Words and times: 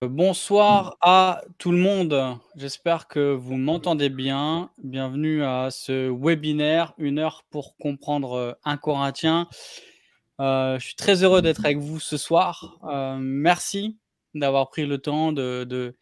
Bonsoir 0.00 0.96
à 1.00 1.42
tout 1.58 1.72
le 1.72 1.78
monde. 1.78 2.38
J'espère 2.54 3.08
que 3.08 3.34
vous 3.34 3.56
m'entendez 3.56 4.08
bien. 4.08 4.70
Bienvenue 4.78 5.42
à 5.42 5.70
ce 5.72 6.08
webinaire, 6.08 6.94
une 6.98 7.18
heure 7.18 7.44
pour 7.50 7.76
comprendre 7.78 8.56
un 8.64 8.76
Corinthien. 8.76 9.48
Euh, 10.40 10.78
je 10.78 10.86
suis 10.86 10.94
très 10.94 11.24
heureux 11.24 11.42
d'être 11.42 11.64
avec 11.64 11.78
vous 11.78 11.98
ce 11.98 12.16
soir. 12.16 12.78
Euh, 12.84 13.16
merci 13.20 13.98
d'avoir 14.34 14.70
pris 14.70 14.86
le 14.86 14.98
temps 14.98 15.32
de, 15.32 15.96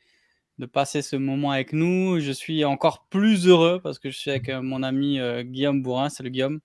passer 0.75 1.01
ce 1.01 1.17
moment 1.17 1.53
avec 1.53 1.73
nous. 1.73 2.21
Je 2.21 2.33
suis 2.33 2.67
encore 2.67 3.07
plus 3.09 3.49
heureux 3.49 3.81
parce 3.83 3.99
que 3.99 4.11
je 4.11 4.19
suis 4.19 4.31
avec 4.31 4.51
euh, 4.51 4.61
mon 4.61 4.83
ami 4.83 5.19
Guillaume 5.45 5.83
Bourrin. 5.83 6.11
Salut 6.11 6.31
Guillaume. 6.31 6.61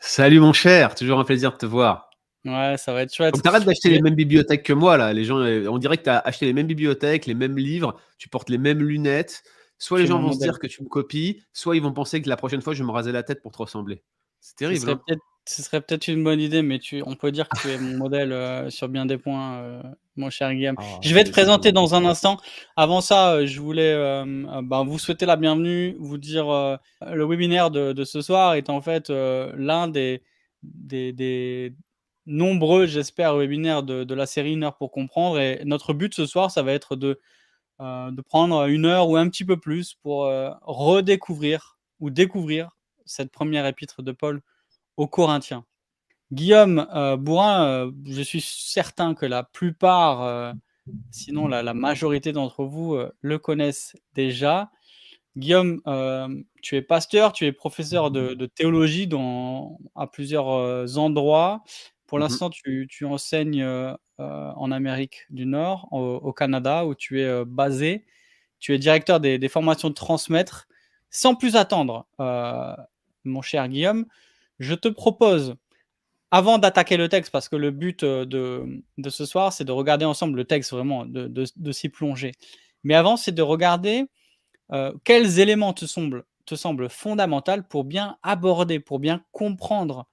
Salut 0.00 0.40
mon 0.40 0.52
cher, 0.52 0.94
toujours 0.94 1.18
un 1.20 1.24
plaisir 1.24 1.52
de 1.52 1.56
te 1.56 1.64
voir. 1.64 2.05
Ouais, 2.46 2.76
ça 2.78 2.92
va 2.92 3.02
être 3.02 3.14
chouette. 3.14 3.34
Donc 3.34 3.42
t'arrêtes 3.42 3.64
d'acheter 3.64 3.90
les 3.90 4.00
mêmes 4.00 4.14
bibliothèques 4.14 4.62
que 4.62 4.72
moi 4.72 4.96
là. 4.96 5.12
Les 5.12 5.24
gens, 5.24 5.38
on 5.38 5.78
dirait 5.78 5.98
que 5.98 6.04
tu 6.04 6.10
as 6.10 6.18
acheté 6.18 6.46
les 6.46 6.52
mêmes 6.52 6.66
bibliothèques, 6.66 7.26
les 7.26 7.34
mêmes 7.34 7.58
livres, 7.58 8.00
tu 8.18 8.28
portes 8.28 8.50
les 8.50 8.58
mêmes 8.58 8.82
lunettes. 8.82 9.42
Soit 9.78 9.98
les 9.98 10.06
gens 10.06 10.20
vont 10.20 10.32
se 10.32 10.38
dire 10.38 10.58
que 10.58 10.66
tu 10.66 10.82
me 10.82 10.88
copies, 10.88 11.42
soit 11.52 11.76
ils 11.76 11.82
vont 11.82 11.92
penser 11.92 12.22
que 12.22 12.28
la 12.28 12.36
prochaine 12.36 12.62
fois 12.62 12.72
je 12.72 12.78
vais 12.78 12.86
me 12.86 12.92
raser 12.92 13.12
la 13.12 13.22
tête 13.22 13.42
pour 13.42 13.52
te 13.52 13.58
ressembler. 13.58 14.02
C'est 14.40 14.56
terrible. 14.56 14.90
Hein. 14.90 15.16
Ce 15.48 15.62
serait 15.62 15.80
peut-être 15.80 16.08
une 16.08 16.24
bonne 16.24 16.40
idée, 16.40 16.62
mais 16.62 16.80
tu, 16.80 17.02
on 17.06 17.14
peut 17.14 17.30
dire 17.30 17.48
que 17.48 17.56
tu 17.60 17.68
es 17.68 17.78
mon 17.78 17.96
modèle 17.96 18.32
euh, 18.32 18.68
sur 18.68 18.88
bien 18.88 19.06
des 19.06 19.16
points, 19.16 19.58
euh, 19.58 19.82
mon 20.16 20.28
cher 20.28 20.52
Guillaume. 20.52 20.74
Ah, 20.78 20.82
je 21.02 21.14
vais 21.14 21.22
te 21.22 21.30
présenter 21.30 21.70
dans 21.70 21.94
un 21.94 22.04
instant. 22.04 22.38
Avant 22.74 23.00
ça, 23.00 23.34
euh, 23.34 23.46
je 23.46 23.60
voulais 23.60 23.94
ben, 24.62 24.84
vous 24.84 24.98
souhaiter 24.98 25.24
la 25.24 25.36
bienvenue, 25.36 25.96
vous 26.00 26.18
dire 26.18 26.46
le 27.00 27.24
webinaire 27.24 27.70
de, 27.70 28.04
ce 28.04 28.20
soir 28.22 28.54
est 28.54 28.70
en 28.70 28.80
fait 28.80 29.08
l'un 29.10 29.86
des, 29.86 30.22
des, 30.64 31.72
nombreux, 32.26 32.86
j'espère, 32.86 33.36
webinaires 33.36 33.82
de, 33.82 34.04
de, 34.04 34.14
la 34.14 34.26
série 34.26 34.52
Une 34.52 34.64
heure 34.64 34.76
pour 34.76 34.90
comprendre. 34.90 35.38
Et 35.38 35.62
notre 35.64 35.94
but 35.94 36.14
ce 36.14 36.26
soir, 36.26 36.50
ça 36.50 36.62
va 36.62 36.72
être 36.72 36.96
de, 36.96 37.20
de 37.80 38.20
prendre 38.22 38.66
une 38.66 38.86
heure 38.86 39.08
ou 39.08 39.16
un 39.16 39.28
petit 39.28 39.44
peu 39.44 39.58
plus 39.58 39.94
pour 39.94 40.30
redécouvrir 40.62 41.78
ou 42.00 42.10
découvrir 42.10 42.70
cette 43.04 43.30
première 43.30 43.66
épître 43.66 44.02
de 44.02 44.12
Paul 44.12 44.42
aux 44.96 45.06
Corinthiens. 45.06 45.64
Guillaume 46.32 46.86
euh, 46.94 47.16
Bourrin, 47.16 47.66
euh, 47.66 47.92
je 48.04 48.22
suis 48.22 48.40
certain 48.40 49.14
que 49.14 49.26
la 49.26 49.44
plupart, 49.44 50.22
euh, 50.22 50.52
sinon 51.10 51.46
la, 51.46 51.74
majorité 51.74 52.32
d'entre 52.32 52.64
vous, 52.64 52.98
le 53.20 53.38
connaissent 53.38 53.96
déjà. 54.14 54.70
Guillaume, 55.36 55.82
tu 56.62 56.76
es 56.76 56.82
pasteur, 56.82 57.32
tu 57.32 57.44
es 57.44 57.52
professeur 57.52 58.10
de, 58.10 58.46
théologie 58.46 59.06
dans, 59.06 59.78
à 59.94 60.06
plusieurs 60.06 60.98
endroits. 60.98 61.62
Pour 62.06 62.18
mhm. 62.18 62.24
l'instant, 62.24 62.50
tu, 62.50 62.88
enseignes 63.04 63.66
en 64.18 64.72
Amérique 64.72 65.26
du 65.30 65.46
Nord, 65.46 65.88
au, 65.92 66.32
Canada, 66.32 66.86
où 66.86 66.94
tu 66.94 67.20
es 67.20 67.44
basé. 67.44 68.04
Tu 68.58 68.74
es 68.74 68.78
directeur 68.78 69.20
des, 69.20 69.38
des, 69.38 69.48
formations 69.48 69.88
de 69.88 69.94
transmettre. 69.94 70.66
Sans 71.10 71.34
plus 71.34 71.56
attendre, 71.56 72.06
mon 73.24 73.42
cher 73.42 73.68
Guillaume, 73.68 74.06
je 74.58 74.74
te 74.74 74.88
propose, 74.88 75.56
avant 76.30 76.58
d'attaquer 76.58 76.96
le 76.96 77.08
texte, 77.08 77.30
parce 77.30 77.48
que 77.48 77.56
le 77.56 77.70
but 77.70 78.02
euh, 78.02 78.24
de, 78.24 79.10
ce 79.10 79.26
soir, 79.26 79.52
c'est 79.52 79.64
de 79.64 79.72
regarder 79.72 80.04
ensemble 80.04 80.36
le 80.36 80.44
texte, 80.44 80.72
vraiment, 80.72 81.04
de, 81.06 81.72
s'y 81.72 81.88
plonger. 81.88 82.32
Mais 82.84 82.94
avant, 82.94 83.16
c'est 83.16 83.32
de 83.32 83.42
regarder 83.42 84.04
euh, 84.72 84.92
quels 85.04 85.38
éléments 85.38 85.72
te 85.72 85.86
semblent, 85.86 86.24
te 86.46 86.54
semblent 86.54 86.88
fondamentaux 86.88 87.62
pour 87.68 87.84
bien 87.84 88.16
aborder, 88.22 88.80
pour 88.80 88.98
bien 88.98 89.22
comprendre 89.32 90.06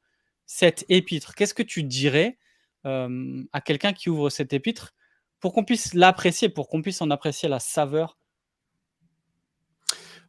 cette 0.46 0.86
épître. 0.90 1.36
Qu'est-ce 1.36 1.54
que 1.54 1.64
tu 1.64 1.84
dirais 1.84 2.38
euh, 2.86 3.44
à 3.54 3.62
quelqu'un 3.62 3.94
qui 3.94 4.10
ouvre 4.10 4.30
cette 4.30 4.54
épître 4.54 4.94
pour 5.40 5.54
qu'on 5.54 5.64
puisse 5.64 5.94
l'apprécier, 5.94 6.50
pour 6.50 6.70
qu'on 6.70 6.82
puisse 6.82 7.02
en 7.02 7.10
apprécier 7.10 7.50
la 7.50 7.60
saveur? 7.60 8.18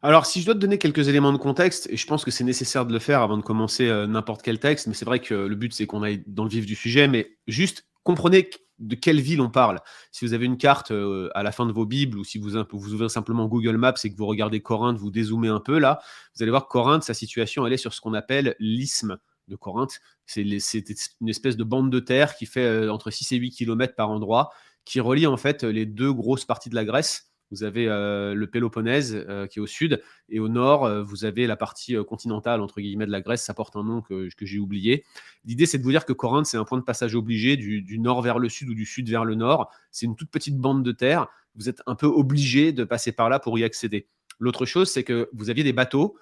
Alors, 0.01 0.25
si 0.25 0.41
je 0.41 0.45
dois 0.45 0.53
te 0.53 0.59
donner 0.59 0.77
quelques 0.77 1.07
éléments 1.07 1.33
de 1.33 1.37
contexte, 1.37 1.87
et 1.89 1.97
je 1.97 2.05
pense 2.05 2.23
que 2.23 2.31
c'est 2.31 2.43
nécessaire 2.43 2.85
de 2.85 2.93
le 2.93 2.99
faire 2.99 3.21
avant 3.21 3.37
de 3.37 3.41
commencer 3.41 3.87
euh, 3.87 4.05
n'importe 4.05 4.41
quel 4.41 4.59
texte, 4.59 4.87
mais 4.87 4.93
c'est 4.93 5.05
vrai 5.05 5.19
que 5.19 5.33
le 5.33 5.55
but, 5.55 5.73
c'est 5.73 5.87
qu'on 5.87 6.03
aille 6.03 6.23
dans 6.27 6.43
le 6.43 6.49
vif 6.49 6.65
du 6.65 6.75
sujet, 6.75 7.07
mais 7.07 7.37
juste 7.47 7.87
comprenez 8.03 8.49
de 8.79 8.95
quelle 8.95 9.19
ville 9.19 9.41
on 9.41 9.49
parle. 9.49 9.79
Si 10.11 10.25
vous 10.25 10.33
avez 10.33 10.45
une 10.45 10.57
carte 10.57 10.91
euh, 10.91 11.29
à 11.33 11.43
la 11.43 11.51
fin 11.51 11.65
de 11.65 11.71
vos 11.71 11.85
Bibles 11.85 12.17
ou 12.17 12.23
si 12.23 12.37
vous, 12.37 12.51
vous 12.71 12.93
ouvrez 12.93 13.09
simplement 13.09 13.47
Google 13.47 13.77
Maps 13.77 13.93
et 14.03 14.11
que 14.11 14.17
vous 14.17 14.25
regardez 14.25 14.61
Corinthe, 14.61 14.97
vous 14.97 15.11
dézoomez 15.11 15.47
un 15.47 15.59
peu 15.59 15.79
là, 15.79 15.99
vous 16.35 16.43
allez 16.43 16.51
voir 16.51 16.67
Corinthe, 16.67 17.03
sa 17.03 17.13
situation, 17.13 17.65
elle 17.65 17.73
est 17.73 17.77
sur 17.77 17.93
ce 17.93 18.01
qu'on 18.01 18.13
appelle 18.13 18.55
l'isthme 18.59 19.17
de 19.47 19.55
Corinthe. 19.55 20.01
C'est 20.25 20.41
une 20.41 21.29
espèce 21.29 21.57
de 21.57 21.63
bande 21.63 21.91
de 21.91 21.99
terre 21.99 22.35
qui 22.35 22.45
fait 22.45 22.65
euh, 22.65 22.91
entre 22.91 23.11
6 23.11 23.31
et 23.33 23.37
8 23.37 23.51
km 23.51 23.95
par 23.95 24.09
endroit, 24.09 24.51
qui 24.85 24.99
relie 24.99 25.27
en 25.27 25.37
fait 25.37 25.63
les 25.63 25.85
deux 25.85 26.13
grosses 26.13 26.45
parties 26.45 26.69
de 26.69 26.75
la 26.75 26.85
Grèce 26.85 27.31
vous 27.51 27.63
avez 27.63 27.87
euh, 27.87 28.33
le 28.33 28.47
Péloponnèse 28.47 29.23
euh, 29.29 29.45
qui 29.45 29.59
est 29.59 29.61
au 29.61 29.67
sud, 29.67 30.01
et 30.29 30.39
au 30.39 30.49
nord, 30.49 31.03
vous 31.03 31.25
avez 31.25 31.45
la 31.45 31.55
partie 31.55 31.95
continentale, 32.03 32.59
entre 32.59 32.81
guillemets, 32.81 33.05
de 33.05 33.11
la 33.11 33.21
Grèce. 33.21 33.43
Ça 33.43 33.53
porte 33.53 33.75
un 33.75 33.83
nom 33.83 34.01
que, 34.01 34.27
j'ai 34.41 34.57
oublié. 34.57 35.05
L'idée, 35.45 35.67
c'est 35.67 35.77
de 35.77 35.83
vous 35.83 35.91
dire 35.91 36.05
que 36.05 36.11
Corinthe, 36.11 36.47
c'est 36.47 36.57
un 36.57 36.65
point 36.65 36.79
de 36.79 36.83
passage 36.83 37.13
obligé 37.13 37.55
du, 37.55 37.99
nord 37.99 38.23
vers 38.23 38.39
le 38.39 38.49
sud 38.49 38.69
ou 38.69 38.73
du 38.73 38.85
sud 38.85 39.07
vers 39.09 39.25
le 39.25 39.35
nord. 39.35 39.71
C'est 39.91 40.07
une 40.07 40.15
toute 40.15 40.31
petite 40.31 40.57
bande 40.57 40.83
de 40.83 40.91
terre. 40.91 41.27
Vous 41.53 41.69
êtes 41.69 41.83
un 41.85 41.95
peu 41.95 42.07
obligé 42.07 42.71
de 42.71 42.83
passer 42.83 43.11
par 43.11 43.29
là 43.29 43.39
pour 43.39 43.59
y 43.59 43.63
accéder. 43.63 44.07
L'autre 44.39 44.65
chose, 44.65 44.89
c'est 44.89 45.03
que 45.03 45.29
vous 45.33 45.49
aviez 45.49 45.63
des 45.63 45.71
bateaux 45.71 46.17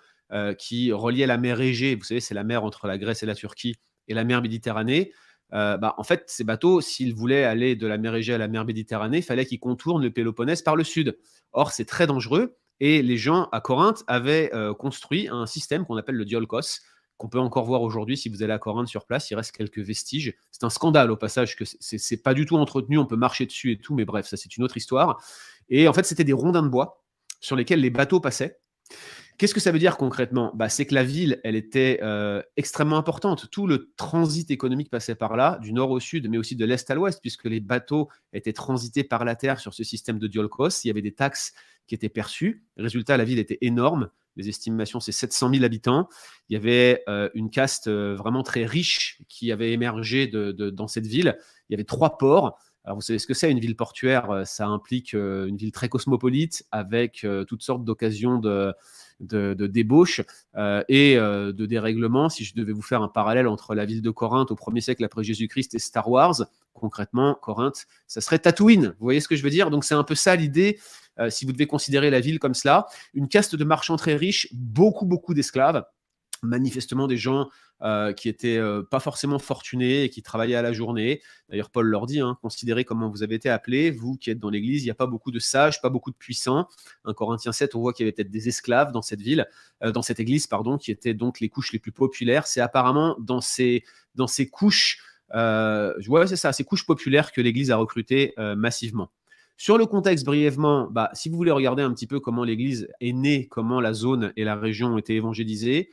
qui 0.58 0.92
reliaient 0.92 1.28
la 1.28 1.38
mer 1.38 1.62
Égée. 1.62 1.96
Vous 1.96 2.04
savez, 2.04 2.20
c'est 2.20 2.34
la 2.34 2.44
mer 2.44 2.64
entre 2.64 2.88
la 2.88 2.98
Grèce 2.98 3.22
et 3.22 3.26
la 3.28 3.36
Turquie, 3.36 3.76
et 4.08 4.14
la 4.14 4.24
mer 4.24 4.42
Méditerranée. 4.42 5.12
Euh, 5.54 5.78
bah, 5.78 5.94
en 5.98 6.04
fait, 6.04 6.24
ces 6.28 6.44
bateaux, 6.44 6.82
s'ils 6.82 7.14
voulaient 7.14 7.44
aller 7.44 7.76
de 7.76 7.86
la 7.86 7.98
mer 7.98 8.16
Égée 8.16 8.34
à 8.34 8.38
la 8.38 8.48
mer 8.48 8.66
Méditerranée, 8.66 9.20
il 9.20 9.24
fallait 9.24 9.46
qu'ils 9.46 9.60
contournent 9.60 10.02
le 10.02 10.12
Péloponnèse 10.12 10.62
par 10.62 10.76
le 10.76 10.84
sud. 10.84 11.18
Or, 11.52 11.72
c'est 11.72 11.86
très 11.86 12.08
dangereux. 12.08 12.58
Et 12.80 13.02
les 13.04 13.18
gens 13.18 13.50
à 13.52 13.62
Corinthe 13.62 14.04
avaient 14.08 14.50
euh, 14.54 14.74
construit 14.74 15.28
un 15.30 15.46
système 15.46 15.86
qu'on 15.86 15.96
appelle 15.96 16.16
le 16.16 16.26
diolkos, 16.26 16.82
qu'on 17.18 17.30
peut 17.30 17.40
encore 17.40 17.66
voir 17.66 17.84
aujourd'hui 17.84 18.18
si 18.18 18.30
vous 18.30 18.42
allez 18.42 18.52
à 18.52 18.58
Corinthe 18.58 18.88
sur 18.88 19.06
place. 19.06 19.30
Il 19.30 19.36
reste 19.36 19.56
quelques 19.56 19.80
vestiges. 19.80 20.34
C'est 20.52 20.64
un 20.64 20.72
scandale 20.72 21.12
au 21.12 21.16
passage 21.16 21.56
que 21.56 21.64
c'est 21.66 22.24
pas 22.24 22.34
du 22.34 22.46
tout 22.46 22.58
entretenu. 22.58 22.98
On 22.98 23.06
peut 23.06 23.16
marcher 23.16 23.46
dessus 23.46 23.72
et 23.74 23.78
tout, 23.78 23.94
mais 23.94 24.06
bref, 24.06 24.26
ça 24.26 24.38
c'est 24.38 24.58
une 24.58 24.64
autre 24.64 24.76
histoire. 24.76 25.24
Et 25.70 25.88
en 25.88 25.94
fait, 25.94 26.04
c'était 26.04 26.24
des 26.24 26.34
rondins 26.34 26.64
de 26.64 26.68
bois 26.68 27.06
sur 27.40 27.56
lesquels 27.56 27.80
les 27.80 27.92
bateaux 27.92 28.20
passaient. 28.20 28.60
Qu'est-ce 29.38 29.54
que 29.54 29.60
ça 29.60 29.72
veut 29.72 29.80
dire 29.80 29.98
concrètement? 29.98 30.52
Bah, 30.56 30.70
C'est 30.70 30.86
que 30.86 30.94
la 30.94 31.04
ville, 31.04 31.40
elle 31.44 31.56
était 31.56 32.00
euh, 32.04 32.42
extrêmement 32.56 32.98
importante. 32.98 33.50
Tout 33.50 33.66
le 33.66 33.92
transit 33.96 34.50
économique 34.52 34.90
passait 34.90 35.16
par 35.16 35.36
là, 35.36 35.58
du 35.62 35.74
nord 35.74 35.90
au 35.92 36.00
sud, 36.00 36.30
mais 36.30 36.38
aussi 36.38 36.56
de 36.56 36.66
l'est 36.66 36.90
à 36.90 36.96
l'ouest, 36.96 37.20
puisque 37.22 37.46
les 37.46 37.60
bateaux 37.60 38.10
étaient 38.32 38.54
transités 38.54 39.04
par 39.04 39.26
la 39.26 39.36
terre 39.36 39.60
sur 39.60 39.74
ce 39.74 39.84
système 39.84 40.20
de 40.20 40.28
diolkos. 40.28 40.84
Il 40.84 40.88
y 40.88 40.92
avait 40.92 41.02
des 41.02 41.14
taxes 41.14 41.54
qui 41.88 41.96
étaient 41.96 42.10
perçues. 42.10 42.64
Résultat, 42.78 43.18
la 43.18 43.24
ville 43.24 43.40
était 43.40 43.58
énorme. 43.62 44.10
Les 44.36 44.50
estimations, 44.50 45.00
c'est 45.00 45.12
700 45.12 45.52
000 45.54 45.64
habitants. 45.64 46.10
Il 46.50 46.54
y 46.54 46.56
avait 46.56 47.04
euh, 47.10 47.30
une 47.34 47.50
caste 47.50 47.88
euh, 47.88 48.16
vraiment 48.16 48.44
très 48.44 48.66
riche 48.66 49.22
qui 49.30 49.52
avait 49.52 49.72
émergé 49.72 50.28
dans 50.28 50.88
cette 50.88 51.08
ville. 51.08 51.38
Il 51.70 51.74
y 51.74 51.76
avait 51.76 51.84
trois 51.84 52.18
ports. 52.18 52.60
Alors, 52.84 52.98
vous 52.98 53.02
savez 53.02 53.18
ce 53.18 53.28
que 53.28 53.34
c'est? 53.34 53.50
Une 53.50 53.60
ville 53.60 53.78
portuaire 53.78 54.42
Ça 54.46 54.68
implique 54.68 55.14
une 55.14 55.56
ville 55.56 55.72
très 55.72 55.88
cosmopolite 55.88 56.66
avec 56.72 57.26
toutes 57.48 57.64
sortes 57.64 57.86
d'occasions 57.86 58.40
de, 58.40 58.74
de, 59.28 59.68
débauche 59.68 60.22
euh, 60.56 60.84
et 60.90 61.18
euh, 61.18 61.52
de 61.52 61.66
dérèglement. 61.66 62.30
Si 62.30 62.44
je 62.44 62.56
devais 62.56 62.74
vous 62.74 62.82
faire 62.82 63.02
un 63.02 63.08
parallèle 63.08 63.48
entre 63.48 63.76
la 63.76 63.86
ville 63.86 64.02
de 64.02 64.10
Corinthe 64.10 64.52
au 64.52 64.56
1er 64.56 64.82
siècle 64.82 65.04
après 65.04 65.24
Jésus-Christ 65.24 65.76
et 65.76 65.80
Star 65.80 66.10
Wars, 66.10 66.46
concrètement, 66.74 67.38
Corinthe, 67.42 67.86
ça 68.08 68.22
serait 68.22 68.40
Tatooine. 68.40 68.88
Vous 69.00 69.04
voyez 69.06 69.20
ce 69.20 69.28
que 69.28 69.36
je 69.36 69.44
veux 69.44 69.50
dire? 69.50 69.70
Donc 69.70 69.84
c'est 69.84 69.96
un 69.96 70.04
peu 70.04 70.16
ça 70.16 70.36
l'idée, 70.36 70.80
euh, 71.20 71.30
si 71.30 71.46
vous 71.46 71.52
devez 71.52 71.68
considérer 71.68 72.10
la 72.10 72.20
ville 72.20 72.40
comme 72.40 72.54
cela. 72.54 72.88
Une 73.14 73.28
caste 73.28 73.56
de 73.56 73.64
marchands 73.64 73.98
très 73.98 74.16
riches, 74.16 74.48
beaucoup, 74.54 75.06
beaucoup 75.06 75.34
d'esclaves 75.34 75.84
manifestement 76.44 77.08
des 77.08 77.18
gens 77.18 77.50
euh, 77.82 78.14
qui 78.14 78.30
étaient 78.30 78.58
euh, 78.58 78.82
pas 78.82 79.00
forcément 79.00 79.40
fortunés 79.40 80.04
et 80.04 80.10
qui 80.10 80.22
travaillaient 80.22 80.56
à 80.56 80.62
la 80.62 80.72
journée. 80.72 81.22
D'ailleurs, 81.50 81.70
Paul 81.70 81.88
leur 81.88 82.06
dit, 82.06 82.20
hein, 82.20 82.38
considérez 82.42 82.86
comment 82.86 83.10
vous 83.10 83.24
avez 83.24 83.36
été 83.36 83.50
appelés, 83.50 83.92
vous 83.92 84.16
qui 84.16 84.30
êtes 84.30 84.40
dans 84.40 84.50
l'Église, 84.50 84.84
il 84.84 84.86
n'y 84.86 84.92
a 84.92 84.96
pas 84.96 85.08
beaucoup 85.08 85.32
de 85.32 85.40
sages, 85.40 85.82
pas 85.82 85.90
beaucoup 85.90 86.12
de 86.12 86.16
puissants. 86.16 86.68
En 87.04 87.14
Corinthiens 87.14 87.52
7, 87.52 87.76
on 87.76 87.82
voit 87.82 87.92
qu'il 87.92 88.06
y 88.06 88.08
avait 88.08 88.14
peut-être 88.14 88.32
des 88.32 88.48
esclaves 88.48 88.92
dans 88.92 89.02
cette 89.02 89.22
ville, 89.22 89.48
euh, 89.84 89.92
dans 89.92 90.02
cette 90.02 90.20
Église, 90.20 90.48
pardon, 90.48 90.78
qui 90.78 90.92
étaient 90.92 91.14
donc 91.14 91.40
les 91.40 91.50
couches 91.50 91.74
les 91.74 91.80
plus 91.80 91.92
populaires. 91.92 92.48
C'est 92.48 92.62
apparemment 92.62 93.18
dans 93.20 93.42
ces, 93.42 93.84
dans 94.16 94.28
ces 94.28 94.48
couches, 94.48 95.00
ouais, 95.34 96.28
c'est 96.28 96.36
ça, 96.36 96.54
ces 96.54 96.64
couches 96.64 96.86
populaires 96.86 97.32
que 97.32 97.42
l'Église 97.42 97.72
a 97.72 97.78
recruté 97.78 98.34
massivement. 98.56 99.10
Sur 99.58 99.78
le 99.78 99.86
contexte, 99.86 100.26
brièvement, 100.26 100.90
bah, 100.90 101.10
si 101.14 101.30
vous 101.30 101.38
voulez 101.38 101.52
regarder 101.52 101.84
un 101.84 101.94
petit 101.94 102.08
peu 102.08 102.20
comment 102.20 102.44
l'Église 102.44 102.88
est 103.00 103.14
née, 103.14 103.48
comment 103.48 103.80
la 103.82 103.94
zone 103.94 104.34
et 104.36 104.44
la 104.44 104.56
région 104.56 104.94
ont 104.94 104.98
été 104.98 105.16
évangélisées, 105.16 105.90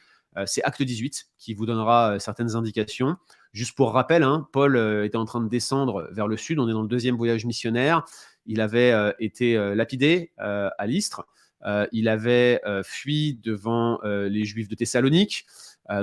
c'est 0.47 0.62
Acte 0.62 0.82
18 0.82 1.27
qui 1.38 1.55
vous 1.55 1.67
donnera 1.67 2.12
euh, 2.12 2.19
certaines 2.19 2.55
indications. 2.56 3.17
Juste 3.53 3.75
pour 3.77 3.93
rappel, 3.93 4.23
hein, 4.23 4.49
Paul 4.53 4.77
euh, 4.77 5.05
était 5.05 5.17
en 5.17 5.25
train 5.25 5.41
de 5.41 5.49
descendre 5.49 6.09
vers 6.12 6.29
le 6.29 6.37
sud, 6.37 6.59
on 6.59 6.69
est 6.69 6.73
dans 6.73 6.82
le 6.82 6.88
deuxième 6.88 7.17
voyage 7.17 7.44
missionnaire. 7.44 8.05
Il 8.47 8.61
avait 8.61 8.94
été 9.21 9.55
lapidé 9.75 10.32
à 10.38 10.87
l'Istre, 10.87 11.27
il 11.93 12.09
avait 12.09 12.61
fui 12.82 13.38
devant 13.44 14.00
les 14.03 14.44
Juifs 14.44 14.67
de 14.67 14.75
Thessalonique. 14.75 15.47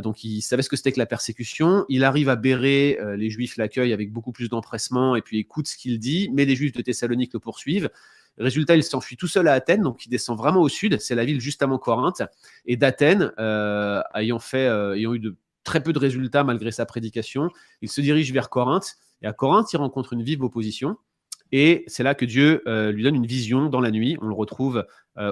donc 0.04 0.24
il 0.24 0.42
savait 0.42 0.62
ce 0.62 0.70
que 0.70 0.76
c'était 0.76 0.92
que 0.92 1.00
la 1.00 1.08
persécution. 1.08 1.84
Il 1.90 2.04
arrive 2.04 2.30
à 2.30 2.36
Béret, 2.36 3.00
les 3.18 3.30
Juifs 3.32 3.58
l'accueillent 3.58 3.92
avec 3.92 4.14
beaucoup 4.14 4.32
plus 4.32 4.50
d'empressement 4.50 5.16
et 5.16 5.22
puis 5.24 5.40
écoute 5.40 5.68
ce 5.68 5.76
qu'il 5.76 6.00
dit, 6.00 6.30
mais 6.32 6.46
les 6.46 6.56
Juifs 6.56 6.74
de 6.74 6.82
Thessalonique 6.84 7.34
le 7.34 7.40
poursuivent. 7.40 7.90
Résultat, 8.38 8.76
il 8.76 8.84
s'enfuit 8.84 9.18
tout 9.18 9.28
seul 9.28 9.48
à 9.48 9.54
Athènes, 9.54 9.82
donc 9.82 10.06
il 10.06 10.10
descend 10.10 10.38
vraiment 10.38 10.62
au 10.62 10.70
sud. 10.70 11.00
C'est 11.00 11.16
la 11.16 11.26
ville 11.26 11.42
juste 11.42 11.66
Corinthe. 11.82 12.22
Et 12.66 12.78
d'Athènes, 12.78 13.32
euh, 13.40 14.02
ayant 14.14 14.40
fait, 14.40 14.68
euh, 14.68 14.96
ayant 14.96 15.14
eu 15.14 15.34
très 15.64 15.82
peu 15.82 15.92
de 15.92 16.00
résultats 16.00 16.44
malgré 16.44 16.72
sa 16.72 16.86
prédication, 16.86 17.50
il 17.82 17.90
se 17.90 18.02
dirige 18.02 18.32
vers 18.32 18.50
Corinthe. 18.50 18.98
Et 19.22 19.28
à 19.28 19.34
Corinthe, 19.34 19.74
il 19.74 19.78
rencontre 19.78 20.14
une 20.14 20.22
vive 20.22 20.44
opposition. 20.44 20.98
Et 21.52 21.86
c'est 21.88 22.04
là 22.04 22.14
que 22.14 22.26
Dieu 22.26 22.62
euh, 22.68 22.92
lui 22.92 23.04
donne 23.04 23.16
une 23.16 23.26
vision 23.26 23.70
dans 23.70 23.80
la 23.80 23.90
nuit. 23.90 24.18
On 24.22 24.28
le 24.28 24.34
retrouve 24.34 24.86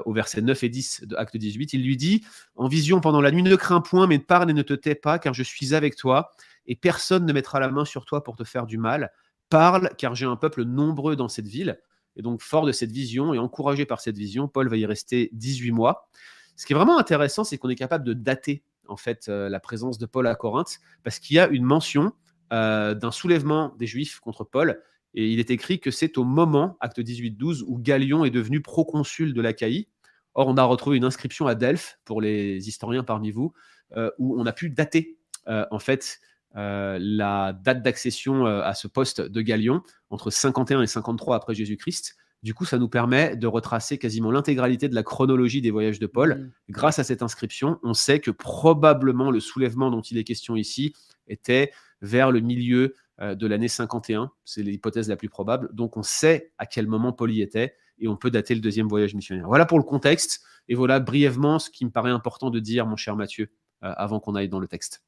au 0.05 0.13
verset 0.13 0.41
9 0.41 0.63
et 0.63 0.69
10 0.69 1.03
de 1.05 1.15
Acte 1.15 1.37
18. 1.37 1.73
Il 1.73 1.83
lui 1.83 1.95
dit 1.95 2.23
En 2.55 2.67
vision 2.67 3.01
pendant 3.01 3.21
la 3.21 3.29
nuit, 3.29 3.43
ne 3.43 3.55
crains 3.55 3.81
point, 3.81 4.07
mais 4.07 4.17
parle 4.17 4.49
et 4.49 4.53
ne 4.53 4.63
te 4.63 4.73
tais 4.73 4.95
pas, 4.95 5.19
car 5.19 5.35
je 5.35 5.43
suis 5.43 5.75
avec 5.75 5.95
toi, 5.95 6.31
et 6.65 6.75
personne 6.75 7.23
ne 7.23 7.31
mettra 7.31 7.59
la 7.59 7.69
main 7.69 7.85
sur 7.85 8.03
toi 8.03 8.23
pour 8.23 8.35
te 8.35 8.43
faire 8.43 8.65
du 8.65 8.79
mal. 8.79 9.11
Parle, 9.49 9.91
car 9.99 10.15
j'ai 10.15 10.25
un 10.25 10.37
peuple 10.37 10.63
nombreux 10.63 11.15
dans 11.15 11.27
cette 11.27 11.47
ville. 11.47 11.77
Et 12.15 12.21
donc, 12.21 12.41
fort 12.41 12.65
de 12.65 12.71
cette 12.71 12.91
vision 12.91 13.33
et 13.33 13.39
encouragé 13.39 13.85
par 13.85 14.01
cette 14.01 14.17
vision, 14.17 14.47
Paul 14.47 14.69
va 14.69 14.77
y 14.77 14.85
rester 14.85 15.29
18 15.33 15.71
mois. 15.71 16.09
Ce 16.55 16.65
qui 16.65 16.73
est 16.73 16.75
vraiment 16.75 16.97
intéressant, 16.97 17.43
c'est 17.43 17.57
qu'on 17.57 17.69
est 17.69 17.75
capable 17.75 18.05
de 18.05 18.13
dater 18.13 18.63
en 18.87 18.97
fait 18.97 19.27
euh, 19.27 19.49
la 19.49 19.59
présence 19.59 19.97
de 19.97 20.05
Paul 20.05 20.27
à 20.27 20.35
Corinthe, 20.35 20.79
parce 21.03 21.19
qu'il 21.19 21.35
y 21.35 21.39
a 21.39 21.47
une 21.47 21.63
mention 21.63 22.13
euh, 22.53 22.93
d'un 22.93 23.11
soulèvement 23.11 23.73
des 23.77 23.87
Juifs 23.87 24.19
contre 24.19 24.43
Paul, 24.43 24.81
et 25.13 25.29
il 25.29 25.39
est 25.39 25.49
écrit 25.49 25.79
que 25.79 25.91
c'est 25.91 26.17
au 26.17 26.23
moment, 26.23 26.77
acte 26.81 26.99
18-12, 26.99 27.63
où 27.65 27.79
Galion 27.79 28.25
est 28.25 28.31
devenu 28.31 28.61
proconsul 28.61 29.33
de 29.33 29.41
l'Achaïe. 29.41 29.87
Or, 30.33 30.47
on 30.47 30.57
a 30.57 30.63
retrouvé 30.63 30.97
une 30.97 31.05
inscription 31.05 31.47
à 31.47 31.55
Delphes, 31.55 31.99
pour 32.03 32.21
les 32.21 32.67
historiens 32.67 33.03
parmi 33.03 33.31
vous, 33.31 33.53
euh, 33.95 34.11
où 34.17 34.39
on 34.39 34.45
a 34.45 34.51
pu 34.51 34.69
dater 34.69 35.17
en 35.47 35.77
fait 35.77 36.19
euh, 36.57 36.97
la 37.01 37.53
date 37.53 37.81
d'accession 37.81 38.47
euh, 38.47 38.61
à 38.61 38.73
ce 38.73 38.87
poste 38.87 39.19
de 39.21 39.41
Galion 39.41 39.81
entre 40.09 40.29
51 40.29 40.81
et 40.81 40.87
53 40.87 41.35
après 41.35 41.53
Jésus-Christ. 41.53 42.15
Du 42.43 42.53
coup, 42.53 42.63
ça 42.63 42.77
nous 42.77 42.87
permet 42.87 43.35
de 43.35 43.47
retracer 43.47 43.97
quasiment 43.97 44.31
l'intégralité 44.31 44.87
de 44.87 44.95
la 44.95 45.03
chronologie 45.03 45.61
des 45.61 45.71
voyages 45.71 45.99
de 45.99 46.07
Paul. 46.07 46.35
Mmh. 46.35 46.51
Grâce 46.71 46.99
à 46.99 47.03
cette 47.03 47.21
inscription, 47.21 47.79
on 47.83 47.93
sait 47.93 48.19
que 48.19 48.31
probablement 48.31 49.31
le 49.31 49.39
soulèvement 49.39 49.91
dont 49.91 50.01
il 50.01 50.17
est 50.17 50.23
question 50.23 50.55
ici 50.55 50.93
était 51.27 51.73
vers 52.01 52.31
le 52.31 52.39
milieu 52.39 52.93
euh, 53.19 53.35
de 53.35 53.47
l'année 53.47 53.67
51. 53.67 54.31
C'est 54.45 54.63
l'hypothèse 54.63 55.09
la 55.09 55.17
plus 55.17 55.29
probable. 55.29 55.69
Donc, 55.73 55.97
on 55.97 56.03
sait 56.03 56.53
à 56.57 56.65
quel 56.65 56.87
moment 56.87 57.11
Paul 57.11 57.31
y 57.31 57.41
était 57.41 57.75
et 57.97 58.07
on 58.07 58.15
peut 58.15 58.31
dater 58.31 58.55
le 58.55 58.61
deuxième 58.61 58.87
voyage 58.87 59.13
missionnaire. 59.13 59.47
Voilà 59.47 59.65
pour 59.65 59.79
le 59.79 59.83
contexte. 59.83 60.41
Et 60.69 60.75
voilà 60.75 60.99
brièvement 60.99 61.59
ce 61.59 61.69
qui 61.69 61.83
me 61.83 61.91
paraît 61.91 62.11
important 62.11 62.49
de 62.49 62.59
dire, 62.59 62.85
mon 62.85 62.95
cher 62.95 63.15
Mathieu, 63.15 63.51
avant 63.81 64.19
qu'on 64.19 64.33
aille 64.33 64.49
dans 64.49 64.59
le 64.59 64.67
texte. 64.67 65.03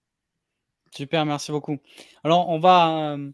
Super, 0.92 1.26
merci 1.26 1.52
beaucoup. 1.52 1.78
Alors, 2.24 2.50
on 2.50 2.60
va, 2.60 3.14
euh, 3.14 3.32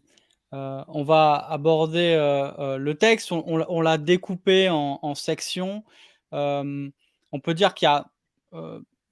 euh, 0.52 0.84
on 0.88 1.04
va 1.04 1.34
aborder 1.34 2.14
euh, 2.18 2.78
le 2.78 2.94
texte. 2.94 3.32
On, 3.32 3.80
l'a 3.80 3.98
découpé 3.98 4.68
en, 4.70 5.14
sections. 5.14 5.84
on 6.32 7.40
peut 7.42 7.54
dire 7.54 7.74
qu'il 7.74 7.86
y 7.86 7.88
a 7.88 8.10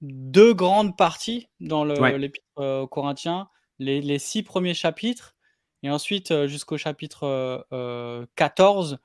deux 0.00 0.54
grandes 0.54 0.96
parties 0.96 1.48
dans 1.60 1.84
l'Épître 1.84 2.46
aux 2.56 2.86
Corinthiens, 2.86 3.48
les, 3.78 4.18
six 4.18 4.42
premiers 4.42 4.74
chapitres, 4.74 5.34
et 5.82 5.90
ensuite 5.90 6.46
jusqu'au 6.46 6.76
chapitre 6.76 7.66
14. 8.36 8.98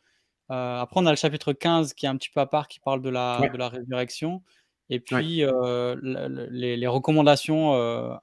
après, 0.50 1.00
on 1.00 1.06
a 1.06 1.12
le 1.12 1.18
chapitre 1.18 1.54
15 1.54 1.94
qui 1.94 2.06
est 2.06 2.10
un 2.10 2.18
petit 2.18 2.30
peu 2.30 2.40
à 2.40 2.46
part, 2.46 2.68
qui 2.68 2.80
parle 2.80 3.02
de 3.02 3.10
la, 3.10 3.40
de 3.52 3.58
la 3.58 3.70
résurrection. 3.70 4.42
Et 4.90 5.00
puis 5.00 5.44
les, 6.02 6.88
recommandations 6.88 7.74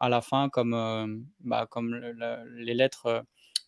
à 0.00 0.08
la 0.08 0.20
fin, 0.20 0.48
comme, 0.48 1.26
bah, 1.40 1.66
comme 1.70 1.94
les 2.56 2.74
lettres 2.74 3.24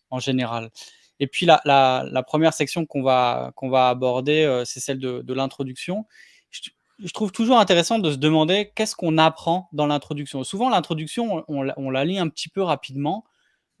en 0.09 0.19
général. 0.19 0.71
Et 1.19 1.27
puis 1.27 1.45
la, 1.45 1.61
la, 1.65 2.23
première 2.23 2.53
section 2.53 2.85
qu'on 2.85 3.03
va, 3.03 3.51
qu'on 3.55 3.69
va 3.69 3.89
aborder, 3.89 4.63
c'est 4.65 4.79
celle 4.79 4.99
de, 4.99 5.21
de 5.21 5.33
l'introduction. 5.33 6.05
Je, 6.49 6.61
je, 6.99 7.11
trouve 7.11 7.31
toujours 7.31 7.59
intéressant 7.59 7.99
de 7.99 8.11
se 8.11 8.17
demander 8.17 8.71
qu'est-ce 8.75 8.95
qu'on 8.95 9.17
apprend 9.17 9.69
dans 9.73 9.87
l'introduction. 9.87 10.43
Souvent, 10.43 10.69
l'introduction, 10.69 11.43
on, 11.47 11.71
on, 11.77 11.89
la 11.91 12.05
lit 12.05 12.17
un 12.17 12.29
petit 12.29 12.49
peu 12.49 12.61
rapidement. 12.61 13.25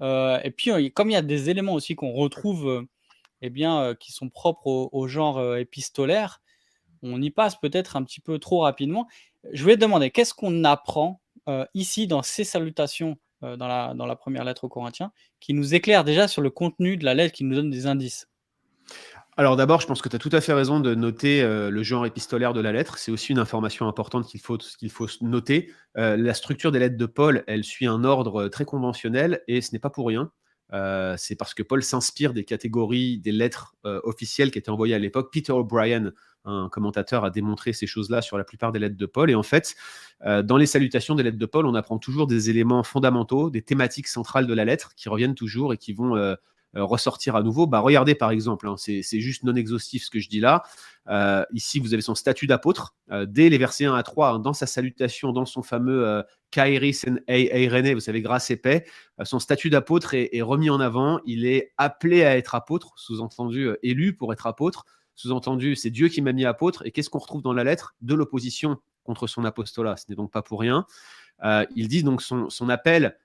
et 0.01 0.53
puis, 0.55 0.91
comme 0.93 1.09
il 1.09 1.13
y 1.13 1.17
a 1.17 1.23
des 1.23 1.49
éléments 1.49 1.73
aussi 1.73 1.95
qu'on 1.95 2.11
retrouve, 2.11 2.85
eh 3.41 3.49
bien, 3.49 3.95
qui 3.99 4.11
sont 4.11 4.29
propres 4.29 4.67
au, 4.67 4.89
au 4.91 5.07
genre 5.07 5.55
épistolaire, 5.55 6.41
on 7.03 7.21
y 7.21 7.29
passe 7.29 7.59
peut-être 7.59 7.95
un 7.95 8.03
petit 8.03 8.21
peu 8.21 8.39
trop 8.39 8.61
rapidement. 8.61 9.07
Je 9.51 9.61
voulais 9.61 9.75
te 9.75 9.81
demander, 9.81 10.11
qu'est-ce 10.11 10.33
qu'on 10.33 10.63
apprend 10.63 11.21
euh, 11.47 11.65
ici 11.73 12.07
dans 12.07 12.23
ces 12.23 12.43
salutations 12.43 13.17
euh, 13.43 13.55
dans, 13.55 13.67
la, 13.67 14.15
première 14.15 14.43
lettre 14.43 14.65
aux 14.65 14.69
Corinthiens 14.69 15.11
qui 15.39 15.53
nous 15.53 15.75
éclaire 15.75 16.03
déjà 16.03 16.27
sur 16.27 16.41
le 16.41 16.49
contenu 16.49 16.97
de 16.97 17.05
la 17.05 17.13
lettre, 17.13 17.33
qui 17.33 17.43
nous 17.43 17.55
donne 17.55 17.69
des 17.69 17.87
indices? 17.87 18.27
Alors 19.37 19.55
d'abord, 19.55 19.79
je 19.79 19.87
pense 19.87 20.01
que 20.01 20.09
tu 20.09 20.15
as 20.15 20.19
tout 20.19 20.31
à 20.31 20.41
fait 20.41 20.53
raison 20.53 20.79
de 20.79 20.95
noter 20.95 21.41
euh, 21.41 21.69
le 21.69 21.83
genre 21.83 22.05
épistolaire 22.05 22.53
de 22.53 22.59
la 22.59 22.71
lettre. 22.71 22.97
C'est 22.97 23.11
aussi 23.11 23.31
une 23.31 23.39
information 23.39 23.87
importante 23.87 24.25
qu'il 24.27 24.41
faut, 24.41 24.57
qu'il 24.57 24.89
faut 24.89 25.07
noter. 25.21 25.71
la 25.95 26.33
structure 26.33 26.71
des 26.71 26.79
lettres 26.79 26.97
de 26.97 27.05
Paul, 27.05 27.43
elle 27.47 27.63
suit 27.63 27.87
un 27.87 28.03
ordre 28.03 28.47
très 28.49 28.65
conventionnel 28.65 29.41
et 29.47 29.61
ce 29.61 29.71
n'est 29.71 29.79
pas 29.79 29.91
pour 29.91 30.07
rien. 30.07 30.31
c'est 31.17 31.35
parce 31.35 31.53
que 31.53 31.63
Paul 31.63 31.83
s'inspire 31.83 32.33
des 32.33 32.43
catégories 32.43 33.19
des 33.19 33.31
lettres 33.31 33.75
officielles 33.83 34.51
qui 34.51 34.59
étaient 34.59 34.71
envoyées 34.71 34.95
à 34.95 34.99
l'époque. 34.99 35.31
Peter 35.31 35.53
O'Brien, 35.53 36.11
un 36.47 36.69
commentateur 36.69 37.25
a 37.25 37.29
démontré 37.29 37.73
ces 37.73 37.87
choses-là 37.87 38.21
sur 38.21 38.37
la 38.37 38.43
plupart 38.43 38.71
des 38.71 38.79
lettres 38.79 38.97
de 38.97 39.05
Paul. 39.05 39.29
Et 39.29 39.35
en 39.35 39.43
fait, 39.43 39.75
euh, 40.25 40.41
dans 40.41 40.57
les 40.57 40.65
salutations 40.65 41.15
des 41.15 41.23
lettres 41.23 41.37
de 41.37 41.45
Paul, 41.45 41.65
on 41.65 41.75
apprend 41.75 41.97
toujours 41.97 42.27
des 42.27 42.49
éléments 42.49 42.83
fondamentaux, 42.83 43.49
des 43.49 43.61
thématiques 43.61 44.07
centrales 44.07 44.47
de 44.47 44.53
la 44.53 44.65
lettre 44.65 44.93
qui 44.95 45.09
reviennent 45.09 45.35
toujours 45.35 45.73
et 45.73 45.77
qui 45.77 45.93
vont 45.93 46.15
euh, 46.15 46.35
euh, 46.75 46.83
ressortir 46.83 47.35
à 47.35 47.43
nouveau. 47.43 47.67
Bah, 47.67 47.79
regardez 47.79 48.15
par 48.15 48.31
exemple, 48.31 48.67
hein, 48.67 48.75
c'est 48.77 49.01
juste 49.19 49.43
non 49.43 49.55
exhaustif 49.55 50.05
ce 50.05 50.09
que 50.09 50.19
je 50.19 50.29
dis 50.29 50.39
là. 50.39 50.63
ici, 51.53 51.79
vous 51.79 51.93
avez 51.93 52.01
son 52.01 52.15
statut 52.15 52.47
d'apôtre. 52.47 52.95
dès 53.25 53.49
les 53.49 53.57
versets 53.57 53.85
1 53.85 53.93
à 53.93 54.03
3, 54.03 54.29
hein, 54.29 54.39
dans 54.39 54.53
sa 54.53 54.67
salutation, 54.67 55.31
dans 55.31 55.45
son 55.45 55.63
fameux 55.63 56.23
Kairis 56.51 57.05
en 57.07 57.17
Eirene, 57.27 57.93
vous 57.93 57.99
savez, 57.99 58.21
grâce 58.21 58.51
et 58.51 58.57
paix, 58.57 58.85
son 59.23 59.39
statut 59.39 59.69
d'apôtre 59.69 60.13
est, 60.13 60.29
est, 60.33 60.41
remis 60.41 60.69
en 60.69 60.79
avant. 60.79 61.19
Il 61.25 61.45
est 61.45 61.73
appelé 61.77 62.23
à 62.23 62.37
être 62.37 62.55
apôtre, 62.55 62.93
sous-entendu 62.97 63.69
élu 63.81 64.15
pour 64.15 64.33
être 64.33 64.47
apôtre. 64.47 64.85
Sous-entendu, 65.17 65.75
c'est 65.75 65.89
Dieu 65.89 66.07
qui 66.09 66.21
m'a 66.21 66.31
mis 66.31 66.45
apôtre. 66.45 66.85
Et 66.85 66.91
qu'est-ce 66.91 67.09
qu'on 67.09 67.17
retrouve 67.17 67.41
dans 67.41 67.51
la 67.51 67.63
lettre? 67.63 67.95
De 68.01 68.13
l'opposition 68.13 68.77
contre 69.03 69.25
son 69.25 69.43
apostolat. 69.43 69.97
Ce 69.97 70.05
n'est 70.07 70.15
donc 70.15 70.31
pas 70.31 70.43
pour 70.43 70.59
rien. 70.59 70.85
Euh, 71.43 71.65
il 71.75 71.87
dit 71.87 72.03
donc 72.03 72.21
son, 72.21 72.51
son 72.51 72.69
appel 72.69 73.17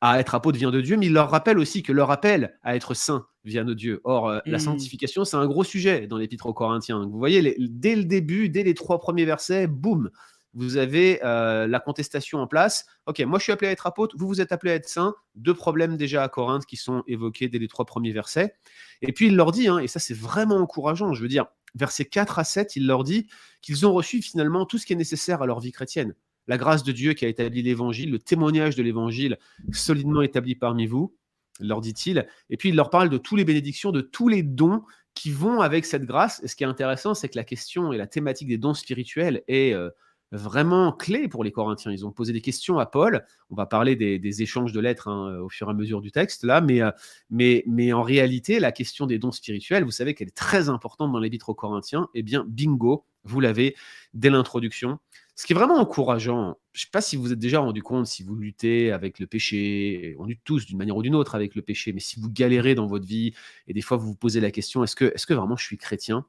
à 0.00 0.20
être 0.20 0.34
apôtre 0.36 0.58
vient 0.58 0.70
de 0.70 0.80
Dieu, 0.80 0.96
mais 0.96 1.06
il 1.06 1.12
leur 1.12 1.28
rappelle 1.28 1.58
aussi 1.58 1.82
que 1.82 1.92
leur 1.92 2.10
appel 2.10 2.56
à 2.62 2.76
être 2.76 2.94
saint 2.94 3.26
vient 3.44 3.64
de 3.64 3.74
Dieu. 3.74 4.00
Or, 4.04 4.28
euh, 4.28 4.38
la 4.46 4.58
mmh. 4.58 4.60
sanctification, 4.60 5.24
c'est 5.24 5.36
un 5.36 5.46
gros 5.46 5.64
sujet 5.64 6.06
dans 6.06 6.18
l'Épître 6.18 6.46
aux 6.46 6.54
Corinthiens. 6.54 7.04
vous 7.04 7.18
voyez, 7.18 7.56
dès 7.58 7.96
le 7.96 8.04
début, 8.04 8.48
dès 8.48 8.62
les 8.62 8.74
trois 8.74 9.00
premiers 9.00 9.24
versets, 9.24 9.66
boum, 9.66 10.10
vous 10.54 10.76
avez 10.76 11.20
euh, 11.24 11.66
la 11.66 11.80
contestation 11.80 12.40
en 12.40 12.46
place. 12.46 12.86
Ok, 13.06 13.20
moi 13.20 13.38
je 13.38 13.44
suis 13.44 13.52
appelé 13.52 13.68
à 13.68 13.72
être 13.72 13.86
apôtre, 13.86 14.16
vous 14.18 14.26
vous 14.26 14.40
êtes 14.40 14.52
appelé 14.52 14.72
à 14.72 14.74
être 14.74 14.88
saint. 14.88 15.14
Deux 15.34 15.54
problèmes 15.54 15.96
déjà 15.96 16.22
à 16.22 16.28
Corinthe 16.28 16.66
qui 16.66 16.76
sont 16.76 17.02
évoqués 17.06 17.48
dès 17.48 17.58
les 17.58 17.68
trois 17.68 17.84
premiers 17.84 18.12
versets. 18.12 18.54
Et 19.02 19.12
puis 19.12 19.28
il 19.28 19.36
leur 19.36 19.52
dit, 19.52 19.68
hein, 19.68 19.78
et 19.78 19.86
ça 19.86 20.00
c'est 20.00 20.16
vraiment 20.16 20.56
encourageant, 20.56 21.14
je 21.14 21.22
veux 21.22 21.28
dire, 21.28 21.46
versets 21.74 22.04
4 22.04 22.38
à 22.38 22.44
7, 22.44 22.76
il 22.76 22.86
leur 22.86 23.04
dit 23.04 23.28
qu'ils 23.62 23.86
ont 23.86 23.92
reçu 23.92 24.22
finalement 24.22 24.66
tout 24.66 24.78
ce 24.78 24.86
qui 24.86 24.92
est 24.92 24.96
nécessaire 24.96 25.42
à 25.42 25.46
leur 25.46 25.60
vie 25.60 25.72
chrétienne. 25.72 26.14
La 26.48 26.58
grâce 26.58 26.82
de 26.82 26.90
Dieu 26.90 27.12
qui 27.12 27.24
a 27.24 27.28
établi 27.28 27.62
l'évangile, 27.62 28.10
le 28.10 28.18
témoignage 28.18 28.74
de 28.74 28.82
l'évangile 28.82 29.38
solidement 29.72 30.22
établi 30.22 30.56
parmi 30.56 30.86
vous, 30.86 31.14
leur 31.60 31.80
dit-il. 31.80 32.26
Et 32.48 32.56
puis 32.56 32.70
il 32.70 32.74
leur 32.74 32.90
parle 32.90 33.08
de 33.08 33.18
toutes 33.18 33.38
les 33.38 33.44
bénédictions, 33.44 33.92
de 33.92 34.00
tous 34.00 34.26
les 34.26 34.42
dons 34.42 34.82
qui 35.14 35.30
vont 35.30 35.60
avec 35.60 35.84
cette 35.84 36.04
grâce. 36.04 36.40
Et 36.42 36.48
ce 36.48 36.56
qui 36.56 36.64
est 36.64 36.68
intéressant, 36.68 37.14
c'est 37.14 37.28
que 37.28 37.36
la 37.36 37.44
question 37.44 37.92
et 37.92 37.98
la 37.98 38.06
thématique 38.06 38.48
des 38.48 38.58
dons 38.58 38.74
spirituels 38.74 39.44
est... 39.46 39.74
Euh, 39.74 39.90
vraiment 40.32 40.92
clé 40.92 41.28
pour 41.28 41.42
les 41.44 41.50
Corinthiens. 41.50 41.90
Ils 41.92 42.06
ont 42.06 42.12
posé 42.12 42.32
des 42.32 42.40
questions 42.40 42.78
à 42.78 42.86
Paul. 42.86 43.24
On 43.50 43.56
va 43.56 43.66
parler 43.66 43.96
des, 43.96 44.42
échanges 44.42 44.72
de 44.72 44.80
lettres 44.80 45.08
hein, 45.08 45.38
au 45.40 45.48
fur 45.48 45.68
et 45.68 45.70
à 45.70 45.74
mesure 45.74 46.00
du 46.00 46.12
texte 46.12 46.44
là, 46.44 46.60
mais, 46.60 46.82
euh, 46.82 46.90
mais, 47.30 47.64
mais 47.66 47.92
en 47.92 48.02
réalité, 48.02 48.60
la 48.60 48.72
question 48.72 49.06
des 49.06 49.18
dons 49.18 49.32
spirituels, 49.32 49.84
vous 49.84 49.90
savez 49.90 50.14
qu'elle 50.14 50.28
est 50.28 50.36
très 50.36 50.68
importante 50.68 51.12
dans 51.12 51.18
les 51.18 51.30
aux 51.46 51.54
Corinthiens. 51.54 52.08
Eh 52.14 52.22
bien, 52.22 52.44
bingo, 52.48 53.04
vous 53.24 53.40
l'avez 53.40 53.76
dès 54.14 54.30
l'introduction. 54.30 54.98
Ce 55.36 55.46
qui 55.46 55.54
est 55.54 55.56
vraiment 55.56 55.78
encourageant, 55.78 56.58
je 56.72 56.80
ne 56.80 56.82
sais 56.82 56.90
pas 56.92 57.00
si 57.00 57.16
vous 57.16 57.22
vous 57.22 57.32
êtes 57.32 57.38
déjà 57.38 57.60
rendu 57.60 57.82
compte, 57.82 58.06
si 58.06 58.22
vous 58.22 58.36
luttez 58.36 58.92
avec 58.92 59.18
le 59.18 59.26
péché, 59.26 60.14
on 60.18 60.26
lutte 60.26 60.42
tous 60.44 60.66
d'une 60.66 60.76
manière 60.76 60.96
ou 60.96 61.02
d'une 61.02 61.14
autre 61.14 61.34
avec 61.34 61.54
le 61.54 61.62
péché, 61.62 61.92
mais 61.92 62.00
si 62.00 62.20
vous 62.20 62.30
galérez 62.30 62.74
dans 62.74 62.86
votre 62.86 63.06
vie 63.06 63.32
et 63.66 63.72
des 63.72 63.80
fois 63.80 63.96
vous 63.96 64.08
vous 64.08 64.16
posez 64.16 64.40
la 64.40 64.50
question, 64.50 64.84
est-ce 64.84 64.94
que, 64.94 65.06
est 65.06 65.24
que 65.24 65.34
vraiment 65.34 65.56
je 65.56 65.64
suis 65.64 65.78
chrétien? 65.78 66.26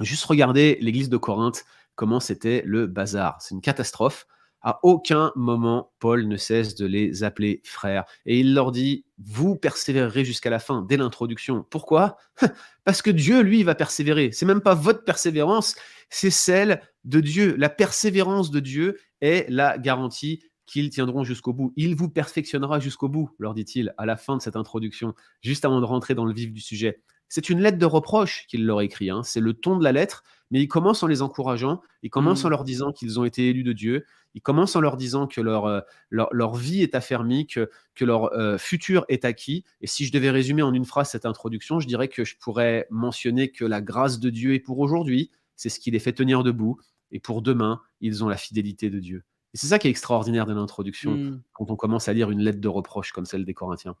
Juste 0.00 0.24
regardez 0.24 0.76
l'église 0.80 1.08
de 1.08 1.16
Corinthe, 1.16 1.64
comment 1.94 2.20
c'était 2.20 2.62
le 2.66 2.86
bazar. 2.86 3.40
C'est 3.40 3.54
une 3.54 3.60
catastrophe. 3.60 4.26
À 4.66 4.80
aucun 4.82 5.30
moment, 5.36 5.92
Paul 5.98 6.26
ne 6.26 6.38
cesse 6.38 6.74
de 6.74 6.86
les 6.86 7.22
appeler 7.22 7.60
frères. 7.64 8.04
Et 8.24 8.40
il 8.40 8.54
leur 8.54 8.72
dit, 8.72 9.04
vous 9.18 9.56
persévérerez 9.56 10.24
jusqu'à 10.24 10.48
la 10.48 10.58
fin, 10.58 10.80
dès 10.80 10.96
l'introduction. 10.96 11.66
Pourquoi? 11.68 12.16
Parce 12.84 13.02
que 13.02 13.10
Dieu, 13.10 13.42
lui, 13.42 13.62
va 13.62 13.74
persévérer. 13.74 14.32
C'est 14.32 14.46
même 14.46 14.62
pas 14.62 14.74
votre 14.74 15.04
persévérance, 15.04 15.76
c'est 16.08 16.30
celle 16.30 16.80
de 17.04 17.20
Dieu. 17.20 17.56
La 17.58 17.68
persévérance 17.68 18.50
de 18.50 18.60
Dieu 18.60 18.98
est 19.20 19.46
la 19.50 19.76
garantie 19.76 20.42
qu'ils 20.66 20.90
tiendront 20.90 21.24
jusqu'au 21.24 21.52
bout. 21.52 21.72
Il 21.76 21.94
vous 21.94 22.08
perfectionnera 22.08 22.80
jusqu'au 22.80 23.08
bout, 23.08 23.30
leur 23.38 23.54
dit-il 23.54 23.92
à 23.98 24.06
la 24.06 24.16
fin 24.16 24.36
de 24.36 24.42
cette 24.42 24.56
introduction, 24.56 25.14
juste 25.42 25.64
avant 25.64 25.80
de 25.80 25.86
rentrer 25.86 26.14
dans 26.14 26.24
le 26.24 26.32
vif 26.32 26.52
du 26.52 26.60
sujet. 26.60 27.02
C'est 27.28 27.50
une 27.50 27.60
lettre 27.60 27.78
de 27.78 27.86
reproche 27.86 28.46
qu'il 28.48 28.64
leur 28.64 28.80
écrit, 28.80 29.10
hein. 29.10 29.22
c'est 29.22 29.40
le 29.40 29.54
ton 29.54 29.76
de 29.76 29.84
la 29.84 29.92
lettre, 29.92 30.22
mais 30.50 30.60
il 30.60 30.68
commence 30.68 31.02
en 31.02 31.06
les 31.06 31.22
encourageant, 31.22 31.80
il 32.02 32.10
commence 32.10 32.44
en 32.44 32.48
mmh. 32.48 32.50
leur 32.50 32.64
disant 32.64 32.92
qu'ils 32.92 33.18
ont 33.18 33.24
été 33.24 33.48
élus 33.48 33.64
de 33.64 33.72
Dieu, 33.72 34.04
il 34.34 34.40
commence 34.40 34.74
en 34.76 34.80
leur 34.80 34.96
disant 34.96 35.26
que 35.26 35.40
leur, 35.40 35.66
euh, 35.66 35.80
leur, 36.10 36.54
vie 36.54 36.82
est 36.82 36.94
affermie, 36.94 37.46
que, 37.46 37.70
que 37.94 38.04
leur 38.04 38.32
euh, 38.32 38.58
futur 38.58 39.04
est 39.08 39.24
acquis. 39.24 39.64
Et 39.80 39.86
si 39.86 40.04
je 40.04 40.12
devais 40.12 40.30
résumer 40.30 40.62
en 40.62 40.74
une 40.74 40.84
phrase 40.84 41.10
cette 41.10 41.24
introduction, 41.24 41.78
je 41.78 41.86
dirais 41.86 42.08
que 42.08 42.24
je 42.24 42.36
pourrais 42.36 42.86
mentionner 42.90 43.50
que 43.50 43.64
la 43.64 43.80
grâce 43.80 44.18
de 44.18 44.30
Dieu 44.30 44.54
est 44.54 44.60
pour 44.60 44.80
aujourd'hui, 44.80 45.30
c'est 45.56 45.68
ce 45.68 45.78
qui 45.78 45.92
les 45.92 46.00
fait 46.00 46.12
tenir 46.12 46.42
debout, 46.42 46.78
et 47.12 47.20
pour 47.20 47.42
demain, 47.42 47.80
ils 48.00 48.24
ont 48.24 48.28
la 48.28 48.36
fidélité 48.36 48.90
de 48.90 48.98
Dieu. 48.98 49.24
Et 49.54 49.56
c'est 49.56 49.68
ça 49.68 49.78
qui 49.78 49.86
est 49.86 49.90
extraordinaire 49.90 50.46
de 50.46 50.54
l'introduction, 50.54 51.12
mmh. 51.12 51.42
quand 51.52 51.70
on 51.70 51.76
commence 51.76 52.08
à 52.08 52.12
lire 52.12 52.30
une 52.30 52.40
lettre 52.40 52.60
de 52.60 52.68
reproche 52.68 53.12
comme 53.12 53.24
celle 53.24 53.44
des 53.44 53.54
Corinthiens. 53.54 53.94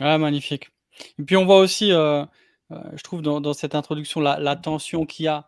Ah, 0.00 0.16
magnifique. 0.16 0.70
Et 1.18 1.22
puis 1.22 1.36
on 1.36 1.44
voit 1.44 1.58
aussi, 1.58 1.92
euh, 1.92 2.24
je 2.70 3.02
trouve, 3.02 3.22
dans, 3.22 3.52
cette 3.52 3.74
introduction, 3.74 4.20
la, 4.20 4.56
tension 4.56 5.06
qu'il 5.06 5.26
y 5.26 5.28
a. 5.28 5.46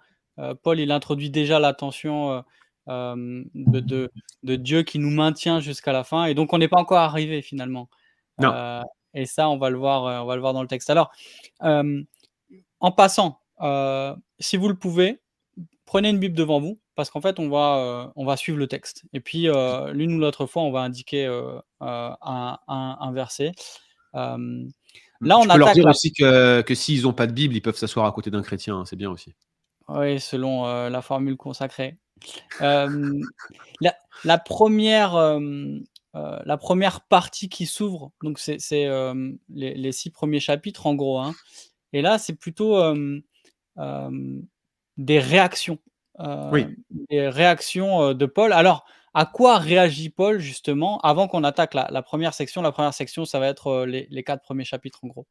Paul, 0.63 0.81
il 0.81 0.91
introduit 0.91 1.31
déjà 1.31 1.59
la 1.59 1.75
tension 1.75 2.43
euh, 2.91 3.45
de, 3.55 4.11
Dieu 4.57 4.83
qui 4.83 4.99
nous 4.99 5.11
maintient 5.11 5.61
jusqu'à 5.61 5.93
la 5.93 6.03
fin. 6.03 6.25
Et 6.25 6.35
donc, 6.35 6.53
on 6.53 6.59
n'est 6.59 6.69
pas 6.69 6.79
encore 6.79 6.99
arrivé 6.99 7.43
finalement. 7.43 7.89
Euh, 8.43 8.83
et 9.15 9.27
ça, 9.27 9.49
on 9.49 9.59
va 9.59 9.71
le 9.71 9.77
voir, 9.77 10.07
euh, 10.07 10.21
on 10.21 10.27
va 10.27 10.35
le 10.35 10.41
voir 10.41 10.55
dans 10.55 10.63
le 10.63 10.69
texte. 10.69 10.91
Alors, 10.91 11.13
en 11.61 12.93
passant, 12.93 13.41
si 14.39 14.57
vous 14.57 14.69
le 14.69 14.75
pouvez, 14.75 15.21
prenez 15.85 16.09
une 16.09 16.19
Bible 16.19 16.35
devant 16.35 16.61
vous, 16.61 16.81
parce 16.95 17.11
qu'en 17.11 17.21
fait, 17.21 17.39
on 17.39 17.49
va, 17.49 18.13
on 18.17 18.25
va 18.25 18.37
suivre 18.37 18.59
le 18.59 18.67
texte. 18.67 19.05
Et 19.13 19.21
puis, 19.21 19.49
l'une 19.93 20.15
ou 20.15 20.19
l'autre 20.19 20.47
fois, 20.47 20.63
on 20.63 20.73
va 20.73 20.81
indiquer 20.81 21.27
un, 21.81 23.13
verset. 23.13 23.53
Là, 25.21 25.39
on 25.39 25.49
a 25.49 25.57
leur 25.57 25.73
dire 25.73 25.87
aussi 25.87 26.13
que, 26.13 26.63
que 26.63 26.75
s'ils 26.75 27.03
n'ont 27.03 27.13
pas 27.13 27.27
de 27.27 27.33
Bible, 27.33 27.55
ils 27.55 27.63
peuvent 27.63 27.77
s'asseoir 27.77 28.07
à 28.07 28.13
côté 28.13 28.31
d'un 28.31 28.43
chrétien. 28.43 28.79
Hein, 28.79 28.85
c'est 28.85 28.97
bien 28.97 29.11
aussi. 29.11 29.35
Oui, 29.89 30.21
selon 30.21 30.65
la 30.89 31.03
formule 31.03 31.37
consacrée. 31.37 31.99
Euh, 32.61 33.21
la, 34.25 34.39
première, 34.39 35.15
euh, 35.17 35.41
euh, 36.15 36.39
la 36.45 36.57
première 36.57 37.01
partie 37.03 37.49
qui 37.49 37.67
s'ouvre, 37.67 38.13
donc 38.23 38.39
c'est 38.39 38.59
les, 39.49 39.93
six 39.93 40.11
premiers 40.11 40.41
chapitres 40.41 40.87
en 40.87 40.95
gros. 40.95 41.19
Hein. 41.19 41.35
et 41.93 42.03
là, 42.03 42.19
c'est 42.19 42.35
plutôt 42.35 42.77
des 44.97 45.19
réactions. 45.19 45.79
oui. 46.53 46.67
Des 47.09 47.29
réactions 47.29 48.15
de 48.15 48.27
Paul. 48.27 48.53
Alors, 48.53 48.85
à 49.15 49.27
quoi 49.27 49.59
réagit 49.59 50.11
Paul 50.11 50.39
justement 50.39 50.99
avant 51.01 51.29
qu'on 51.29 51.45
attaque 51.45 51.75
la, 51.75 52.03
première 52.03 52.35
section? 52.35 52.63
La 52.63 52.73
première 52.73 52.95
section, 52.95 53.25
ça 53.25 53.39
va 53.39 53.49
être 53.49 53.85
les, 53.85 54.07
les 54.11 54.23
quatre 54.23 54.43
premiers 54.43 54.65
chapitres 54.65 55.01
en 55.03 55.09
gros. 55.09 55.27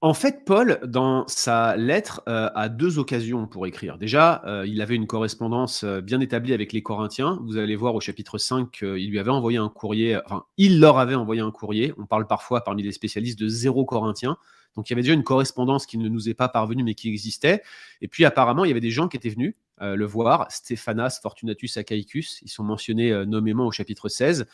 En 0.00 0.12
fait, 0.12 0.44
Paul, 0.44 0.80
dans 0.84 1.26
sa 1.28 1.76
lettre, 1.76 2.22
euh, 2.28 2.50
a 2.54 2.68
deux 2.68 2.98
occasions 2.98 3.46
pour 3.46 3.66
écrire. 3.66 3.96
Déjà, 3.96 4.42
euh, 4.44 4.66
il 4.66 4.82
avait 4.82 4.96
une 4.96 5.06
correspondance 5.06 5.82
euh, 5.82 6.02
bien 6.02 6.20
établie 6.20 6.52
avec 6.52 6.74
les 6.74 6.82
Corinthiens. 6.82 7.38
Vous 7.44 7.56
allez 7.56 7.74
voir 7.74 7.94
au 7.94 8.00
chapitre 8.00 8.36
5 8.36 8.70
qu'il 8.70 9.10
lui 9.10 9.18
avait 9.18 9.30
envoyé 9.30 9.56
un 9.56 9.70
courrier, 9.70 10.18
enfin, 10.26 10.44
il 10.58 10.78
leur 10.78 10.98
avait 10.98 11.14
envoyé 11.14 11.40
un 11.40 11.50
courrier. 11.50 11.94
On 11.96 12.04
parle 12.04 12.26
parfois 12.26 12.62
parmi 12.64 12.82
les 12.82 12.92
spécialistes 12.92 13.38
de 13.38 13.48
zéro 13.48 13.86
Corinthien. 13.86 14.36
Donc 14.76 14.90
il 14.90 14.92
y 14.92 14.94
avait 14.94 15.02
déjà 15.02 15.14
une 15.14 15.24
correspondance 15.24 15.86
qui 15.86 15.96
ne 15.96 16.08
nous 16.08 16.28
est 16.28 16.34
pas 16.34 16.48
parvenue, 16.48 16.82
mais 16.82 16.94
qui 16.94 17.08
existait. 17.08 17.62
Et 18.02 18.08
puis 18.08 18.26
apparemment, 18.26 18.66
il 18.66 18.68
y 18.68 18.72
avait 18.72 18.80
des 18.80 18.90
gens 18.90 19.08
qui 19.08 19.16
étaient 19.16 19.30
venus 19.30 19.54
le 19.80 20.04
voir, 20.04 20.50
Stéphanas, 20.50 21.18
Fortunatus, 21.22 21.76
Achaicus, 21.76 22.40
ils 22.42 22.48
sont 22.48 22.64
mentionnés 22.64 23.24
nommément 23.26 23.66
au 23.66 23.72
chapitre 23.72 24.08
16. 24.08 24.46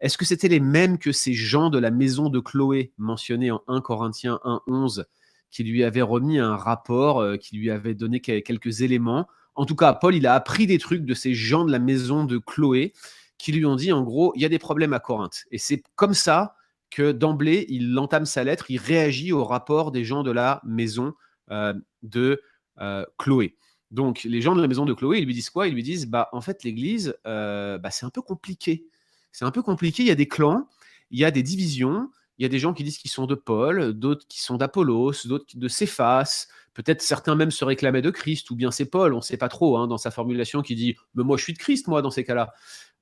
Est-ce 0.00 0.18
que 0.18 0.24
c'était 0.24 0.48
les 0.48 0.60
mêmes 0.60 0.98
que 0.98 1.12
ces 1.12 1.32
gens 1.32 1.70
de 1.70 1.78
la 1.78 1.90
maison 1.90 2.28
de 2.28 2.40
Chloé 2.40 2.92
mentionnés 2.98 3.50
en 3.50 3.62
1 3.68 3.80
Corinthiens 3.80 4.40
1.11 4.44 5.04
qui 5.50 5.62
lui 5.62 5.84
avaient 5.84 6.02
remis 6.02 6.38
un 6.38 6.56
rapport, 6.56 7.20
euh, 7.20 7.36
qui 7.36 7.56
lui 7.56 7.70
avaient 7.70 7.94
donné 7.94 8.20
quelques 8.20 8.80
éléments? 8.80 9.26
En 9.54 9.66
tout 9.66 9.76
cas, 9.76 9.92
Paul, 9.92 10.14
il 10.14 10.26
a 10.26 10.34
appris 10.34 10.66
des 10.66 10.78
trucs 10.78 11.04
de 11.04 11.14
ces 11.14 11.32
gens 11.32 11.64
de 11.64 11.70
la 11.70 11.78
maison 11.78 12.24
de 12.24 12.38
Chloé 12.38 12.92
qui 13.38 13.52
lui 13.52 13.64
ont 13.64 13.76
dit, 13.76 13.92
en 13.92 14.02
gros, 14.02 14.32
il 14.34 14.42
y 14.42 14.44
a 14.44 14.48
des 14.48 14.58
problèmes 14.58 14.92
à 14.92 15.00
Corinthe. 15.00 15.44
Et 15.50 15.58
c'est 15.58 15.82
comme 15.94 16.14
ça 16.14 16.56
que 16.90 17.12
d'emblée, 17.12 17.66
il 17.68 17.96
entame 17.98 18.26
sa 18.26 18.44
lettre, 18.44 18.66
il 18.70 18.78
réagit 18.78 19.32
au 19.32 19.44
rapport 19.44 19.92
des 19.92 20.04
gens 20.04 20.22
de 20.22 20.30
la 20.30 20.60
maison 20.64 21.14
euh, 21.50 21.74
de 22.02 22.42
euh, 22.80 23.04
Chloé. 23.18 23.56
Donc, 23.90 24.24
les 24.24 24.40
gens 24.40 24.54
de 24.56 24.60
la 24.60 24.68
maison 24.68 24.84
de 24.84 24.92
Chloé, 24.92 25.18
ils 25.18 25.26
lui 25.26 25.34
disent 25.34 25.50
quoi? 25.50 25.68
Ils 25.68 25.74
lui 25.74 25.82
disent, 25.82 26.06
bah, 26.06 26.28
en 26.32 26.40
fait, 26.40 26.64
l'Église, 26.64 27.14
bah, 27.24 27.90
c'est 27.90 28.06
un 28.06 28.10
peu 28.10 28.22
compliqué 28.22 28.86
c'est 29.34 29.44
un 29.44 29.50
peu 29.50 29.62
compliqué. 29.62 30.04
Il 30.04 30.06
y 30.06 30.12
a 30.12 30.14
des 30.14 30.28
clans, 30.28 30.68
il 31.10 31.18
y 31.18 31.24
a 31.24 31.30
des 31.30 31.42
divisions. 31.42 32.08
Il 32.38 32.42
y 32.42 32.46
a 32.46 32.48
des 32.48 32.58
gens 32.58 32.72
qui 32.72 32.82
disent 32.82 32.98
qu'ils 32.98 33.10
sont 33.10 33.26
de 33.26 33.34
Paul, 33.34 33.92
d'autres 33.92 34.26
qui 34.28 34.42
sont 34.42 34.56
d'Apollos, 34.56 35.26
d'autres 35.26 35.56
de 35.56 35.68
Céphas. 35.68 36.46
Peut-être 36.72 37.02
certains 37.02 37.36
même 37.36 37.52
se 37.52 37.64
réclamaient 37.64 38.02
de 38.02 38.10
Christ, 38.10 38.50
ou 38.50 38.56
bien 38.56 38.72
c'est 38.72 38.86
Paul, 38.86 39.12
on 39.12 39.18
ne 39.18 39.22
sait 39.22 39.36
pas 39.36 39.48
trop, 39.48 39.76
hein, 39.76 39.86
dans 39.86 39.98
sa 39.98 40.10
formulation 40.10 40.62
qui 40.62 40.74
dit 40.74 40.96
Mais 41.14 41.22
moi, 41.22 41.36
je 41.36 41.44
suis 41.44 41.52
de 41.52 41.58
Christ, 41.58 41.86
moi, 41.86 42.02
dans 42.02 42.10
ces 42.10 42.24
cas-là. 42.24 42.52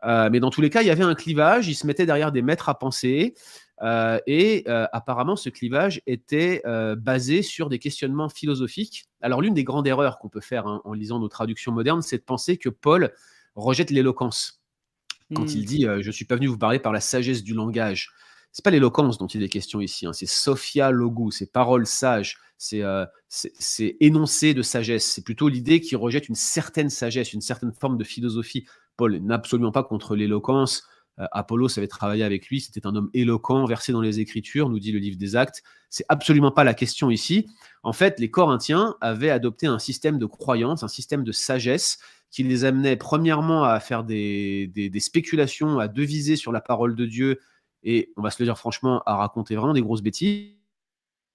Euh, 0.04 0.28
mais 0.30 0.40
dans 0.40 0.50
tous 0.50 0.60
les 0.60 0.68
cas, 0.68 0.82
il 0.82 0.88
y 0.88 0.90
avait 0.90 1.04
un 1.04 1.14
clivage, 1.14 1.68
il 1.68 1.74
se 1.74 1.86
mettait 1.86 2.04
derrière 2.04 2.32
des 2.32 2.42
maîtres 2.42 2.68
à 2.68 2.78
penser, 2.78 3.34
euh, 3.82 4.18
et 4.26 4.64
euh, 4.68 4.86
apparemment, 4.92 5.36
ce 5.36 5.48
clivage 5.48 6.00
était 6.06 6.62
basé 6.96 7.42
sur 7.42 7.68
des 7.68 7.78
questionnements 7.78 8.28
philosophiques. 8.28 9.04
Alors, 9.20 9.40
l'une 9.40 9.54
des 9.54 9.64
grandes 9.64 9.86
erreurs 9.86 10.18
qu'on 10.18 10.28
peut 10.28 10.40
faire 10.40 10.66
hein, 10.66 10.80
en 10.84 10.92
lisant 10.92 11.18
nos 11.18 11.28
traductions 11.28 11.72
modernes, 11.72 12.02
c'est 12.02 12.18
de 12.18 12.22
penser 12.22 12.56
que 12.56 12.68
Paul 12.68 13.12
rejette 13.54 13.90
l'éloquence 13.90 14.62
quand 15.34 15.54
il 15.54 15.62
mmh. 15.62 15.64
dit 15.64 15.86
Je 16.00 16.10
suis 16.10 16.24
pas 16.24 16.36
venu 16.36 16.46
vous 16.46 16.58
parler 16.58 16.78
par 16.78 16.92
la 16.92 17.00
sagesse 17.00 17.42
du 17.42 17.54
langage. 17.54 18.10
C'est 18.52 18.64
pas 18.64 18.70
l'éloquence 18.70 19.16
dont 19.16 19.26
il 19.26 19.42
est 19.42 19.48
question 19.48 19.80
ici, 19.80 20.04
hein. 20.04 20.12
c'est 20.12 20.26
Sophia 20.26 20.90
Logou, 20.90 21.30
c'est 21.30 21.50
paroles 21.50 21.86
sages, 21.86 22.38
c'est 22.58 23.96
énoncé 24.00 24.52
de 24.52 24.60
sagesse. 24.60 25.06
C'est 25.06 25.24
plutôt 25.24 25.48
l'idée 25.48 25.80
qui 25.80 25.96
rejette 25.96 26.28
une 26.28 26.34
certaine 26.34 26.90
sagesse, 26.90 27.32
une 27.32 27.40
certaine 27.40 27.72
forme 27.72 27.96
de 27.96 28.04
philosophie. 28.04 28.66
Paul 28.96 29.16
n'est 29.16 29.34
absolument 29.34 29.72
pas 29.72 29.82
contre 29.82 30.14
l'éloquence. 30.14 30.86
Apollos 31.30 31.78
avait 31.78 31.88
travaillé 31.88 32.24
avec 32.24 32.48
lui, 32.48 32.60
c'était 32.60 32.86
un 32.86 32.96
homme 32.96 33.10
éloquent, 33.14 33.64
versé 33.66 33.92
dans 33.92 34.00
les 34.00 34.20
Écritures, 34.20 34.68
nous 34.68 34.78
dit 34.78 34.92
le 34.92 34.98
livre 34.98 35.16
des 35.16 35.36
Actes. 35.36 35.62
C'est 35.90 36.04
absolument 36.08 36.50
pas 36.50 36.64
la 36.64 36.74
question 36.74 37.10
ici. 37.10 37.48
En 37.82 37.92
fait, 37.92 38.18
les 38.18 38.30
Corinthiens 38.30 38.96
avaient 39.00 39.30
adopté 39.30 39.66
un 39.66 39.78
système 39.78 40.18
de 40.18 40.26
croyance, 40.26 40.82
un 40.82 40.88
système 40.88 41.24
de 41.24 41.32
sagesse 41.32 41.98
qui 42.30 42.42
les 42.42 42.64
amenait 42.64 42.96
premièrement 42.96 43.64
à 43.64 43.78
faire 43.78 44.04
des, 44.04 44.90
spéculations, 44.98 45.78
à 45.78 45.86
deviser 45.86 46.36
sur 46.36 46.50
la 46.50 46.62
parole 46.62 46.96
de 46.96 47.04
Dieu, 47.04 47.40
et 47.82 48.12
on 48.16 48.22
va 48.22 48.30
se 48.30 48.42
le 48.42 48.46
dire 48.46 48.58
franchement, 48.58 49.02
à 49.04 49.16
raconter 49.16 49.54
vraiment 49.54 49.74
des 49.74 49.82
grosses 49.82 50.02
bêtises. 50.02 50.56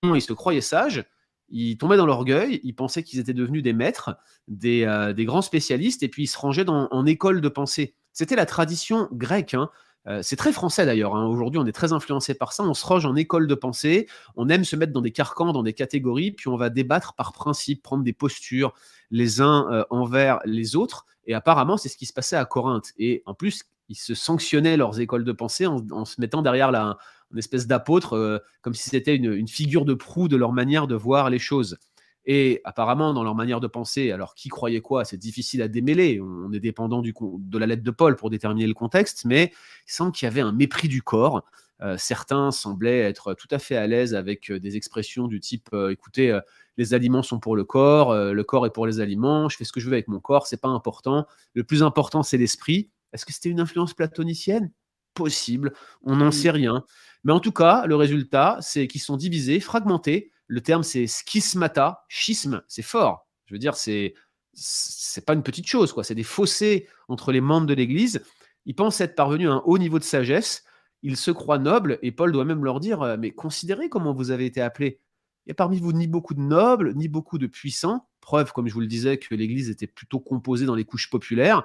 Ils 0.03 0.21
se 0.21 0.33
croyaient 0.33 0.61
sages, 0.61 1.05
ils 1.49 1.77
tombaient 1.77 1.97
dans 1.97 2.05
l'orgueil, 2.05 2.59
ils 2.63 2.73
pensaient 2.73 3.03
qu'ils 3.03 3.19
étaient 3.19 3.33
devenus 3.33 3.61
des 3.61 3.73
maîtres, 3.73 4.17
des, 4.47 4.83
euh, 4.83 5.13
grands 5.13 5.41
spécialistes, 5.41 6.01
et 6.01 6.07
puis 6.07 6.23
ils 6.23 6.27
se 6.27 6.37
rangeaient 6.37 6.65
dans, 6.65 6.87
en 6.89 7.05
école 7.05 7.41
de 7.41 7.49
pensée. 7.49 7.95
C'était 8.17 8.35
la 8.35 8.47
tradition 8.47 9.09
grecque. 9.11 9.53
Hein. 9.53 9.69
Euh, 10.07 10.21
c'est 10.23 10.37
très 10.37 10.51
français 10.51 10.87
d'ailleurs. 10.87 11.15
Hein. 11.15 11.27
Aujourd'hui, 11.27 11.59
on 11.59 11.67
est 11.67 11.71
très 11.71 11.93
influencé 11.93 12.33
par 12.33 12.51
ça. 12.51 12.63
On 12.63 12.73
se 12.73 12.83
range 12.83 13.05
en 13.05 13.15
école 13.15 13.45
de 13.45 13.53
pensée. 13.53 14.07
On 14.35 14.49
aime 14.49 14.63
se 14.63 14.75
mettre 14.75 14.91
dans 14.91 15.03
des 15.03 15.11
carcans, 15.11 15.53
dans 15.53 15.61
des 15.61 15.73
catégories, 15.73 16.31
puis 16.31 16.47
on 16.47 16.57
va 16.57 16.71
débattre 16.71 17.13
par 17.13 17.31
principe, 17.31 17.83
prendre 17.83 18.03
des 18.03 18.13
postures 18.13 18.73
les 19.11 19.39
uns 19.39 19.71
euh, 19.71 19.83
envers 19.91 20.39
les 20.45 20.75
autres. 20.75 21.05
Et 21.27 21.35
apparemment, 21.35 21.77
c'est 21.77 21.89
ce 21.89 21.97
qui 21.97 22.07
se 22.07 22.13
passait 22.13 22.35
à 22.35 22.45
Corinthe. 22.45 22.91
Et 22.97 23.21
en 23.27 23.35
plus, 23.35 23.65
ils 23.87 23.95
se 23.95 24.15
sanctionnaient 24.15 24.77
leurs 24.77 24.99
écoles 24.99 25.23
de 25.23 25.31
pensée 25.31 25.67
en, 25.67 26.05
se 26.05 26.19
mettant 26.19 26.41
derrière 26.41 26.71
la, 26.71 26.97
une 27.31 27.37
espèce 27.37 27.67
d'apôtre, 27.67 28.13
euh, 28.13 28.39
comme 28.63 28.73
si 28.73 28.89
c'était 28.89 29.15
une, 29.15 29.47
figure 29.47 29.85
de 29.85 29.93
proue 29.93 30.27
de 30.27 30.37
leur 30.37 30.53
manière 30.53 30.87
de 30.87 30.95
voir 30.95 31.29
les 31.29 31.37
choses. 31.37 31.77
Et 32.27 32.61
apparemment, 32.65 33.13
dans 33.13 33.23
leur 33.23 33.33
manière 33.33 33.59
de 33.59 33.67
penser, 33.67 34.11
alors 34.11 34.35
qui 34.35 34.49
croyait 34.49 34.81
quoi, 34.81 35.05
c'est 35.05 35.17
difficile 35.17 35.61
à 35.61 35.67
démêler. 35.67 36.19
On 36.21 36.51
est 36.51 36.59
dépendant 36.59 37.01
du, 37.01 37.13
de 37.19 37.57
la 37.57 37.65
lettre 37.65 37.83
de 37.83 37.91
Paul 37.91 38.15
pour 38.15 38.29
déterminer 38.29 38.67
le 38.67 38.73
contexte, 38.73 39.25
mais 39.25 39.51
il 39.87 39.91
semble 39.91 40.11
qu'il 40.11 40.25
y 40.25 40.29
avait 40.29 40.41
un 40.41 40.51
mépris 40.51 40.89
du 40.89 41.01
corps. 41.01 41.43
Euh, 41.81 41.95
certains 41.97 42.51
semblaient 42.51 42.99
être 42.99 43.33
tout 43.33 43.47
à 43.51 43.59
fait 43.59 43.77
à 43.77 43.87
l'aise 43.87 44.13
avec 44.13 44.51
des 44.51 44.75
expressions 44.75 45.27
du 45.27 45.39
type 45.39 45.69
écoutez, 45.89 46.37
les 46.77 46.93
aliments 46.93 47.23
sont 47.23 47.39
pour 47.39 47.55
le 47.55 47.63
corps, 47.63 48.11
euh, 48.11 48.31
le 48.31 48.43
corps 48.43 48.65
est 48.65 48.71
pour 48.71 48.85
les 48.85 48.99
aliments, 48.99 49.49
je 49.49 49.57
fais 49.57 49.63
ce 49.63 49.71
que 49.71 49.79
je 49.79 49.87
veux 49.87 49.93
avec 49.93 50.07
mon 50.07 50.19
corps, 50.19 50.47
c'est 50.47 50.61
pas 50.61 50.69
important. 50.69 51.25
Le 51.53 51.63
plus 51.63 51.83
important, 51.83 52.23
c'est 52.23 52.37
l'esprit. 52.37 52.89
Est-ce 53.13 53.25
que 53.25 53.33
c'était 53.33 53.49
une 53.49 53.59
influence 53.59 53.93
platonicienne? 53.93 54.71
Possible, 55.15 55.73
on 56.03 56.17
n'en 56.17 56.31
sait 56.31 56.51
rien. 56.51 56.85
Mais 57.23 57.33
en 57.33 57.39
tout 57.39 57.51
cas, 57.51 57.87
le 57.87 57.95
résultat, 57.95 58.59
c'est 58.61 58.87
qu'ils 58.87 59.01
sont 59.01 59.17
divisés, 59.17 59.59
fragmentés. 59.59 60.31
Le 60.47 60.61
terme, 60.61 60.83
c'est 60.83 61.07
schismata, 61.07 62.05
schisme, 62.07 62.63
c'est 62.67 62.81
fort. 62.81 63.27
Je 63.45 63.53
veux 63.53 63.59
dire, 63.59 63.75
c'est 63.75 64.13
c'est 64.59 65.23
pas 65.23 65.33
une 65.33 65.43
petite 65.43 65.67
chose, 65.67 65.93
quoi. 65.93 66.03
C'est 66.03 66.15
des 66.15 66.23
fossés 66.23 66.87
entre 67.07 67.31
les 67.31 67.41
membres 67.41 67.67
de 67.67 67.75
l'Église. 67.75 68.23
Ils 68.65 68.73
pensent 68.73 68.99
être 69.01 69.15
parvenus 69.15 69.49
à 69.49 69.53
un 69.53 69.61
haut 69.65 69.77
niveau 69.77 69.99
de 69.99 70.03
sagesse. 70.03 70.63
Ils 71.03 71.15
se 71.15 71.29
croient 71.29 71.59
nobles, 71.59 71.99
et 72.01 72.11
Paul 72.11 72.31
doit 72.31 72.43
même 72.43 72.65
leur 72.65 72.79
dire 72.79 73.03
euh, 73.03 73.17
Mais 73.19 73.31
considérez 73.31 73.87
comment 73.87 74.13
vous 74.13 74.31
avez 74.31 74.45
été 74.45 74.61
appelés. 74.61 74.99
Il 75.45 75.49
n'y 75.49 75.51
a 75.51 75.55
parmi 75.55 75.79
vous 75.79 75.93
ni 75.93 76.07
beaucoup 76.07 76.33
de 76.33 76.41
nobles, 76.41 76.93
ni 76.95 77.07
beaucoup 77.07 77.37
de 77.37 77.47
puissants. 77.47 78.09
Preuve, 78.19 78.51
comme 78.51 78.67
je 78.67 78.73
vous 78.73 78.81
le 78.81 78.87
disais, 78.87 79.17
que 79.17 79.35
l'Église 79.35 79.69
était 79.69 79.87
plutôt 79.87 80.19
composée 80.19 80.65
dans 80.65 80.75
les 80.75 80.85
couches 80.85 81.09
populaires. 81.09 81.63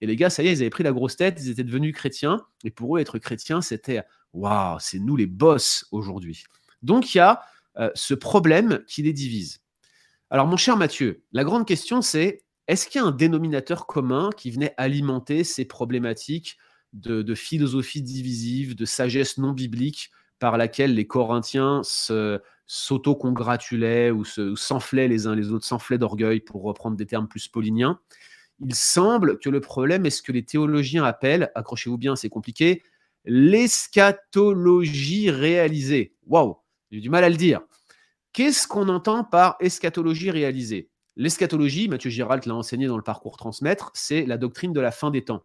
Et 0.00 0.06
les 0.06 0.16
gars, 0.16 0.30
ça 0.30 0.42
y 0.42 0.48
est, 0.48 0.52
ils 0.52 0.62
avaient 0.62 0.70
pris 0.70 0.82
la 0.82 0.92
grosse 0.92 1.16
tête, 1.16 1.38
ils 1.40 1.48
étaient 1.48 1.64
devenus 1.64 1.94
chrétiens. 1.94 2.44
Et 2.64 2.70
pour 2.70 2.96
eux, 2.96 3.00
être 3.00 3.18
chrétien, 3.18 3.62
c'était 3.62 4.02
Waouh, 4.32 4.78
c'est 4.80 4.98
nous 4.98 5.16
les 5.16 5.26
boss 5.26 5.86
aujourd'hui. 5.92 6.44
Donc 6.82 7.14
il 7.14 7.18
y 7.18 7.20
a 7.20 7.42
euh, 7.78 7.90
ce 7.94 8.14
problème 8.14 8.80
qui 8.86 9.02
les 9.02 9.12
divise. 9.12 9.60
Alors, 10.30 10.46
mon 10.46 10.56
cher 10.56 10.76
Mathieu, 10.76 11.24
la 11.32 11.44
grande 11.44 11.66
question, 11.66 12.02
c'est 12.02 12.44
est-ce 12.68 12.88
qu'il 12.88 13.00
y 13.00 13.04
a 13.04 13.06
un 13.06 13.12
dénominateur 13.12 13.86
commun 13.86 14.30
qui 14.36 14.50
venait 14.50 14.74
alimenter 14.76 15.44
ces 15.44 15.64
problématiques 15.64 16.58
de, 16.92 17.34
philosophie 17.34 18.02
divisive, 18.02 18.76
de 18.76 18.84
sagesse 18.84 19.38
non 19.38 19.52
biblique 19.52 20.10
par 20.38 20.58
laquelle 20.58 20.94
les 20.94 21.06
Corinthiens 21.06 21.80
s'auto-congratulaient 22.66 24.10
ou 24.10 24.24
s'enflaient 24.24 25.08
les 25.08 25.26
uns 25.26 25.34
les 25.34 25.52
autres, 25.52 25.64
s'enflaient 25.64 25.98
d'orgueil, 25.98 26.40
pour 26.40 26.62
reprendre 26.62 26.96
des 26.96 27.06
termes 27.06 27.28
plus 27.28 27.48
pauliniens? 27.48 27.98
Il 28.60 28.74
semble 28.74 29.38
que 29.38 29.48
le 29.50 29.60
problème 29.60 30.06
est 30.06 30.10
ce 30.10 30.22
que 30.22 30.32
les 30.32 30.44
théologiens 30.44 31.04
appellent, 31.04 31.50
accrochez-vous 31.54 31.98
bien, 31.98 32.16
c'est 32.16 32.28
compliqué, 32.28 32.82
l'eschatologie 33.24 35.30
réalisée. 35.30 36.14
Waouh, 36.26 36.56
j'ai 36.92 37.00
du 37.00 37.10
mal 37.10 37.24
à 37.24 37.30
le 37.30 37.36
dire. 37.36 37.62
Qu'est-ce 38.32 38.68
qu'on 38.68 38.88
entend 38.88 39.24
par 39.24 39.56
eschatologie 39.60 40.30
réalisée? 40.30 40.90
L'eschatologie, 41.16 41.88
Mathieu 41.88 42.10
Giralt 42.10 42.46
l'a 42.46 42.54
enseigné 42.54 42.86
dans 42.86 42.96
le 42.96 43.02
parcours 43.02 43.36
transmettre, 43.36 43.90
c'est 43.94 44.24
la 44.26 44.38
doctrine 44.38 44.72
de 44.72 44.80
la 44.80 44.90
fin 44.90 45.10
des 45.10 45.24
temps. 45.24 45.42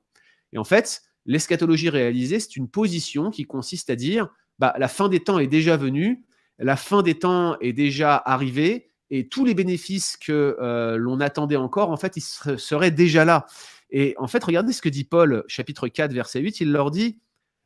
Et 0.53 0.57
en 0.57 0.63
fait, 0.63 1.01
l'eschatologie 1.25 1.89
réalisée, 1.89 2.39
c'est 2.39 2.55
une 2.55 2.69
position 2.69 3.31
qui 3.31 3.45
consiste 3.45 3.89
à 3.89 3.95
dire 3.95 4.29
bah, 4.59 4.73
la 4.77 4.87
fin 4.87 5.09
des 5.09 5.21
temps 5.21 5.39
est 5.39 5.47
déjà 5.47 5.77
venue, 5.77 6.25
la 6.59 6.75
fin 6.75 7.01
des 7.01 7.17
temps 7.17 7.57
est 7.59 7.73
déjà 7.73 8.15
arrivée, 8.25 8.89
et 9.09 9.29
tous 9.29 9.45
les 9.45 9.53
bénéfices 9.53 10.17
que 10.17 10.57
euh, 10.59 10.97
l'on 10.97 11.21
attendait 11.21 11.55
encore, 11.55 11.91
en 11.91 11.97
fait, 11.97 12.17
ils 12.17 12.21
seraient 12.21 12.91
déjà 12.91 13.23
là. 13.23 13.45
Et 13.89 14.15
en 14.17 14.27
fait, 14.27 14.43
regardez 14.43 14.73
ce 14.73 14.81
que 14.81 14.89
dit 14.89 15.05
Paul, 15.05 15.45
chapitre 15.47 15.87
4, 15.87 16.11
verset 16.11 16.41
8, 16.41 16.59
il 16.59 16.71
leur 16.71 16.91
dit 16.91 17.19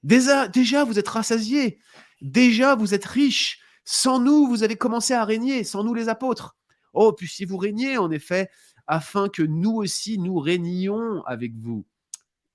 Déjà, 0.03 0.47
déjà 0.47 0.83
vous 0.83 0.99
êtes 0.99 1.07
rassasiés, 1.07 1.79
déjà 2.21 2.75
vous 2.75 2.93
êtes 2.93 3.05
riches, 3.05 3.60
sans 3.83 4.19
nous, 4.19 4.47
vous 4.47 4.63
avez 4.63 4.75
commencé 4.75 5.13
à 5.13 5.25
régner, 5.25 5.63
sans 5.63 5.83
nous 5.83 5.93
les 5.93 6.09
apôtres. 6.09 6.55
Oh, 6.93 7.13
puis 7.13 7.27
si 7.27 7.45
vous 7.45 7.57
régnez, 7.57 7.97
en 7.97 8.11
effet, 8.11 8.49
afin 8.87 9.29
que 9.29 9.43
nous 9.43 9.75
aussi, 9.75 10.17
nous 10.17 10.37
régnions 10.37 11.23
avec 11.25 11.55
vous. 11.55 11.85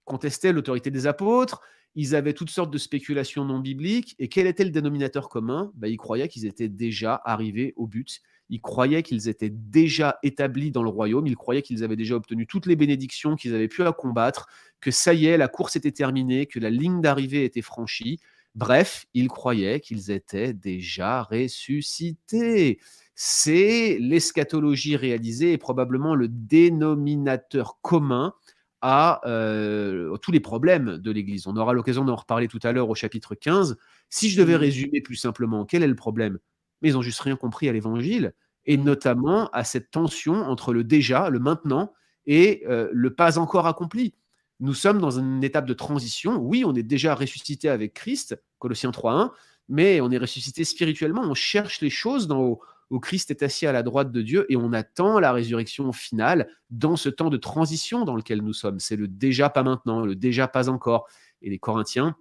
Contestaient 0.05 0.53
l'autorité 0.53 0.91
des 0.91 1.07
apôtres, 1.07 1.63
ils 1.95 2.15
avaient 2.15 2.35
toutes 2.35 2.51
sortes 2.51 2.71
de 2.71 2.79
spéculations 2.79 3.45
non 3.45 3.59
bibliques, 3.59 4.15
et 4.19 4.29
quel 4.29 4.47
était 4.47 4.65
le 4.65 4.71
dénominateur 4.71 5.29
commun? 5.31 5.73
Ben, 5.75 5.89
Ils 5.89 5.97
croyaient 5.97 6.29
qu'ils 6.29 6.45
étaient 6.45 6.69
déjà 6.69 7.21
arrivés 7.25 7.73
au 7.77 7.87
but, 7.87 8.21
ils 8.51 8.61
croyaient 8.61 9.03
qu'ils 9.03 9.29
étaient 9.29 9.51
déjà 9.51 10.19
établis 10.23 10.71
dans 10.71 10.83
le 10.83 10.91
royaume, 10.91 11.27
ils 11.27 11.37
croyaient 11.37 11.63
qu'ils 11.63 11.83
avaient 11.83 11.97
déjà 11.97 12.15
obtenu 12.15 12.47
toutes 12.47 12.67
les 12.67 12.77
bénédictions 12.77 13.35
qu'ils 13.35 13.55
avaient 13.55 13.67
pu 13.67 13.83
à 13.83 13.93
combattre, 13.93 14.47
que 14.81 14.91
ça 14.91 15.15
y 15.15 15.27
est, 15.27 15.39
la 15.39 15.49
course 15.49 15.75
était 15.75 15.91
terminée, 15.91 16.47
que 16.47 16.61
la 16.61 16.71
ligne 16.71 17.01
d'arrivée 17.01 17.45
était 17.45 17.63
franchie, 17.63 18.21
Bref, 18.57 19.05
ils 19.13 19.29
croyaient 19.29 19.81
qu'ils 19.81 20.11
étaient 20.11 20.55
déjà 20.55 21.23
ressuscités. 21.25 22.81
C'est 23.15 23.99
l'eschatologie 24.01 24.97
réalisée 24.97 25.53
et 25.53 25.59
probablement 25.59 26.15
le 26.15 26.29
dénominateur 26.29 27.79
commun 27.83 28.33
à 28.81 29.21
euh, 29.27 30.17
tous 30.19 30.33
les 30.33 30.41
problèmes 30.41 30.97
de 30.97 31.11
l'Église. 31.11 31.47
On 31.47 31.57
aura 31.57 31.75
l'occasion 31.75 32.05
d'en 32.07 32.17
reparler 32.17 32.49
tout 32.49 32.61
à 32.63 32.73
l'heure 32.73 32.89
au 32.89 32.95
chapitre 32.95 33.35
15. 33.35 33.77
Si 34.09 34.31
je 34.31 34.41
devais 34.41 34.57
résumer 34.57 35.03
plus 35.03 35.17
simplement, 35.17 35.67
quel 35.67 35.83
est 35.83 35.87
le 35.87 35.95
problème? 35.95 36.39
Mais 36.81 36.89
ils 36.91 36.95
n'ont 36.95 37.03
juste 37.03 37.21
rien 37.21 37.37
compris 37.37 37.69
à 37.69 37.73
l'Évangile, 37.73 38.33
et 38.65 38.79
notamment 38.79 39.51
à 39.51 39.65
cette 39.65 39.91
tension 39.91 40.35
entre 40.35 40.73
le 40.73 40.83
déjà, 40.83 41.29
le 41.29 41.41
maintenant, 41.41 41.93
et 42.27 42.65
euh, 42.69 42.89
le 42.93 43.15
pas 43.15 43.39
encore 43.39 43.67
accompli. 43.67 44.15
Nous 44.61 44.75
sommes 44.75 44.99
dans 44.99 45.19
une 45.19 45.45
étape 45.45 45.67
de 45.67 45.75
transition. 45.75 46.37
Oui, 46.39 46.65
on 46.65 46.75
est 46.75 46.83
déjà 46.83 47.15
ressuscité 47.15 47.69
avec 47.69 47.93
Christ, 47.95 48.37
Colossiens 48.59 48.91
3.1, 48.91 49.31
mais 49.69 50.01
on 50.01 50.11
est 50.11 50.19
ressuscité 50.19 50.65
spirituellement. 50.65 51.23
On 51.23 51.35
cherche 51.35 51.81
les 51.81 51.91
choses 51.91 52.27
dans 52.27 52.59
où, 52.91 53.01
Christ 53.01 53.31
est 53.33 53.43
assis 53.43 53.67
à 53.67 53.73
la 53.73 53.83
droite 53.83 54.13
de 54.13 54.23
Dieu 54.23 54.47
et 54.49 54.57
on 54.57 54.73
attend 54.73 55.19
la 55.19 55.33
résurrection 55.33 55.93
finale 55.93 56.49
dans 56.71 56.97
ce 56.97 57.09
temps 57.09 57.31
de 57.31 57.37
transition 57.37 58.05
dans 58.05 58.15
lequel 58.15 58.43
nous 58.43 58.53
sommes. 58.53 58.79
C'est 58.79 58.95
le 58.95 59.09
déjà 59.09 59.51
pas 59.51 59.65
maintenant, 59.65 60.05
le 60.05 60.15
déjà 60.15 60.47
pas 60.47 60.69
encore. 60.69 61.09
Et 61.43 61.51
les 61.51 61.59
Corinthiens 61.59 62.17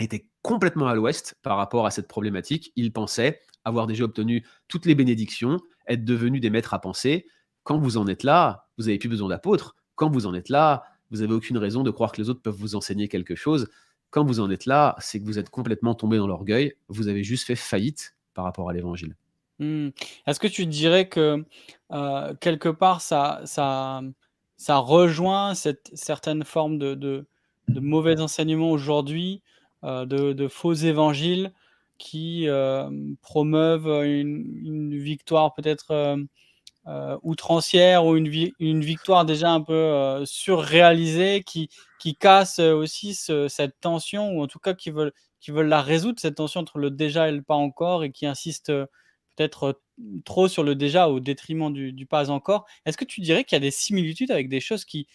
étaient 0.00 0.26
complètement 0.42 0.86
à 0.86 0.94
l'ouest 0.94 1.36
par 1.42 1.56
rapport 1.56 1.86
à 1.86 1.90
cette 1.90 2.08
problématique. 2.08 2.72
Ils 2.76 2.92
pensaient 2.92 3.40
avoir 3.64 3.86
déjà 3.86 4.04
obtenu 4.04 4.44
toutes 4.68 4.86
les 4.86 4.94
bénédictions, 4.94 5.60
être 5.86 6.04
devenus 6.04 6.40
des 6.40 6.50
maîtres 6.50 6.74
à 6.74 6.80
penser. 6.80 7.26
Quand 7.62 7.78
vous 7.78 7.96
en 7.96 8.06
êtes 8.06 8.22
là, 8.22 8.66
vous 8.76 8.84
n'avez 8.84 8.98
plus 8.98 9.08
besoin 9.08 9.28
d'apôtres. 9.28 9.76
Quand 9.94 10.10
vous 10.10 10.26
en 10.26 10.34
êtes 10.34 10.48
là, 10.48 10.84
vous 11.10 11.18
n'avez 11.18 11.32
aucune 11.32 11.58
raison 11.58 11.82
de 11.82 11.90
croire 11.90 12.12
que 12.12 12.20
les 12.20 12.28
autres 12.28 12.42
peuvent 12.42 12.56
vous 12.56 12.74
enseigner 12.74 13.08
quelque 13.08 13.34
chose. 13.34 13.68
Quand 14.12 14.26
vous 14.26 14.40
en 14.40 14.50
êtes 14.50 14.66
là, 14.66 14.94
c'est 14.98 15.18
que 15.18 15.24
vous 15.24 15.38
êtes 15.38 15.48
complètement 15.48 15.94
tombé 15.94 16.18
dans 16.18 16.26
l'orgueil. 16.26 16.74
Vous 16.88 17.08
avez 17.08 17.24
juste 17.24 17.46
fait 17.46 17.56
faillite 17.56 18.14
par 18.34 18.44
rapport 18.44 18.68
à 18.68 18.74
l'évangile. 18.74 19.16
Hmm. 19.58 19.88
Est-ce 20.26 20.38
que 20.38 20.48
tu 20.48 20.66
dirais 20.66 21.08
que 21.08 21.42
euh, 21.92 22.34
quelque 22.34 22.68
part 22.68 23.00
ça, 23.00 23.40
ça, 23.46 24.02
ça 24.58 24.76
rejoint 24.76 25.54
cette 25.54 25.90
certaine 25.94 26.44
forme 26.44 26.78
de, 26.78 26.94
de, 26.94 27.26
mauvais 27.68 28.20
enseignement 28.20 28.70
aujourd'hui, 28.70 29.40
euh, 29.82 30.04
de, 30.04 30.48
faux 30.48 30.74
évangiles 30.74 31.54
qui 31.96 32.48
euh, 32.48 32.90
promeuvent 33.22 34.04
une 34.04 34.98
victoire 34.98 35.54
peut-être 35.54 36.18
euh, 36.88 37.16
outrancière 37.22 38.04
ou 38.04 38.16
une, 38.16 38.28
une, 38.58 38.80
victoire 38.82 39.24
déjà 39.24 39.52
un 39.52 39.60
peu 39.60 39.72
euh, 39.72 40.24
surréalisée 40.24 41.44
qui, 41.46 41.68
qui 42.00 42.16
casse 42.16 42.58
aussi 42.58 43.14
cette 43.14 43.78
tension, 43.80 44.32
ou 44.32 44.42
en 44.42 44.48
tout 44.48 44.58
cas 44.58 44.74
qui 44.74 44.90
veulent, 44.90 45.12
qui 45.40 45.52
veulent 45.52 45.68
la 45.68 45.80
résoudre, 45.80 46.18
cette 46.18 46.34
tension 46.34 46.60
entre 46.60 46.78
le 46.78 46.90
déjà 46.90 47.28
et 47.28 47.32
le 47.32 47.42
pas 47.42 47.54
encore, 47.54 48.02
et 48.02 48.10
qui 48.10 48.26
insistent 48.26 48.70
euh, 48.70 48.86
peut-être 49.36 49.80
trop 50.24 50.48
sur 50.48 50.64
le 50.64 50.74
déjà 50.74 51.08
au 51.08 51.20
détriment 51.20 51.72
du, 51.72 52.06
pas 52.06 52.30
encore. 52.30 52.66
Est-ce 52.84 52.96
que 52.96 53.04
tu 53.04 53.20
dirais 53.20 53.44
qu'il 53.44 53.54
y 53.54 53.58
a 53.58 53.60
des 53.60 53.70
similitudes 53.70 54.32
avec 54.32 54.48
des 54.48 54.60
choses 54.60 54.84
qui... 54.84 55.06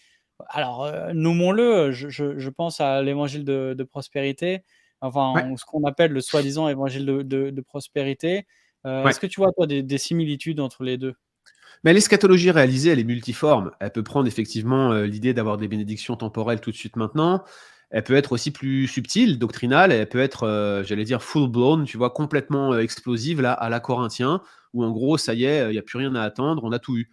Alors, 0.50 0.90
nommons-le, 1.14 1.92
je, 1.92 2.10
je, 2.10 2.50
pense 2.50 2.80
à 2.80 3.02
l'évangile 3.02 3.44
de, 3.44 3.84
prospérité, 3.84 4.64
enfin, 5.02 5.34
ce 5.58 5.66
qu'on 5.66 5.84
appelle 5.84 6.12
le 6.12 6.22
soi-disant 6.22 6.70
évangile 6.70 7.06
de, 7.06 7.24
de 7.24 7.62
prospérité. 7.62 8.46
Est-ce 8.86 9.20
que 9.20 9.28
tu 9.28 9.42
vois, 9.42 9.52
toi, 9.52 9.68
des, 9.68 9.84
des 9.84 9.98
similitudes 9.98 10.60
entre 10.60 10.84
les 10.84 10.98
deux? 10.98 11.16
Mais 11.84 11.94
l'eschatologie 11.94 12.52
réalisée, 12.52 12.90
elle 12.90 13.00
est 13.00 13.04
multiforme. 13.04 13.72
Elle 13.80 13.92
peut 13.92 14.04
prendre 14.04 14.28
effectivement 14.28 14.92
euh, 14.92 15.06
l'idée 15.06 15.34
d'avoir 15.34 15.58
des 15.58 15.68
bénédictions 15.68 16.16
temporelles 16.16 16.60
tout 16.60 16.72
de 16.72 16.76
suite 16.76 16.96
maintenant. 16.96 17.44
Elle 17.90 18.04
peut 18.04 18.16
être 18.16 18.34
aussi 18.34 18.52
plus 18.52 18.88
subtile, 18.88 19.40
doctrinale. 19.40 19.92
Elle 19.92 20.10
peut 20.10 20.20
être, 20.20 20.44
euh, 20.44 20.84
j'allais 20.84 21.06
dire, 21.06 21.22
full-blown, 21.22 21.86
tu 21.86 21.98
vois, 21.98 22.10
complètement 22.10 22.74
euh, 22.74 22.80
explosive 22.80 23.42
là, 23.42 23.54
à 23.54 23.70
la 23.70 23.80
Corinthien, 23.80 24.42
où 24.74 24.84
en 24.84 24.92
gros, 24.92 25.18
ça 25.18 25.34
y 25.34 25.46
est, 25.46 25.70
il 25.70 25.72
n'y 25.72 25.78
a 25.78 25.84
plus 25.84 25.98
rien 25.98 26.14
à 26.16 26.24
attendre, 26.24 26.64
on 26.64 26.72
a 26.72 26.80
tout 26.80 26.98
eu. 26.98 27.10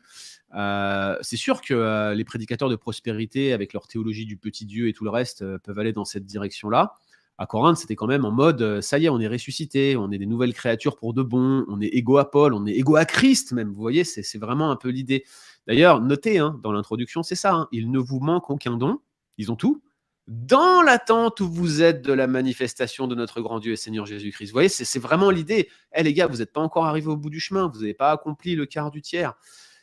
c'est 1.23 1.37
sûr 1.37 1.61
que 1.61 2.12
les 2.12 2.25
prédicateurs 2.25 2.68
de 2.68 2.77
prospérité, 2.77 3.53
avec 3.53 3.73
leur 3.73 3.87
théologie 3.87 4.27
du 4.27 4.37
petit 4.37 4.66
Dieu 4.66 4.88
et 4.88 4.92
tout 4.92 5.05
le 5.05 5.11
reste, 5.11 5.44
peuvent 5.59 5.79
aller 5.79 5.92
dans 5.92 6.05
cette 6.05 6.27
direction-là 6.27 6.94
à 7.37 7.47
Corinthe, 7.47 7.79
c'était 7.79 7.97
quand 7.97 8.07
même 8.07 8.25
en 8.25 8.31
mode 8.31 8.62
euh, 8.62 8.81
ça 8.81 8.99
y 8.99 9.07
est, 9.07 9.09
on 9.09 9.18
est 9.18 9.27
ressuscité, 9.27 9.97
on 9.97 10.11
est 10.12 10.18
des 10.18 10.27
nouvelles 10.27 10.55
créatures 10.55 10.97
pour 10.97 11.14
de 11.14 11.23
bon, 11.23 11.64
on 11.68 11.81
est 11.81 11.88
égaux 11.88 12.18
à 12.18 12.31
Paul, 12.31 12.55
on 12.55 12.64
est 12.66 12.73
égaux 12.73 12.97
à 12.97 13.05
Christ 13.05 13.53
même. 13.53 13.68
Vous 13.68 13.81
voyez, 13.81 14.05
c'est 14.05 14.38
vraiment 14.38 14.70
un 14.70 14.77
peu 14.77 14.88
l'idée. 14.88 15.25
D'ailleurs, 15.66 16.01
notez 16.01 16.38
hein, 16.38 16.61
dans 16.62 16.70
l'introduction, 16.70 17.23
c'est 17.23 17.35
ça 17.35 17.55
hein, 17.55 17.68
il 17.73 17.90
ne 17.90 17.99
vous 17.99 18.20
manque 18.20 18.51
aucun 18.51 18.77
don, 18.77 19.01
ils 19.37 19.51
ont 19.51 19.57
tout. 19.57 19.83
Dans 20.29 20.81
l'attente 20.81 21.40
où 21.40 21.51
vous 21.51 21.83
êtes 21.83 22.03
de 22.03 22.12
la 22.12 22.27
manifestation 22.27 23.09
de 23.09 23.14
notre 23.14 23.40
grand 23.42 23.59
Dieu 23.59 23.73
et 23.73 23.77
Seigneur 23.77 24.07
Jésus-Christ. 24.07 24.47
Vous 24.47 24.55
voyez, 24.55 24.70
c'est 24.70 24.99
vraiment 24.99 25.29
l'idée. 25.29 25.68
Eh 25.94 26.03
les 26.03 26.14
gars, 26.14 26.29
vous 26.29 26.38
n'êtes 26.38 26.53
pas 26.53 26.62
encore 26.62 26.87
arrivés 26.87 27.09
au 27.09 27.16
bout 27.16 27.29
du 27.29 27.40
chemin, 27.40 27.68
vous 27.68 27.81
n'avez 27.81 27.92
pas 27.92 28.11
accompli 28.11 28.55
le 28.55 28.64
quart 28.64 28.90
du 28.90 29.03
tiers. 29.03 29.35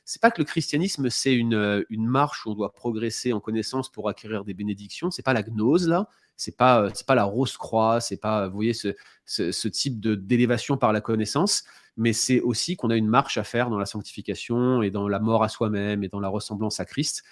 c'est 0.05 0.21
pas 0.21 0.31
que 0.31 0.41
le 0.41 0.45
christianisme 0.45 1.09
c'est 1.09 1.33
une, 1.35 1.85
une 1.89 2.07
marche 2.07 2.45
où 2.45 2.51
on 2.51 2.55
doit 2.55 2.73
progresser 2.73 3.33
en 3.33 3.41
connaissance 3.41 3.91
pour 3.91 4.07
acquérir 4.09 4.45
des 4.45 4.53
bénédictions. 4.53 5.11
C'est 5.11 5.21
pas 5.21 5.33
la 5.33 5.43
gnose 5.43 5.87
là. 5.87 6.07
C'est 6.37 6.57
pas 6.57 6.89
c'est 6.93 7.05
pas 7.05 7.15
la 7.15 7.23
rose 7.23 7.57
croix. 7.57 8.01
C'est 8.01 8.17
pas 8.17 8.47
vous 8.47 8.55
voyez 8.55 8.73
ce, 8.73 8.95
ce, 9.25 9.67
type 9.67 9.99
de 9.99 10.15
d'élévation 10.15 10.77
par 10.77 10.93
la 10.93 11.01
connaissance. 11.01 11.63
Mais 11.97 12.13
c'est 12.13 12.39
aussi 12.39 12.75
qu'on 12.75 12.89
a 12.89 12.95
une 12.95 13.07
marche 13.07 13.37
à 13.37 13.43
faire 13.43 13.69
dans 13.69 13.77
la 13.77 13.85
sanctification 13.85 14.81
et 14.81 14.91
dans 14.91 15.07
la 15.07 15.19
mort 15.19 15.43
à 15.43 15.49
soi-même 15.49 16.03
et 16.03 16.07
dans 16.07 16.19
la 16.19 16.29
ressemblance 16.29 16.79
à 16.79 16.85
Christ. 16.85 17.23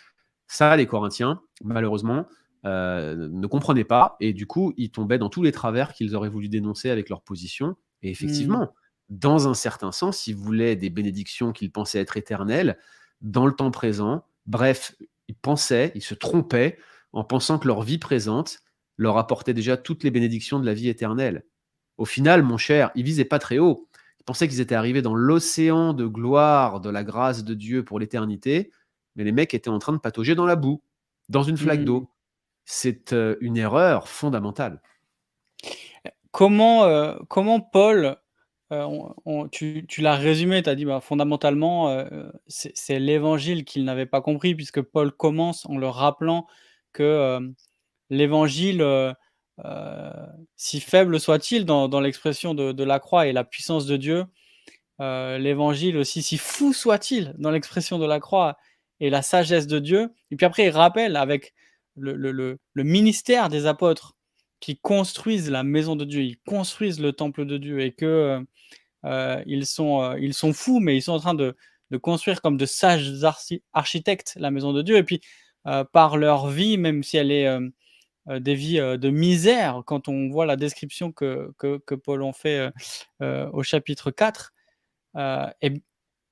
Ça, 0.47 0.75
les 0.75 0.85
Corinthiens, 0.85 1.41
malheureusement, 1.63 2.25
euh, 2.65 3.29
ne 3.31 3.47
comprenaient 3.47 3.85
pas 3.85 4.17
et 4.19 4.33
du 4.33 4.47
coup, 4.47 4.73
ils 4.75 4.91
tombaient 4.91 5.17
dans 5.17 5.29
tous 5.29 5.43
les 5.43 5.51
travers 5.51 5.93
qu'ils 5.93 6.15
auraient 6.15 6.29
voulu 6.29 6.49
dénoncer 6.49 6.89
avec 6.89 7.09
leur 7.09 7.21
position. 7.21 7.77
Et 8.01 8.11
effectivement, 8.11 8.63
mmh. 8.63 8.71
dans 9.09 9.47
un 9.47 9.53
certain 9.53 9.91
sens, 9.91 10.27
ils 10.27 10.35
voulaient 10.35 10.75
des 10.75 10.89
bénédictions 10.89 11.53
qu'ils 11.53 11.71
pensaient 11.71 11.99
être 11.99 12.17
éternelles 12.17 12.77
dans 13.21 13.45
le 13.45 13.53
temps 13.53 13.71
présent. 13.71 14.25
Bref, 14.45 14.95
ils 15.27 15.35
pensaient, 15.35 15.91
ils 15.95 16.03
se 16.03 16.15
trompaient 16.15 16.77
en 17.13 17.23
pensant 17.23 17.59
que 17.59 17.67
leur 17.67 17.81
vie 17.81 17.97
présente 17.97 18.59
leur 18.99 19.17
apportait 19.17 19.55
déjà 19.55 19.77
toutes 19.77 20.03
les 20.03 20.11
bénédictions 20.11 20.59
de 20.59 20.65
la 20.65 20.75
vie 20.75 20.89
éternelle. 20.89 21.43
Au 21.97 22.05
final, 22.05 22.43
mon 22.43 22.57
cher, 22.57 22.91
ils 22.93 23.03
visaient 23.03 23.25
pas 23.25 23.39
très 23.39 23.57
haut. 23.57 23.87
Ils 24.19 24.23
pensaient 24.23 24.47
qu'ils 24.47 24.61
étaient 24.61 24.75
arrivés 24.75 25.01
dans 25.01 25.15
l'océan 25.15 25.93
de 25.93 26.05
gloire 26.05 26.79
de 26.81 26.91
la 26.91 27.03
grâce 27.03 27.43
de 27.43 27.55
Dieu 27.55 27.83
pour 27.83 27.99
l'éternité, 27.99 28.71
mais 29.15 29.23
les 29.23 29.31
mecs 29.31 29.53
étaient 29.53 29.69
en 29.69 29.79
train 29.79 29.93
de 29.93 29.97
patauger 29.97 30.35
dans 30.35 30.45
la 30.45 30.55
boue, 30.55 30.83
dans 31.29 31.43
une 31.43 31.57
flaque 31.57 31.81
mmh. 31.81 31.85
d'eau 31.85 32.11
c'est 32.69 33.15
une 33.41 33.57
erreur 33.57 34.07
fondamentale. 34.07 34.79
Comment, 36.29 37.15
comment 37.27 37.59
Paul, 37.59 38.15
tu, 39.51 40.01
l'as 40.01 40.15
résumé, 40.15 40.61
tu 40.61 40.69
as 40.69 40.75
dit 40.75 40.85
bah, 40.85 41.01
fondamentalement, 41.01 42.05
c'est 42.47 42.99
l'évangile 42.99 43.65
qu'il 43.65 43.85
n'avait 43.85 44.05
pas 44.05 44.21
compris, 44.21 44.53
puisque 44.53 44.81
Paul 44.83 45.11
commence 45.11 45.65
en 45.65 45.77
le 45.77 45.87
rappelant 45.87 46.45
que 46.93 47.39
l'évangile, 48.09 48.85
si 50.55 50.79
faible 50.79 51.19
soit-il 51.19 51.65
dans, 51.65 51.99
l'expression 51.99 52.53
de, 52.53 52.83
la 52.83 52.99
croix 52.99 53.27
et 53.27 53.33
la 53.33 53.43
puissance 53.43 53.85
de 53.85 53.97
Dieu, 53.97 54.25
l'évangile 54.99 55.97
aussi, 55.97 56.21
si 56.21 56.37
fou 56.37 56.73
soit-il 56.73 57.33
dans 57.37 57.51
l'expression 57.51 57.99
de 57.99 58.05
la 58.05 58.19
croix 58.19 58.57
et 58.99 59.09
la 59.09 59.21
sagesse 59.21 59.67
de 59.67 59.79
Dieu, 59.79 60.09
et 60.31 60.35
puis 60.35 60.45
après 60.45 60.65
il 60.65 60.71
rappelle 60.71 61.15
avec 61.15 61.53
le, 61.95 62.57
ministère 62.75 63.49
des 63.49 63.65
apôtres 63.65 64.15
qui 64.59 64.77
construisent 64.77 65.49
la 65.49 65.63
maison 65.63 65.95
de 65.95 66.05
Dieu, 66.05 66.21
ils 66.21 66.39
construisent 66.39 66.99
le 66.99 67.13
temple 67.13 67.45
de 67.45 67.57
Dieu 67.57 67.81
et 67.81 67.93
que 67.93 68.45
euh, 69.05 69.43
ils, 69.45 69.65
sont, 69.65 70.01
euh, 70.01 70.31
sont 70.31 70.53
fous, 70.53 70.79
mais 70.79 70.97
ils 70.97 71.01
sont 71.01 71.13
en 71.13 71.19
train 71.19 71.33
de, 71.33 71.55
construire 72.01 72.41
comme 72.41 72.57
de 72.57 72.65
sages 72.65 73.13
architectes 73.73 74.35
la 74.37 74.51
maison 74.51 74.73
de 74.73 74.81
Dieu. 74.81 74.97
Et 74.97 75.03
puis, 75.03 75.21
euh, 75.67 75.83
par 75.83 76.17
leur 76.17 76.47
vie, 76.47 76.77
même 76.77 77.03
si 77.03 77.17
elle 77.17 77.31
est 77.31 77.47
des 78.29 78.55
vies 78.55 78.77
de 78.77 79.09
misère, 79.09 79.81
quand 79.85 80.07
on 80.07 80.29
voit 80.29 80.45
la 80.45 80.55
description 80.55 81.11
que, 81.11 81.51
que, 81.57 81.95
Paul 81.95 82.23
en 82.23 82.33
fait 82.33 82.71
au 83.21 83.63
chapitre 83.63 84.11
4, 84.11 84.53
et 85.61 85.81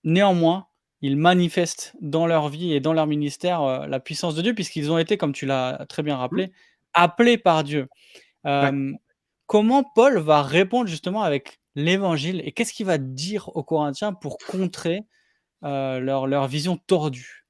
néanmoins, 0.03 0.67
ils 1.01 1.17
manifestent 1.17 1.95
dans 2.01 2.25
leur 2.25 2.49
vie 2.49 2.73
et 2.73 2.79
dans 2.79 2.93
leur 2.93 3.07
ministère 3.07 3.61
euh, 3.61 3.87
la 3.87 3.99
puissance 3.99 4.35
de 4.35 4.41
Dieu, 4.41 4.53
puisqu'ils 4.55 4.91
ont 4.91 4.97
été, 4.97 5.17
comme 5.17 5.33
tu 5.33 5.45
l'as 5.45 5.85
très 5.87 6.03
bien 6.03 6.17
rappelé, 6.17 6.47
mmh. 6.47 6.51
appelés 6.93 7.37
par 7.37 7.63
Dieu. 7.63 7.87
Comment 9.45 9.83
Paul 9.83 10.17
va 10.17 10.41
répondre 10.41 10.89
justement 10.89 11.23
avec 11.23 11.61
l'évangile 11.75 12.41
et 12.43 12.51
qu'est-ce 12.51 12.73
qu'il 12.73 12.85
va 12.85 12.97
dire 12.97 13.49
aux 13.55 13.63
Corinthiens 13.63 14.11
pour 14.11 14.37
contrer 14.39 15.03
euh, 15.63 15.99
leur, 15.99 16.27
leur 16.27 16.47
vision 16.47 16.75
tordue? 16.75 17.46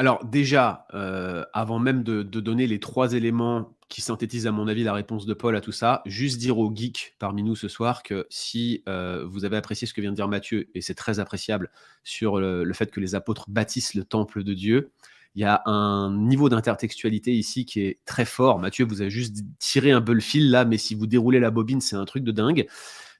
Alors 0.00 0.24
déjà, 0.24 0.86
euh, 0.94 1.44
avant 1.52 1.78
même 1.78 2.02
de, 2.02 2.22
donner 2.22 2.66
les 2.66 2.80
trois 2.80 3.12
éléments 3.12 3.76
qui 3.90 4.00
synthétisent 4.00 4.46
à 4.46 4.50
mon 4.50 4.66
avis 4.66 4.82
la 4.82 4.94
réponse 4.94 5.26
de 5.26 5.34
Paul 5.34 5.54
à 5.54 5.60
tout 5.60 5.72
ça, 5.72 6.00
juste 6.06 6.38
dire 6.38 6.58
aux 6.58 6.74
geeks 6.74 7.16
parmi 7.18 7.42
nous 7.42 7.54
ce 7.54 7.68
soir 7.68 8.02
que 8.02 8.26
si 8.30 8.82
euh, 8.88 9.26
vous 9.28 9.44
avez 9.44 9.58
apprécié 9.58 9.86
ce 9.86 9.92
que 9.92 10.00
vient 10.00 10.12
de 10.12 10.16
dire 10.16 10.26
Matthieu, 10.26 10.70
et 10.74 10.80
c'est 10.80 10.94
très 10.94 11.20
appréciable 11.20 11.70
sur 12.02 12.40
le, 12.40 12.72
fait 12.72 12.90
que 12.90 12.98
les 12.98 13.14
apôtres 13.14 13.50
bâtissent 13.50 13.92
le 13.92 14.04
temple 14.04 14.42
de 14.42 14.54
Dieu, 14.54 14.90
il 15.34 15.42
y 15.42 15.44
a 15.44 15.60
un 15.66 16.16
niveau 16.16 16.48
d'intertextualité 16.48 17.32
ici 17.32 17.66
qui 17.66 17.82
est 17.82 17.98
très 18.06 18.24
fort. 18.24 18.58
Mathieu, 18.58 18.86
vous 18.86 19.02
avez 19.02 19.10
juste 19.10 19.36
tiré 19.58 19.90
un 19.90 20.00
peu 20.00 20.14
le 20.14 20.20
fil 20.20 20.50
là, 20.50 20.64
mais 20.64 20.78
si 20.78 20.94
vous 20.94 21.06
déroulez 21.06 21.40
la 21.40 21.50
bobine, 21.50 21.82
c'est 21.82 21.96
un 21.96 22.06
truc 22.06 22.24
de 22.24 22.32
dingue. 22.32 22.66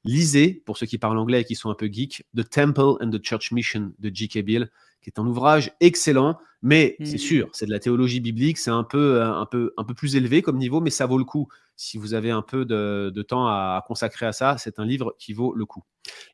Lisez, 0.04 0.62
pour 0.64 0.78
ceux 0.78 0.86
qui 0.86 0.98
parlent 0.98 1.18
anglais 1.18 1.42
et 1.42 1.44
qui 1.44 1.54
sont 1.54 1.70
un 1.70 1.74
peu 1.74 1.86
geeks, 1.90 2.24
The 2.36 2.48
Temple 2.48 3.02
and 3.02 3.10
the 3.10 3.22
Church 3.22 3.52
Mission 3.52 3.92
de 3.98 4.10
J.K. 4.12 4.38
Bill 4.38 4.70
qui 5.02 5.10
est 5.10 5.18
un 5.18 5.26
ouvrage 5.26 5.72
excellent, 5.80 6.38
mais 6.62 6.96
c'est 7.02 7.14
mmh. 7.14 7.18
sûr, 7.18 7.48
c'est 7.52 7.66
de 7.66 7.70
la 7.70 7.78
théologie 7.78 8.20
biblique, 8.20 8.58
c'est 8.58 8.70
un 8.70 8.84
peu, 8.84 9.22
un, 9.22 9.46
peu, 9.46 9.72
un 9.76 9.84
peu 9.84 9.94
plus 9.94 10.16
élevé 10.16 10.42
comme 10.42 10.58
niveau, 10.58 10.80
mais 10.80 10.90
ça 10.90 11.06
vaut 11.06 11.18
le 11.18 11.24
coup. 11.24 11.48
Si 11.76 11.96
vous 11.96 12.12
avez 12.12 12.30
un 12.30 12.42
peu 12.42 12.66
de, 12.66 13.22
temps 13.22 13.46
à 13.46 13.82
consacrer 13.86 14.26
à 14.26 14.32
ça, 14.32 14.56
c'est 14.58 14.78
un 14.78 14.84
livre 14.84 15.14
qui 15.18 15.32
vaut 15.32 15.54
le 15.54 15.64
coup. 15.64 15.82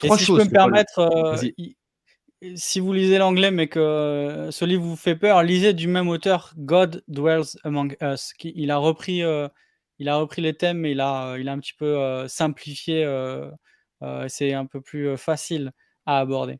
Et 0.03 0.09
si 0.11 0.25
je 0.25 0.33
peux 0.33 0.45
me 0.45 0.51
permettre, 0.51 0.99
euh, 0.99 1.37
si 2.57 2.81
vous 2.81 2.93
lisez 2.93 3.19
l'anglais, 3.19 3.53
mais 3.53 3.69
que 3.69 4.49
ce 4.51 4.65
livre 4.65 4.83
vous 4.83 4.97
fait 4.97 5.17
peur, 5.17 5.43
lisez 5.45 5.73
du 5.73 5.87
même 5.87 6.09
auteur, 6.09 6.53
God 6.57 7.05
Dwells 7.07 7.57
Among 7.63 7.97
Us. 8.03 8.33
Qui, 8.37 8.53
il, 8.57 8.73
a 8.73 8.79
repris, 8.79 9.23
euh, 9.23 9.49
il 9.99 10.09
a 10.09 10.17
repris 10.17 10.43
les 10.43 10.55
thèmes, 10.55 10.79
mais 10.79 10.93
il 10.93 11.01
a, 11.01 11.37
il 11.39 11.49
a 11.49 11.53
un 11.53 11.59
petit 11.59 11.75
peu 11.75 11.99
euh, 11.99 12.29
simplifié. 12.29 13.05
c'est 14.29 14.53
un 14.53 14.67
peu 14.67 14.81
plus 14.81 15.17
facile 15.17 15.73
à 16.07 16.19
aborder. 16.19 16.59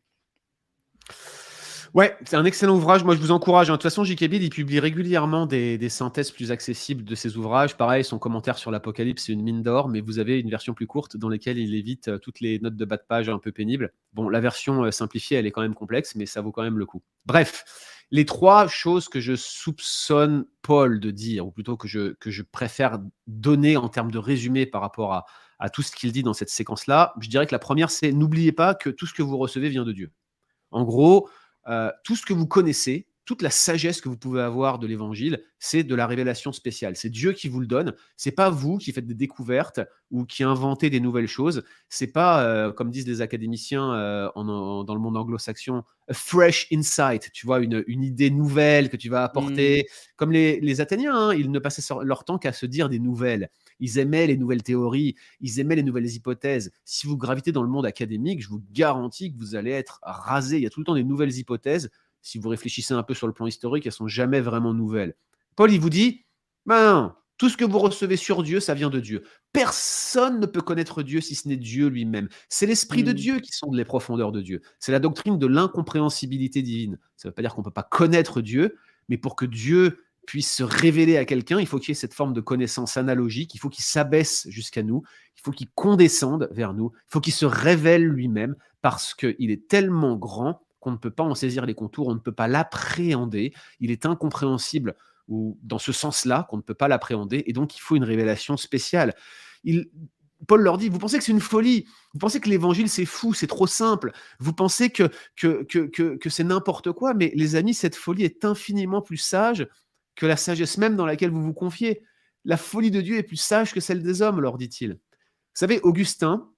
Ouais, 1.93 2.15
c'est 2.25 2.35
un 2.35 2.45
excellent 2.45 2.75
ouvrage. 2.75 3.03
Moi, 3.03 3.15
je 3.15 3.19
vous 3.19 3.31
encourage. 3.31 3.69
Hein. 3.69 3.73
De 3.73 3.77
toute 3.77 3.83
façon, 3.83 4.03
J.K. 4.03 4.25
Bill, 4.25 4.43
il 4.43 4.49
publie 4.49 4.79
régulièrement 4.79 5.45
des, 5.45 5.89
synthèses 5.89 6.31
plus 6.31 6.51
accessibles 6.51 7.03
de 7.03 7.15
ses 7.15 7.37
ouvrages. 7.37 7.75
Pareil, 7.75 8.03
son 8.03 8.19
commentaire 8.19 8.57
sur 8.57 8.71
l'Apocalypse, 8.71 9.23
c'est 9.25 9.33
une 9.33 9.41
mine 9.41 9.63
d'or, 9.63 9.87
mais 9.89 10.01
vous 10.01 10.19
avez 10.19 10.39
une 10.39 10.49
version 10.49 10.73
plus 10.73 10.85
courte 10.85 11.17
dans 11.17 11.29
laquelle 11.29 11.57
il 11.57 11.73
évite 11.75 12.09
euh, 12.09 12.17
toutes 12.19 12.39
les 12.39 12.59
notes 12.59 12.75
de 12.75 12.85
bas 12.85 12.97
de 12.97 13.03
page 13.07 13.29
un 13.29 13.39
peu 13.39 13.51
pénibles. 13.51 13.93
Bon, 14.13 14.29
la 14.29 14.39
version 14.39 14.83
euh, 14.83 14.91
simplifiée, 14.91 15.37
elle 15.37 15.47
est 15.47 15.51
quand 15.51 15.61
même 15.61 15.75
complexe, 15.75 16.15
mais 16.15 16.25
ça 16.25 16.41
vaut 16.41 16.51
quand 16.51 16.63
même 16.63 16.77
le 16.77 16.85
coup. 16.85 17.01
Bref, 17.25 17.63
les 18.11 18.25
trois 18.25 18.67
choses 18.67 19.09
que 19.09 19.19
je 19.19 19.35
soupçonne 19.35 20.45
Paul 20.61 20.99
de 20.99 21.11
dire, 21.11 21.45
ou 21.45 21.51
plutôt 21.51 21.77
que 21.77 21.87
je, 21.87 22.13
que 22.13 22.31
je 22.31 22.41
préfère 22.43 22.99
donner 23.27 23.77
en 23.77 23.89
termes 23.89 24.11
de 24.11 24.17
résumé 24.17 24.65
par 24.65 24.81
rapport 24.81 25.13
à, 25.13 25.25
à 25.59 25.69
tout 25.69 25.81
ce 25.81 25.91
qu'il 25.91 26.11
dit 26.11 26.23
dans 26.23 26.33
cette 26.33 26.49
séquence-là, 26.49 27.13
je 27.19 27.29
dirais 27.29 27.45
que 27.47 27.53
la 27.55 27.59
première, 27.59 27.91
c'est 27.91 28.11
n'oubliez 28.11 28.51
pas 28.51 28.75
que 28.75 28.89
tout 28.89 29.05
ce 29.05 29.13
que 29.13 29.23
vous 29.23 29.37
recevez 29.37 29.69
vient 29.69 29.85
de 29.85 29.91
Dieu. 29.91 30.11
En 30.71 30.83
gros, 30.83 31.29
euh, 31.67 31.91
tout 32.03 32.15
ce 32.15 32.25
que 32.25 32.33
vous 32.33 32.47
connaissez, 32.47 33.07
toute 33.27 33.41
la 33.41 33.49
sagesse 33.49 33.99
que 33.99 34.07
vous 34.07 34.17
pouvez 34.17 34.41
avoir 34.41 34.79
de 34.79 34.87
l'évangile, 34.87 35.43
c'est 35.59 35.83
de 35.83 35.95
la 35.95 36.07
révélation 36.07 36.53
spéciale. 36.53 36.95
C'est 36.95 37.09
Dieu 37.09 37.33
qui 37.33 37.49
vous 37.49 37.59
le 37.59 37.67
donne. 37.67 37.93
C'est 38.15 38.31
pas 38.31 38.49
vous 38.49 38.77
qui 38.77 38.93
faites 38.93 39.05
des 39.05 39.13
découvertes 39.13 39.81
ou 40.11 40.23
qui 40.23 40.43
inventez 40.43 40.89
des 40.89 41.01
nouvelles 41.01 41.27
choses. 41.27 41.63
C'est 41.89 42.07
pas, 42.07 42.45
euh, 42.45 42.71
comme 42.71 42.89
disent 42.89 43.05
les 43.05 43.19
académiciens 43.19 43.93
euh, 43.93 44.29
dans 44.33 44.93
le 44.93 44.99
monde 45.01 45.17
anglo-saxon, 45.17 45.83
a 46.07 46.13
fresh 46.13 46.67
insight. 46.71 47.29
Tu 47.33 47.45
vois, 47.45 47.59
une, 47.59 47.83
idée 47.85 48.29
nouvelle 48.29 48.89
que 48.89 48.95
tu 48.95 49.09
vas 49.09 49.25
apporter. 49.25 49.83
Mmh. 49.83 50.13
Comme 50.15 50.31
les, 50.31 50.79
Athéniens, 50.79 51.13
hein, 51.13 51.33
ils 51.33 51.51
ne 51.51 51.59
passaient 51.59 51.83
leur 52.03 52.23
temps 52.23 52.37
qu'à 52.37 52.53
se 52.53 52.65
dire 52.65 52.87
des 52.87 52.99
nouvelles. 52.99 53.49
Ils 53.81 53.99
aimaient 53.99 54.25
les 54.25 54.37
nouvelles 54.37 54.63
théories, 54.63 55.15
ils 55.41 55.59
aimaient 55.59 55.75
les 55.75 55.83
nouvelles 55.83 56.09
hypothèses. 56.09 56.71
Si 56.85 57.07
vous 57.07 57.17
gravitez 57.17 57.51
dans 57.51 57.61
le 57.61 57.69
monde 57.69 57.85
académique, 57.85 58.41
je 58.41 58.47
vous 58.47 58.63
garantis 58.71 59.33
que 59.33 59.37
vous 59.37 59.55
allez 59.55 59.71
être 59.71 59.99
rasé. 60.01 60.55
Il 60.57 60.63
y 60.63 60.65
a 60.65 60.69
tout 60.69 60.79
le 60.79 60.85
temps 60.85 60.95
des 60.95 61.03
nouvelles 61.03 61.37
hypothèses 61.37 61.89
si 62.27 62.37
vous 62.37 62.49
réfléchissez 62.49 62.93
un 62.93 63.03
peu 63.03 63.13
sur 63.13 63.25
le 63.25 63.33
plan 63.33 63.47
historique, 63.47 63.85
elles 63.85 63.93
sont 63.93 64.07
jamais 64.07 64.41
vraiment 64.41 64.73
nouvelles. 64.73 65.15
Paul, 65.55 65.71
il 65.71 65.79
vous 65.79 65.89
dit, 65.89 66.25
ben, 66.65 67.15
tout 67.37 67.49
ce 67.49 67.55
que 67.55 67.63
vous 67.63 67.79
recevez 67.79 68.17
sur 68.17 68.43
Dieu, 68.43 68.59
ça 68.59 68.73
vient 68.73 68.89
de 68.89 68.99
Dieu. 68.99 69.23
Personne 69.53 70.41
ne 70.41 70.45
peut 70.45 70.61
connaître 70.61 71.03
Dieu 71.03 71.21
si 71.21 71.35
ce 71.35 71.47
n'est 71.47 71.55
Dieu 71.55 71.87
lui-même. 71.87 72.27
C'est 72.49 72.65
l'Esprit 72.65 73.03
de 73.03 73.11
hmm. 73.11 73.15
Dieu 73.15 73.39
qui 73.39 73.53
sonde 73.53 73.75
les 73.75 73.85
profondeurs 73.85 74.33
de 74.33 74.41
Dieu. 74.41 74.61
C'est 74.79 74.91
la 74.91 74.99
doctrine 74.99 75.39
de 75.39 75.47
l'incompréhensibilité 75.47 76.61
divine. 76.61 76.99
Ça 77.15 77.27
ne 77.27 77.31
veut 77.31 77.35
pas 77.35 77.41
dire 77.41 77.55
qu'on 77.55 77.61
ne 77.61 77.65
peut 77.65 77.71
pas 77.71 77.87
connaître 77.89 78.41
Dieu, 78.41 78.77
mais 79.07 79.17
pour 79.17 79.37
que 79.37 79.45
Dieu 79.45 80.03
puisse 80.25 80.53
se 80.53 80.63
révéler 80.63 81.15
à 81.15 81.23
quelqu'un, 81.23 81.61
il 81.61 81.67
faut 81.67 81.79
qu'il 81.79 81.89
y 81.89 81.91
ait 81.93 81.95
cette 81.95 82.13
forme 82.13 82.33
de 82.33 82.41
connaissance 82.41 82.97
analogique, 82.97 83.55
il 83.55 83.59
faut 83.59 83.69
qu'il 83.69 83.85
s'abaisse 83.85 84.45
jusqu'à 84.49 84.83
nous, 84.83 85.03
il 85.37 85.41
faut 85.41 85.51
qu'il 85.51 85.69
condescende 85.69 86.49
vers 86.51 86.73
nous, 86.73 86.91
il 86.93 87.07
faut 87.07 87.21
qu'il 87.21 87.31
se 87.31 87.45
révèle 87.45 88.03
lui-même, 88.03 88.57
parce 88.81 89.13
qu'il 89.13 89.49
est 89.49 89.69
tellement 89.69 90.17
grand 90.17 90.66
on 90.87 90.91
ne 90.91 90.97
peut 90.97 91.11
pas 91.11 91.23
en 91.23 91.35
saisir 91.35 91.65
les 91.65 91.73
contours, 91.73 92.07
on 92.07 92.15
ne 92.15 92.19
peut 92.19 92.31
pas 92.31 92.47
l'appréhender, 92.47 93.53
il 93.79 93.91
est 93.91 94.05
incompréhensible 94.05 94.95
ou 95.27 95.59
dans 95.61 95.79
ce 95.79 95.91
sens-là 95.91 96.47
qu'on 96.49 96.57
ne 96.57 96.61
peut 96.61 96.73
pas 96.73 96.87
l'appréhender, 96.87 97.43
et 97.47 97.53
donc 97.53 97.75
il 97.75 97.79
faut 97.79 97.95
une 97.95 98.03
révélation 98.03 98.57
spéciale. 98.57 99.13
Paul 100.47 100.61
leur 100.61 100.77
dit, 100.77 100.89
vous 100.89 100.99
pensez 100.99 101.17
que 101.17 101.23
c'est 101.23 101.31
une 101.31 101.41
folie, 101.41 101.85
vous 102.13 102.19
pensez 102.19 102.39
que 102.39 102.49
l'évangile 102.49 102.89
c'est 102.89 103.05
fou, 103.05 103.33
c'est 103.33 103.47
trop 103.47 103.67
simple, 103.67 104.13
vous 104.39 104.53
pensez 104.53 104.89
que, 104.89 105.09
que, 105.35 105.63
que, 105.63 106.15
que 106.15 106.29
c'est 106.29 106.43
n'importe 106.43 106.91
quoi, 106.91 107.13
mais 107.13 107.31
les 107.35 107.55
amis, 107.55 107.73
cette 107.73 107.95
folie 107.95 108.23
est 108.23 108.45
infiniment 108.45 109.01
plus 109.01 109.17
sage 109.17 109.67
que 110.15 110.25
la 110.25 110.37
sagesse 110.37 110.77
même 110.77 110.95
dans 110.95 111.05
laquelle 111.05 111.31
vous 111.31 111.43
vous 111.43 111.53
confiez. 111.53 112.03
La 112.45 112.57
folie 112.57 112.91
de 112.91 113.01
Dieu 113.01 113.17
est 113.17 113.23
plus 113.23 113.37
sage 113.37 113.73
que 113.73 113.79
celle 113.79 114.01
des 114.01 114.21
hommes, 114.21 114.39
leur 114.39 114.57
dit-il. 114.57 114.93
Vous 114.93 114.97
savez, 115.53 115.79
Augustin, 115.81 116.49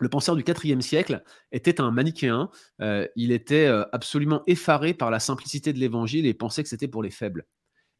le 0.00 0.08
penseur 0.08 0.36
du 0.36 0.44
IVe 0.46 0.80
siècle 0.80 1.22
était 1.52 1.80
un 1.80 1.90
manichéen. 1.90 2.50
Euh, 2.80 3.06
il 3.16 3.32
était 3.32 3.66
euh, 3.66 3.84
absolument 3.92 4.42
effaré 4.46 4.94
par 4.94 5.10
la 5.10 5.20
simplicité 5.20 5.72
de 5.72 5.78
l'évangile 5.78 6.26
et 6.26 6.34
pensait 6.34 6.62
que 6.62 6.68
c'était 6.68 6.88
pour 6.88 7.02
les 7.02 7.10
faibles. 7.10 7.46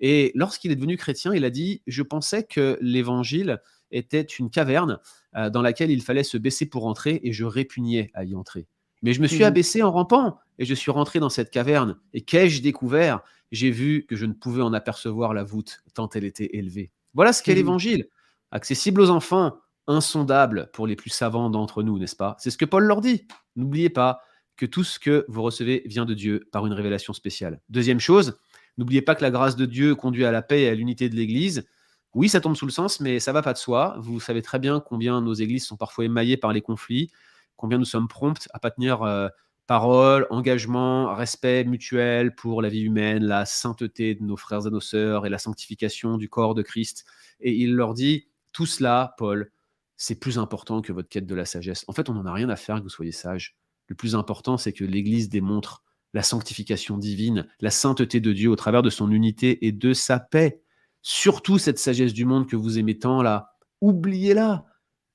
Et 0.00 0.33
lorsqu'il 0.35 0.72
est 0.72 0.76
devenu 0.76 0.96
chrétien, 0.96 1.33
il 1.35 1.44
a 1.44 1.50
dit 1.50 1.83
Je 1.87 2.02
pensais 2.02 2.44
que 2.44 2.78
l'évangile 2.80 3.61
était 3.90 4.22
une 4.22 4.50
caverne 4.50 4.98
euh, 5.37 5.50
dans 5.50 5.62
laquelle 5.62 5.90
il 5.90 6.02
fallait 6.02 6.24
se 6.24 6.37
baisser 6.37 6.66
pour 6.66 6.87
entrer 6.87 7.20
et 7.22 7.33
je 7.33 7.44
répugnais 7.44 8.11
à 8.14 8.24
y 8.24 8.35
entrer. 8.35 8.66
Mais 9.02 9.12
je 9.12 9.20
me 9.20 9.26
suis 9.26 9.44
mmh 9.44 9.48
abaissé 9.48 9.83
en 9.83 9.92
rampant 9.92 10.38
et 10.59 10.64
je 10.64 10.74
suis 10.74 10.90
rentré 10.90 11.20
dans 11.20 11.28
cette 11.28 11.50
caverne. 11.50 11.96
Et 12.12 12.22
qu'ai-je 12.22 12.62
découvert? 12.62 13.20
J'ai 13.52 13.70
vu 13.70 14.04
que 14.07 14.16
je 14.16 14.26
ne 14.26 14.33
pouvais 14.33 14.62
en 14.62 14.72
apercevoir 14.72 15.33
la 15.33 15.44
voûte 15.44 15.83
tant 15.94 16.09
elle 16.14 16.24
était 16.24 16.57
élevée. 16.57 16.90
Voilà 17.12 17.33
ce 17.33 17.42
qu'est 17.42 17.52
mmh 17.52 17.57
l'évangile, 17.57 18.09
accessible 18.50 19.00
aux 19.00 19.11
enfants, 19.11 19.61
insondable 19.87 20.70
pour 20.73 20.87
les 20.87 20.97
plus 20.97 21.11
savants 21.11 21.51
d'entre 21.51 21.83
nous, 21.83 21.99
n'est-ce 21.99 22.16
pas? 22.16 22.37
C'est 22.38 22.51
ce 22.51 22.59
que 22.59 22.64
Paul 22.64 22.85
leur 22.85 23.01
dit. 23.01 23.27
N'oubliez 23.57 23.90
pas 23.90 24.20
que 24.57 24.66
tout 24.66 24.85
ce 24.85 24.99
que 24.99 25.25
vous 25.29 25.42
recevez 25.42 25.83
vient 25.87 26.05
de 26.05 26.14
Dieu 26.14 26.49
par 26.53 26.66
une 26.66 26.73
révélation 26.73 27.12
spéciale. 27.12 27.61
Deuxième 27.68 28.01
chose, 28.01 28.38
n'oubliez 28.79 29.03
pas 29.03 29.14
que 29.14 29.23
la 29.23 29.31
grâce 29.31 29.57
de 29.57 29.66
Dieu 29.66 29.94
conduit 29.94 30.25
à 30.25 30.33
la 30.33 30.42
paix 30.42 30.62
et 30.62 30.68
à 30.68 30.75
l'unité 30.75 31.09
de 31.09 31.16
l'Église. 31.16 31.66
Oui, 32.14 32.29
ça 32.29 32.40
tombe 32.40 32.55
sous 32.55 32.66
le 32.66 32.73
sens, 32.73 33.01
mais 33.01 33.18
ça 33.18 33.33
va 33.33 33.42
pas 33.42 33.53
de 33.53 33.59
soi. 33.59 33.97
Vous 33.99 34.20
savez 34.20 34.42
très 34.42 34.61
bien 34.61 34.81
combien 34.81 35.20
nos 35.20 35.35
églises 35.35 35.66
sont 35.66 35.77
parfois 35.77 36.05
émaillées 36.05 36.37
par 36.37 36.53
les 36.53 36.61
conflits, 36.61 37.11
combien 37.57 37.79
nous 37.79 37.85
sommes 37.85 38.07
prompts 38.07 38.49
à 38.53 38.61
pas 38.61 38.70
tenir 38.70 39.03
euh, 39.03 39.29
parole, 39.66 40.27
engagement, 40.31 41.12
respect 41.14 41.64
mutuel 41.64 42.35
pour 42.35 42.62
la 42.62 42.68
vie 42.68 42.83
humaine, 42.83 43.25
la 43.25 43.47
sainteté 43.47 44.14
de 44.14 44.23
nos 44.23 44.37
frères 44.37 44.66
et 44.66 44.70
nos 44.70 44.81
sœurs 44.81 45.27
et 45.27 45.31
la 45.31 45.38
sanctification 45.38 46.16
du 46.16 46.29
corps 46.29 46.55
de 46.55 46.62
Christ. 46.62 47.05
Et 47.40 47.53
il 47.53 47.75
leur 47.75 47.94
dit, 47.94 48.29
tout 48.53 48.66
cela, 48.66 49.14
Paul, 49.18 49.51
c'est 49.96 50.18
plus 50.18 50.38
important 50.38 50.83
que 50.83 50.92
votre 50.92 51.09
quête 51.09 51.26
de 51.26 51.35
la 51.35 51.44
sagesse. 51.44 51.85
En 51.88 51.92
fait, 51.92 52.09
on 52.09 52.14
n'en 52.14 52.26
a 52.26 52.33
rien 52.33 52.48
à 52.48 52.57
faire 52.57 52.78
que 52.78 52.83
vous 52.83 52.88
soyez 52.88 53.12
sage. 53.12 53.57
Le 53.87 53.94
plus 53.94 54.14
important, 54.14 54.57
c'est 54.57 54.72
que 54.72 54.85
l'Église 54.85 55.28
démontre 55.28 55.83
la 56.14 56.22
sanctification 56.22 56.96
divine, 56.96 57.46
la 57.61 57.70
sainteté 57.70 58.20
de 58.20 58.33
Dieu 58.33 58.50
au 58.50 58.57
travers 58.57 58.83
de 58.83 58.90
son 58.90 59.11
unité 59.11 59.66
et 59.66 59.72
de 59.72 59.92
sa 59.92 60.18
paix. 60.18 60.62
Surtout 61.02 61.59
cette 61.59 61.78
sagesse 61.78 62.14
du 62.14 62.24
monde 62.24 62.48
que 62.48 62.57
vous 62.57 62.78
aimez 62.78 62.98
tant 62.98 63.22
là, 63.22 63.57
oubliez-la. 63.80 64.64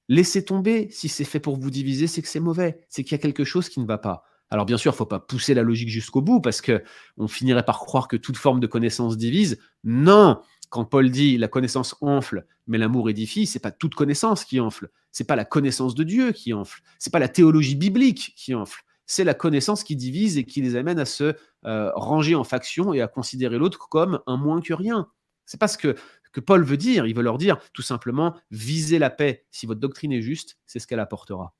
Laissez 0.08 0.44
tomber. 0.44 0.90
Si 0.92 1.08
c'est 1.08 1.24
fait 1.24 1.40
pour 1.40 1.58
vous 1.58 1.72
diviser, 1.72 2.08
c'est 2.08 2.22
que 2.22 2.28
c'est 2.28 2.40
mauvais. 2.40 2.86
C'est 2.90 3.04
qu'il 3.04 3.14
y 3.14 3.16
a 3.16 3.22
quelque 3.22 3.44
chose 3.44 3.70
qui 3.70 3.80
ne 3.80 3.86
va 3.86 3.98
pas. 3.98 4.24
Alors 4.52 4.66
bien 4.66 4.78
sûr, 4.78 4.92
il 4.92 4.96
ne 4.96 4.98
faut 4.98 5.06
pas 5.06 5.20
pousser 5.20 5.54
la 5.54 5.62
logique 5.62 5.90
jusqu'au 5.90 6.22
bout 6.22 6.42
parce 6.42 6.62
que 6.62 6.84
on 7.18 7.28
finirait 7.28 7.66
par 7.66 7.80
croire 7.80 8.08
que 8.08 8.18
toute 8.18 8.38
forme 8.38 8.60
de 8.60 8.68
connaissance 8.68 9.18
divise. 9.18 9.60
Non, 9.84 10.42
quand 10.70 10.86
Paul 10.86 11.10
dit 11.10 11.38
la 11.38 11.48
connaissance 11.48 11.96
enfle, 12.02 12.46
mais 12.68 12.78
l'amour 12.78 13.10
édifie, 13.10 13.48
c'est 13.48 13.60
pas 13.60 13.72
toute 13.72 13.96
connaissance 13.96 14.46
qui 14.46 14.60
enfle. 14.60 14.90
C'est 15.12 15.28
pas 15.28 15.36
la 15.36 15.46
connaissance 15.46 15.96
de 15.96 16.04
Dieu 16.04 16.32
qui 16.32 16.54
enfle. 16.54 16.82
C'est 17.00 17.12
pas 17.12 17.20
la 17.20 17.28
théologie 17.28 17.76
biblique 17.76 18.34
qui 18.36 18.54
enfle. 18.54 18.84
C'est 19.08 19.24
la 19.24 19.34
connaissance 19.34 19.84
qui 19.84 19.96
divise 19.96 20.38
et 20.38 20.44
qui 20.46 20.62
les 20.62 20.76
amène 20.76 21.00
à 21.00 21.06
se 21.06 21.36
euh, 21.66 21.92
ranger 21.96 22.36
en 22.36 22.44
factions 22.44 22.94
et 22.94 23.02
à 23.02 23.08
considérer 23.08 23.58
l'autre 23.58 23.90
comme 23.90 24.22
un 24.28 24.38
moins 24.38 24.62
que 24.62 24.74
rien. 24.74 25.08
C'est 25.48 25.60
pas 25.60 25.68
ce 25.68 25.80
que, 25.80 25.96
que 26.32 26.40
Paul 26.40 26.64
veut 26.64 26.78
dire. 26.78 27.08
Il 27.08 27.16
veut 27.16 27.24
leur 27.24 27.40
dire 27.40 27.58
tout 27.74 27.82
simplement 27.82 28.36
visez 28.52 29.00
la 29.00 29.10
paix. 29.10 29.46
Si 29.50 29.66
votre 29.66 29.80
doctrine 29.80 30.12
est 30.12 30.22
juste, 30.22 30.60
c'est 30.68 30.78
ce 30.78 30.86
qu'elle 30.86 31.00
apportera. 31.00 31.56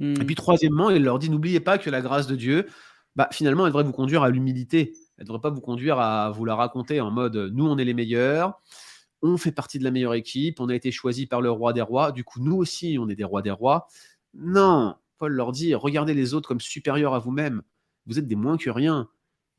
Et 0.00 0.04
hmm. 0.04 0.26
puis 0.26 0.34
troisièmement, 0.34 0.90
il 0.90 1.04
leur 1.04 1.20
dit 1.20 1.30
n'oubliez 1.30 1.60
pas 1.60 1.78
que 1.78 1.90
la 1.90 2.00
grâce 2.00 2.26
de 2.26 2.34
Dieu, 2.34 2.66
bah, 3.14 3.28
finalement, 3.32 3.66
elle 3.66 3.70
devrait 3.70 3.84
vous 3.84 3.92
conduire 3.92 4.22
à 4.24 4.30
l'humilité. 4.30 4.94
Elle 5.18 5.24
ne 5.24 5.26
devrait 5.26 5.40
pas 5.40 5.50
vous 5.50 5.60
conduire 5.60 5.98
à 5.98 6.30
vous 6.30 6.44
la 6.44 6.54
raconter 6.54 7.00
en 7.00 7.10
mode 7.10 7.36
nous, 7.52 7.66
on 7.66 7.76
est 7.76 7.84
les 7.84 7.94
meilleurs, 7.94 8.60
on 9.22 9.36
fait 9.36 9.52
partie 9.52 9.78
de 9.78 9.84
la 9.84 9.90
meilleure 9.90 10.14
équipe, 10.14 10.60
on 10.60 10.68
a 10.68 10.74
été 10.74 10.90
choisi 10.92 11.26
par 11.26 11.40
le 11.40 11.50
roi 11.50 11.72
des 11.72 11.82
rois, 11.82 12.12
du 12.12 12.24
coup, 12.24 12.40
nous 12.40 12.56
aussi, 12.56 12.96
on 13.00 13.08
est 13.08 13.16
des 13.16 13.24
rois 13.24 13.42
des 13.42 13.50
rois. 13.50 13.88
Non, 14.34 14.94
Paul 15.18 15.32
leur 15.32 15.52
dit 15.52 15.74
regardez 15.74 16.14
les 16.14 16.34
autres 16.34 16.48
comme 16.48 16.60
supérieurs 16.60 17.14
à 17.14 17.18
vous-même. 17.18 17.62
Vous 18.06 18.18
êtes 18.18 18.28
des 18.28 18.36
moins 18.36 18.56
que 18.56 18.70
rien. 18.70 19.08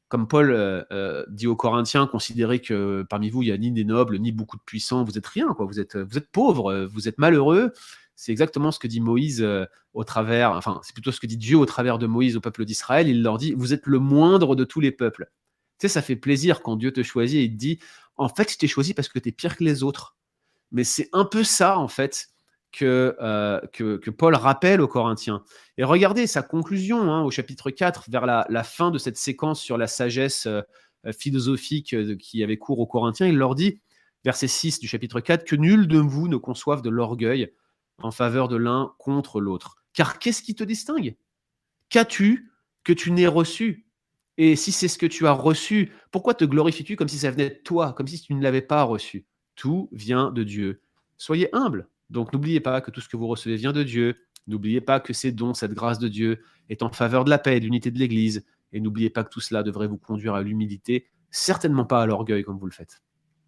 Comme 0.08 0.28
Paul 0.28 0.50
euh, 0.52 0.84
euh, 0.92 1.24
dit 1.30 1.46
aux 1.46 1.56
Corinthiens, 1.56 2.08
considérez 2.08 2.62
que 2.62 3.06
parmi 3.10 3.30
vous, 3.30 3.44
il 3.44 3.48
n'y 3.48 3.52
a 3.52 3.58
ni 3.58 3.72
des 3.72 3.84
nobles, 3.84 4.18
ni 4.18 4.32
beaucoup 4.32 4.58
de 4.58 4.64
puissants, 4.64 5.04
vous 5.04 5.18
êtes 5.20 5.28
rien, 5.28 5.54
quoi. 5.54 5.66
Vous 5.68 5.80
êtes, 5.80 5.98
vous 5.98 6.18
êtes 6.18 6.32
pauvres, 6.32 6.88
vous 6.92 7.08
êtes 7.08 7.20
malheureux. 7.20 7.74
C'est 8.20 8.34
exactement 8.34 8.74
ce 8.74 8.80
que 8.80 8.88
dit 8.88 9.00
Moïse 9.00 9.42
euh, 9.42 9.66
au 9.94 10.04
travers, 10.04 10.52
enfin, 10.52 10.82
c'est 10.84 10.92
plutôt 10.92 11.14
ce 11.14 11.22
que 11.22 11.26
dit 11.26 11.38
Dieu 11.38 11.58
au 11.58 11.66
travers 11.66 11.98
de 11.98 12.06
Moïse 12.06 12.36
au 12.36 12.42
peuple 12.42 12.66
d'Israël. 12.66 13.08
Il 13.08 13.24
leur 13.24 13.38
dit 13.38 13.54
Vous 13.54 13.74
êtes 13.74 13.86
le 13.86 14.00
moindre 14.00 14.58
de 14.58 14.66
tous 14.66 14.82
les 14.82 14.92
peuples. 14.92 15.32
Tu 15.80 15.88
sais, 15.88 15.94
ça 15.94 16.02
fait 16.02 16.16
plaisir 16.16 16.62
quand 16.62 16.76
Dieu 16.76 16.92
te 16.92 17.04
choisit 17.04 17.44
et 17.44 17.50
te 17.50 17.58
dit, 17.58 17.80
en 18.18 18.30
fait, 18.30 18.52
je 18.52 18.58
t'ai 18.58 18.68
choisi 18.68 18.94
parce 18.94 19.08
que 19.08 19.20
tu 19.20 19.30
es 19.30 19.32
pire 19.32 19.56
que 19.58 19.64
les 19.64 19.82
autres. 19.84 20.18
Mais 20.72 20.84
c'est 20.84 21.10
un 21.14 21.26
peu 21.26 21.44
ça, 21.44 21.80
en 21.80 21.88
fait, 21.88 22.30
que, 22.72 23.16
euh, 23.22 23.60
que, 23.74 24.10
Paul 24.10 24.36
rappelle 24.36 24.82
aux 24.82 24.88
Corinthiens. 24.88 25.44
Et 25.78 25.84
regardez 25.84 26.28
sa 26.28 26.42
conclusion 26.42 27.12
hein, 27.12 27.24
au 27.24 27.32
chapitre 27.32 27.72
4, 27.72 28.10
vers 28.10 28.26
la, 28.26 28.64
fin 28.64 28.92
de 28.92 28.98
cette 28.98 29.18
séquence 29.18 29.62
sur 29.62 29.78
la 29.78 29.88
sagesse 29.88 30.46
euh, 30.46 30.62
philosophique 31.12 31.94
euh, 31.94 32.16
qui 32.18 32.44
avait 32.44 32.58
cours 32.58 32.80
aux 32.80 32.88
Corinthiens, 32.88 33.28
il 33.28 33.38
leur 33.38 33.56
dit, 33.56 33.82
verset 34.24 34.48
6 34.48 34.80
du 34.80 34.88
chapitre 34.88 35.20
4, 35.20 35.46
que 35.46 35.56
nul 35.56 35.88
de 35.88 35.98
vous 35.98 36.28
ne 36.28 36.38
conçoive 36.38 36.82
de 36.82 36.90
l'orgueil 36.90 37.54
en 38.02 38.12
faveur 38.12 38.48
de 38.48 38.58
l'un 38.58 38.94
contre 38.98 39.42
l'autre. 39.42 39.78
Car 39.94 40.20
qu'est-ce 40.20 40.42
qui 40.42 40.56
te 40.56 40.64
distingue? 40.64 41.16
Qu'as-tu 41.90 42.52
que 42.84 42.94
tu 42.94 43.12
n'aies 43.12 43.28
reçu? 43.28 43.89
Et 44.42 44.56
si 44.56 44.72
c'est 44.72 44.88
ce 44.88 44.98
que 44.98 45.06
tu 45.06 45.28
as 45.28 45.34
reçu, 45.34 45.92
pourquoi 46.12 46.34
te 46.34 46.46
glorifies-tu 46.46 46.96
comme 46.96 47.10
si 47.10 47.18
ça 47.18 47.30
venait 47.30 47.50
de 47.50 47.56
toi, 47.56 47.92
comme 47.92 48.08
si 48.08 48.22
tu 48.22 48.34
ne 48.34 48.42
l'avais 48.42 48.62
pas 48.62 48.84
reçu? 48.84 49.26
Tout 49.56 49.90
vient 49.92 50.32
de 50.32 50.44
Dieu. 50.46 50.80
Soyez 51.18 51.50
humble. 51.54 51.90
Donc 52.10 52.32
n'oubliez 52.32 52.62
pas 52.62 52.80
que 52.80 52.90
tout 52.90 53.02
ce 53.02 53.10
que 53.10 53.18
vous 53.18 53.28
recevez 53.28 53.58
vient 53.58 53.74
de 53.74 53.84
Dieu. 53.84 54.16
N'oubliez 54.48 54.80
pas 54.80 55.02
que 55.02 55.12
ces 55.12 55.34
dons, 55.34 55.54
cette 55.54 55.74
grâce 55.74 56.00
de 56.00 56.08
Dieu 56.08 56.42
est 56.70 56.84
en 56.84 56.90
faveur 56.90 57.26
de 57.26 57.30
la 57.30 57.38
paix 57.38 57.58
et 57.58 57.60
de 57.60 57.66
l'unité 57.66 57.92
de 57.92 58.00
l'Église. 58.00 58.46
Et 58.72 58.80
n'oubliez 58.80 59.10
pas 59.10 59.26
que 59.26 59.30
tout 59.30 59.42
cela 59.42 59.62
devrait 59.62 59.88
vous 59.88 59.98
conduire 59.98 60.36
à 60.36 60.42
l'humilité, 60.42 61.10
certainement 61.32 61.84
pas 61.84 62.02
à 62.02 62.06
l'orgueil 62.06 62.44
comme 62.44 62.60
vous 62.60 62.66
le 62.66 62.72
faites. 62.72 63.02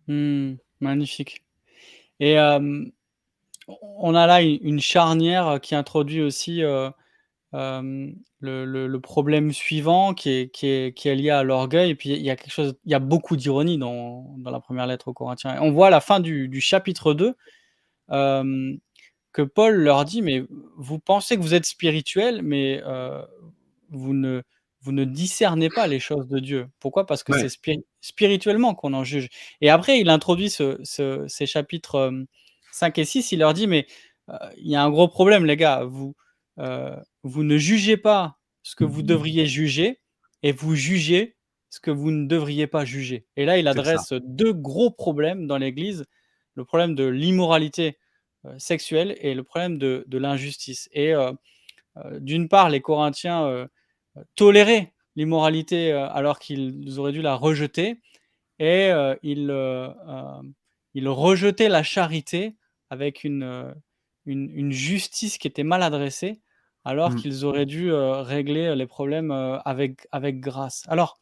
Hmm, 0.10 0.56
magnifique. 0.82 1.46
Et 2.20 2.38
euh, 2.38 2.84
on 3.80 4.14
a 4.14 4.28
là 4.28 4.42
une 4.42 4.82
charnière 4.82 5.62
qui 5.62 5.74
introduit 5.74 6.22
aussi 6.22 6.66
euh, 6.66 6.90
euh, 7.54 8.12
le, 8.40 8.98
problème 9.00 9.52
suivant 9.52 10.14
qui 10.14 10.30
est, 10.30 10.50
qui 10.52 10.68
est, 10.68 11.16
lié 11.16 11.32
à 11.32 11.44
l'orgueil. 11.44 11.92
Et 11.92 11.96
puis 11.96 12.10
il 12.10 12.22
y 12.22 12.30
a 12.30 12.36
quelque 12.36 12.54
chose, 12.54 12.76
il 12.86 12.92
y 12.92 12.96
a 12.96 13.00
beaucoup 13.00 13.36
d'ironie 13.36 13.78
dans, 13.78 14.36
la 14.46 14.60
première 14.60 14.88
lettre 14.88 15.10
aux 15.10 15.14
Corinthiens. 15.14 15.58
On 15.62 15.72
voit 15.72 15.88
à 15.88 15.90
la 15.90 16.02
fin 16.02 16.20
du, 16.20 16.62
chapitre 16.62 17.14
2 17.14 17.36
euh, 18.12 18.74
que 19.34 19.42
Paul 19.42 19.76
leur 19.76 20.06
dit 20.06 20.22
Mais 20.22 20.44
vous 20.78 21.00
pensez 21.00 21.36
que 21.36 21.42
vous 21.42 21.54
êtes 21.54 21.66
spirituel, 21.66 22.42
mais 22.42 22.82
euh, 22.86 23.22
vous, 23.90 24.14
ne, 24.14 24.44
vous 24.82 24.94
ne 24.94 25.04
discernez 25.04 25.70
pas 25.70 25.88
les 25.88 26.00
choses 26.00 26.28
de 26.28 26.40
Dieu. 26.40 26.70
Pourquoi? 26.80 27.06
Parce 27.06 27.24
que 27.24 27.34
c'est 27.38 27.50
spirituellement 28.00 28.76
qu'on 28.76 28.94
en 28.94 29.04
juge. 29.04 29.28
Et 29.60 29.70
après, 29.70 30.00
il 30.00 30.10
introduit 30.10 30.50
ces 30.50 31.46
chapitres 31.46 32.14
5 32.72 32.98
et 32.98 33.06
6. 33.06 33.34
Il 33.34 33.40
leur 33.40 33.54
dit 33.54 33.68
Mais 33.68 33.88
il 34.58 34.70
y 34.70 34.76
a 34.76 34.84
un 34.84 34.90
gros 34.90 35.10
problème, 35.10 35.46
les 35.46 35.58
gars. 35.58 35.84
Vous 35.84 36.16
vous 36.58 37.44
ne 37.44 37.58
jugez 37.58 37.98
pas 37.98 38.38
ce 38.64 38.76
que 38.76 38.84
vous 38.84 39.02
devriez 39.02 39.46
juger 39.46 40.00
et 40.44 40.52
vous 40.52 40.76
jugez 40.76 41.36
ce 41.70 41.80
que 41.80 41.92
vous 41.92 42.12
ne 42.12 42.28
devriez 42.28 42.68
pas 42.68 42.84
juger. 42.84 43.26
Et 43.38 43.46
là, 43.46 43.58
il 43.58 43.68
adresse 43.68 44.14
deux 44.24 44.54
gros 44.54 44.92
problèmes 44.92 45.48
dans 45.48 45.58
l'Église, 45.58 46.06
le 46.56 46.66
problème 46.66 46.96
de 46.96 47.06
l'immoralité 47.06 47.98
euh, 48.46 48.54
sexuelle 48.58 49.16
et 49.22 49.34
le 49.34 49.44
problème 49.44 49.78
de, 49.78 50.06
l'injustice. 50.12 50.90
Et 50.92 51.14
euh, 51.14 51.32
d'une 52.20 52.50
part, 52.50 52.70
les 52.70 52.82
Corinthiens 52.82 53.68
toléraient 54.36 54.94
l'immoralité 55.16 55.92
alors 55.92 56.40
qu'ils 56.40 57.00
auraient 57.00 57.12
dû 57.12 57.22
la 57.22 57.36
rejeter, 57.36 58.00
et 58.60 58.92
ils, 59.24 59.54
ils 60.94 61.10
rejetaient 61.10 61.70
la 61.70 61.84
charité 61.84 62.56
avec 62.90 63.24
une, 63.24 63.74
une, 64.32 64.72
justice 64.72 65.38
qui 65.38 65.48
était 65.48 65.64
mal 65.64 65.84
adressée, 65.84 66.42
alors 66.86 67.12
mmh. 67.12 67.16
qu'ils 67.16 67.46
auraient 67.46 67.66
dû 67.66 67.92
régler 67.94 68.76
les 68.76 68.88
problèmes 68.88 69.32
avec, 69.32 70.08
avec 70.12 70.40
grâce. 70.40 70.84
Alors, 70.88 71.20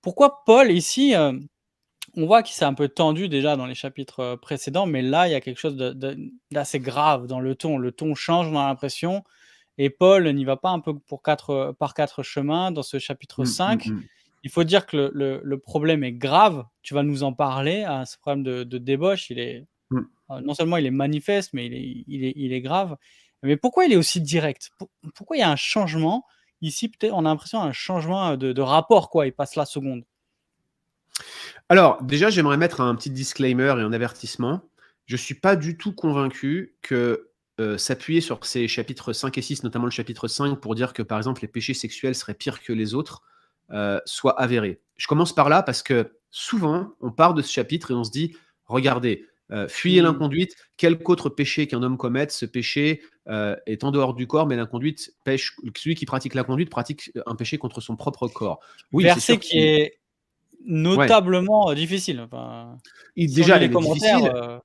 pourquoi 0.00 0.44
Paul 0.44 0.70
ici, 0.70 1.14
on 2.16 2.26
voit 2.26 2.42
qu'il 2.42 2.54
s'est 2.54 2.64
un 2.64 2.74
peu 2.74 2.88
tendu 2.88 3.28
déjà 3.28 3.56
dans 3.56 3.66
les 3.66 3.74
chapitres 3.74 4.36
précédents, 4.40 4.86
mais 4.86 5.02
là, 5.02 5.28
il 5.28 5.32
y 5.32 5.34
a 5.34 5.40
quelque 5.40 5.58
chose 5.58 5.76
d'assez 6.50 6.78
grave 6.78 7.26
dans 7.26 7.40
le 7.40 7.54
ton. 7.54 7.78
Le 7.78 7.92
ton 7.92 8.14
change, 8.14 8.46
on 8.48 8.58
a 8.58 8.66
l'impression, 8.66 9.24
et 9.78 9.90
Paul 9.90 10.28
n'y 10.32 10.44
va 10.44 10.56
pas 10.56 10.70
un 10.70 10.80
peu 10.80 10.98
pour 10.98 11.22
quatre, 11.22 11.74
par 11.78 11.94
quatre 11.94 12.22
chemins 12.22 12.70
dans 12.70 12.82
ce 12.82 12.98
chapitre 12.98 13.44
5. 13.44 13.86
Mmh, 13.86 13.92
mmh, 13.92 14.02
il 14.44 14.50
faut 14.50 14.64
dire 14.64 14.86
que 14.86 15.10
le, 15.14 15.58
problème 15.58 16.04
est 16.04 16.12
grave. 16.12 16.64
Tu 16.82 16.94
vas 16.94 17.02
nous 17.02 17.22
en 17.22 17.32
parler. 17.32 17.84
Hein, 17.84 18.04
ce 18.04 18.18
problème 18.18 18.42
de, 18.42 18.64
de 18.64 18.78
débauche, 18.78 19.30
il 19.30 19.38
est, 19.38 19.60
euh, 19.60 19.64
non 20.40 20.54
seulement 20.54 20.76
il 20.76 20.86
est 20.86 20.90
manifeste, 20.90 21.52
mais 21.52 21.66
il 21.66 22.52
est, 22.52 22.60
grave. 22.60 22.96
Mais 23.42 23.56
pourquoi 23.56 23.84
il 23.84 23.92
est 23.92 23.96
aussi 23.96 24.20
direct? 24.20 24.70
Pourquoi 25.14 25.36
il 25.36 25.40
y 25.40 25.42
a 25.42 25.50
un 25.50 25.56
changement? 25.56 26.24
Ici, 26.60 26.88
peut-être, 26.88 27.12
on 27.12 27.20
a 27.20 27.28
l'impression 27.28 27.62
d'un 27.62 27.72
changement 27.72 28.36
de, 28.36 28.60
rapport, 28.62 29.10
quoi. 29.10 29.26
Il 29.26 29.32
passe 29.32 29.56
la 29.56 29.66
seconde. 29.66 30.04
Alors, 31.68 32.02
déjà, 32.02 32.30
j'aimerais 32.30 32.56
mettre 32.56 32.80
un 32.80 32.94
petit 32.94 33.10
disclaimer 33.10 33.74
et 33.78 33.82
un 33.82 33.92
avertissement. 33.92 34.62
Je 35.06 35.14
ne 35.14 35.18
suis 35.18 35.34
pas 35.34 35.56
du 35.56 35.76
tout 35.76 35.92
convaincu 35.92 36.76
que 36.82 37.28
s'appuyer 37.76 38.20
sur 38.20 38.44
ces 38.44 38.66
chapitres 38.66 39.12
5 39.12 39.36
et 39.38 39.42
6, 39.42 39.62
notamment 39.62 39.84
le 39.84 39.90
chapitre 39.90 40.26
5, 40.26 40.56
pour 40.56 40.74
dire 40.74 40.92
que 40.92 41.02
par 41.02 41.18
exemple 41.18 41.42
les 41.42 41.48
péchés 41.48 41.74
sexuels 41.74 42.14
seraient 42.14 42.34
pires 42.34 42.62
que 42.62 42.72
les 42.72 42.94
autres, 42.94 43.22
soit 44.04 44.40
avéré. 44.40 44.80
Je 44.96 45.06
commence 45.06 45.34
par 45.34 45.48
là 45.48 45.62
parce 45.62 45.82
que 45.82 46.18
souvent 46.30 46.94
on 47.00 47.10
part 47.12 47.34
de 47.34 47.42
ce 47.42 47.52
chapitre 47.52 47.90
et 47.90 47.94
on 47.94 48.04
se 48.04 48.10
dit, 48.10 48.36
regardez, 48.66 49.26
fuyez 49.68 50.00
mmh. 50.00 50.04
l'inconduite, 50.04 50.56
quel 50.76 50.98
autre 51.04 51.28
péché 51.28 51.66
qu'un 51.66 51.82
homme 51.82 51.96
commette, 51.96 52.32
ce 52.32 52.46
péché 52.46 53.02
est 53.28 53.84
en 53.84 53.90
dehors 53.90 54.14
du 54.14 54.26
corps, 54.26 54.46
mais 54.46 54.56
l'inconduite 54.56 55.14
pêche, 55.24 55.56
celui 55.76 55.94
qui 55.94 56.06
pratique 56.06 56.34
la 56.34 56.44
conduite 56.44 56.70
pratique 56.70 57.12
un 57.26 57.34
péché 57.34 57.58
contre 57.58 57.80
son 57.80 57.96
propre 57.96 58.28
corps. 58.28 58.60
Oui, 58.92 59.04
Verset 59.04 59.38
qui 59.38 59.58
est 59.58 59.98
notablement 60.64 61.72
difficile. 61.74 62.26
il, 63.16 63.34
déjà, 63.34 63.58
les 63.58 63.70
commentaires. 63.70 64.60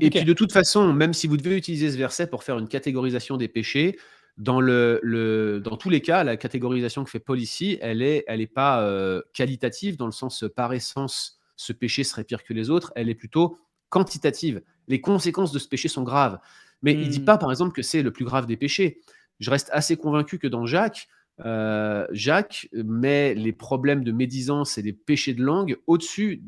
Et 0.00 0.10
puis 0.10 0.24
de 0.24 0.32
toute 0.32 0.52
façon, 0.52 0.92
même 0.92 1.14
si 1.14 1.26
vous 1.26 1.36
devez 1.36 1.56
utiliser 1.56 1.90
ce 1.90 1.96
verset 1.96 2.26
pour 2.26 2.42
faire 2.42 2.58
une 2.58 2.68
catégorisation 2.68 3.36
des 3.36 3.48
péchés, 3.48 3.96
dans, 4.36 4.60
le, 4.60 5.60
dans 5.62 5.76
tous 5.76 5.90
les 5.90 6.00
cas, 6.00 6.22
la 6.22 6.36
catégorisation 6.36 7.04
que 7.04 7.10
fait 7.10 7.18
Paul 7.18 7.40
ici, 7.40 7.76
elle 7.80 7.98
n'est 7.98 8.24
elle 8.28 8.40
est 8.40 8.46
pas 8.46 8.82
euh, 8.82 9.20
qualitative 9.34 9.96
dans 9.96 10.06
le 10.06 10.12
sens 10.12 10.44
par 10.54 10.72
essence, 10.72 11.40
ce 11.56 11.72
péché 11.72 12.04
serait 12.04 12.24
pire 12.24 12.44
que 12.44 12.54
les 12.54 12.70
autres, 12.70 12.92
elle 12.94 13.08
est 13.08 13.16
plutôt 13.16 13.58
quantitative. 13.90 14.62
Les 14.86 15.00
conséquences 15.00 15.52
de 15.52 15.58
ce 15.58 15.68
péché 15.68 15.88
sont 15.88 16.02
graves. 16.02 16.38
Mais 16.82 16.92
il 16.92 17.00
ne 17.00 17.06
dit 17.06 17.20
hmm. 17.20 17.24
pas, 17.24 17.38
par 17.38 17.50
exemple, 17.50 17.74
que 17.74 17.82
c'est 17.82 18.02
le 18.02 18.12
plus 18.12 18.24
grave 18.24 18.46
des 18.46 18.56
péchés. 18.56 19.00
Je 19.40 19.50
reste 19.50 19.68
assez 19.72 19.96
convaincu 19.96 20.38
que 20.38 20.46
dans 20.46 20.66
Jacques, 20.66 21.08
euh, 21.44 22.06
Jacques 22.10 22.68
met 22.72 23.34
les 23.34 23.52
problèmes 23.52 24.04
de 24.04 24.12
médisance 24.12 24.78
et 24.78 24.82
des 24.82 24.92
péchés 24.92 25.34
de 25.34 25.42
langue 25.42 25.76
au-dessus 25.86 26.42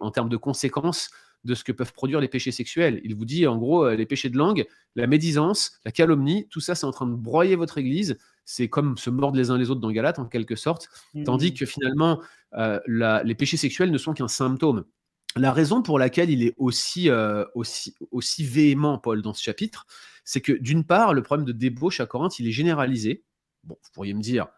en 0.00 0.10
termes 0.10 0.28
de 0.28 0.36
conséquences 0.36 1.10
de 1.44 1.54
ce 1.54 1.64
que 1.64 1.72
peuvent 1.72 1.92
produire 1.92 2.20
les 2.20 2.28
péchés 2.28 2.50
sexuels. 2.50 3.00
Il 3.04 3.14
vous 3.14 3.24
dit 3.24 3.46
en 3.46 3.56
gros, 3.56 3.84
euh, 3.84 3.94
les 3.94 4.06
péchés 4.06 4.28
de 4.28 4.36
langue, 4.36 4.66
la 4.96 5.06
médisance, 5.06 5.78
la 5.84 5.92
calomnie, 5.92 6.46
tout 6.48 6.60
ça, 6.60 6.74
c'est 6.74 6.86
en 6.86 6.90
train 6.90 7.06
de 7.06 7.14
broyer 7.14 7.56
votre 7.56 7.78
église. 7.78 8.18
C'est 8.44 8.68
comme 8.68 8.98
se 8.98 9.10
mordre 9.10 9.36
les 9.36 9.50
uns 9.50 9.58
les 9.58 9.70
autres 9.70 9.80
dans 9.80 9.90
Galate, 9.90 10.18
en 10.18 10.26
quelque 10.26 10.56
sorte. 10.56 10.88
Tandis 11.24 11.50
mmh. 11.50 11.54
que 11.54 11.66
finalement, 11.66 12.20
euh, 12.54 12.80
les 12.86 13.34
péchés 13.34 13.56
sexuels 13.56 13.90
ne 13.90 13.98
sont 13.98 14.12
qu'un 14.12 14.28
symptôme. 14.28 14.84
La 15.36 15.52
raison 15.52 15.82
pour 15.82 15.98
laquelle 15.98 16.30
il 16.30 16.42
est 16.42 16.54
aussi, 16.56 17.10
euh, 17.10 17.44
aussi, 17.54 17.94
aussi 18.10 18.44
véhément, 18.44 18.98
Paul, 18.98 19.22
dans 19.22 19.34
ce 19.34 19.42
chapitre, 19.42 19.86
c'est 20.24 20.40
que 20.40 20.52
d'une 20.52 20.84
part, 20.84 21.12
le 21.12 21.22
problème 21.22 21.46
de 21.46 21.52
débauche 21.52 22.00
à 22.00 22.06
Corinthe, 22.06 22.38
il 22.38 22.48
est 22.48 22.52
généralisé. 22.52 23.24
Bon, 23.62 23.76
vous 23.82 23.90
pourriez 23.92 24.14
me 24.14 24.22
dire, 24.22 24.48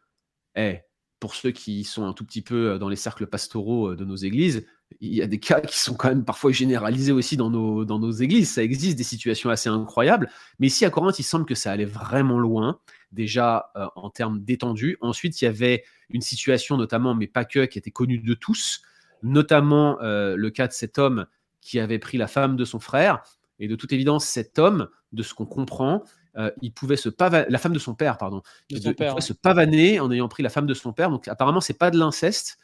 eh, 0.55 0.81
pour 1.21 1.35
ceux 1.35 1.51
qui 1.51 1.85
sont 1.85 2.07
un 2.07 2.13
tout 2.13 2.25
petit 2.25 2.43
peu 2.43 2.79
dans 2.79 2.89
les 2.89 2.97
cercles 2.97 3.27
pastoraux 3.27 3.97
de 3.97 4.05
nos 4.05 4.17
églises, 4.17 4.67
il 5.01 5.15
y 5.15 5.23
a 5.23 5.27
des 5.27 5.39
cas 5.39 5.61
qui 5.61 5.79
sont 5.79 5.95
quand 5.95 6.09
même 6.09 6.25
parfois 6.25 6.53
généralisés 6.53 7.13
aussi 7.13 7.37
dans 7.37 7.51
nos, 7.51 7.85
dans 7.85 7.99
nos 7.99 8.11
églises. 8.11 8.51
Ça 8.51 8.63
existe 8.63 8.97
des 8.97 9.05
situations 9.05 9.51
assez 9.51 9.69
incroyables. 9.69 10.31
Mais 10.59 10.69
ici, 10.69 10.85
à 10.85 10.91
Corinthe, 10.91 11.19
il 11.19 11.25
semble 11.25 11.45
que 11.45 11.55
ça 11.55 11.73
allait 11.73 11.85
vraiment 11.85 12.39
loin, 12.39 12.81
déjà 13.13 13.71
euh, 13.77 13.87
en 13.97 14.11
termes 14.11 14.41
d'étendue. 14.41 14.97
Ensuite, 15.01 15.41
il 15.43 15.45
y 15.45 15.49
avait 15.49 15.85
une 16.09 16.21
situation, 16.21 16.77
notamment, 16.77 17.15
mais 17.15 17.27
pas 17.27 17.45
que, 17.45 17.65
qui 17.67 17.79
était 17.79 17.91
connue 17.91 18.19
de 18.19 18.35
tous, 18.35 18.83
notamment 19.23 20.01
euh, 20.03 20.37
le 20.37 20.51
cas 20.51 20.69
de 20.69 20.73
cet 20.73 20.99
homme 20.99 21.27
qui 21.61 21.81
avait 21.81 21.99
pris 21.99 22.19
la 22.19 22.27
femme 22.27 22.57
de 22.57 22.65
son 22.65 22.81
frère. 22.81 23.23
Et 23.59 23.69
de 23.69 23.75
toute 23.75 23.93
évidence, 23.93 24.25
cet 24.25 24.59
homme, 24.59 24.89
de 25.13 25.23
ce 25.23 25.35
qu'on 25.35 25.47
comprend, 25.47 26.05
euh, 26.37 26.51
il 26.63 26.73
pouvait 26.73 26.97
se 26.97 27.09
pavaner, 27.09 27.47
la 27.49 27.59
femme 27.59 27.73
de 27.73 27.79
son 27.79 27.95
père, 27.95 28.19
pardon, 28.19 28.43
il 28.69 28.81
pouvait 28.95 29.21
se 29.21 29.33
pavaner 29.33 29.99
en 29.99 30.11
ayant 30.13 30.29
pris 30.29 30.43
la 30.43 30.51
femme 30.51 30.67
de 30.67 30.75
son 30.75 30.93
père. 30.93 31.11
Donc 31.11 31.27
apparemment, 31.29 31.61
c'est 31.61 31.79
pas 31.79 31.91
de 31.91 31.99
l'inceste, 31.99 32.59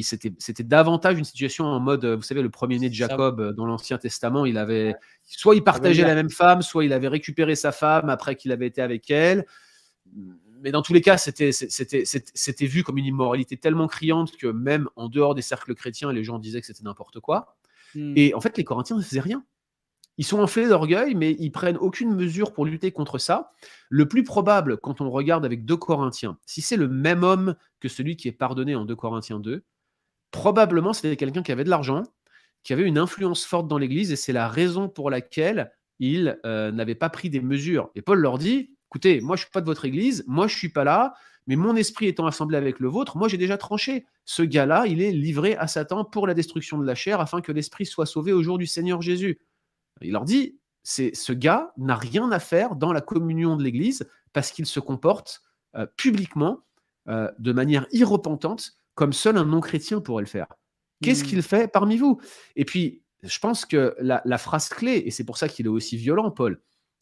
c'était 0.00 0.62
davantage 0.62 1.18
une 1.18 1.24
situation 1.24 1.64
en 1.64 1.80
mode, 1.80 2.04
vous 2.04 2.22
savez, 2.22 2.42
le 2.42 2.50
premier-né 2.50 2.88
de 2.88 2.94
Jacob 2.94 3.40
euh, 3.40 3.52
dans 3.52 3.66
l'Ancien 3.66 3.98
Testament, 3.98 4.44
il 4.46 4.56
avait 4.56 4.94
soit 5.24 5.56
il 5.56 5.64
partageait 5.64 6.04
la 6.04 6.14
même 6.14 6.30
femme, 6.30 6.62
soit 6.62 6.84
il 6.84 6.92
avait 6.92 7.08
récupéré 7.08 7.56
sa 7.56 7.72
femme 7.72 8.08
après 8.08 8.36
qu'il 8.36 8.52
avait 8.52 8.66
été 8.66 8.82
avec 8.82 9.10
elle. 9.10 9.46
Mais 10.60 10.70
dans 10.70 10.82
tous 10.82 10.92
les 10.92 11.00
cas, 11.00 11.18
c'était 11.18 12.66
vu 12.66 12.82
comme 12.82 12.98
une 12.98 13.06
immoralité 13.06 13.56
tellement 13.56 13.86
criante 13.86 14.36
que 14.36 14.46
même 14.46 14.88
en 14.96 15.08
dehors 15.08 15.34
des 15.34 15.42
cercles 15.42 15.74
chrétiens, 15.74 16.12
les 16.12 16.24
gens 16.24 16.38
disaient 16.38 16.60
que 16.60 16.66
c'était 16.66 16.84
n'importe 16.84 17.20
quoi. 17.20 17.56
Hmm. 17.94 18.14
Et 18.16 18.34
en 18.34 18.40
fait, 18.40 18.56
les 18.56 18.64
Corinthiens 18.64 18.96
ne 18.96 19.02
faisaient 19.02 19.20
rien. 19.20 19.44
Ils 20.18 20.24
sont 20.24 20.40
enflés 20.40 20.68
d'orgueil, 20.68 21.14
mais 21.14 21.36
ils 21.38 21.52
prennent 21.52 21.76
aucune 21.76 22.12
mesure 22.12 22.52
pour 22.52 22.66
lutter 22.66 22.90
contre 22.90 23.18
ça. 23.18 23.52
Le 23.88 24.08
plus 24.08 24.24
probable, 24.24 24.78
quand 24.78 25.00
on 25.00 25.10
regarde 25.10 25.44
avec 25.44 25.64
2 25.64 25.76
Corinthiens, 25.76 26.38
si 26.44 26.60
c'est 26.60 26.76
le 26.76 26.88
même 26.88 27.22
homme 27.22 27.54
que 27.78 27.88
celui 27.88 28.16
qui 28.16 28.26
est 28.26 28.32
pardonné 28.32 28.74
en 28.74 28.84
2 28.84 28.96
Corinthiens 28.96 29.38
2, 29.38 29.64
probablement 30.32 30.92
c'était 30.92 31.16
quelqu'un 31.16 31.44
qui 31.44 31.52
avait 31.52 31.62
de 31.62 31.70
l'argent, 31.70 32.02
qui 32.64 32.72
avait 32.72 32.82
une 32.82 32.98
influence 32.98 33.44
forte 33.44 33.68
dans 33.68 33.78
l'Église, 33.78 34.10
et 34.10 34.16
c'est 34.16 34.32
la 34.32 34.48
raison 34.48 34.88
pour 34.88 35.08
laquelle 35.08 35.72
il 36.00 36.38
euh, 36.44 36.72
n'avait 36.72 36.96
pas 36.96 37.10
pris 37.10 37.30
des 37.30 37.40
mesures. 37.40 37.90
Et 37.94 38.02
Paul 38.02 38.18
leur 38.18 38.38
dit, 38.38 38.76
écoutez, 38.90 39.20
moi 39.20 39.36
je 39.36 39.42
ne 39.42 39.44
suis 39.44 39.52
pas 39.52 39.60
de 39.60 39.66
votre 39.66 39.84
Église, 39.84 40.24
moi 40.26 40.46
je 40.46 40.54
ne 40.54 40.58
suis 40.58 40.68
pas 40.70 40.84
là, 40.84 41.14
mais 41.46 41.56
mon 41.56 41.76
esprit 41.76 42.06
étant 42.06 42.26
assemblé 42.26 42.56
avec 42.56 42.78
le 42.78 42.88
vôtre, 42.88 43.16
moi 43.16 43.28
j'ai 43.28 43.36
déjà 43.36 43.56
tranché. 43.56 44.06
Ce 44.24 44.42
gars-là, 44.42 44.86
il 44.86 45.00
est 45.00 45.12
livré 45.12 45.56
à 45.56 45.66
Satan 45.66 46.04
pour 46.04 46.26
la 46.26 46.34
destruction 46.34 46.78
de 46.78 46.84
la 46.84 46.94
chair, 46.94 47.20
afin 47.20 47.40
que 47.40 47.52
l'esprit 47.52 47.86
soit 47.86 48.06
sauvé 48.06 48.32
au 48.32 48.42
jour 48.42 48.58
du 48.58 48.66
Seigneur 48.66 49.00
Jésus. 49.00 49.40
Il 50.02 50.12
leur 50.12 50.24
dit, 50.24 50.58
c'est 50.82 51.14
ce 51.14 51.32
gars 51.32 51.72
n'a 51.76 51.96
rien 51.96 52.30
à 52.30 52.38
faire 52.38 52.76
dans 52.76 52.92
la 52.92 53.00
communion 53.00 53.56
de 53.56 53.64
l'Église 53.64 54.08
parce 54.32 54.52
qu'il 54.52 54.66
se 54.66 54.80
comporte 54.80 55.42
euh, 55.74 55.86
publiquement 55.96 56.60
euh, 57.08 57.30
de 57.38 57.52
manière 57.52 57.86
irrepentante 57.92 58.72
comme 58.94 59.12
seul 59.12 59.36
un 59.36 59.44
non-chrétien 59.44 60.00
pourrait 60.00 60.22
le 60.22 60.28
faire. 60.28 60.48
Qu'est-ce 61.02 61.24
mmh. 61.24 61.26
qu'il 61.26 61.42
fait 61.42 61.68
parmi 61.68 61.96
vous? 61.96 62.20
Et 62.56 62.64
puis, 62.64 63.02
je 63.22 63.38
pense 63.38 63.64
que 63.64 63.94
la, 64.00 64.20
la 64.24 64.38
phrase 64.38 64.68
clé, 64.68 65.02
et 65.06 65.10
c'est 65.10 65.24
pour 65.24 65.38
ça 65.38 65.48
qu'il 65.48 65.66
est 65.66 65.70
aussi 65.70 65.96
violent, 65.96 66.30
Paul, 66.30 66.60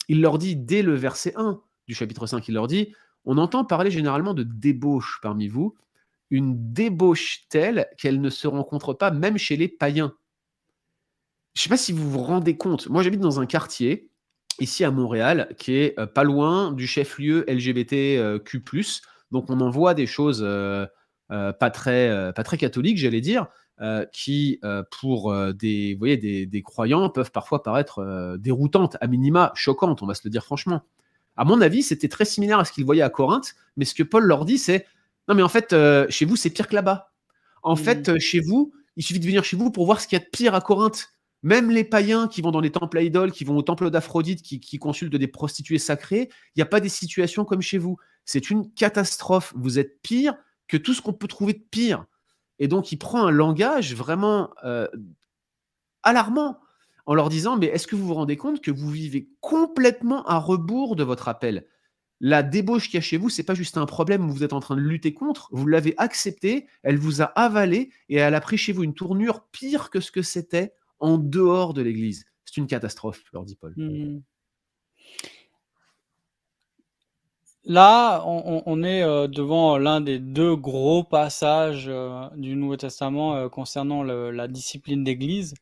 il 0.08 0.20
leur 0.20 0.38
dit 0.38 0.56
dès 0.56 0.82
le 0.82 0.94
verset 0.94 1.32
1 1.36 1.60
du 1.86 1.94
chapitre 1.94 2.26
5, 2.26 2.46
il 2.48 2.54
leur 2.54 2.66
dit, 2.66 2.94
on 3.24 3.38
entend 3.38 3.64
parler 3.64 3.90
généralement 3.90 4.34
de 4.34 4.42
débauche 4.42 5.18
parmi 5.22 5.48
vous, 5.48 5.74
une 6.30 6.72
débauche 6.72 7.46
telle 7.48 7.88
qu'elle 7.98 8.20
ne 8.20 8.30
se 8.30 8.48
rencontre 8.48 8.94
pas 8.94 9.10
même 9.10 9.38
chez 9.38 9.56
les 9.56 9.68
païens 9.68 10.12
je 11.56 11.60
ne 11.60 11.62
sais 11.62 11.68
pas 11.70 11.78
si 11.78 11.92
vous 11.92 12.10
vous 12.10 12.22
rendez 12.22 12.58
compte. 12.58 12.86
Moi, 12.90 13.02
j'habite 13.02 13.20
dans 13.20 13.40
un 13.40 13.46
quartier 13.46 14.10
ici 14.60 14.84
à 14.84 14.90
Montréal 14.90 15.54
qui 15.58 15.72
est 15.72 15.98
euh, 15.98 16.06
pas 16.06 16.22
loin 16.22 16.70
du 16.70 16.86
chef-lieu 16.86 17.46
LGBTQ+. 17.48 18.62
Donc, 19.30 19.48
on 19.48 19.60
en 19.62 19.70
voit 19.70 19.94
des 19.94 20.06
choses 20.06 20.42
euh, 20.44 20.86
euh, 21.30 21.54
pas 21.54 21.70
très 21.70 22.58
catholiques, 22.58 22.98
j'allais 22.98 23.22
dire, 23.22 23.46
qui 24.12 24.60
pour 24.90 25.34
des 25.54 25.94
vous 25.94 26.06
des, 26.06 26.44
des, 26.46 26.62
croyants 26.62 27.08
peuvent 27.08 27.32
parfois 27.32 27.62
paraître 27.62 28.36
déroutantes, 28.38 28.98
à 29.00 29.06
minima 29.06 29.52
choquantes. 29.54 30.02
On 30.02 30.06
va 30.06 30.14
se 30.14 30.22
le 30.24 30.30
dire 30.30 30.44
franchement. 30.44 30.82
À 31.36 31.44
mon 31.44 31.60
avis, 31.60 31.82
c'était 31.82 32.08
très 32.08 32.24
similaire 32.24 32.58
à 32.58 32.64
ce 32.64 32.72
qu'ils 32.72 32.84
voyaient 32.84 33.02
à 33.02 33.10
Corinthe, 33.10 33.54
mais 33.76 33.84
ce 33.84 33.94
que 33.94 34.02
Paul 34.02 34.24
leur 34.24 34.44
dit, 34.44 34.58
c'est 34.58 34.86
non, 35.28 35.34
mais 35.34 35.42
en 35.42 35.48
fait, 35.48 35.74
chez 36.08 36.24
vous, 36.24 36.36
c'est 36.36 36.50
pire 36.50 36.68
que 36.68 36.74
là-bas. 36.74 37.12
En 37.62 37.74
mmh. 37.74 37.78
fait, 37.78 38.18
chez 38.18 38.40
vous, 38.40 38.72
il 38.96 39.02
suffit 39.02 39.20
de 39.20 39.26
venir 39.26 39.44
chez 39.44 39.56
vous 39.56 39.70
pour 39.70 39.86
voir 39.86 40.00
ce 40.00 40.08
qu'il 40.08 40.18
y 40.18 40.22
a 40.22 40.24
de 40.24 40.30
pire 40.30 40.54
à 40.54 40.60
Corinthe. 40.60 41.08
Même 41.42 41.70
les 41.70 41.84
païens 41.84 42.28
qui 42.28 42.40
vont 42.42 42.50
dans 42.50 42.60
les 42.60 42.72
temples 42.72 42.98
à 42.98 43.02
idoles, 43.02 43.30
qui 43.30 43.44
vont 43.44 43.56
au 43.56 43.62
temple 43.62 43.90
d'Aphrodite, 43.90 44.42
qui, 44.42 44.78
consultent 44.78 45.14
des 45.14 45.28
prostituées 45.28 45.78
sacrées, 45.78 46.28
il 46.54 46.58
n'y 46.58 46.62
a 46.62 46.66
pas 46.66 46.80
des 46.80 46.88
situations 46.88 47.44
comme 47.44 47.60
chez 47.60 47.78
vous. 47.78 47.98
C'est 48.24 48.50
une 48.50 48.72
catastrophe. 48.72 49.52
Vous 49.54 49.78
êtes 49.78 50.00
pire 50.02 50.34
que 50.66 50.76
tout 50.76 50.94
ce 50.94 51.02
qu'on 51.02 51.12
peut 51.12 51.28
trouver 51.28 51.52
de 51.52 51.64
pire. 51.70 52.06
Et 52.58 52.68
donc, 52.68 52.90
il 52.90 52.96
prend 52.96 53.26
un 53.26 53.30
langage 53.30 53.94
vraiment 53.94 54.50
euh, 54.64 54.88
alarmant 56.02 56.58
en 57.06 57.14
leur 57.14 57.28
disant, 57.28 57.56
mais 57.56 57.66
est-ce 57.66 57.86
que 57.86 57.96
vous 57.96 58.06
vous 58.06 58.14
rendez 58.14 58.36
compte 58.36 58.60
que 58.60 58.70
vous 58.70 58.90
vivez 58.90 59.28
complètement 59.40 60.24
à 60.24 60.38
rebours 60.38 60.96
de 60.96 61.04
votre 61.04 61.28
appel? 61.28 61.66
La 62.20 62.42
débauche 62.42 62.86
qu'il 62.86 62.94
y 62.94 62.98
a 62.98 63.02
chez 63.02 63.16
vous, 63.16 63.28
c'est 63.28 63.42
pas 63.42 63.54
juste 63.54 63.76
un 63.76 63.86
problème 63.86 64.28
où 64.28 64.32
vous 64.32 64.42
êtes 64.42 64.54
en 64.54 64.60
train 64.60 64.74
de 64.74 64.80
lutter 64.80 65.12
contre, 65.12 65.48
vous 65.52 65.66
l'avez 65.66 65.94
accepté, 65.98 66.66
elle 66.82 66.98
vous 66.98 67.22
a 67.22 67.26
avalé 67.26 67.90
et 68.08 68.16
elle 68.16 68.34
a 68.34 68.40
pris 68.40 68.56
chez 68.56 68.72
vous 68.72 68.84
une 68.84 68.94
tournure 68.94 69.46
pire 69.52 69.90
que 69.90 70.00
ce 70.00 70.10
que 70.10 70.22
c'était 70.22 70.72
en 70.98 71.18
dehors 71.18 71.74
de 71.74 71.82
l'Église. 71.82 72.24
C'est 72.44 72.56
une 72.56 72.66
catastrophe, 72.66 73.22
leur 73.32 73.44
dit 73.44 73.56
Paul. 73.56 73.74
Hmm. 73.76 74.20
Là, 77.68 78.22
on, 78.24 78.84
est 78.84 79.02
euh, 79.02 79.26
devant 79.26 79.76
l'un 79.76 80.00
des 80.00 80.20
deux 80.20 80.54
gros 80.54 81.02
passages 81.02 81.86
euh, 81.88 82.28
du 82.36 82.54
Nouveau 82.54 82.76
Testament 82.76 83.34
euh, 83.34 83.48
concernant 83.48 84.04
la 84.04 84.46
discipline 84.46 85.02
d'Église. 85.02 85.54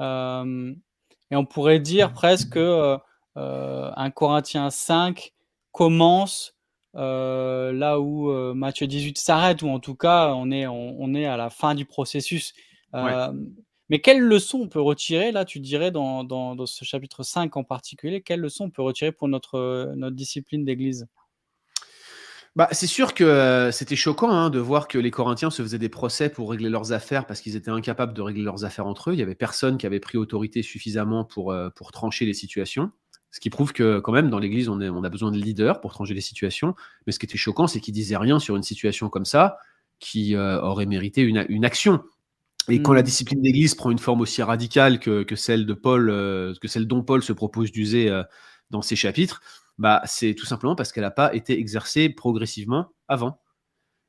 Et 0.00 1.36
on 1.36 1.44
pourrait 1.44 1.80
dire 1.80 2.12
presque 2.12 2.50
que 2.50 2.96
1 3.36 4.10
Corinthiens 4.10 4.70
5 4.70 5.32
commence 5.72 6.54
là 6.94 8.00
où 8.00 8.32
Matthieu 8.54 8.86
18 8.86 9.18
s'arrête, 9.18 9.62
ou 9.62 9.68
en 9.68 9.80
tout 9.80 9.94
cas, 9.94 10.32
on 10.34 10.50
est, 10.50 10.66
on, 10.66 11.14
est 11.14 11.26
à 11.26 11.36
la 11.36 11.50
fin 11.50 11.74
du 11.74 11.84
processus. 11.84 12.54
Mais 13.90 14.00
quelle 14.00 14.20
leçon 14.20 14.60
on 14.60 14.68
peut 14.68 14.80
retirer, 14.80 15.32
là, 15.32 15.44
tu 15.44 15.60
dirais, 15.60 15.90
dans, 15.90 16.22
dans, 16.22 16.66
ce 16.66 16.84
chapitre 16.84 17.22
5 17.22 17.56
en 17.56 17.64
particulier, 17.64 18.20
quelle 18.20 18.40
leçon 18.40 18.64
on 18.64 18.70
peut 18.70 18.82
retirer 18.82 19.12
pour 19.12 19.28
notre, 19.28 19.94
notre 19.96 20.14
discipline 20.14 20.64
d'Église? 20.64 21.06
Bah, 22.58 22.66
c'est 22.72 22.88
sûr 22.88 23.14
que 23.14 23.22
euh, 23.22 23.70
c'était 23.70 23.94
choquant 23.94 24.32
hein, 24.32 24.50
de 24.50 24.58
voir 24.58 24.88
que 24.88 24.98
les 24.98 25.12
Corinthiens 25.12 25.48
se 25.48 25.62
faisaient 25.62 25.78
des 25.78 25.88
procès 25.88 26.28
pour 26.28 26.50
régler 26.50 26.68
leurs 26.68 26.90
affaires 26.90 27.24
parce 27.24 27.40
qu'ils 27.40 27.54
étaient 27.54 27.70
incapables 27.70 28.12
de 28.12 28.20
régler 28.20 28.42
leurs 28.42 28.64
affaires 28.64 28.88
entre 28.88 29.10
eux. 29.10 29.12
Il 29.12 29.18
n'y 29.18 29.22
avait 29.22 29.36
personne 29.36 29.78
qui 29.78 29.86
avait 29.86 30.00
pris 30.00 30.18
autorité 30.18 30.64
suffisamment 30.64 31.24
pour, 31.24 31.52
euh, 31.52 31.70
pour 31.70 31.92
trancher 31.92 32.26
les 32.26 32.34
situations. 32.34 32.90
Ce 33.30 33.38
qui 33.38 33.48
prouve 33.48 33.72
que, 33.72 34.00
quand 34.00 34.10
même, 34.10 34.28
dans 34.28 34.40
l'Église, 34.40 34.68
on, 34.68 34.80
on, 34.80 35.04
a 35.04 35.08
besoin 35.08 35.30
de 35.30 35.36
leaders 35.36 35.80
pour 35.80 35.94
changer 35.94 36.14
les 36.14 36.20
situations. 36.20 36.74
Mais 37.06 37.12
ce 37.12 37.20
qui 37.20 37.26
était 37.26 37.38
choquant, 37.38 37.68
c'est 37.68 37.78
qu'il 37.78 37.94
disait 37.94 38.16
rien 38.16 38.40
sur 38.40 38.56
une 38.56 38.64
situation 38.64 39.08
comme 39.08 39.24
ça 39.24 39.58
qui 40.00 40.34
euh, 40.34 40.60
aurait 40.60 40.86
mérité 40.86 41.22
une, 41.22 41.46
une 41.48 41.64
action. 41.64 42.02
Et 42.68 42.82
quand 42.82 42.92
la 42.92 43.02
mm. 43.02 43.04
discipline 43.04 43.40
d'Église 43.40 43.76
prend 43.76 43.92
une 43.92 44.00
forme 44.00 44.20
aussi 44.20 44.42
radicale 44.42 44.98
que, 44.98 45.22
que 45.22 45.36
celle 45.36 45.64
de 45.64 45.74
Paul, 45.74 46.08
que 46.60 46.66
celle 46.66 46.88
dont 46.88 47.04
Paul 47.04 47.22
se 47.22 47.32
propose 47.32 47.70
d'user 47.70 48.10
dans 48.70 48.82
ses 48.82 48.96
chapitres, 48.96 49.42
bah, 49.78 50.02
c'est 50.04 50.34
tout 50.34 50.46
simplement 50.46 50.74
parce 50.74 50.92
qu'elle 50.92 51.04
n'a 51.04 51.10
pas 51.10 51.34
été 51.34 51.58
exercée 51.58 52.08
progressivement 52.08 52.88
avant. 53.06 53.40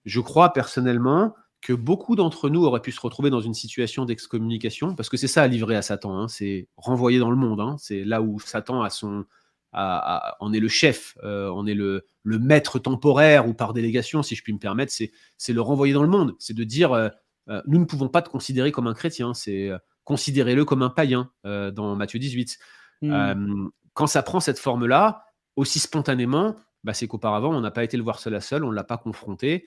Je 0.06 0.20
crois 0.20 0.52
personnellement 0.54 1.36
que 1.62 1.74
beaucoup 1.74 2.16
d'entre 2.16 2.50
nous 2.50 2.64
auraient 2.64 2.82
pu 2.82 2.92
se 2.92 3.02
retrouver 3.02 3.30
dans 3.30 3.42
une 3.42 3.54
situation 3.54 4.06
d'excommunication, 4.06 4.96
parce 4.96 5.10
que 5.10 5.18
c'est 5.18 5.28
ça 5.28 5.44
à 5.44 5.48
livrer 5.48 5.76
à 5.76 5.82
Satan, 5.82 6.18
hein, 6.18 6.28
c'est 6.28 6.68
renvoyer 6.78 7.20
dans 7.20 7.30
le 7.30 7.36
monde, 7.36 7.60
hein, 7.60 7.76
c'est 7.78 8.04
là 8.04 8.22
où 8.22 8.40
Satan 8.40 8.82
a 8.82 8.90
son, 8.90 9.26
on 9.74 10.54
est 10.54 10.60
le 10.60 10.68
chef, 10.68 11.18
euh, 11.24 11.50
on 11.54 11.68
est 11.68 11.74
le, 11.74 12.06
le, 12.24 12.40
maître 12.40 12.80
temporaire 12.80 13.48
ou 13.48 13.54
par 13.54 13.74
délégation, 13.74 14.24
si 14.24 14.36
je 14.36 14.44
puis 14.44 14.54
me 14.54 14.60
permettre, 14.60 14.94
c'est 14.94 15.54
le 15.54 15.62
renvoyer 15.62 15.94
dans 15.94 16.04
le 16.04 16.10
monde, 16.10 16.36
c'est 16.40 16.56
de 16.56 16.64
dire 16.64 16.94
euh, 16.94 17.10
euh, 17.50 17.62
nous 17.68 17.80
ne 17.80 17.86
pouvons 17.86 18.08
pas 18.08 18.22
te 18.22 18.30
considérer 18.30 18.72
comme 18.72 18.88
un 18.88 18.94
chrétien, 18.94 19.34
c'est 19.34 19.70
considérez-le 20.06 20.66
comme 20.66 20.82
un 20.82 20.90
païen 20.90 21.32
dans 21.44 21.96
Matthieu 21.96 22.20
18. 22.20 22.58
Mmh. 23.02 23.70
quand 23.94 24.08
ça 24.08 24.24
prend 24.24 24.40
cette 24.42 24.60
forme-là, 24.60 25.24
aussi 25.56 25.80
spontanément, 25.80 26.56
bah, 26.84 26.94
c'est 26.94 27.08
qu'auparavant 27.08 27.54
on 27.56 27.62
n'a 27.62 27.72
pas 27.72 27.84
été 27.84 27.98
le 27.98 28.04
voir 28.04 28.20
seul 28.20 28.36
à 28.36 28.42
seul, 28.42 28.64
on 28.64 28.72
ne 28.72 28.76
l'a 28.76 28.84
pas 28.84 28.98
confronté. 28.98 29.66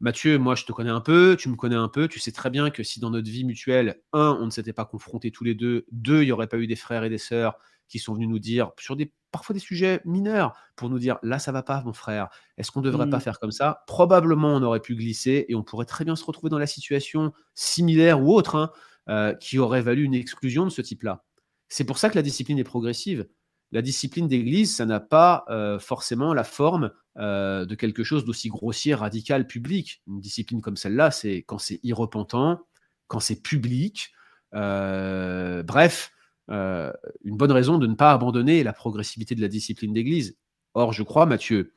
Mathieu, 0.00 0.38
moi 0.38 0.54
je 0.54 0.64
te 0.64 0.72
connais 0.72 0.90
un 0.90 1.00
peu, 1.00 1.36
tu 1.36 1.48
me 1.48 1.56
connais 1.56 1.76
un 1.76 1.88
peu, 1.88 2.06
tu 2.06 2.20
sais 2.20 2.30
très 2.30 2.50
bien 2.50 2.70
que 2.70 2.82
si 2.84 3.00
dans 3.00 3.10
notre 3.10 3.28
vie 3.28 3.44
mutuelle, 3.44 4.00
un, 4.12 4.38
on 4.40 4.46
ne 4.46 4.50
s'était 4.50 4.72
pas 4.72 4.84
confrontés 4.84 5.32
tous 5.32 5.44
les 5.44 5.54
deux, 5.54 5.86
deux, 5.90 6.22
il 6.22 6.26
n'y 6.26 6.32
aurait 6.32 6.46
pas 6.46 6.58
eu 6.58 6.68
des 6.68 6.76
frères 6.76 7.02
et 7.02 7.08
des 7.10 7.18
sœurs 7.18 7.58
qui 7.88 7.98
sont 7.98 8.14
venus 8.14 8.28
nous 8.28 8.38
dire 8.38 8.70
sur 8.78 8.96
des 8.96 9.12
parfois 9.32 9.54
des 9.54 9.60
sujets 9.60 10.00
mineurs 10.04 10.54
pour 10.76 10.88
nous 10.88 10.98
dire 10.98 11.18
là 11.22 11.38
ça 11.38 11.52
va 11.52 11.62
pas 11.62 11.82
mon 11.84 11.92
frère, 11.92 12.28
est-ce 12.56 12.70
qu'on 12.70 12.80
ne 12.80 12.84
devrait 12.84 13.10
pas 13.10 13.18
mmh. 13.18 13.22
faire 13.22 13.40
comme 13.40 13.50
ça? 13.50 13.82
Probablement 13.86 14.54
on 14.54 14.62
aurait 14.62 14.80
pu 14.80 14.94
glisser 14.94 15.46
et 15.48 15.54
on 15.54 15.62
pourrait 15.62 15.86
très 15.86 16.04
bien 16.04 16.16
se 16.16 16.24
retrouver 16.24 16.50
dans 16.50 16.58
la 16.58 16.66
situation 16.66 17.32
similaire 17.54 18.22
ou 18.22 18.32
autre 18.32 18.54
hein, 18.54 18.70
euh, 19.08 19.34
qui 19.34 19.58
aurait 19.58 19.82
valu 19.82 20.04
une 20.04 20.14
exclusion 20.14 20.64
de 20.64 20.70
ce 20.70 20.82
type-là. 20.82 21.24
C'est 21.68 21.84
pour 21.84 21.98
ça 21.98 22.08
que 22.08 22.14
la 22.14 22.22
discipline 22.22 22.58
est 22.58 22.64
progressive. 22.64 23.26
La 23.70 23.82
discipline 23.82 24.28
d'église, 24.28 24.76
ça 24.76 24.86
n'a 24.86 25.00
pas 25.00 25.44
euh, 25.50 25.78
forcément 25.78 26.32
la 26.32 26.44
forme 26.44 26.90
euh, 27.18 27.66
de 27.66 27.74
quelque 27.74 28.02
chose 28.02 28.24
d'aussi 28.24 28.48
grossier, 28.48 28.94
radical, 28.94 29.46
public. 29.46 30.02
Une 30.06 30.20
discipline 30.20 30.62
comme 30.62 30.76
celle-là, 30.76 31.10
c'est 31.10 31.42
quand 31.46 31.58
c'est 31.58 31.80
irrepentant, 31.82 32.60
quand 33.08 33.20
c'est 33.20 33.42
public. 33.42 34.10
Euh, 34.54 35.62
bref, 35.62 36.12
une 36.48 37.36
bonne 37.36 37.52
raison 37.52 37.76
de 37.76 37.86
ne 37.86 37.94
pas 37.94 38.12
abandonner 38.12 38.62
la 38.62 38.72
progressivité 38.72 39.34
de 39.34 39.42
la 39.42 39.48
discipline 39.48 39.92
d'église. 39.92 40.38
Or, 40.72 40.94
je 40.94 41.02
crois, 41.02 41.26
Mathieu, 41.26 41.74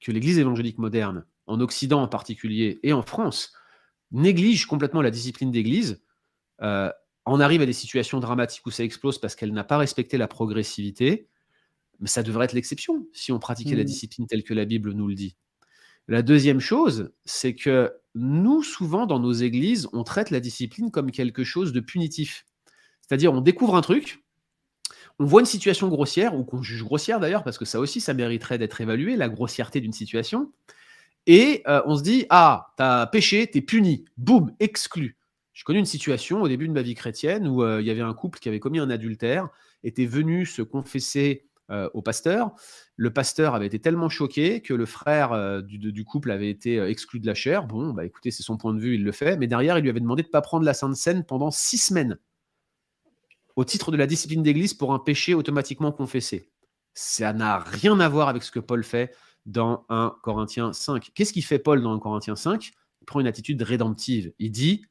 que 0.00 0.12
l'église 0.12 0.38
évangélique 0.38 0.78
moderne, 0.78 1.24
en 1.46 1.60
Occident 1.60 2.00
en 2.00 2.06
particulier 2.06 2.78
et 2.84 2.92
en 2.92 3.02
France, 3.02 3.52
néglige 4.12 4.66
complètement 4.66 5.02
la 5.02 5.10
discipline 5.10 5.50
d'église 5.50 6.00
on 7.26 7.40
arrive 7.40 7.62
à 7.62 7.66
des 7.66 7.72
situations 7.72 8.20
dramatiques 8.20 8.66
où 8.66 8.70
ça 8.70 8.84
explose 8.84 9.18
parce 9.18 9.34
qu'elle 9.34 9.52
n'a 9.52 9.64
pas 9.64 9.78
respecté 9.78 10.18
la 10.18 10.28
progressivité, 10.28 11.28
mais 12.00 12.08
ça 12.08 12.22
devrait 12.22 12.46
être 12.46 12.52
l'exception 12.52 13.06
si 13.12 13.32
on 13.32 13.38
pratiquait 13.38 13.76
la 13.76 13.82
mmh. 13.82 13.86
discipline 13.86 14.26
telle 14.26 14.44
que 14.44 14.54
la 14.54 14.64
Bible 14.64 14.92
nous 14.92 15.06
le 15.06 15.14
dit. 15.14 15.36
La 16.06 16.22
deuxième 16.22 16.60
chose, 16.60 17.12
c'est 17.24 17.54
que 17.54 17.92
nous, 18.14 18.62
souvent, 18.62 19.06
dans 19.06 19.18
nos 19.18 19.32
églises, 19.32 19.88
on 19.92 20.04
traite 20.04 20.30
la 20.30 20.40
discipline 20.40 20.90
comme 20.90 21.10
quelque 21.10 21.44
chose 21.44 21.72
de 21.72 21.80
punitif. 21.80 22.44
C'est-à-dire, 23.00 23.32
on 23.32 23.40
découvre 23.40 23.74
un 23.74 23.80
truc, 23.80 24.22
on 25.18 25.24
voit 25.24 25.40
une 25.40 25.46
situation 25.46 25.88
grossière, 25.88 26.34
ou 26.34 26.44
qu'on 26.44 26.62
juge 26.62 26.84
grossière 26.84 27.20
d'ailleurs, 27.20 27.42
parce 27.42 27.56
que 27.56 27.64
ça 27.64 27.80
aussi, 27.80 28.00
ça 28.00 28.12
mériterait 28.12 28.58
d'être 28.58 28.80
évalué, 28.80 29.16
la 29.16 29.28
grossièreté 29.28 29.80
d'une 29.80 29.92
situation, 29.92 30.52
et 31.26 31.62
euh, 31.66 31.80
on 31.86 31.96
se 31.96 32.02
dit, 32.02 32.26
ah, 32.28 32.72
t'as 32.76 33.06
péché, 33.06 33.46
t'es 33.46 33.62
puni, 33.62 34.04
boum, 34.18 34.54
exclu. 34.60 35.16
Je 35.54 35.64
connais 35.64 35.78
une 35.78 35.86
situation 35.86 36.42
au 36.42 36.48
début 36.48 36.68
de 36.68 36.72
ma 36.72 36.82
vie 36.82 36.94
chrétienne 36.94 37.46
où 37.46 37.62
euh, 37.62 37.80
il 37.80 37.86
y 37.86 37.90
avait 37.90 38.00
un 38.00 38.12
couple 38.12 38.40
qui 38.40 38.48
avait 38.48 38.60
commis 38.60 38.80
un 38.80 38.90
adultère, 38.90 39.48
était 39.84 40.04
venu 40.04 40.46
se 40.46 40.62
confesser 40.62 41.46
euh, 41.70 41.88
au 41.94 42.02
pasteur. 42.02 42.54
Le 42.96 43.12
pasteur 43.12 43.54
avait 43.54 43.66
été 43.66 43.78
tellement 43.78 44.08
choqué 44.08 44.60
que 44.60 44.74
le 44.74 44.84
frère 44.84 45.32
euh, 45.32 45.62
du, 45.62 46.04
couple 46.04 46.32
avait 46.32 46.50
été 46.50 46.78
exclu 46.80 47.20
de 47.20 47.26
la 47.26 47.34
chair. 47.34 47.66
Bon, 47.66 47.92
bah 47.92 48.04
écoutez, 48.04 48.32
c'est 48.32 48.42
son 48.42 48.56
point 48.56 48.74
de 48.74 48.80
vue, 48.80 48.96
il 48.96 49.04
le 49.04 49.12
fait. 49.12 49.36
Mais 49.36 49.46
derrière, 49.46 49.78
il 49.78 49.82
lui 49.82 49.90
avait 49.90 50.00
demandé 50.00 50.22
de 50.22 50.28
ne 50.28 50.32
pas 50.32 50.42
prendre 50.42 50.64
la 50.64 50.74
Sainte 50.74 50.96
Seine 50.96 51.24
pendant 51.24 51.52
six 51.52 51.78
semaines 51.78 52.18
au 53.56 53.64
titre 53.64 53.92
de 53.92 53.96
la 53.96 54.06
discipline 54.06 54.42
d'Église 54.42 54.74
pour 54.74 54.92
un 54.92 54.98
péché 54.98 55.34
automatiquement 55.34 55.92
confessé. 55.92 56.50
Ça 56.94 57.32
n'a 57.32 57.58
rien 57.58 57.98
à 58.00 58.08
voir 58.08 58.28
avec 58.28 58.42
ce 58.42 58.50
que 58.50 58.60
Paul 58.60 58.82
fait 58.82 59.14
dans 59.46 59.84
1 59.88 60.16
Corinthiens 60.22 60.72
5. 60.72 61.10
Qu'est-ce 61.14 61.32
qu'il 61.32 61.44
fait 61.44 61.58
Paul 61.58 61.82
dans 61.82 61.94
1 61.94 61.98
Corinthiens 61.98 62.36
5 62.36 62.72
Il 63.00 63.04
prend 63.04 63.20
une 63.20 63.26
attitude 63.26 63.62
rédemptive. 63.62 64.32
Il 64.38 64.50
dit 64.50 64.84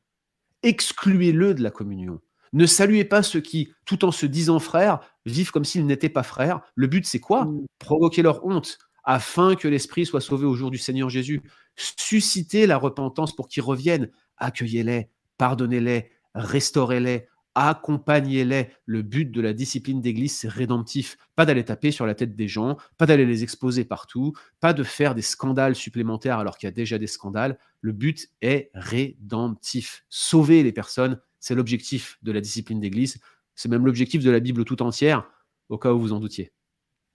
excluez-le 0.64 1.54
de 1.54 1.62
la 1.62 1.72
communion. 1.72 2.20
Ne 2.54 2.66
saluez 2.66 3.04
pas 3.04 3.24
ceux 3.24 3.42
qui, 3.42 3.74
tout 3.86 4.06
en 4.06 4.12
se 4.12 4.26
disant 4.26 4.60
frères, 4.60 5.00
vivent 5.26 5.52
comme 5.52 5.66
s'ils 5.66 5.86
n'étaient 5.86 6.10
pas 6.10 6.24
frères. 6.24 6.62
Le 6.76 6.88
but, 6.88 7.06
c'est 7.06 7.20
quoi? 7.20 7.46
Mm. 7.46 7.66
Provoquer 7.80 8.22
leur 8.22 8.46
honte, 8.46 8.78
afin 9.04 9.56
que 9.56 9.68
l'esprit 9.68 10.06
soit 10.06 10.22
sauvé 10.22 10.46
au 10.46 10.56
jour 10.56 10.72
du 10.72 10.78
Seigneur 10.78 11.10
Jésus. 11.10 11.42
Susciter 11.76 12.68
la 12.68 12.78
repentance 12.78 13.36
pour 13.36 13.48
qu'ils 13.48 13.64
reviennent. 13.64 14.10
Accueillez-les, 14.38 15.10
pardonnez-les, 15.38 16.12
restaurez-les, 16.36 17.28
accompagnez-les. 17.56 18.70
Le 18.86 19.02
but 19.02 19.32
de 19.32 19.42
la 19.42 19.54
discipline 19.54 20.02
d'église, 20.02 20.36
c'est 20.36 20.50
rédemptif. 20.50 21.18
Pas 21.36 21.46
d'aller 21.46 21.64
taper 21.64 21.92
sur 21.92 22.06
la 22.06 22.16
tête 22.16 22.36
des 22.36 22.48
gens, 22.48 22.78
pas 22.98 23.06
d'aller 23.06 23.26
les 23.26 23.44
exposer 23.44 23.86
partout, 23.86 24.34
pas 24.60 24.74
de 24.74 24.84
faire 24.84 25.16
des 25.16 25.22
scandales 25.22 25.76
supplémentaires 25.76 26.40
alors 26.40 26.58
qu'il 26.58 26.68
y 26.68 26.72
a 26.72 26.74
déjà 26.74 26.98
des 26.98 27.08
scandales. 27.08 27.58
Le 27.82 27.92
but 27.92 28.30
est 28.42 28.72
rédemptif. 28.74 30.06
Sauver 30.10 30.64
les 30.64 30.72
personnes, 30.72 31.20
c'est 31.40 31.56
l'objectif 31.56 32.18
de 32.24 32.32
la 32.32 32.42
discipline 32.42 32.80
d'église. 32.80 33.20
C'est 33.56 33.70
même 33.70 33.86
l'objectif 33.86 34.24
de 34.24 34.32
la 34.32 34.40
Bible 34.40 34.66
tout 34.66 34.82
entière, 34.82 35.30
au 35.70 35.78
cas 35.78 35.92
où 35.92 36.00
vous 36.00 36.14
en 36.14 36.20
doutiez. 36.20 36.52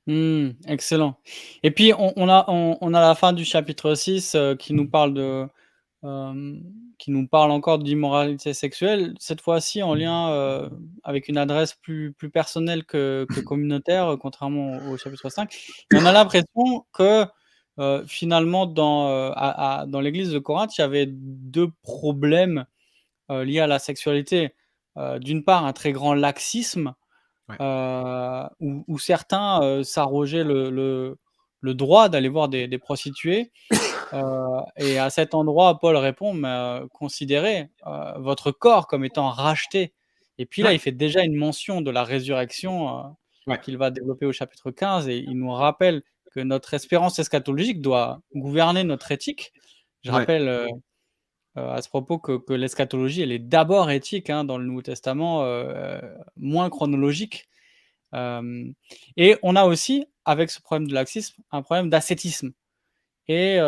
Hmm, 0.06 0.50
excellent. 0.66 1.18
Et 1.62 1.70
puis, 1.70 1.92
on, 1.94 2.28
a, 2.30 2.46
on, 2.48 2.94
a 2.94 3.00
la 3.00 3.14
fin 3.14 3.34
du 3.34 3.44
chapitre 3.44 3.94
6 3.94 4.34
euh, 4.34 4.54
qui 4.54 4.72
nous 4.72 4.88
parle 4.88 5.12
de, 5.12 5.46
qui 6.02 7.10
nous 7.10 7.26
parle 7.26 7.50
encore 7.50 7.78
d'immoralité 7.78 8.54
sexuelle, 8.54 9.14
cette 9.18 9.40
fois-ci 9.40 9.82
en 9.82 9.94
lien 9.94 10.70
avec 11.02 11.28
une 11.28 11.36
adresse 11.36 11.74
plus, 11.74 12.12
plus 12.12 12.30
personnelle 12.30 12.84
que, 12.84 13.26
communautaire, 13.44 14.16
contrairement 14.20 14.78
au, 14.88 14.96
chapitre 14.96 15.28
5. 15.28 15.52
on 15.94 16.04
a 16.04 16.12
l'impression 16.12 16.86
que 16.92 17.26
finalement, 18.06 18.66
dans, 18.66 19.32
dans 19.86 20.00
l'église 20.00 20.30
de 20.30 20.38
Corinthe, 20.38 20.76
il 20.78 20.82
y 20.82 20.84
avait 20.84 21.06
deux 21.08 21.68
problèmes 21.82 22.64
liés 23.28 23.60
à 23.60 23.66
la 23.66 23.78
sexualité. 23.78 24.54
D'une 25.20 25.44
part, 25.44 25.64
un 25.64 25.72
très 25.72 25.92
grand 25.92 26.14
laxisme, 26.14 26.94
où, 28.60 28.98
certains 28.98 29.82
s'arrogeaient 29.82 30.44
le, 30.44 30.70
le, 30.70 31.18
droit 31.62 32.08
d'aller 32.08 32.28
voir 32.28 32.48
des, 32.48 32.68
des 32.68 32.78
prostituées. 32.78 33.52
Euh, 34.14 34.60
et 34.76 34.98
à 34.98 35.10
cet 35.10 35.34
endroit, 35.34 35.78
Paul 35.78 35.96
répond, 35.96 36.32
mais 36.32 36.48
euh, 36.48 36.86
considérez 36.92 37.68
euh, 37.86 38.12
votre 38.16 38.50
corps 38.50 38.86
comme 38.86 39.04
étant 39.04 39.28
racheté. 39.28 39.92
Et 40.38 40.46
puis 40.46 40.62
là, 40.62 40.72
il 40.72 40.78
fait 40.78 40.92
déjà 40.92 41.22
une 41.24 41.34
mention 41.34 41.80
de 41.82 41.90
la 41.90 42.04
résurrection 42.04 43.16
qu'il 43.62 43.76
va 43.76 43.90
développer 43.90 44.24
au 44.24 44.32
chapitre 44.32 44.70
15, 44.70 45.08
et 45.08 45.18
il 45.18 45.36
nous 45.38 45.50
rappelle 45.50 46.02
que 46.32 46.40
notre 46.40 46.74
espérance 46.74 47.18
eschatologique 47.18 47.80
doit 47.80 48.20
gouverner 48.34 48.84
notre 48.84 49.10
éthique. 49.10 49.52
Je 50.04 50.12
rappelle 50.12 50.68
à 51.56 51.82
ce 51.82 51.88
propos 51.88 52.18
que, 52.18 52.52
l'eschatologie, 52.54 53.22
elle 53.22 53.32
est 53.32 53.38
d'abord 53.40 53.90
éthique 53.90 54.30
hein, 54.30 54.44
dans 54.44 54.58
le 54.58 54.64
Nouveau 54.64 54.82
Testament, 54.82 55.44
moins 56.36 56.70
chronologique. 56.70 57.48
Et 58.14 59.36
on 59.42 59.56
a 59.56 59.64
aussi, 59.64 60.06
avec 60.24 60.50
ce 60.50 60.60
problème 60.60 60.88
de 60.88 60.94
laxisme, 60.94 61.42
un 61.52 61.62
problème 61.62 61.90
d'ascétisme. 61.90 62.52
Et 63.28 63.58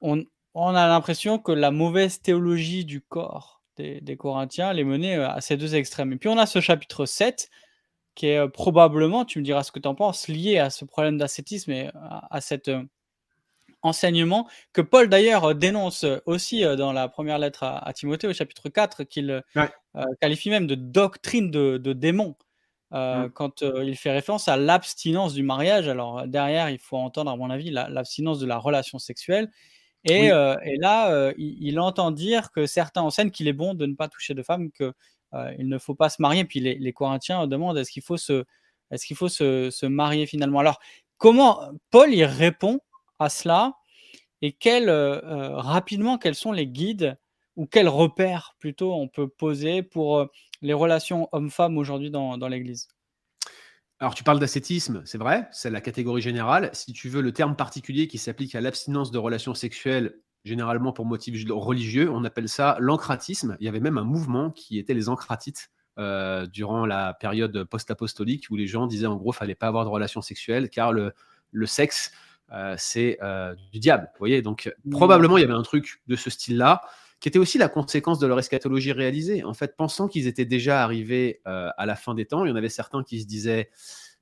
on, 0.00 0.24
a 0.56 0.88
l'impression 0.88 1.38
que 1.38 1.52
la 1.52 1.70
mauvaise 1.70 2.20
théologie 2.20 2.84
du 2.84 3.00
corps 3.00 3.62
des, 3.76 4.16
Corinthiens 4.16 4.72
les 4.72 4.84
menait 4.84 5.16
à 5.16 5.40
ces 5.40 5.56
deux 5.56 5.74
extrêmes. 5.74 6.12
Et 6.12 6.16
puis 6.16 6.28
on 6.28 6.38
a 6.38 6.46
ce 6.46 6.60
chapitre 6.60 7.06
7 7.06 7.50
qui 8.14 8.26
est 8.26 8.48
probablement, 8.48 9.24
tu 9.24 9.40
me 9.40 9.44
diras 9.44 9.64
ce 9.64 9.72
que 9.72 9.80
tu 9.80 9.88
en 9.88 9.94
penses, 9.94 10.28
lié 10.28 10.58
à 10.58 10.70
ce 10.70 10.84
problème 10.84 11.18
d'ascétisme 11.18 11.72
et 11.72 11.90
à, 11.94 12.40
cet 12.40 12.70
enseignement 13.82 14.48
que 14.72 14.80
Paul 14.80 15.08
d'ailleurs 15.08 15.54
dénonce 15.54 16.06
aussi 16.24 16.62
dans 16.62 16.92
la 16.92 17.08
première 17.08 17.38
lettre 17.38 17.64
à, 17.64 17.92
Timothée 17.92 18.28
au 18.28 18.32
chapitre 18.32 18.68
4 18.68 19.04
qu'il 19.04 19.42
qualifie 20.20 20.50
même 20.50 20.66
de 20.66 20.76
doctrine 20.76 21.50
de, 21.50 21.78
de 21.78 21.92
démons. 21.92 22.36
Euh, 22.94 23.26
mmh. 23.26 23.30
quand 23.30 23.62
il 23.62 23.96
fait 23.96 24.12
référence 24.12 24.46
à 24.46 24.56
l'abstinence 24.56 25.34
du 25.34 25.42
mariage. 25.42 25.88
Alors 25.88 26.28
derrière, 26.28 26.70
il 26.70 26.78
faut 26.78 26.96
entendre, 26.96 27.30
à 27.30 27.36
mon 27.36 27.50
avis, 27.50 27.70
l'abstinence 27.70 28.38
de 28.38 28.46
la 28.46 28.56
relation 28.56 28.98
sexuelle. 29.00 29.50
Et, 30.04 30.28
là, 30.28 31.32
il, 31.36 31.80
entend 31.80 32.12
dire 32.12 32.52
que 32.52 32.66
certains 32.66 33.02
enseignent 33.02 33.30
qu'il 33.30 33.48
est 33.48 33.54
bon 33.54 33.74
de 33.74 33.86
ne 33.86 33.94
pas 33.94 34.08
toucher 34.08 34.34
de 34.34 34.42
femmes, 34.42 34.70
qu'il 34.70 34.92
il 35.58 35.68
ne 35.68 35.78
faut 35.78 35.94
pas 35.96 36.08
se 36.08 36.22
marier. 36.22 36.44
Puis 36.44 36.60
les, 36.60 36.92
Corinthiens 36.92 37.46
demandent 37.48 37.78
est-ce 37.78 37.90
qu'il 37.90 38.02
faut 38.02 38.18
se, 38.18 38.44
Est-ce 38.92 39.06
qu'il 39.06 39.16
faut 39.16 39.28
se, 39.28 39.86
marier 39.86 40.26
finalement? 40.26 40.60
Alors, 40.60 40.78
comment 41.16 41.62
Paul 41.90 42.14
y 42.14 42.24
répond 42.24 42.78
à 43.18 43.28
cela? 43.28 43.74
Et 44.40 44.52
quel, 44.52 44.88
rapidement, 44.90 46.16
quels 46.18 46.36
sont 46.36 46.52
les 46.52 46.68
guides 46.68 47.16
ou 47.56 47.66
quels 47.66 47.88
repères 47.88 48.54
plutôt 48.58 48.94
on 48.94 49.08
peut 49.08 49.28
poser 49.28 49.82
pour 49.82 50.28
les 50.64 50.72
relations 50.72 51.28
hommes-femmes 51.32 51.78
aujourd'hui 51.78 52.10
dans, 52.10 52.36
dans 52.38 52.48
l'Église 52.48 52.88
alors, 54.00 54.16
tu 54.16 54.24
parles 54.24 54.40
d'ascétisme, 54.40 55.02
c'est 55.06 55.18
vrai, 55.18 55.48
c'est 55.52 55.70
la 55.70 55.80
catégorie 55.80 56.20
générale. 56.20 56.68
Si 56.72 56.92
tu 56.92 57.08
veux 57.08 57.22
le 57.22 57.32
terme 57.32 57.54
particulier 57.54 58.08
qui 58.08 58.18
s'applique 58.18 58.56
à 58.56 58.60
l'abstinence 58.60 59.12
de 59.12 59.18
relations 59.18 59.54
sexuelles, 59.54 60.18
généralement 60.44 60.92
pour 60.92 61.06
motifs 61.06 61.42
religieux, 61.48 62.10
on 62.10 62.24
appelle 62.24 62.48
ça 62.48 62.76
l'ancratisme. 62.80 63.56
Il 63.60 63.66
y 63.66 63.68
avait 63.68 63.80
même 63.80 63.96
un 63.96 64.04
mouvement 64.04 64.50
qui 64.50 64.78
était 64.78 64.94
les 64.94 65.08
ancratites 65.08 65.70
euh, 65.98 66.46
durant 66.46 66.86
la 66.86 67.14
période 67.14 67.64
post-apostolique 67.64 68.46
où 68.50 68.56
les 68.56 68.66
gens 68.66 68.88
disaient 68.88 69.06
en 69.06 69.16
gros 69.16 69.30
fallait 69.32 69.54
pas 69.54 69.68
avoir 69.68 69.84
de 69.84 69.90
relations 69.90 70.22
sexuelles 70.22 70.68
car 70.68 70.92
le, 70.92 71.12
le 71.52 71.66
sexe 71.66 72.10
euh, 72.52 72.74
c'est 72.76 73.16
euh, 73.22 73.54
du 73.72 73.78
diable. 73.78 74.10
Vous 74.14 74.18
voyez, 74.18 74.42
donc 74.42 74.70
mmh. 74.84 74.90
probablement 74.90 75.38
il 75.38 75.42
y 75.42 75.44
avait 75.44 75.54
un 75.54 75.62
truc 75.62 76.02
de 76.08 76.16
ce 76.16 76.30
style-là 76.30 76.82
qui 77.24 77.28
était 77.28 77.38
aussi 77.38 77.56
la 77.56 77.70
conséquence 77.70 78.18
de 78.18 78.26
leur 78.26 78.38
eschatologie 78.38 78.92
réalisée. 78.92 79.44
En 79.44 79.54
fait, 79.54 79.78
pensant 79.78 80.08
qu'ils 80.08 80.26
étaient 80.26 80.44
déjà 80.44 80.84
arrivés 80.84 81.40
euh, 81.46 81.70
à 81.78 81.86
la 81.86 81.96
fin 81.96 82.12
des 82.12 82.26
temps, 82.26 82.44
il 82.44 82.50
y 82.50 82.52
en 82.52 82.56
avait 82.56 82.68
certains 82.68 83.02
qui 83.02 83.22
se 83.22 83.26
disaient 83.26 83.70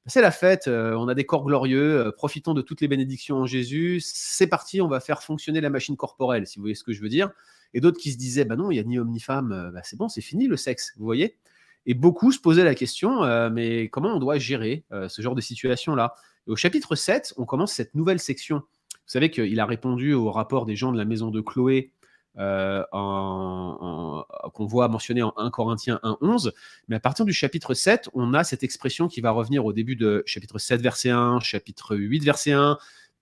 c'est 0.06 0.20
la 0.20 0.30
fête, 0.30 0.68
euh, 0.68 0.94
on 0.94 1.08
a 1.08 1.14
des 1.16 1.26
corps 1.26 1.44
glorieux, 1.44 1.98
euh, 1.98 2.12
profitons 2.12 2.54
de 2.54 2.62
toutes 2.62 2.80
les 2.80 2.86
bénédictions 2.86 3.38
en 3.38 3.46
Jésus, 3.46 3.98
c'est 4.04 4.46
parti, 4.46 4.80
on 4.80 4.86
va 4.86 5.00
faire 5.00 5.24
fonctionner 5.24 5.60
la 5.60 5.68
machine 5.68 5.96
corporelle, 5.96 6.46
si 6.46 6.58
vous 6.58 6.62
voyez 6.62 6.76
ce 6.76 6.84
que 6.84 6.92
je 6.92 7.02
veux 7.02 7.08
dire. 7.08 7.32
Et 7.74 7.80
d'autres 7.80 7.98
qui 7.98 8.12
se 8.12 8.18
disaient 8.18 8.44
bah 8.44 8.54
non, 8.54 8.70
il 8.70 8.74
n'y 8.74 8.80
a 8.80 8.84
ni 8.84 9.00
homme 9.00 9.10
ni 9.10 9.18
femme, 9.18 9.72
bah 9.74 9.80
c'est 9.82 9.96
bon, 9.96 10.08
c'est 10.08 10.20
fini 10.20 10.46
le 10.46 10.56
sexe, 10.56 10.92
vous 10.96 11.04
voyez. 11.04 11.38
Et 11.86 11.94
beaucoup 11.94 12.30
se 12.30 12.38
posaient 12.38 12.62
la 12.62 12.76
question, 12.76 13.22
mais 13.50 13.88
comment 13.88 14.14
on 14.14 14.20
doit 14.20 14.38
gérer 14.38 14.84
ce 15.08 15.22
genre 15.22 15.34
de 15.34 15.40
situation-là? 15.40 16.14
Au 16.46 16.54
chapitre 16.54 16.94
7, 16.94 17.34
on 17.36 17.46
commence 17.46 17.72
cette 17.72 17.96
nouvelle 17.96 18.20
section. 18.20 18.58
Vous 18.58 19.08
savez 19.08 19.28
qu'il 19.28 19.58
a 19.58 19.66
répondu 19.66 20.14
au 20.14 20.30
rapport 20.30 20.66
des 20.66 20.76
gens 20.76 20.92
de 20.92 20.98
la 20.98 21.04
maison 21.04 21.32
de 21.32 21.40
Chloé 21.40 21.90
euh, 22.38 22.82
qu'on 22.92 24.66
voit 24.66 24.88
mentionné 24.88 25.22
en 25.22 25.34
1 25.36 25.50
Corinthiens 25.50 26.00
1.11. 26.02 26.52
Mais 26.88 26.96
à 26.96 27.00
partir 27.00 27.24
du 27.24 27.32
chapitre 27.32 27.74
7, 27.74 28.08
on 28.14 28.34
a 28.34 28.44
cette 28.44 28.62
expression 28.62 29.08
qui 29.08 29.20
va 29.20 29.30
revenir 29.30 29.64
au 29.64 29.72
début 29.72 29.96
de 29.96 30.22
chapitre 30.26 30.58
7, 30.58 30.80
verset 30.80 31.10
1, 31.10 31.40
chapitre 31.40 31.96
8, 31.96 32.24
verset 32.24 32.52
1, 32.52 32.78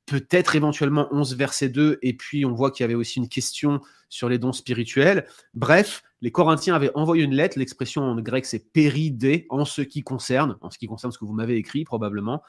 peut-être 0.07 0.57
éventuellement 0.57 1.09
11, 1.13 1.37
verset 1.37 1.69
2, 1.69 1.99
et 2.03 2.15
puis 2.15 2.45
on 2.45 2.53
voit 2.53 2.71
qu'il 2.71 2.85
y 2.85 2.85
avait 2.85 2.95
aussi 2.95 3.19
une 3.19 3.29
question 3.29 3.81
sur 4.09 4.29
les 4.29 4.39
dons 4.39 4.53
spirituels. 4.53 5.27
Bref, 5.55 6.03
les 6.21 6.33
Corinthiens 6.33 6.75
avaient 6.75 6.91
envoyé 6.95 7.25
une 7.25 7.35
lettre, 7.35 7.59
l'expression 7.59 8.03
en 8.03 8.21
grec 8.21 8.45
c'est 8.45 8.73
péridé, 8.73 9.47
en 9.51 9.65
ce 9.65 9.83
qui 9.83 10.03
concerne, 10.03 10.57
en 10.61 10.71
ce 10.71 10.79
qui 10.79 10.87
concerne 10.87 11.13
ce 11.13 11.19
que 11.19 11.25
vous 11.25 11.33
m'avez 11.33 11.57
écrit 11.57 11.85
probablement. 11.85 12.43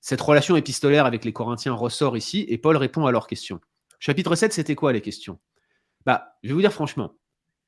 Cette 0.00 0.20
relation 0.20 0.56
épistolaire 0.56 1.06
avec 1.06 1.24
les 1.24 1.32
Corinthiens 1.32 1.72
ressort 1.72 2.16
ici, 2.16 2.44
et 2.48 2.58
Paul 2.58 2.76
répond 2.76 3.06
à 3.06 3.12
leurs 3.12 3.26
questions. 3.26 3.60
Chapitre 3.98 4.36
7, 4.36 4.52
c'était 4.52 4.76
quoi 4.76 4.92
les 4.92 5.00
questions? 5.00 5.38
Bah, 6.08 6.38
je 6.42 6.48
vais 6.48 6.54
vous 6.54 6.62
dire 6.62 6.72
franchement, 6.72 7.18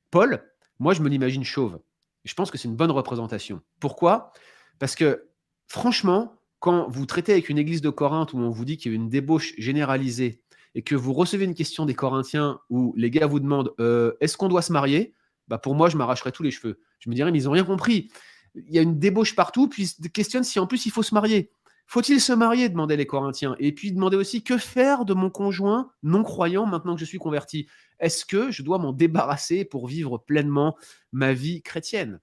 Paul, 0.09 0.43
moi, 0.79 0.95
je 0.95 1.03
me 1.03 1.09
l'imagine 1.09 1.43
chauve. 1.43 1.79
Je 2.23 2.33
pense 2.33 2.49
que 2.49 2.57
c'est 2.57 2.67
une 2.67 2.75
bonne 2.75 2.89
représentation. 2.89 3.61
Pourquoi? 3.79 4.33
Parce 4.79 4.95
que, 4.95 5.27
franchement, 5.67 6.33
quand 6.57 6.89
vous 6.89 7.05
traitez 7.05 7.33
avec 7.33 7.49
une 7.49 7.59
église 7.59 7.81
de 7.81 7.91
Corinthe 7.91 8.33
où 8.33 8.39
on 8.39 8.49
vous 8.49 8.65
dit 8.65 8.77
qu'il 8.77 8.91
y 8.91 8.95
a 8.95 8.97
une 8.97 9.09
débauche 9.09 9.53
généralisée 9.59 10.41
et 10.73 10.81
que 10.81 10.95
vous 10.95 11.13
recevez 11.13 11.45
une 11.45 11.53
question 11.53 11.85
des 11.85 11.93
Corinthiens 11.93 12.59
où 12.71 12.95
les 12.97 13.11
gars 13.11 13.27
vous 13.27 13.39
demandent 13.39 13.75
euh, 13.79 14.13
est-ce 14.21 14.37
qu'on 14.37 14.47
doit 14.47 14.63
se 14.63 14.73
marier? 14.73 15.13
Bah 15.47 15.59
Pour 15.59 15.75
moi, 15.75 15.89
je 15.89 15.97
m'arracherais 15.97 16.31
tous 16.31 16.41
les 16.41 16.49
cheveux. 16.49 16.79
Je 16.97 17.11
me 17.11 17.13
dirais, 17.13 17.31
mais 17.31 17.43
ils 17.43 17.45
n'ont 17.45 17.51
rien 17.51 17.63
compris. 17.63 18.11
Il 18.55 18.73
y 18.73 18.79
a 18.79 18.81
une 18.81 18.97
débauche 18.97 19.35
partout, 19.35 19.69
puis 19.69 19.93
ils 19.99 20.09
questionnent 20.09 20.43
si 20.43 20.57
en 20.57 20.65
plus 20.65 20.87
il 20.87 20.91
faut 20.91 21.03
se 21.03 21.13
marier. 21.13 21.51
Faut-il 21.91 22.21
se 22.21 22.31
marier 22.31 22.69
demandaient 22.69 22.95
les 22.95 23.05
Corinthiens. 23.05 23.57
Et 23.59 23.73
puis 23.73 23.91
demandaient 23.91 24.15
aussi 24.15 24.45
que 24.45 24.57
faire 24.57 25.03
de 25.03 25.13
mon 25.13 25.29
conjoint 25.29 25.91
non 26.03 26.23
croyant 26.23 26.65
maintenant 26.65 26.93
que 26.93 27.01
je 27.01 27.05
suis 27.05 27.17
converti? 27.17 27.67
Est-ce 27.99 28.25
que 28.25 28.49
je 28.49 28.63
dois 28.63 28.77
m'en 28.77 28.93
débarrasser 28.93 29.65
pour 29.65 29.89
vivre 29.89 30.17
pleinement 30.17 30.77
ma 31.11 31.33
vie 31.33 31.61
chrétienne? 31.61 32.21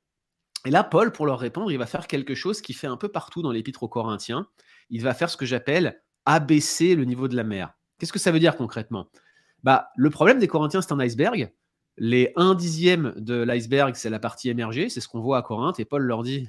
Et 0.64 0.71
là, 0.71 0.85
Paul, 0.85 1.12
pour 1.12 1.27
leur 1.27 1.39
répondre, 1.39 1.71
il 1.71 1.77
va 1.77 1.85
faire 1.85 2.07
quelque 2.07 2.35
chose 2.35 2.62
qui 2.62 2.73
fait 2.73 2.87
un 2.87 2.97
peu 2.97 3.09
partout 3.09 3.43
dans 3.43 3.51
l'épître 3.51 3.83
aux 3.83 3.89
Corinthiens. 3.89 4.47
Il 4.89 5.03
va 5.03 5.12
faire 5.12 5.29
ce 5.29 5.37
que 5.37 5.45
j'appelle 5.45 6.03
abaisser 6.25 6.95
le 6.95 7.05
niveau 7.05 7.29
de 7.29 7.37
la 7.37 7.45
mer. 7.45 7.75
Qu'est-ce 7.99 8.14
que 8.14 8.19
ça 8.19 8.31
veut 8.31 8.41
dire 8.41 8.57
concrètement? 8.57 9.11
Bah, 9.64 9.91
Le 9.97 10.09
problème 10.09 10.39
des 10.39 10.49
Corinthiens, 10.49 10.81
c'est 10.81 10.93
un 10.93 11.01
iceberg. 11.01 11.53
Les 11.99 12.33
1 12.37 12.55
dixième 12.55 13.12
de 13.19 13.35
l'iceberg, 13.35 13.95
c'est 13.97 14.09
la 14.09 14.19
partie 14.19 14.49
émergée, 14.49 14.89
c'est 14.89 15.03
ce 15.03 15.09
qu'on 15.09 15.21
voit 15.21 15.37
à 15.37 15.43
Corinthe. 15.43 15.79
Et 15.79 15.85
Paul 15.85 16.05
leur 16.05 16.23
dit 16.23 16.49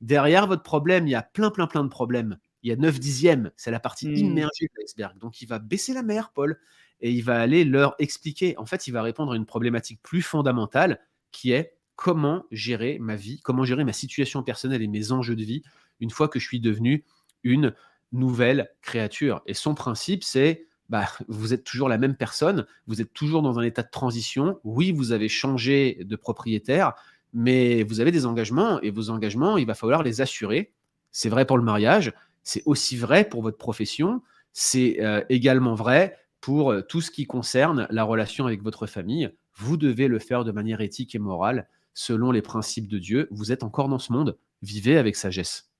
Derrière 0.00 0.46
votre 0.46 0.62
problème, 0.62 1.06
il 1.06 1.10
y 1.10 1.14
a 1.14 1.22
plein, 1.22 1.50
plein, 1.50 1.66
plein 1.66 1.84
de 1.84 1.88
problèmes. 1.88 2.38
Il 2.62 2.70
y 2.70 2.72
a 2.72 2.76
9 2.76 2.98
dixièmes, 2.98 3.50
c'est 3.56 3.70
la 3.70 3.80
partie 3.80 4.08
mmh. 4.08 4.16
immergée 4.16 4.66
de 4.66 4.80
l'iceberg. 4.80 5.18
Donc 5.18 5.40
il 5.40 5.46
va 5.48 5.58
baisser 5.58 5.94
la 5.94 6.02
mer, 6.02 6.32
Paul, 6.34 6.58
et 7.00 7.12
il 7.12 7.22
va 7.22 7.40
aller 7.40 7.64
leur 7.64 7.94
expliquer. 7.98 8.56
En 8.58 8.66
fait, 8.66 8.86
il 8.86 8.92
va 8.92 9.02
répondre 9.02 9.32
à 9.32 9.36
une 9.36 9.46
problématique 9.46 10.00
plus 10.02 10.22
fondamentale 10.22 11.00
qui 11.30 11.52
est 11.52 11.76
comment 11.94 12.44
gérer 12.50 12.98
ma 12.98 13.16
vie, 13.16 13.40
comment 13.40 13.64
gérer 13.64 13.84
ma 13.84 13.92
situation 13.92 14.42
personnelle 14.42 14.82
et 14.82 14.88
mes 14.88 15.12
enjeux 15.12 15.36
de 15.36 15.44
vie 15.44 15.62
une 16.00 16.10
fois 16.10 16.28
que 16.28 16.38
je 16.38 16.46
suis 16.46 16.60
devenu 16.60 17.04
une 17.42 17.74
nouvelle 18.12 18.70
créature. 18.82 19.42
Et 19.46 19.54
son 19.54 19.74
principe, 19.74 20.24
c'est 20.24 20.66
bah, 20.88 21.08
vous 21.26 21.52
êtes 21.52 21.64
toujours 21.64 21.88
la 21.88 21.98
même 21.98 22.16
personne, 22.16 22.66
vous 22.86 23.00
êtes 23.00 23.12
toujours 23.12 23.42
dans 23.42 23.58
un 23.58 23.62
état 23.62 23.82
de 23.82 23.90
transition. 23.90 24.60
Oui, 24.62 24.92
vous 24.92 25.12
avez 25.12 25.28
changé 25.28 25.98
de 26.04 26.16
propriétaire, 26.16 26.94
mais 27.36 27.82
vous 27.82 28.00
avez 28.00 28.12
des 28.12 28.24
engagements 28.24 28.80
et 28.80 28.90
vos 28.90 29.10
engagements, 29.10 29.58
il 29.58 29.66
va 29.66 29.74
falloir 29.74 30.02
les 30.02 30.22
assurer. 30.22 30.72
C'est 31.12 31.28
vrai 31.28 31.44
pour 31.44 31.58
le 31.58 31.62
mariage, 31.62 32.14
c'est 32.42 32.62
aussi 32.64 32.96
vrai 32.96 33.28
pour 33.28 33.42
votre 33.42 33.58
profession, 33.58 34.22
c'est 34.54 35.02
euh, 35.02 35.22
également 35.28 35.74
vrai 35.74 36.16
pour 36.40 36.72
euh, 36.72 36.80
tout 36.80 37.02
ce 37.02 37.10
qui 37.10 37.26
concerne 37.26 37.86
la 37.90 38.04
relation 38.04 38.46
avec 38.46 38.62
votre 38.62 38.86
famille. 38.86 39.30
Vous 39.54 39.76
devez 39.76 40.08
le 40.08 40.18
faire 40.18 40.44
de 40.44 40.50
manière 40.50 40.80
éthique 40.80 41.14
et 41.14 41.18
morale, 41.18 41.68
selon 41.92 42.30
les 42.30 42.40
principes 42.40 42.88
de 42.88 42.98
Dieu. 42.98 43.28
Vous 43.30 43.52
êtes 43.52 43.62
encore 43.62 43.90
dans 43.90 43.98
ce 43.98 44.14
monde, 44.14 44.38
vivez 44.62 44.96
avec 44.96 45.14
sagesse. 45.14 45.70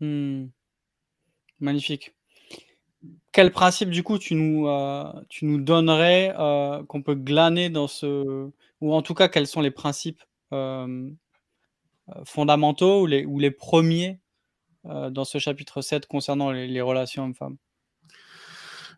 Hmm. 0.00 0.48
Magnifique. 1.60 2.14
Quel 3.32 3.52
principe 3.52 3.88
du 3.88 4.02
coup 4.02 4.18
tu 4.18 4.34
nous, 4.34 4.68
euh, 4.68 5.10
tu 5.30 5.46
nous 5.46 5.58
donnerais 5.58 6.34
qu'on 6.88 7.02
peut 7.02 7.14
glaner 7.14 7.70
dans 7.70 7.88
ce... 7.88 8.50
Ou 8.82 8.94
en 8.94 9.00
tout 9.00 9.14
cas, 9.14 9.28
quels 9.28 9.46
sont 9.46 9.62
les 9.62 9.70
principes 9.70 10.20
fondamentaux 12.24 13.02
ou 13.02 13.06
les, 13.06 13.24
ou 13.24 13.38
les 13.38 13.50
premiers 13.50 14.20
euh, 14.86 15.10
dans 15.10 15.24
ce 15.24 15.38
chapitre 15.38 15.82
7 15.82 16.06
concernant 16.06 16.50
les, 16.50 16.80
relations 16.80 17.24
hommes-femmes? 17.24 17.56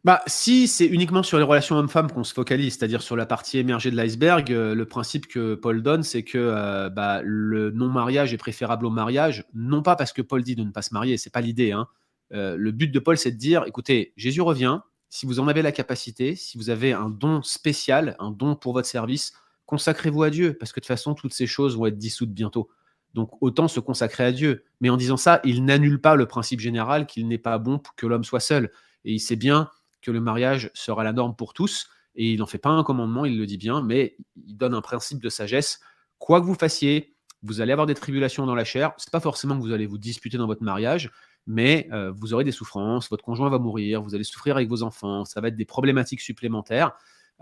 Bah, 0.04 0.22
si 0.26 0.66
c'est 0.66 0.86
uniquement 0.86 1.22
sur 1.22 1.38
les 1.38 1.44
relations 1.44 1.76
hommes-femmes 1.76 2.10
qu'on 2.10 2.24
se 2.24 2.34
focalise, 2.34 2.76
c'est-à-dire 2.76 3.02
sur 3.02 3.16
la 3.16 3.26
partie 3.26 3.58
émergée 3.58 3.90
de 3.90 3.96
l'iceberg, 3.96 4.48
le 4.50 4.84
principe 4.84 5.28
que 5.28 5.54
Paul 5.54 5.80
donne, 5.80 6.02
c'est 6.02 6.24
que 6.24 6.88
bah, 6.88 7.20
le 7.22 7.70
non-mariage 7.70 8.34
est 8.34 8.38
préférable 8.38 8.84
au 8.84 8.90
mariage, 8.90 9.44
non 9.54 9.82
pas 9.82 9.94
parce 9.94 10.12
que 10.12 10.20
Paul 10.20 10.42
dit 10.42 10.56
de 10.56 10.64
ne 10.64 10.72
pas 10.72 10.82
se 10.82 10.92
marier, 10.92 11.18
c'est 11.18 11.30
pas 11.30 11.40
l'idée. 11.40 11.70
Hein. 11.70 11.86
le 12.30 12.70
but 12.72 12.88
de 12.88 12.98
Paul, 12.98 13.16
c'est 13.16 13.30
de 13.30 13.36
dire, 13.36 13.62
écoutez, 13.68 14.12
Jésus 14.16 14.40
revient, 14.40 14.80
si 15.08 15.26
vous 15.26 15.38
en 15.38 15.46
avez 15.46 15.62
la 15.62 15.72
capacité, 15.72 16.34
si 16.34 16.58
vous 16.58 16.70
avez 16.70 16.92
un 16.92 17.10
don 17.10 17.42
spécial, 17.42 18.16
un 18.18 18.30
don 18.32 18.56
pour 18.56 18.72
votre 18.72 18.88
service, 18.88 19.34
consacrez-vous 19.72 20.22
à 20.22 20.28
Dieu, 20.28 20.52
parce 20.52 20.70
que 20.70 20.80
de 20.80 20.82
toute 20.82 20.88
façon, 20.88 21.14
toutes 21.14 21.32
ces 21.32 21.46
choses 21.46 21.78
vont 21.78 21.86
être 21.86 21.96
dissoutes 21.96 22.30
bientôt. 22.30 22.68
Donc 23.14 23.30
autant 23.40 23.68
se 23.68 23.80
consacrer 23.80 24.22
à 24.22 24.30
Dieu. 24.30 24.64
Mais 24.82 24.90
en 24.90 24.98
disant 24.98 25.16
ça, 25.16 25.40
il 25.44 25.64
n'annule 25.64 25.98
pas 25.98 26.14
le 26.14 26.26
principe 26.26 26.60
général 26.60 27.06
qu'il 27.06 27.26
n'est 27.26 27.38
pas 27.38 27.56
bon 27.56 27.80
que 27.96 28.06
l'homme 28.06 28.22
soit 28.22 28.40
seul. 28.40 28.70
Et 29.06 29.14
il 29.14 29.18
sait 29.18 29.34
bien 29.34 29.70
que 30.02 30.10
le 30.10 30.20
mariage 30.20 30.70
sera 30.74 31.04
la 31.04 31.14
norme 31.14 31.34
pour 31.34 31.54
tous. 31.54 31.88
Et 32.16 32.32
il 32.32 32.40
n'en 32.40 32.46
fait 32.46 32.58
pas 32.58 32.68
un 32.68 32.84
commandement, 32.84 33.24
il 33.24 33.38
le 33.38 33.46
dit 33.46 33.56
bien, 33.56 33.80
mais 33.80 34.14
il 34.46 34.58
donne 34.58 34.74
un 34.74 34.82
principe 34.82 35.22
de 35.22 35.30
sagesse. 35.30 35.80
Quoi 36.18 36.42
que 36.42 36.44
vous 36.44 36.54
fassiez, 36.54 37.14
vous 37.42 37.62
allez 37.62 37.72
avoir 37.72 37.86
des 37.86 37.94
tribulations 37.94 38.44
dans 38.44 38.54
la 38.54 38.64
chair. 38.64 38.92
C'est 38.98 39.10
pas 39.10 39.20
forcément 39.20 39.56
que 39.56 39.62
vous 39.62 39.72
allez 39.72 39.86
vous 39.86 39.96
disputer 39.96 40.36
dans 40.36 40.46
votre 40.46 40.62
mariage, 40.62 41.10
mais 41.46 41.88
euh, 41.92 42.12
vous 42.14 42.34
aurez 42.34 42.44
des 42.44 42.52
souffrances, 42.52 43.08
votre 43.08 43.24
conjoint 43.24 43.48
va 43.48 43.58
mourir, 43.58 44.02
vous 44.02 44.14
allez 44.14 44.24
souffrir 44.24 44.56
avec 44.56 44.68
vos 44.68 44.82
enfants, 44.82 45.24
ça 45.24 45.40
va 45.40 45.48
être 45.48 45.56
des 45.56 45.64
problématiques 45.64 46.20
supplémentaires. 46.20 46.92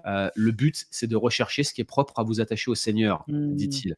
Euh, 0.07 0.31
le 0.35 0.53
but, 0.53 0.87
c'est 0.91 1.07
de 1.07 1.17
rechercher 1.17 1.63
ce 1.63 1.73
qui 1.73 1.81
est 1.81 1.85
propre 1.85 2.19
à 2.19 2.23
vous 2.23 2.41
attacher 2.41 2.71
au 2.71 2.75
Seigneur, 2.75 3.25
mmh. 3.29 3.55
dit-il. 3.55 3.97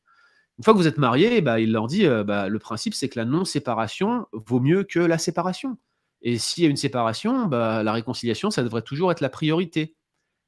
Une 0.58 0.64
fois 0.64 0.74
que 0.74 0.78
vous 0.78 0.86
êtes 0.86 0.98
marié, 0.98 1.40
bah, 1.40 1.60
il 1.60 1.72
leur 1.72 1.86
dit, 1.86 2.06
euh, 2.06 2.24
bah, 2.24 2.48
le 2.48 2.58
principe, 2.58 2.94
c'est 2.94 3.08
que 3.08 3.18
la 3.18 3.24
non-séparation 3.24 4.26
vaut 4.32 4.60
mieux 4.60 4.84
que 4.84 5.00
la 5.00 5.18
séparation. 5.18 5.78
Et 6.20 6.38
s'il 6.38 6.62
y 6.64 6.66
a 6.66 6.70
une 6.70 6.76
séparation, 6.76 7.46
bah, 7.46 7.82
la 7.82 7.92
réconciliation, 7.92 8.50
ça 8.50 8.62
devrait 8.62 8.82
toujours 8.82 9.10
être 9.10 9.20
la 9.20 9.30
priorité. 9.30 9.96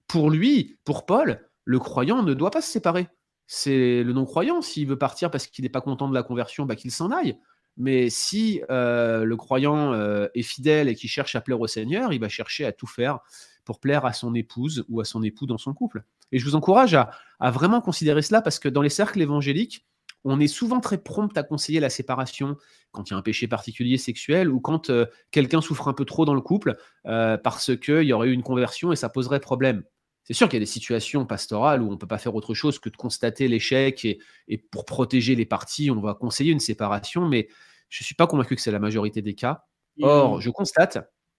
Pour 0.07 0.30
lui, 0.30 0.78
pour 0.84 1.07
Paul, 1.07 1.48
le 1.64 1.78
croyant 1.78 2.22
ne 2.22 2.34
doit 2.34 2.50
pas 2.50 2.61
se 2.61 2.70
séparer. 2.70 3.09
C'est 3.46 4.02
le 4.02 4.12
non-croyant, 4.12 4.62
s'il 4.62 4.86
veut 4.86 4.98
partir 4.98 5.30
parce 5.30 5.46
qu'il 5.46 5.64
n'est 5.64 5.70
pas 5.70 5.80
content 5.80 6.09
de 6.09 6.14
la 6.14 6.22
conversion, 6.22 6.66
bah, 6.66 6.76
qu'il 6.76 6.90
s'en 6.90 7.11
aille. 7.11 7.36
Mais 7.76 8.09
si 8.09 8.62
euh, 8.70 9.24
le 9.24 9.36
croyant 9.36 9.94
est 10.32 10.42
fidèle 10.42 10.88
et 10.88 10.94
qui 10.94 11.09
cherche 11.09 11.34
à 11.34 11.40
plaire 11.40 11.61
au 11.61 11.66
Seigneur, 11.66 12.12
il 12.12 12.20
va 12.20 12.28
chercher 12.28 12.64
à 12.64 12.72
tout 12.72 12.86
faire 12.86 13.18
pour 13.65 13.81
plaire 13.81 14.05
à 14.05 14.12
son 14.12 14.35
épouse 14.35 14.85
ou 14.89 15.01
à 15.01 15.05
son 15.05 15.23
époux 15.23 15.47
dans 15.47 15.59
son 15.59 15.75
couple. 15.75 16.05
Et 16.33 16.39
je 16.39 16.45
vous 16.45 16.55
encourage 16.55 16.95
à, 16.95 17.11
vraiment 17.51 17.81
considérer 17.81 18.23
cela 18.23 18.43
parce 18.43 18.59
que 18.59 18.69
dans 18.69 18.83
les 18.83 18.89
cercles 18.89 19.21
évangéliques, 19.21 19.87
on 20.25 20.41
est 20.41 20.49
souvent 20.49 20.81
très 20.81 20.99
prompt 20.99 21.37
à 21.37 21.43
conseiller 21.43 21.81
la 21.81 21.91
séparation 21.91 22.57
quand 22.93 23.11
il 23.11 23.12
y 23.12 23.15
a 23.15 23.19
un 23.19 23.23
péché 23.23 23.47
particulier 23.47 23.99
sexuel 23.99 24.51
ou 24.51 24.59
quand 24.59 24.89
euh, 24.89 25.05
quelqu'un 25.31 25.61
souffre 25.61 25.89
un 25.89 25.93
peu 25.93 26.07
trop 26.07 26.25
dans 26.25 26.35
le 26.35 26.41
couple 26.41 26.77
euh, 27.07 27.37
parce 27.37 27.77
qu'il 27.77 28.05
y 28.05 28.12
aurait 28.12 28.29
eu 28.29 28.33
une 28.33 28.43
conversion 28.43 28.93
et 28.93 28.97
ça 28.97 29.11
poserait 29.11 29.41
problème. 29.41 29.85
C'est 30.23 30.33
sûr 30.33 30.49
qu'il 30.49 30.57
y 30.57 30.62
a 30.62 30.65
des 30.65 30.67
situations 30.67 31.27
pastorales 31.27 31.83
où 31.83 31.89
on 31.89 31.93
ne 31.93 31.97
peut 31.97 32.07
pas 32.07 32.17
faire 32.17 32.35
autre 32.35 32.55
chose 32.55 32.79
que 32.79 32.89
de 32.89 32.97
constater 32.97 33.47
l'échec 33.47 34.07
et, 34.07 34.19
et, 34.49 34.57
pour 34.57 34.87
protéger 34.87 35.35
les 35.35 35.45
parties, 35.45 35.91
on 35.91 36.01
va 36.01 36.15
conseiller 36.15 36.53
une 36.53 36.61
séparation, 36.61 37.29
mais 37.29 37.49
je 37.91 38.03
ne 38.03 38.07
suis 38.07 38.15
pas 38.15 38.27
convaincu 38.27 38.57
que 38.57 38.62
c'est 38.62 38.71
la 38.71 38.79
majorité 38.79 39.21
des 39.21 39.35
cas. 39.35 39.67
Or, 40.01 40.41
je 40.41 40.51
constate 40.51 40.99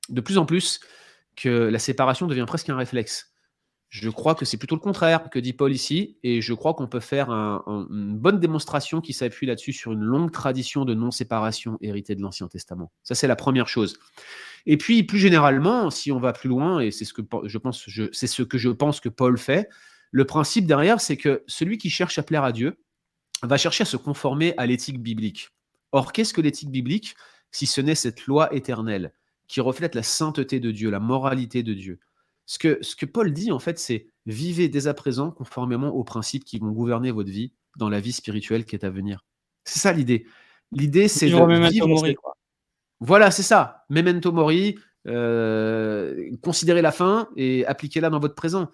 de 0.10 0.22
plus 0.22 0.38
en 0.38 0.46
plus 0.46 0.80
que 1.36 1.50
la 1.50 1.80
séparation 1.80 2.28
devient 2.28 2.46
presque 2.48 2.70
un 2.70 2.78
réflexe. 2.78 3.32
Je 3.90 4.10
crois 4.10 4.36
que 4.36 4.44
c'est 4.46 4.58
plutôt 4.58 4.76
le 4.76 4.82
contraire 4.82 5.30
que 5.30 5.40
dit 5.40 5.54
Paul 5.54 5.72
ici, 5.72 6.18
et 6.24 6.42
je 6.42 6.54
crois 6.54 6.74
qu'on 6.74 6.88
peut 6.88 7.00
faire 7.00 7.30
une 7.30 8.18
bonne 8.18 8.40
démonstration 8.40 9.00
qui 9.00 9.14
s'appuie 9.14 9.48
là-dessus 9.48 9.74
sur 9.74 9.94
une 9.94 10.02
longue 10.02 10.32
tradition 10.32 10.84
de 10.84 10.94
non-séparation 10.94 11.78
héritée 11.82 12.16
de 12.16 12.22
l'Ancien 12.22 12.48
Testament. 12.48 12.92
Ça, 13.04 13.16
c'est 13.16 13.28
la 13.28 13.36
première 13.36 13.70
chose. 13.70 13.98
Et 14.66 14.78
puis, 14.78 15.04
plus 15.04 15.20
généralement, 15.20 15.92
si 15.92 16.12
on 16.12 16.20
va 16.20 16.34
plus 16.34 16.50
loin, 16.50 16.80
et 16.80 16.92
c'est 16.92 17.06
ce 17.06 17.14
que 17.14 17.22
je 17.46 17.58
pense, 17.58 17.88
c'est 18.12 18.28
ce 18.28 18.44
que 18.44 18.58
je 18.58 18.70
pense 18.70 19.00
que 19.00 19.10
Paul 19.10 19.38
fait, 19.38 19.70
le 20.12 20.26
principe 20.26 20.66
derrière, 20.66 21.00
c'est 21.00 21.18
que 21.18 21.44
celui 21.48 21.78
qui 21.78 21.90
cherche 21.90 22.18
à 22.18 22.24
plaire 22.24 22.44
à 22.44 22.52
Dieu 22.52 22.78
va 23.44 23.58
chercher 23.58 23.84
à 23.84 23.86
se 23.86 23.98
conformer 23.98 24.54
à 24.58 24.66
l'éthique 24.66 25.02
biblique. 25.02 25.50
Or, 25.92 26.12
qu'est-ce 26.12 26.34
que 26.34 26.42
l'éthique 26.42 26.72
biblique 26.72 27.16
si 27.52 27.66
ce 27.66 27.80
n'est 27.80 27.96
cette 27.96 28.26
loi 28.26 28.54
éternelle? 28.54 29.14
Qui 29.48 29.62
reflète 29.62 29.96
la 29.96 30.04
sainteté 30.04 30.60
de 30.60 30.72
Dieu, 30.72 30.90
la 30.90 31.00
moralité 31.00 31.64
de 31.64 31.74
Dieu 31.74 32.00
ce 32.46 32.60
que, 32.60 32.78
ce 32.82 32.96
que 32.96 33.06
Paul 33.06 33.34
dit, 33.34 33.52
en 33.52 33.60
fait, 33.60 33.80
c'est 33.80 34.08
vivez 34.26 34.70
dès 34.70 34.88
à 34.88 34.94
présent 34.94 35.32
conformément 35.32 35.90
aux 35.90 36.04
principes 36.04 36.46
qui 36.46 36.60
vont 36.60 36.72
gouverner 36.72 37.12
votre 37.12 37.30
vie 37.30 37.54
dans 37.78 37.90
la 37.90 38.00
vie 38.00 38.14
spirituelle 38.14 38.66
qui 38.66 38.76
est 38.76 38.86
à 38.86 38.90
venir. 38.90 39.26
C'est 39.64 39.80
ça 39.80 39.92
l'idée. 39.92 40.26
L'idée, 40.72 41.08
c'est 41.08 41.30
de 41.30 41.70
vivre. 41.70 41.88
Mori, 41.88 42.16
quoi. 42.16 42.38
Voilà, 43.00 43.32
c'est 43.32 43.44
ça. 43.44 43.86
Memento 43.90 44.32
mori. 44.32 44.78
Euh, 45.08 46.32
considérez 46.42 46.82
la 46.82 46.92
fin 46.92 47.30
et 47.36 47.66
appliquez-la 47.68 48.10
dans 48.10 48.20
votre 48.20 48.34
présent. 48.34 48.72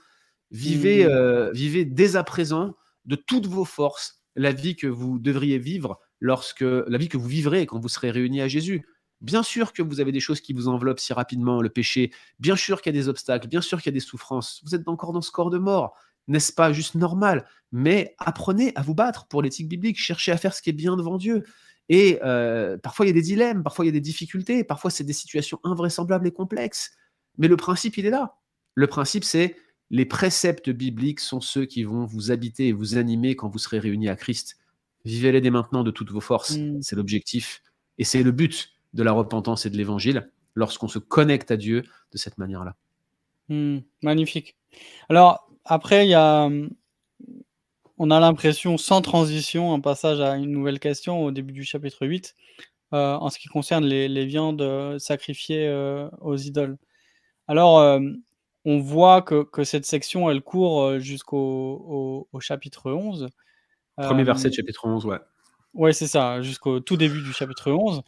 Vivez, 0.49 1.05
mmh. 1.05 1.09
euh, 1.09 1.51
vivez 1.51 1.85
dès 1.85 2.15
à 2.15 2.23
présent 2.23 2.75
de 3.05 3.15
toutes 3.15 3.47
vos 3.47 3.65
forces 3.65 4.21
la 4.37 4.53
vie 4.53 4.77
que 4.77 4.87
vous 4.87 5.19
devriez 5.19 5.57
vivre 5.57 5.99
lorsque 6.21 6.61
la 6.61 6.97
vie 6.97 7.09
que 7.09 7.17
vous 7.17 7.27
vivrez 7.27 7.65
quand 7.65 7.79
vous 7.79 7.89
serez 7.89 8.11
réunis 8.11 8.41
à 8.41 8.47
Jésus. 8.47 8.85
Bien 9.21 9.43
sûr 9.43 9.71
que 9.71 9.81
vous 9.81 9.99
avez 9.99 10.11
des 10.11 10.19
choses 10.19 10.41
qui 10.41 10.53
vous 10.53 10.67
enveloppent 10.67 10.99
si 10.99 11.13
rapidement, 11.13 11.61
le 11.61 11.69
péché. 11.69 12.11
Bien 12.39 12.55
sûr 12.55 12.81
qu'il 12.81 12.93
y 12.93 12.97
a 12.97 13.01
des 13.01 13.07
obstacles, 13.07 13.47
bien 13.47 13.61
sûr 13.61 13.81
qu'il 13.81 13.91
y 13.91 13.93
a 13.93 13.97
des 13.97 13.99
souffrances. 13.99 14.61
Vous 14.65 14.75
êtes 14.75 14.87
encore 14.87 15.13
dans 15.13 15.21
ce 15.21 15.31
corps 15.31 15.51
de 15.51 15.59
mort. 15.59 15.95
N'est-ce 16.27 16.51
pas 16.53 16.73
juste 16.73 16.95
normal? 16.95 17.45
Mais 17.71 18.15
apprenez 18.17 18.71
à 18.75 18.81
vous 18.81 18.95
battre 18.95 19.27
pour 19.27 19.41
l'éthique 19.41 19.67
biblique. 19.67 19.97
Cherchez 19.97 20.31
à 20.31 20.37
faire 20.37 20.53
ce 20.53 20.61
qui 20.61 20.69
est 20.71 20.73
bien 20.73 20.97
devant 20.97 21.17
Dieu. 21.17 21.43
Et 21.89 22.19
euh, 22.23 22.77
parfois, 22.77 23.05
il 23.05 23.09
y 23.09 23.11
a 23.11 23.13
des 23.13 23.21
dilemmes, 23.21 23.63
parfois, 23.63 23.85
il 23.85 23.89
y 23.89 23.89
a 23.89 23.93
des 23.93 24.01
difficultés, 24.01 24.63
parfois, 24.63 24.91
c'est 24.91 25.03
des 25.03 25.13
situations 25.13 25.59
invraisemblables 25.63 26.25
et 26.27 26.31
complexes. 26.31 26.91
Mais 27.37 27.47
le 27.47 27.57
principe, 27.57 27.97
il 27.97 28.05
est 28.05 28.11
là. 28.11 28.37
Le 28.75 28.87
principe, 28.87 29.23
c'est 29.23 29.55
les 29.89 30.05
préceptes 30.05 30.69
bibliques 30.69 31.19
sont 31.19 31.41
ceux 31.41 31.65
qui 31.65 31.83
vont 31.83 32.05
vous 32.05 32.31
habiter 32.31 32.69
et 32.69 32.71
vous 32.71 32.97
animer 32.97 33.35
quand 33.35 33.49
vous 33.49 33.59
serez 33.59 33.77
réunis 33.77 34.07
à 34.07 34.15
Christ. 34.15 34.57
Vivez-les 35.03 35.41
dès 35.41 35.49
maintenant 35.49 35.83
de 35.83 35.91
toutes 35.91 36.11
vos 36.11 36.21
forces. 36.21 36.57
Mmh. 36.57 36.81
C'est 36.81 36.95
l'objectif. 36.95 37.61
Et 37.97 38.05
c'est 38.05 38.23
le 38.23 38.31
but 38.31 38.69
de 38.93 39.03
la 39.03 39.11
repentance 39.11 39.65
et 39.65 39.69
de 39.69 39.77
l'évangile 39.77 40.31
lorsqu'on 40.55 40.87
se 40.87 40.99
connecte 40.99 41.51
à 41.51 41.57
Dieu 41.57 41.83
de 42.11 42.17
cette 42.17 42.37
manière-là. 42.37 42.75
Hmm, 43.49 43.79
magnifique. 44.01 44.55
Alors, 45.09 45.49
après, 45.65 46.05
il 46.05 46.09
y 46.09 46.13
a, 46.13 46.49
on 47.97 48.09
a 48.09 48.19
l'impression, 48.19 48.77
sans 48.77 49.01
transition, 49.01 49.73
un 49.73 49.79
passage 49.79 50.21
à 50.21 50.35
une 50.35 50.51
nouvelle 50.51 50.79
question 50.79 51.23
au 51.23 51.31
début 51.31 51.53
du 51.53 51.63
chapitre 51.63 52.07
8, 52.07 52.35
euh, 52.93 53.13
en 53.13 53.29
ce 53.29 53.37
qui 53.37 53.47
concerne 53.47 53.85
les, 53.85 54.25
viandes 54.25 54.97
sacrifiées 54.97 55.67
euh, 55.67 56.09
aux 56.19 56.35
idoles. 56.35 56.77
Alors, 57.47 57.79
euh, 57.79 57.99
on 58.65 58.79
voit 58.79 59.21
que, 59.21 59.63
cette 59.63 59.85
section, 59.85 60.29
elle 60.31 60.41
court 60.41 60.99
jusqu'au 60.99 62.27
au, 62.31 62.39
chapitre 62.39 62.91
11. 62.91 63.29
Premier 63.97 64.23
verset 64.23 64.49
de 64.49 64.55
chapitre 64.55 64.87
11, 64.87 65.05
ouais. 65.05 65.19
Ouais, 65.73 65.93
c'est 65.93 66.07
ça, 66.07 66.41
jusqu'au 66.41 66.79
tout 66.79 66.97
début 66.97 67.21
du 67.21 67.33
chapitre 67.33 67.71
11. 67.71 68.01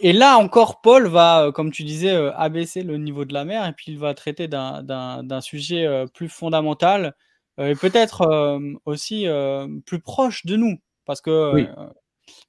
et 0.00 0.12
là 0.12 0.36
encore, 0.38 0.80
Paul 0.80 1.06
va, 1.06 1.50
comme 1.54 1.70
tu 1.70 1.84
disais, 1.84 2.14
abaisser 2.34 2.82
le 2.82 2.96
niveau 2.96 3.24
de 3.24 3.32
la 3.32 3.44
mer 3.44 3.66
et 3.66 3.72
puis 3.72 3.92
il 3.92 3.98
va 3.98 4.14
traiter 4.14 4.48
d'un 4.48 5.40
sujet 5.40 6.04
plus 6.14 6.28
fondamental 6.28 7.14
et 7.58 7.74
peut-être 7.74 8.58
aussi 8.84 9.26
plus 9.86 10.00
proche 10.00 10.44
de 10.44 10.56
nous, 10.56 10.78
parce 11.04 11.20
que 11.20 11.66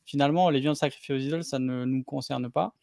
finalement, 0.06 0.50
les 0.50 0.60
viandes 0.60 0.76
sacrifiées 0.76 1.16
aux 1.16 1.20
idoles, 1.20 1.44
ça 1.44 1.60
ne 1.60 1.86
nous 1.86 2.04
concerne 2.04 2.50
pas. 2.50 2.74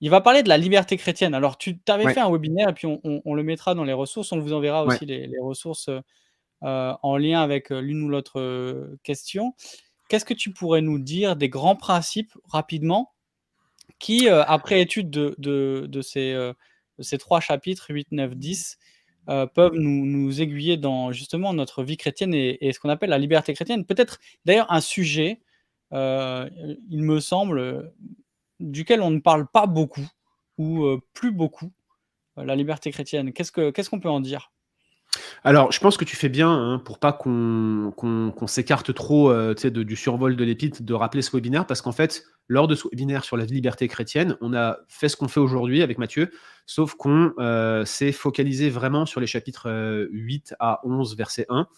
il 0.00 0.10
va 0.10 0.20
parler 0.20 0.42
de 0.42 0.48
la 0.48 0.58
liberté 0.58 0.96
chrétienne. 0.96 1.34
Alors, 1.34 1.58
tu 1.58 1.78
avais 1.88 2.12
fait 2.12 2.20
un 2.20 2.30
webinaire 2.30 2.68
et 2.70 2.74
puis 2.74 2.86
on, 2.86 3.34
le 3.34 3.42
mettra 3.42 3.74
dans 3.74 3.84
les 3.84 3.92
ressources. 3.92 4.32
On 4.32 4.38
vous 4.38 4.52
enverra 4.52 4.84
aussi 4.84 5.06
les, 5.06 5.26
les, 5.26 5.38
ressources 5.40 5.88
euh, 5.88 6.00
en 6.64 7.16
lien 7.16 7.42
avec 7.42 7.70
euh, 7.70 7.80
l'une 7.80 8.02
ou 8.02 8.08
l'autre 8.08 8.40
euh, 8.40 8.98
question. 9.02 9.54
Qu'est-ce 10.08 10.24
que 10.24 10.34
tu 10.34 10.50
pourrais 10.50 10.80
nous 10.80 10.98
dire 10.98 11.36
des 11.36 11.48
grands 11.48 11.76
principes 11.76 12.32
rapidement 12.44 13.12
qui, 13.98 14.28
après 14.28 14.80
étude 14.80 15.08
de, 15.08 16.00
ces, 16.02 17.18
trois 17.18 17.40
chapitres, 17.40 17.86
8, 17.88 18.08
9, 18.12 18.34
10, 18.34 18.78
peuvent 19.54 19.74
nous, 19.76 20.40
aiguiller 20.42 20.76
dans 20.76 21.10
justement 21.12 21.54
notre 21.54 21.82
vie 21.82 21.96
chrétienne 21.96 22.34
et, 22.34 22.70
ce 22.72 22.80
qu'on 22.80 22.90
appelle 22.90 23.10
la 23.10 23.18
liberté 23.18 23.54
chrétienne? 23.54 23.86
Peut-être 23.86 24.18
d'ailleurs 24.44 24.70
un 24.70 24.82
sujet, 24.82 25.40
il 25.90 27.02
me 27.02 27.18
semble, 27.20 27.92
duquel 28.60 29.00
on 29.00 29.10
ne 29.10 29.20
parle 29.20 29.46
pas 29.46 29.66
beaucoup 29.66 30.06
ou 30.58 30.98
plus 31.14 31.32
beaucoup, 31.32 31.72
la 32.36 32.56
liberté 32.56 32.90
chrétienne. 32.90 33.32
Qu'est-ce 33.32 33.52
qu'on 33.52 33.72
ce 33.74 33.88
qu'on 33.88 34.00
peut 34.00 34.10
en 34.10 34.20
dire? 34.20 34.52
Alors, 35.46 35.70
je 35.72 35.78
pense 35.78 35.98
que 35.98 36.06
tu 36.06 36.16
fais 36.16 36.30
bien, 36.30 36.50
hein, 36.50 36.78
pour 36.78 36.98
pas 36.98 37.12
qu'on 37.12 38.46
s'écarte 38.46 38.94
trop 38.94 39.30
euh, 39.30 39.54
du 39.54 39.94
survol 39.94 40.36
de 40.36 40.44
l'épître, 40.44 40.82
de 40.82 40.94
rappeler 40.94 41.20
ce 41.20 41.36
webinaire, 41.36 41.66
parce 41.66 41.82
qu'en 41.82 41.92
fait, 41.92 42.24
lors 42.48 42.66
de 42.66 42.74
ce 42.74 42.88
webinaire 42.88 43.24
sur 43.24 43.36
la 43.36 43.44
liberté 43.44 43.86
chrétienne, 43.86 44.38
on 44.40 44.54
a 44.54 44.78
fait 44.88 45.10
ce 45.10 45.18
qu'on 45.18 45.28
fait 45.28 45.40
aujourd'hui 45.40 45.82
avec 45.82 45.98
Mathieu, 45.98 46.30
sauf 46.64 46.94
qu'on 46.94 47.34
euh, 47.38 47.84
s'est 47.84 48.12
focalisé 48.12 48.70
vraiment 48.70 49.04
sur 49.04 49.20
les 49.20 49.26
chapitres 49.26 49.68
8 50.10 50.52
euh, 50.52 50.56
à 50.60 50.80
11, 50.84 51.14
verset 51.14 51.44
1. 51.50 51.68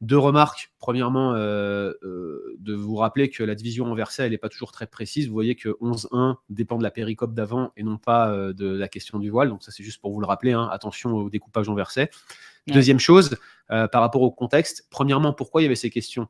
Deux 0.00 0.18
remarques. 0.18 0.72
Premièrement, 0.80 1.34
de 1.34 2.74
vous 2.74 2.96
rappeler 2.96 3.30
que 3.30 3.44
la 3.44 3.54
division 3.54 3.86
en 3.86 3.94
versets, 3.94 4.24
elle 4.24 4.32
n'est 4.32 4.38
pas 4.38 4.48
toujours 4.48 4.72
très 4.72 4.88
précise. 4.88 5.28
Vous 5.28 5.32
voyez 5.32 5.54
que 5.54 5.68
11.1 5.80 6.38
dépend 6.50 6.76
de 6.76 6.82
la 6.82 6.90
péricope 6.90 7.34
d'avant 7.34 7.70
et 7.76 7.84
non 7.84 7.98
pas 7.98 8.36
de 8.52 8.66
la 8.66 8.88
question 8.88 9.20
du 9.20 9.30
voile. 9.30 9.48
Donc 9.48 9.62
ça, 9.62 9.70
c'est 9.70 9.84
juste 9.84 10.00
pour 10.00 10.12
vous 10.12 10.20
le 10.20 10.26
rappeler. 10.26 10.54
Hein. 10.54 10.68
Attention 10.72 11.14
au 11.14 11.30
découpage 11.30 11.68
en 11.68 11.76
versets. 11.76 12.10
Deuxième 12.68 13.00
chose, 13.00 13.36
euh, 13.70 13.88
par 13.88 14.02
rapport 14.02 14.22
au 14.22 14.30
contexte, 14.30 14.86
premièrement, 14.90 15.32
pourquoi 15.32 15.62
il 15.62 15.64
y 15.64 15.66
avait 15.66 15.74
ces 15.74 15.90
questions? 15.90 16.28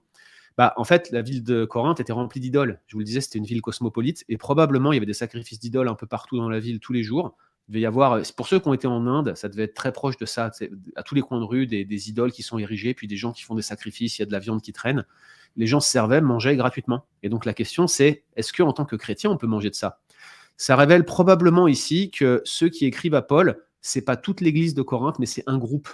Bah, 0.56 0.72
En 0.76 0.84
fait, 0.84 1.10
la 1.10 1.22
ville 1.22 1.42
de 1.42 1.64
Corinthe 1.64 2.00
était 2.00 2.12
remplie 2.12 2.40
d'idoles. 2.40 2.80
Je 2.86 2.94
vous 2.94 3.00
le 3.00 3.04
disais, 3.04 3.20
c'était 3.20 3.38
une 3.38 3.44
ville 3.44 3.62
cosmopolite 3.62 4.24
et 4.28 4.36
probablement 4.36 4.92
il 4.92 4.96
y 4.96 4.98
avait 4.98 5.06
des 5.06 5.12
sacrifices 5.12 5.60
d'idoles 5.60 5.88
un 5.88 5.94
peu 5.94 6.06
partout 6.06 6.36
dans 6.36 6.48
la 6.48 6.60
ville 6.60 6.80
tous 6.80 6.92
les 6.92 7.02
jours. 7.02 7.36
Il 7.68 7.72
devait 7.72 7.82
y 7.82 7.86
avoir, 7.86 8.20
pour 8.36 8.48
ceux 8.48 8.58
qui 8.58 8.68
ont 8.68 8.74
été 8.74 8.86
en 8.86 9.06
Inde, 9.06 9.34
ça 9.36 9.48
devait 9.48 9.64
être 9.64 9.74
très 9.74 9.92
proche 9.92 10.16
de 10.16 10.26
ça. 10.26 10.50
À 10.96 11.02
tous 11.02 11.14
les 11.14 11.20
coins 11.20 11.38
de 11.38 11.44
rue, 11.44 11.66
des, 11.66 12.08
idoles 12.08 12.32
qui 12.32 12.42
sont 12.42 12.58
érigées, 12.58 12.92
puis 12.92 13.06
des 13.06 13.16
gens 13.16 13.32
qui 13.32 13.42
font 13.42 13.54
des 13.54 13.62
sacrifices, 13.62 14.18
il 14.18 14.22
y 14.22 14.24
a 14.24 14.26
de 14.26 14.32
la 14.32 14.40
viande 14.40 14.62
qui 14.62 14.72
traîne. 14.72 15.06
Les 15.56 15.66
gens 15.66 15.80
se 15.80 15.90
servaient, 15.90 16.20
mangeaient 16.20 16.56
gratuitement. 16.56 17.06
Et 17.22 17.28
donc 17.28 17.44
la 17.44 17.54
question, 17.54 17.86
c'est 17.86 18.24
est-ce 18.36 18.52
qu'en 18.52 18.72
tant 18.72 18.84
que 18.84 18.96
chrétien, 18.96 19.30
on 19.30 19.36
peut 19.36 19.46
manger 19.46 19.70
de 19.70 19.74
ça? 19.74 20.00
Ça 20.56 20.76
révèle 20.76 21.04
probablement 21.04 21.68
ici 21.68 22.10
que 22.10 22.42
ceux 22.44 22.68
qui 22.68 22.84
écrivent 22.84 23.14
à 23.14 23.22
Paul, 23.22 23.64
c'est 23.80 24.02
pas 24.02 24.16
toute 24.16 24.40
l'église 24.40 24.74
de 24.74 24.82
Corinthe, 24.82 25.18
mais 25.18 25.26
c'est 25.26 25.44
un 25.46 25.58
groupe 25.58 25.88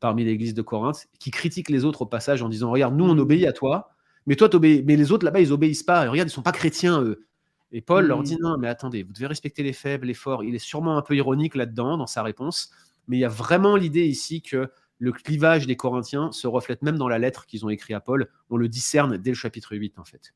parmi 0.00 0.24
l'église 0.24 0.54
de 0.54 0.62
Corinthe 0.62 1.06
qui 1.18 1.30
critiquent 1.30 1.70
les 1.70 1.84
autres 1.84 2.02
au 2.02 2.06
passage 2.06 2.42
en 2.42 2.48
disant 2.48 2.70
Regarde, 2.70 2.96
nous 2.96 3.04
on 3.04 3.14
mm. 3.14 3.20
obéit 3.20 3.46
à 3.46 3.52
toi, 3.52 3.90
mais 4.26 4.36
toi 4.36 4.48
t'obéis, 4.48 4.82
mais 4.84 4.96
les 4.96 5.12
autres 5.12 5.24
là-bas 5.24 5.40
ils 5.40 5.52
obéissent 5.52 5.82
pas. 5.82 6.04
Et 6.04 6.08
regarde, 6.08 6.28
ils 6.28 6.32
sont 6.32 6.42
pas 6.42 6.52
chrétiens 6.52 7.02
eux. 7.02 7.26
Et 7.72 7.80
Paul 7.80 8.06
leur 8.06 8.22
dit 8.22 8.36
mm. 8.36 8.42
Non, 8.42 8.58
mais 8.58 8.68
attendez, 8.68 9.02
vous 9.02 9.12
devez 9.12 9.26
respecter 9.26 9.62
les 9.62 9.72
faibles, 9.72 10.06
les 10.06 10.14
forts. 10.14 10.42
Il 10.42 10.54
est 10.54 10.58
sûrement 10.58 10.96
un 10.96 11.02
peu 11.02 11.14
ironique 11.14 11.54
là-dedans 11.54 11.96
dans 11.96 12.06
sa 12.06 12.22
réponse, 12.22 12.70
mais 13.06 13.18
il 13.18 13.20
y 13.20 13.24
a 13.24 13.28
vraiment 13.28 13.76
l'idée 13.76 14.06
ici 14.06 14.42
que 14.42 14.70
le 14.98 15.12
clivage 15.12 15.66
des 15.66 15.76
Corinthiens 15.76 16.30
se 16.32 16.46
reflète 16.46 16.82
même 16.82 16.98
dans 16.98 17.08
la 17.08 17.18
lettre 17.18 17.46
qu'ils 17.46 17.64
ont 17.64 17.70
écrite 17.70 17.96
à 17.96 18.00
Paul. 18.00 18.28
On 18.50 18.56
le 18.56 18.68
discerne 18.68 19.16
dès 19.16 19.30
le 19.30 19.36
chapitre 19.36 19.74
8 19.74 19.98
en 19.98 20.04
fait. 20.04 20.34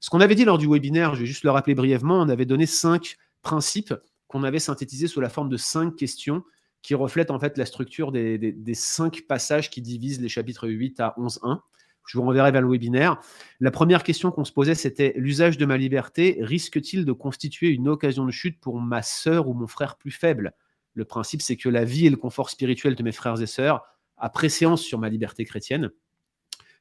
Ce 0.00 0.10
qu'on 0.10 0.20
avait 0.20 0.34
dit 0.34 0.44
lors 0.44 0.58
du 0.58 0.66
webinaire, 0.66 1.14
je 1.14 1.20
vais 1.20 1.26
juste 1.26 1.44
le 1.44 1.50
rappeler 1.50 1.74
brièvement, 1.74 2.20
on 2.20 2.28
avait 2.28 2.44
donné 2.44 2.66
cinq 2.66 3.16
principes 3.42 3.94
qu'on 4.26 4.42
avait 4.42 4.58
synthétisés 4.58 5.06
sous 5.06 5.20
la 5.20 5.28
forme 5.28 5.48
de 5.48 5.56
cinq 5.56 5.96
questions 5.96 6.44
qui 6.82 6.94
reflète 6.94 7.30
en 7.30 7.38
fait 7.38 7.58
la 7.58 7.66
structure 7.66 8.12
des, 8.12 8.74
cinq 8.74 9.22
passages 9.28 9.70
qui 9.70 9.82
divisent 9.82 10.20
les 10.20 10.28
chapitres 10.28 10.68
8 10.68 11.00
à 11.00 11.14
11.1. 11.18 11.60
Je 12.06 12.18
vous 12.18 12.24
renverrai 12.24 12.50
vers 12.50 12.62
le 12.62 12.68
webinaire. 12.68 13.20
La 13.60 13.70
première 13.70 14.02
question 14.02 14.30
qu'on 14.30 14.44
se 14.44 14.52
posait, 14.52 14.74
c'était 14.74 15.12
l'usage 15.16 15.58
de 15.58 15.66
ma 15.66 15.76
liberté 15.76 16.38
risque-t-il 16.40 17.04
de 17.04 17.12
constituer 17.12 17.68
une 17.68 17.88
occasion 17.88 18.24
de 18.24 18.30
chute 18.30 18.58
pour 18.60 18.80
ma 18.80 19.02
sœur 19.02 19.48
ou 19.48 19.54
mon 19.54 19.66
frère 19.66 19.96
plus 19.96 20.10
faible? 20.10 20.54
Le 20.94 21.04
principe, 21.04 21.42
c'est 21.42 21.56
que 21.56 21.68
la 21.68 21.84
vie 21.84 22.06
et 22.06 22.10
le 22.10 22.16
confort 22.16 22.50
spirituel 22.50 22.94
de 22.94 23.02
mes 23.02 23.12
frères 23.12 23.40
et 23.40 23.46
sœurs 23.46 23.82
a 24.16 24.28
préséance 24.28 24.82
sur 24.82 24.98
ma 24.98 25.08
liberté 25.08 25.44
chrétienne. 25.44 25.90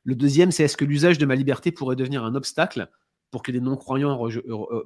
Le 0.04 0.16
deuxième, 0.16 0.52
c'est 0.52 0.64
est-ce 0.64 0.78
que 0.78 0.86
l'usage 0.86 1.18
de 1.18 1.26
ma 1.26 1.36
liberté 1.36 1.72
pourrait 1.72 1.96
devenir 1.96 2.24
un 2.24 2.34
obstacle 2.36 2.90
pour 3.32 3.44
que 3.44 3.52
les 3.52 3.60
non-croyants 3.60 4.28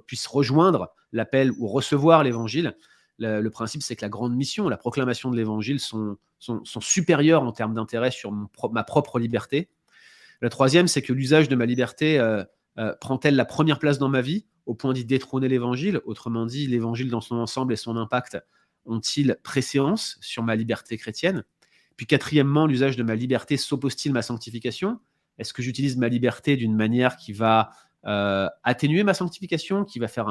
puissent 0.06 0.28
rejoindre 0.28 0.94
l'appel 1.12 1.52
ou 1.58 1.68
recevoir 1.68 2.24
l'évangile? 2.24 2.76
Le, 3.20 3.48
principe, 3.50 3.84
c'est 3.84 3.96
que 3.96 4.04
la 4.04 4.10
grande 4.10 4.36
mission, 4.36 4.70
la 4.70 4.78
proclamation 4.78 5.32
de 5.32 5.38
l'évangile 5.38 5.80
sont, 5.80 6.18
sont, 6.40 6.64
supérieures 6.82 7.44
en 7.44 7.52
termes 7.52 7.74
d'intérêt 7.74 8.12
sur 8.12 8.32
ma 8.32 8.84
propre 8.84 9.20
liberté. 9.20 9.70
Le 10.42 10.50
troisième, 10.50 10.88
c'est 10.88 11.02
que 11.02 11.14
l'usage 11.14 11.48
de 11.48 11.56
ma 11.56 11.66
liberté 11.66 12.20
euh, 12.20 12.44
euh, 12.80 12.94
prend-elle 13.00 13.36
la 13.36 13.46
première 13.46 13.80
place 13.80 13.98
dans 13.98 14.10
ma 14.10 14.22
vie 14.22 14.46
au 14.66 14.74
point 14.74 14.94
d'y 14.94 15.06
détrôner 15.06 15.48
l'évangile? 15.48 16.02
Autrement 16.06 16.46
dit, 16.46 16.68
l'évangile 16.68 17.10
dans 17.10 17.22
son 17.22 17.36
ensemble 17.36 17.74
et 17.74 17.78
son 17.78 17.96
impact 17.98 18.38
ont-ils 18.86 19.38
préséance 19.44 20.18
sur 20.22 20.44
ma 20.44 20.56
liberté 20.56 20.98
chrétienne? 20.98 21.44
Puis 21.96 22.08
quatrièmement, 22.08 22.66
l'usage 22.66 22.98
de 22.98 23.04
ma 23.04 23.16
liberté 23.16 23.56
s'oppose-t-il 23.58 24.12
à 24.12 24.16
ma 24.16 24.22
sanctification? 24.22 25.00
Est-ce 25.38 25.54
que 25.54 25.62
j'utilise 25.62 25.98
ma 25.98 26.10
liberté 26.10 26.58
d'une 26.58 26.76
manière 26.76 27.18
qui 27.18 27.34
va 27.34 27.72
euh, 28.06 28.50
atténuer 28.64 29.04
ma 29.04 29.14
sanctification, 29.14 29.86
qui 29.86 30.00
va 30.00 30.08
faire 30.08 30.28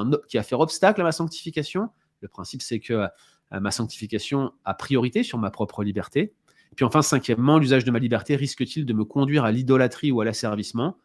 obstacle 0.61 1.01
à 1.01 1.05
ma 1.05 1.12
sanctification? 1.12 1.89
Le 2.23 2.29
principe, 2.29 2.62
c'est 2.62 2.81
que 2.81 2.95
euh, 2.95 3.61
ma 3.61 3.70
sanctification 3.70 4.53
a 4.64 4.75
priorité 4.75 5.23
sur 5.23 5.39
ma 5.39 5.51
propre 5.51 5.85
liberté. 5.85 6.33
Puis 6.77 6.85
enfin, 6.85 7.03
cinquièmement, 7.03 7.59
l'usage 7.59 7.85
de 7.85 7.91
ma 7.91 7.99
liberté 7.99 8.35
risque-t-il 8.37 8.87
de 8.87 8.93
me 8.95 9.05
conduire 9.05 9.45
à 9.45 9.53
l'idolâtrie 9.53 10.11
ou 10.11 10.20
à 10.20 10.25
l'asservissement? 10.25 10.97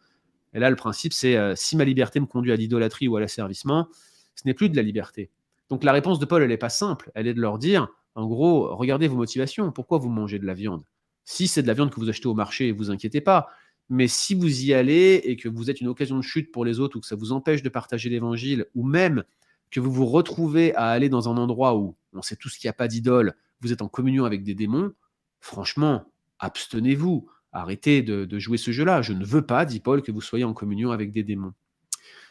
Et 0.53 0.59
là, 0.59 0.70
le 0.70 0.78
principe, 0.78 1.11
c'est 1.11 1.36
euh, 1.36 1.55
si 1.55 1.76
ma 1.76 1.84
liberté 1.84 2.20
me 2.20 2.26
conduit 2.26 2.53
à 2.53 2.55
l'idolâtrie 2.55 3.07
ou 3.07 3.18
à 3.18 3.20
l'asservissement, 3.20 3.89
ce 4.36 4.43
n'est 4.45 4.53
plus 4.53 4.70
de 4.70 4.76
la 4.78 4.82
liberté. 4.82 5.30
Donc 5.70 5.84
la 5.84 5.91
réponse 5.91 6.20
de 6.20 6.26
Paul, 6.26 6.41
elle 6.41 6.49
n'est 6.49 6.57
pas 6.57 6.70
simple. 6.70 7.11
Elle 7.15 7.28
est 7.28 7.34
de 7.34 7.41
leur 7.41 7.57
dire, 7.57 7.89
en 8.15 8.26
gros, 8.28 8.74
regardez 8.76 9.07
vos 9.07 9.18
motivations. 9.18 9.72
Pourquoi 9.72 9.97
vous 9.97 10.09
mangez 10.09 10.39
de 10.39 10.45
la 10.45 10.53
viande? 10.53 10.86
Si 11.26 11.47
c'est 11.47 11.61
de 11.61 11.68
la 11.68 11.74
viande 11.74 11.91
que 11.91 11.99
vous 11.99 12.09
achetez 12.09 12.28
au 12.28 12.34
marché, 12.34 12.72
vous 12.72 12.89
inquiétez 12.89 13.20
pas. 13.20 13.49
Mais 13.89 14.07
si 14.07 14.36
vous 14.36 14.63
y 14.63 14.74
allez 14.74 15.22
et 15.24 15.36
que 15.36 15.49
vous 15.49 15.70
êtes 15.70 15.82
une 15.82 15.88
occasion 15.88 16.18
de 16.18 16.22
chute 16.22 16.51
pour 16.51 16.63
les 16.63 16.80
autres 16.80 16.97
ou 16.97 17.01
que 17.01 17.07
ça 17.07 17.15
vous 17.15 17.32
empêche 17.34 17.63
de 17.63 17.70
partager 17.70 18.09
l'évangile 18.09 18.65
ou 18.76 18.86
même 18.86 19.24
que 19.72 19.80
vous 19.80 19.91
vous 19.91 20.05
retrouvez 20.05 20.74
à 20.76 20.88
aller 20.88 21.09
dans 21.09 21.30
un 21.30 21.38
endroit 21.38 21.76
où 21.76 21.95
on 22.13 22.22
sait 22.22 22.36
tous 22.36 22.57
qu'il 22.57 22.68
n'y 22.68 22.72
a 22.72 22.74
pas 22.74 22.88
d'idole, 22.88 23.36
vous 23.61 23.74
êtes 23.74 23.82
en 23.82 23.88
communion 23.88 24.26
avec 24.26 24.43
des 24.43 24.55
démons, 24.55 24.93
franchement, 25.39 26.05
abstenez-vous. 26.39 27.30
Arrêtez 27.53 28.01
de, 28.03 28.39
jouer 28.39 28.57
ce 28.57 28.72
jeu-là. 28.72 29.01
Je 29.01 29.13
ne 29.13 29.26
veux 29.26 29.41
pas, 29.41 29.65
dit 29.65 29.80
Paul, 29.80 30.01
que 30.01 30.11
vous 30.11 30.22
soyez 30.22 30.43
en 30.43 30.53
communion 30.53 30.91
avec 30.91 31.11
des 31.11 31.24
démons. 31.24 31.53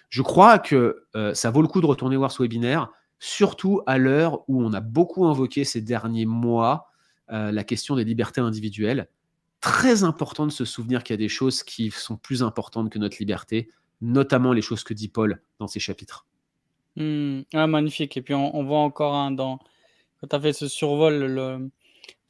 Je 0.08 0.22
crois 0.22 0.58
que 0.58 1.04
euh, 1.16 1.34
ça 1.34 1.50
vaut 1.50 1.62
le 1.62 1.68
coup 1.68 1.80
de 1.80 1.86
retourner 1.86 2.16
voir 2.16 2.30
ce 2.30 2.42
webinaire, 2.42 2.90
surtout 3.18 3.82
à 3.86 3.98
l'heure 3.98 4.48
où 4.48 4.62
on 4.62 4.72
a 4.72 4.80
beaucoup 4.80 5.26
invoqué 5.26 5.64
ces 5.64 5.80
derniers 5.80 6.26
mois 6.26 6.90
euh, 7.32 7.50
la 7.50 7.64
question 7.64 7.96
des 7.96 8.04
libertés 8.04 8.40
individuelles. 8.40 9.08
Très 9.60 10.04
important 10.04 10.46
de 10.46 10.52
se 10.52 10.64
souvenir 10.64 11.02
qu'il 11.02 11.14
y 11.14 11.18
a 11.18 11.24
des 11.24 11.28
choses 11.28 11.64
qui 11.64 11.90
sont 11.90 12.16
plus 12.16 12.42
importantes 12.44 12.90
que 12.90 12.98
notre 12.98 13.16
liberté, 13.18 13.70
notamment 14.00 14.52
les 14.52 14.62
choses 14.62 14.84
que 14.84 14.94
dit 14.94 15.08
Paul 15.08 15.42
dans 15.58 15.66
ses 15.66 15.80
chapitres. 15.80 16.25
Mmh. 16.96 17.42
Ah, 17.54 17.66
magnifique. 17.66 18.16
Et 18.16 18.22
puis 18.22 18.34
on, 18.34 18.64
voit 18.64 18.78
encore 18.78 19.14
un 19.14 19.30
dans 19.30 19.58
quand 20.20 20.28
tu 20.28 20.36
as 20.36 20.40
fait 20.40 20.52
ce 20.52 20.66
survol, 20.68 21.68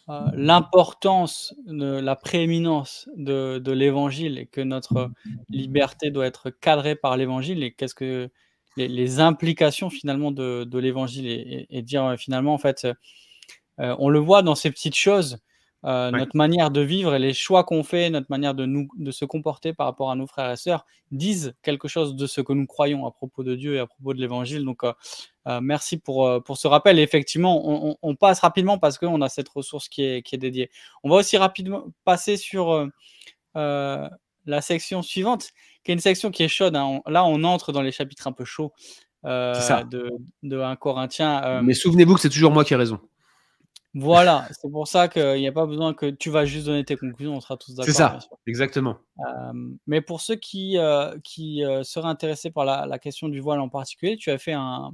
euh, 0.08 0.30
l'importance 0.34 1.54
la 1.66 2.16
prééminence 2.16 3.08
de, 3.16 3.72
l'évangile 3.72 4.38
et 4.38 4.46
que 4.46 4.60
notre 4.60 5.10
liberté 5.48 6.10
doit 6.10 6.26
être 6.26 6.50
cadrée 6.50 6.96
par 6.96 7.16
l'évangile 7.16 7.62
et 7.62 7.72
qu'est-ce 7.72 7.94
que 7.94 8.28
les, 8.76 9.20
implications 9.20 9.90
finalement 9.90 10.30
de, 10.30 10.64
de 10.64 10.78
l'évangile 10.78 11.66
et, 11.70 11.82
dire 11.82 12.04
euh, 12.04 12.16
finalement 12.16 12.54
en 12.54 12.58
fait 12.58 12.86
euh, 13.80 13.96
on 13.98 14.08
le 14.08 14.18
voit 14.18 14.42
dans 14.42 14.54
ces 14.54 14.70
petites 14.70 14.96
choses 14.96 15.38
euh, 15.84 16.10
notre 16.10 16.36
manière 16.36 16.70
de 16.70 16.80
vivre 16.80 17.14
et 17.14 17.18
les 17.18 17.34
choix 17.34 17.62
qu'on 17.62 17.84
fait, 17.84 18.10
notre 18.10 18.26
manière 18.28 18.54
de, 18.54 18.64
nous, 18.66 18.88
de 18.96 19.10
se 19.10 19.24
comporter 19.24 19.72
par 19.72 19.86
rapport 19.86 20.10
à 20.10 20.16
nos 20.16 20.26
frères 20.26 20.50
et 20.50 20.56
sœurs 20.56 20.84
disent 21.12 21.54
quelque 21.62 21.86
chose 21.86 22.16
de 22.16 22.26
ce 22.26 22.40
que 22.40 22.52
nous 22.52 22.66
croyons 22.66 23.06
à 23.06 23.12
propos 23.12 23.44
de 23.44 23.54
Dieu 23.54 23.76
et 23.76 23.78
à 23.78 23.86
propos 23.86 24.14
de 24.14 24.20
l'Évangile. 24.20 24.64
Donc, 24.64 24.82
euh, 24.82 24.92
euh, 25.46 25.60
merci 25.60 25.98
pour, 25.98 26.42
pour 26.44 26.56
ce 26.56 26.66
rappel. 26.66 26.98
effectivement, 26.98 27.96
on, 28.02 28.16
passe 28.16 28.40
rapidement 28.40 28.78
parce 28.78 28.98
qu'on 28.98 29.20
a 29.20 29.28
cette 29.28 29.48
ressource 29.48 29.88
qui 29.88 30.02
est, 30.02 30.22
qui 30.22 30.34
est 30.34 30.38
dédiée. 30.38 30.70
On 31.04 31.10
va 31.10 31.16
aussi 31.16 31.36
rapidement 31.36 31.86
passer 32.04 32.36
sur 32.36 32.88
la 33.54 34.60
section 34.60 35.02
suivante, 35.02 35.50
qui 35.84 35.92
est 35.92 35.94
une 35.94 36.00
section 36.00 36.30
qui 36.30 36.42
est 36.42 36.48
chaude. 36.48 36.74
Hein. 36.74 37.00
là, 37.06 37.24
on 37.24 37.44
entre 37.44 37.70
dans 37.70 37.82
les 37.82 37.92
chapitres 37.92 38.26
un 38.26 38.32
peu 38.32 38.44
chauds 38.44 38.72
de, 39.22 40.10
de 40.42 40.58
1 40.58 40.74
Corinthien. 40.76 41.62
Mais 41.62 41.74
souvenez-vous 41.74 42.14
que 42.14 42.20
c'est 42.20 42.30
toujours 42.30 42.50
moi 42.50 42.64
qui 42.64 42.72
ai 42.72 42.76
raison. 42.76 42.98
Voilà, 43.98 44.46
c'est 44.50 44.70
pour 44.70 44.86
ça 44.86 45.08
qu'il 45.08 45.36
n'y 45.36 45.48
a 45.48 45.52
pas 45.52 45.64
besoin 45.64 45.94
que 45.94 46.10
tu 46.10 46.28
vas 46.28 46.44
juste 46.44 46.66
donner 46.66 46.84
tes 46.84 46.96
conclusions, 46.96 47.34
on 47.34 47.40
sera 47.40 47.56
tous 47.56 47.74
d'accord. 47.74 47.86
C'est 47.86 47.92
ça, 47.92 48.18
exactement. 48.46 48.98
mais 49.86 50.02
pour 50.02 50.20
ceux 50.20 50.36
qui, 50.36 50.76
qui 51.24 51.62
seraient 51.82 52.08
intéressés 52.08 52.50
par 52.50 52.66
la, 52.66 52.98
question 52.98 53.30
du 53.30 53.40
voile 53.40 53.58
en 53.58 53.70
particulier, 53.70 54.18
tu 54.18 54.30
as 54.30 54.36
fait 54.36 54.52
un, 54.52 54.92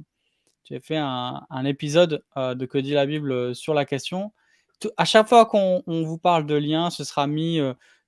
tu 0.63 0.75
as 0.75 0.79
fait 0.79 0.95
un, 0.95 1.65
épisode 1.65 2.23
de 2.37 2.65
Que 2.65 2.77
dit 2.77 2.93
la 2.93 3.05
Bible 3.05 3.53
sur 3.53 3.73
la 3.73 3.83
question. 3.83 4.31
à 4.95 5.03
chaque 5.03 5.27
fois 5.27 5.47
qu'on 5.47 5.83
vous 5.85 6.17
parle 6.17 6.45
de 6.45 6.55
lien, 6.55 6.89
ce 6.89 7.03
sera 7.03 7.27
mis, 7.27 7.59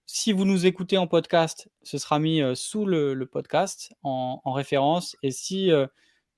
si 0.06 0.32
vous 0.32 0.46
nous 0.46 0.66
écoutez 0.66 0.98
en 0.98 1.08
podcast, 1.08 1.70
ce 1.84 1.98
sera 1.98 2.20
mis 2.20 2.42
sous 2.56 2.86
le, 2.86 3.22
podcast 3.26 3.94
en, 4.04 4.40
en, 4.46 4.54
référence. 4.54 5.18
Et 5.24 5.32
si 5.32 5.72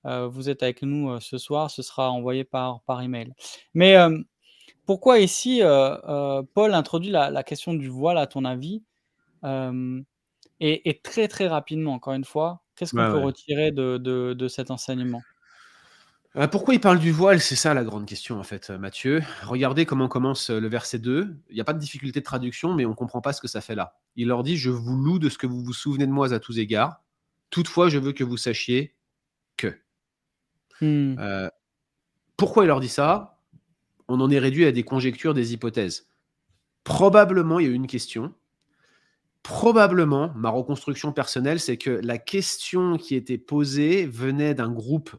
vous 0.02 0.50
êtes 0.50 0.64
avec 0.64 0.82
nous 0.82 1.20
ce 1.20 1.38
soir, 1.38 1.70
ce 1.70 1.82
sera 1.82 2.10
envoyé 2.10 2.42
par, 2.42 2.80
par 2.82 3.02
email. 3.02 3.32
Mais 3.72 3.96
pourquoi 4.88 5.18
ici, 5.18 5.62
euh, 5.62 5.98
euh, 6.08 6.42
Paul 6.54 6.72
introduit 6.72 7.10
la, 7.10 7.42
question 7.42 7.74
du 7.74 7.88
voile, 7.88 8.16
à 8.16 8.26
ton 8.26 8.46
avis 8.46 8.82
et, 10.60 11.00
très 11.04 11.28
très 11.28 11.46
rapidement, 11.46 11.92
encore 11.92 12.14
une 12.14 12.24
fois, 12.24 12.62
qu'est-ce 12.74 12.96
qu'on 12.96 13.12
peut 13.12 13.22
retirer 13.22 13.70
de, 13.70 14.48
cet 14.48 14.70
enseignement? 14.70 15.20
Euh, 16.36 16.48
pourquoi 16.48 16.72
il 16.72 16.80
parle 16.80 17.00
du 17.00 17.12
voile? 17.12 17.38
C'est 17.38 17.54
ça 17.54 17.74
la 17.74 17.84
grande 17.84 18.06
question 18.06 18.40
en 18.40 18.42
fait, 18.42 18.70
Mathieu. 18.70 19.22
Regardez 19.42 19.84
comment 19.84 20.08
commence 20.08 20.48
le 20.48 20.68
verset 20.68 21.00
2. 21.00 21.36
Il 21.50 21.54
n'y 21.54 21.60
a 21.60 21.64
pas 21.64 21.74
de 21.74 21.80
difficulté 21.80 22.20
de 22.20 22.24
traduction, 22.24 22.72
mais 22.72 22.86
on 22.86 22.90
ne 22.90 22.94
comprend 22.94 23.20
pas 23.20 23.34
ce 23.34 23.42
que 23.42 23.48
ça 23.48 23.60
fait 23.60 23.74
là. 23.74 23.98
Il 24.16 24.28
leur 24.28 24.42
dit, 24.42 24.56
je 24.56 24.70
vous 24.70 24.96
loue 24.96 25.18
de 25.18 25.28
ce 25.28 25.36
que 25.36 25.46
vous 25.46 25.62
vous 25.62 25.74
souvenez 25.74 26.06
de 26.06 26.12
moi 26.12 26.32
à 26.32 26.38
tous 26.38 26.58
égards. 26.58 27.02
Toutefois, 27.50 27.90
je 27.90 27.98
veux 27.98 28.12
que 28.12 28.24
vous 28.24 28.38
sachiez 28.38 28.96
que. 29.58 29.78
Mmh. 30.80 31.50
pourquoi 32.38 32.64
il 32.64 32.68
leur 32.68 32.80
dit 32.80 32.88
ça? 32.88 33.37
On 34.08 34.20
en 34.20 34.30
est 34.30 34.38
réduit 34.38 34.64
à 34.64 34.72
des 34.72 34.82
conjectures, 34.82 35.34
des 35.34 35.52
hypothèses. 35.52 36.08
Probablement, 36.84 37.58
il 37.58 37.68
y 37.68 37.70
a 37.70 37.74
une 37.74 37.86
question. 37.86 38.32
Probablement, 39.42 40.32
ma 40.34 40.50
reconstruction 40.50 41.12
personnelle, 41.12 41.60
c'est 41.60 41.76
que 41.76 41.90
la 42.02 42.18
question 42.18 42.96
qui 42.96 43.14
était 43.14 43.38
posée 43.38 44.06
venait 44.06 44.54
d'un 44.54 44.70
groupe 44.70 45.14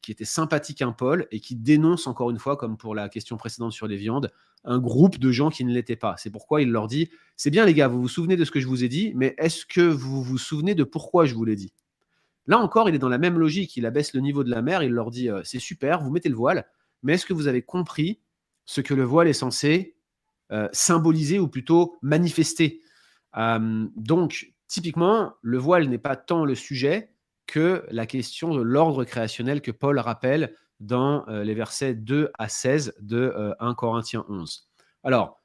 qui 0.00 0.12
était 0.12 0.24
sympathique 0.24 0.82
à 0.82 0.90
Paul 0.92 1.26
et 1.30 1.40
qui 1.40 1.56
dénonce 1.56 2.06
encore 2.06 2.30
une 2.30 2.38
fois, 2.38 2.56
comme 2.56 2.76
pour 2.76 2.94
la 2.94 3.08
question 3.08 3.36
précédente 3.36 3.72
sur 3.72 3.86
les 3.86 3.96
viandes, 3.96 4.32
un 4.64 4.78
groupe 4.78 5.18
de 5.18 5.30
gens 5.32 5.50
qui 5.50 5.64
ne 5.64 5.72
l'étaient 5.72 5.96
pas. 5.96 6.16
C'est 6.18 6.30
pourquoi 6.30 6.62
il 6.62 6.70
leur 6.70 6.86
dit, 6.86 7.10
c'est 7.36 7.50
bien 7.50 7.64
les 7.64 7.74
gars, 7.74 7.88
vous 7.88 8.00
vous 8.00 8.08
souvenez 8.08 8.36
de 8.36 8.44
ce 8.44 8.50
que 8.50 8.60
je 8.60 8.66
vous 8.66 8.84
ai 8.84 8.88
dit, 8.88 9.12
mais 9.14 9.34
est-ce 9.38 9.66
que 9.66 9.80
vous 9.80 10.22
vous 10.22 10.38
souvenez 10.38 10.74
de 10.74 10.84
pourquoi 10.84 11.24
je 11.24 11.34
vous 11.34 11.44
l'ai 11.44 11.56
dit? 11.56 11.72
Là 12.46 12.58
encore, 12.58 12.88
il 12.88 12.94
est 12.94 12.98
dans 12.98 13.08
la 13.08 13.18
même 13.18 13.38
logique, 13.38 13.76
il 13.76 13.86
abaisse 13.86 14.14
le 14.14 14.20
niveau 14.20 14.44
de 14.44 14.50
la 14.50 14.62
mer, 14.62 14.82
il 14.82 14.92
leur 14.92 15.10
dit, 15.10 15.30
euh, 15.30 15.42
c'est 15.44 15.60
super, 15.60 16.02
vous 16.02 16.10
mettez 16.10 16.28
le 16.28 16.34
voile, 16.34 16.66
mais 17.02 17.14
est-ce 17.14 17.26
que 17.26 17.32
vous 17.32 17.46
avez 17.46 17.62
compris 17.62 18.20
ce 18.64 18.80
que 18.80 18.94
le 18.94 19.04
voile 19.04 19.28
est 19.28 19.32
censé 19.32 19.96
euh, 20.52 20.68
symboliser 20.72 21.38
ou 21.38 21.48
plutôt 21.48 21.96
manifester. 22.02 22.82
Euh, 23.38 23.86
donc, 23.96 24.52
typiquement, 24.68 25.32
le 25.40 25.56
voile 25.56 25.88
n'est 25.88 25.96
pas 25.96 26.14
tant 26.14 26.44
le 26.44 26.54
sujet 26.54 27.14
que 27.46 27.86
la 27.90 28.04
question 28.04 28.54
de 28.54 28.60
l'ordre 28.60 29.04
créationnel 29.04 29.62
que 29.62 29.70
Paul 29.70 29.98
rappelle 29.98 30.54
dans 30.78 31.26
euh, 31.28 31.42
les 31.42 31.54
versets 31.54 31.94
2 31.94 32.32
à 32.38 32.50
16 32.50 32.96
de 33.00 33.54
1 33.60 33.72
Corinthiens 33.72 34.26
11. 34.28 34.68
Alors, 35.04 35.40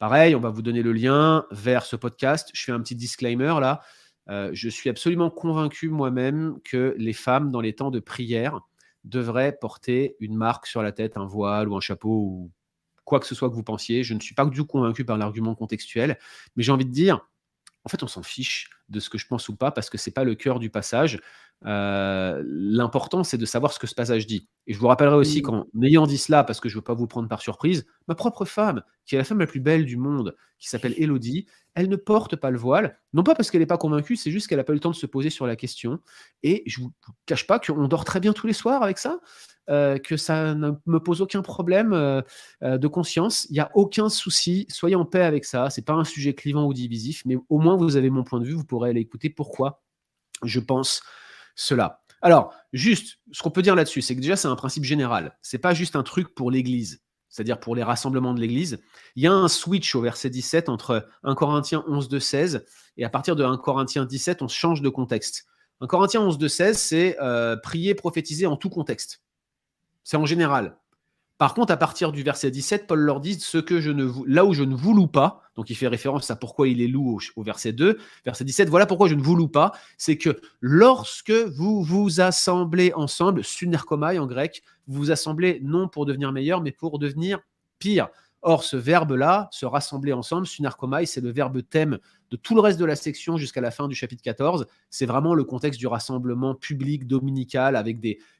pareil, 0.00 0.34
on 0.34 0.40
va 0.40 0.50
vous 0.50 0.62
donner 0.62 0.82
le 0.82 0.92
lien 0.92 1.46
vers 1.52 1.84
ce 1.84 1.94
podcast. 1.94 2.50
Je 2.52 2.64
fais 2.64 2.72
un 2.72 2.80
petit 2.80 2.96
disclaimer 2.96 3.54
là. 3.60 3.80
je 4.26 4.68
suis 4.68 4.90
absolument 4.90 5.30
convaincu 5.30 5.88
moi-même 5.88 6.58
que 6.64 6.96
les 6.98 7.12
femmes, 7.12 7.52
dans 7.52 7.60
les 7.60 7.76
temps 7.76 7.92
de 7.92 8.00
prière, 8.00 8.58
devraient 9.04 9.56
porter 9.56 10.16
une 10.18 10.34
marque 10.34 10.66
sur 10.66 10.82
la 10.82 10.90
tête, 10.90 11.16
un 11.16 11.26
voile 11.26 11.68
ou 11.68 11.76
un 11.76 11.80
chapeau 11.80 12.10
ou 12.10 12.50
quoi 13.08 13.20
que 13.20 13.26
ce 13.26 13.34
soit 13.34 13.48
que 13.48 13.54
vous 13.54 13.64
pensiez. 13.64 14.04
Je 14.04 14.14
ne 14.14 14.20
suis 14.20 14.34
pas 14.34 14.44
du 14.44 14.56
tout 14.56 14.66
convaincu 14.66 15.04
par 15.04 15.16
l'argument 15.16 15.54
contextuel, 15.54 16.18
mais 16.54 16.62
j'ai 16.62 16.70
envie 16.70 16.84
de 16.84 16.92
dire, 16.92 17.26
en 17.84 17.88
fait, 17.88 18.02
on 18.02 18.06
s'en 18.06 18.22
fiche 18.22 18.70
de 18.88 19.00
ce 19.00 19.10
que 19.10 19.18
je 19.18 19.26
pense 19.26 19.48
ou 19.48 19.56
pas 19.56 19.70
parce 19.70 19.90
que 19.90 19.98
c'est 19.98 20.10
pas 20.10 20.24
le 20.24 20.34
cœur 20.34 20.58
du 20.58 20.70
passage. 20.70 21.20
Euh, 21.66 22.42
l'important, 22.46 23.24
c'est 23.24 23.38
de 23.38 23.46
savoir 23.46 23.72
ce 23.72 23.78
que 23.78 23.86
ce 23.86 23.94
passage 23.94 24.26
dit. 24.26 24.48
Et 24.66 24.72
je 24.72 24.78
vous 24.78 24.86
rappellerai 24.86 25.16
aussi 25.16 25.42
qu'en 25.42 25.66
ayant 25.82 26.06
dit 26.06 26.18
cela, 26.18 26.44
parce 26.44 26.60
que 26.60 26.68
je 26.68 26.74
ne 26.74 26.78
veux 26.78 26.84
pas 26.84 26.94
vous 26.94 27.06
prendre 27.06 27.28
par 27.28 27.40
surprise, 27.40 27.86
ma 28.06 28.14
propre 28.14 28.44
femme, 28.44 28.82
qui 29.06 29.14
est 29.14 29.18
la 29.18 29.24
femme 29.24 29.40
la 29.40 29.46
plus 29.46 29.60
belle 29.60 29.84
du 29.84 29.96
monde, 29.96 30.36
qui 30.58 30.68
s'appelle 30.68 30.94
Elodie, 30.96 31.46
elle 31.74 31.88
ne 31.88 31.96
porte 31.96 32.36
pas 32.36 32.50
le 32.50 32.58
voile, 32.58 32.98
non 33.12 33.22
pas 33.22 33.34
parce 33.34 33.50
qu'elle 33.50 33.60
n'est 33.60 33.66
pas 33.66 33.78
convaincue, 33.78 34.16
c'est 34.16 34.30
juste 34.30 34.46
qu'elle 34.46 34.58
n'a 34.58 34.64
pas 34.64 34.72
eu 34.72 34.76
le 34.76 34.80
temps 34.80 34.90
de 34.90 34.96
se 34.96 35.06
poser 35.06 35.30
sur 35.30 35.46
la 35.46 35.56
question. 35.56 36.00
Et 36.42 36.62
je 36.66 36.80
ne 36.80 36.86
vous 36.86 36.92
cache 37.26 37.46
pas 37.46 37.58
qu'on 37.58 37.88
dort 37.88 38.04
très 38.04 38.20
bien 38.20 38.32
tous 38.32 38.46
les 38.46 38.52
soirs 38.52 38.82
avec 38.82 38.98
ça, 38.98 39.18
euh, 39.68 39.98
que 39.98 40.16
ça 40.16 40.54
ne 40.54 40.72
me 40.86 40.98
pose 40.98 41.22
aucun 41.22 41.42
problème 41.42 41.92
euh, 41.92 42.22
de 42.62 42.88
conscience. 42.88 43.46
Il 43.50 43.54
n'y 43.54 43.60
a 43.60 43.70
aucun 43.74 44.08
souci, 44.08 44.66
soyez 44.68 44.96
en 44.96 45.04
paix 45.04 45.22
avec 45.22 45.44
ça. 45.44 45.70
Ce 45.70 45.80
n'est 45.80 45.84
pas 45.84 45.94
un 45.94 46.04
sujet 46.04 46.34
clivant 46.34 46.66
ou 46.66 46.72
divisif, 46.72 47.22
mais 47.26 47.36
au 47.48 47.58
moins 47.58 47.76
vous 47.76 47.96
avez 47.96 48.10
mon 48.10 48.22
point 48.22 48.40
de 48.40 48.44
vue, 48.44 48.54
vous 48.54 48.64
pourrez 48.64 48.90
aller 48.90 49.00
écouter 49.00 49.28
pourquoi 49.28 49.82
je 50.44 50.60
pense 50.60 51.02
cela. 51.58 52.02
Alors, 52.22 52.54
juste, 52.72 53.18
ce 53.32 53.42
qu'on 53.42 53.50
peut 53.50 53.62
dire 53.62 53.74
là-dessus, 53.74 54.00
c'est 54.00 54.14
que 54.14 54.20
déjà, 54.20 54.36
c'est 54.36 54.48
un 54.48 54.56
principe 54.56 54.84
général. 54.84 55.36
C'est 55.42 55.58
pas 55.58 55.74
juste 55.74 55.96
un 55.96 56.02
truc 56.02 56.34
pour 56.34 56.50
l'Église, 56.50 57.02
c'est-à-dire 57.28 57.60
pour 57.60 57.74
les 57.74 57.82
rassemblements 57.82 58.32
de 58.32 58.40
l'Église. 58.40 58.80
Il 59.16 59.22
y 59.22 59.26
a 59.26 59.32
un 59.32 59.48
switch 59.48 59.94
au 59.94 60.00
verset 60.00 60.30
17 60.30 60.68
entre 60.68 61.06
1 61.24 61.34
Corinthiens 61.34 61.84
11, 61.86 62.08
2, 62.08 62.20
16, 62.20 62.64
et 62.96 63.04
à 63.04 63.10
partir 63.10 63.36
de 63.36 63.44
1 63.44 63.58
Corinthiens 63.58 64.04
17, 64.04 64.42
on 64.42 64.48
change 64.48 64.82
de 64.82 64.88
contexte. 64.88 65.46
1 65.80 65.86
Corinthiens 65.86 66.22
11, 66.22 66.38
2, 66.38 66.48
16, 66.48 66.78
c'est 66.78 67.16
euh, 67.20 67.56
prier, 67.56 67.94
prophétiser 67.94 68.46
en 68.46 68.56
tout 68.56 68.70
contexte. 68.70 69.22
C'est 70.04 70.16
en 70.16 70.26
général. 70.26 70.76
Par 71.38 71.54
contre, 71.54 71.72
à 71.72 71.76
partir 71.76 72.10
du 72.10 72.24
verset 72.24 72.50
17, 72.50 72.88
Paul 72.88 72.98
leur 72.98 73.20
dit 73.20 73.38
ce 73.38 73.58
que 73.58 73.80
je 73.80 73.92
ne 73.92 74.10
là 74.26 74.44
où 74.44 74.54
je 74.54 74.64
ne 74.64 74.74
vous 74.74 74.92
loue 74.92 75.06
pas, 75.06 75.42
donc 75.54 75.70
il 75.70 75.76
fait 75.76 75.86
référence 75.86 76.30
à 76.32 76.36
pourquoi 76.36 76.66
il 76.66 76.82
est 76.82 76.88
loup 76.88 77.20
au, 77.36 77.42
verset 77.44 77.72
2, 77.72 77.96
verset 78.24 78.44
17, 78.44 78.68
voilà 78.68 78.86
pourquoi 78.86 79.06
je 79.06 79.14
ne 79.14 79.22
vous 79.22 79.36
loue 79.36 79.46
pas, 79.46 79.70
c'est 79.96 80.18
que 80.18 80.40
lorsque 80.60 81.30
vous 81.30 81.84
vous 81.84 82.20
assemblez 82.20 82.92
ensemble, 82.94 83.44
sunerkomai 83.44 84.18
en 84.18 84.26
grec, 84.26 84.64
vous 84.88 84.98
vous 84.98 85.10
assemblez 85.12 85.60
non 85.62 85.86
pour 85.86 86.06
devenir 86.06 86.32
meilleur, 86.32 86.60
mais 86.60 86.72
pour 86.72 86.98
devenir 86.98 87.38
pire. 87.78 88.08
Or, 88.42 88.62
ce 88.62 88.76
verbe-là, 88.76 89.48
se 89.50 89.66
rassembler 89.66 90.12
ensemble, 90.12 90.46
sunarkomai, 90.46 91.06
c'est 91.06 91.20
le 91.20 91.30
verbe 91.30 91.60
thème 91.68 91.98
de 92.30 92.36
tout 92.36 92.54
le 92.54 92.60
reste 92.60 92.78
de 92.78 92.84
la 92.84 92.94
section 92.94 93.36
jusqu'à 93.36 93.60
la 93.60 93.72
fin 93.72 93.88
du 93.88 93.96
chapitre 93.96 94.22
14. 94.22 94.66
C'est 94.90 95.06
vraiment 95.06 95.34
le 95.34 95.42
contexte 95.42 95.80
du 95.80 95.88
rassemblement 95.88 96.54
public 96.54 97.06
dominical 97.06 97.74
avec 97.74 97.98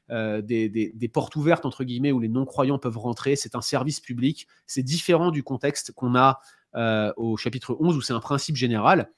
euh, 0.09 0.41
des, 0.41 0.69
des, 0.69 1.07
portes 1.09 1.35
ouvertes, 1.35 1.65
entre 1.65 1.83
guillemets, 1.83 2.13
où 2.13 2.19
les 2.19 2.29
non-croyants 2.29 2.79
peuvent 2.79 2.97
rentrer. 2.97 3.35
C'est 3.35 3.55
un 3.55 3.61
service 3.61 3.99
public. 3.99 4.47
C'est 4.67 4.83
différent 4.83 5.31
du 5.31 5.43
contexte 5.43 5.91
qu'on 5.91 6.15
a 6.15 6.39
euh, 6.75 7.11
au 7.17 7.35
chapitre 7.35 7.75
11 7.79 7.97
où 7.97 8.01
c'est 8.01 8.13
un 8.13 8.19
principe 8.21 8.55
général. 8.55 9.11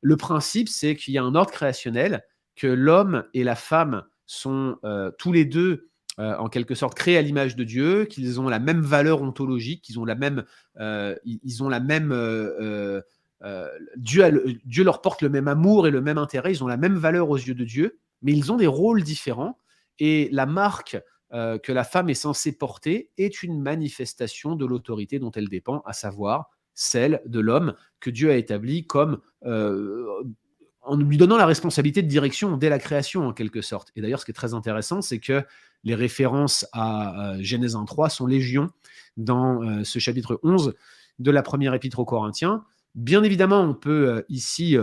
Le 0.00 0.16
principe, 0.16 0.68
c'est 0.68 0.94
qu'il 0.94 1.14
y 1.14 1.18
a 1.18 1.22
un 1.22 1.34
ordre 1.34 1.52
créationnel, 1.52 2.22
que 2.54 2.66
l'homme 2.66 3.24
et 3.34 3.44
la 3.44 3.54
femme 3.54 4.04
sont 4.26 4.76
euh, 4.84 5.10
tous 5.18 5.32
les 5.32 5.44
deux 5.44 5.88
euh, 6.18 6.36
en 6.36 6.48
quelque 6.48 6.74
sorte 6.74 6.96
créés 6.96 7.16
à 7.16 7.22
l'image 7.22 7.54
de 7.54 7.62
Dieu, 7.62 8.04
qu'ils 8.04 8.40
ont 8.40 8.48
la 8.48 8.58
même 8.58 8.80
valeur 8.80 9.22
ontologique, 9.22 9.82
qu'ils 9.82 10.00
ont 10.00 10.04
la 10.04 10.16
même, 10.16 10.44
euh, 10.80 11.14
ils 11.24 11.62
ont 11.62 11.68
la 11.68 11.78
même 11.78 12.10
euh, 12.12 13.00
Dieu, 13.96 14.58
Dieu 14.64 14.82
leur 14.82 15.00
porte 15.00 15.22
le 15.22 15.28
même 15.28 15.46
amour 15.46 15.86
et 15.86 15.92
le 15.92 16.00
même 16.00 16.18
intérêt, 16.18 16.50
ils 16.50 16.64
ont 16.64 16.66
la 16.66 16.76
même 16.76 16.96
valeur 16.96 17.30
aux 17.30 17.36
yeux 17.36 17.54
de 17.54 17.62
Dieu, 17.62 18.00
mais 18.22 18.32
ils 18.32 18.50
ont 18.50 18.56
des 18.56 18.66
rôles 18.66 19.04
différents. 19.04 19.58
Et 20.00 20.28
la 20.32 20.46
marque 20.46 21.00
que 21.30 21.72
la 21.72 21.84
femme 21.84 22.08
est 22.08 22.14
censée 22.14 22.56
porter 22.56 23.10
est 23.18 23.42
une 23.42 23.60
manifestation 23.60 24.56
de 24.56 24.64
l'autorité 24.64 25.18
dont 25.18 25.30
elle 25.30 25.48
dépend, 25.48 25.82
à 25.84 25.92
savoir 25.92 26.50
celle 26.74 27.20
de 27.26 27.38
l'homme 27.38 27.74
que 28.00 28.10
Dieu 28.10 28.30
a 28.30 28.36
établi 28.36 28.86
comme 28.86 29.20
en 30.88 30.96
lui 30.96 31.18
donnant 31.18 31.36
la 31.36 31.46
responsabilité 31.46 32.02
de 32.02 32.08
direction 32.08 32.56
dès 32.56 32.70
la 32.70 32.78
création 32.78 33.26
en 33.26 33.32
quelque 33.32 33.60
sorte. 33.60 33.92
Et 33.94 34.00
d'ailleurs, 34.00 34.20
ce 34.20 34.24
qui 34.24 34.30
est 34.30 34.34
très 34.34 34.54
intéressant, 34.54 35.02
c'est 35.02 35.18
que 35.18 35.44
les 35.84 35.94
références 35.94 36.66
à 36.72 37.34
euh, 37.34 37.38
Genèse 37.40 37.76
1.3 37.76 38.08
sont 38.10 38.26
légion 38.26 38.70
dans 39.16 39.62
euh, 39.62 39.84
ce 39.84 39.98
chapitre 39.98 40.40
11 40.42 40.74
de 41.18 41.30
la 41.30 41.42
première 41.42 41.74
épître 41.74 41.98
aux 41.98 42.04
Corinthiens. 42.04 42.64
Bien 42.94 43.22
évidemment, 43.22 43.60
on 43.60 43.74
peut 43.74 44.08
euh, 44.08 44.22
ici 44.30 44.76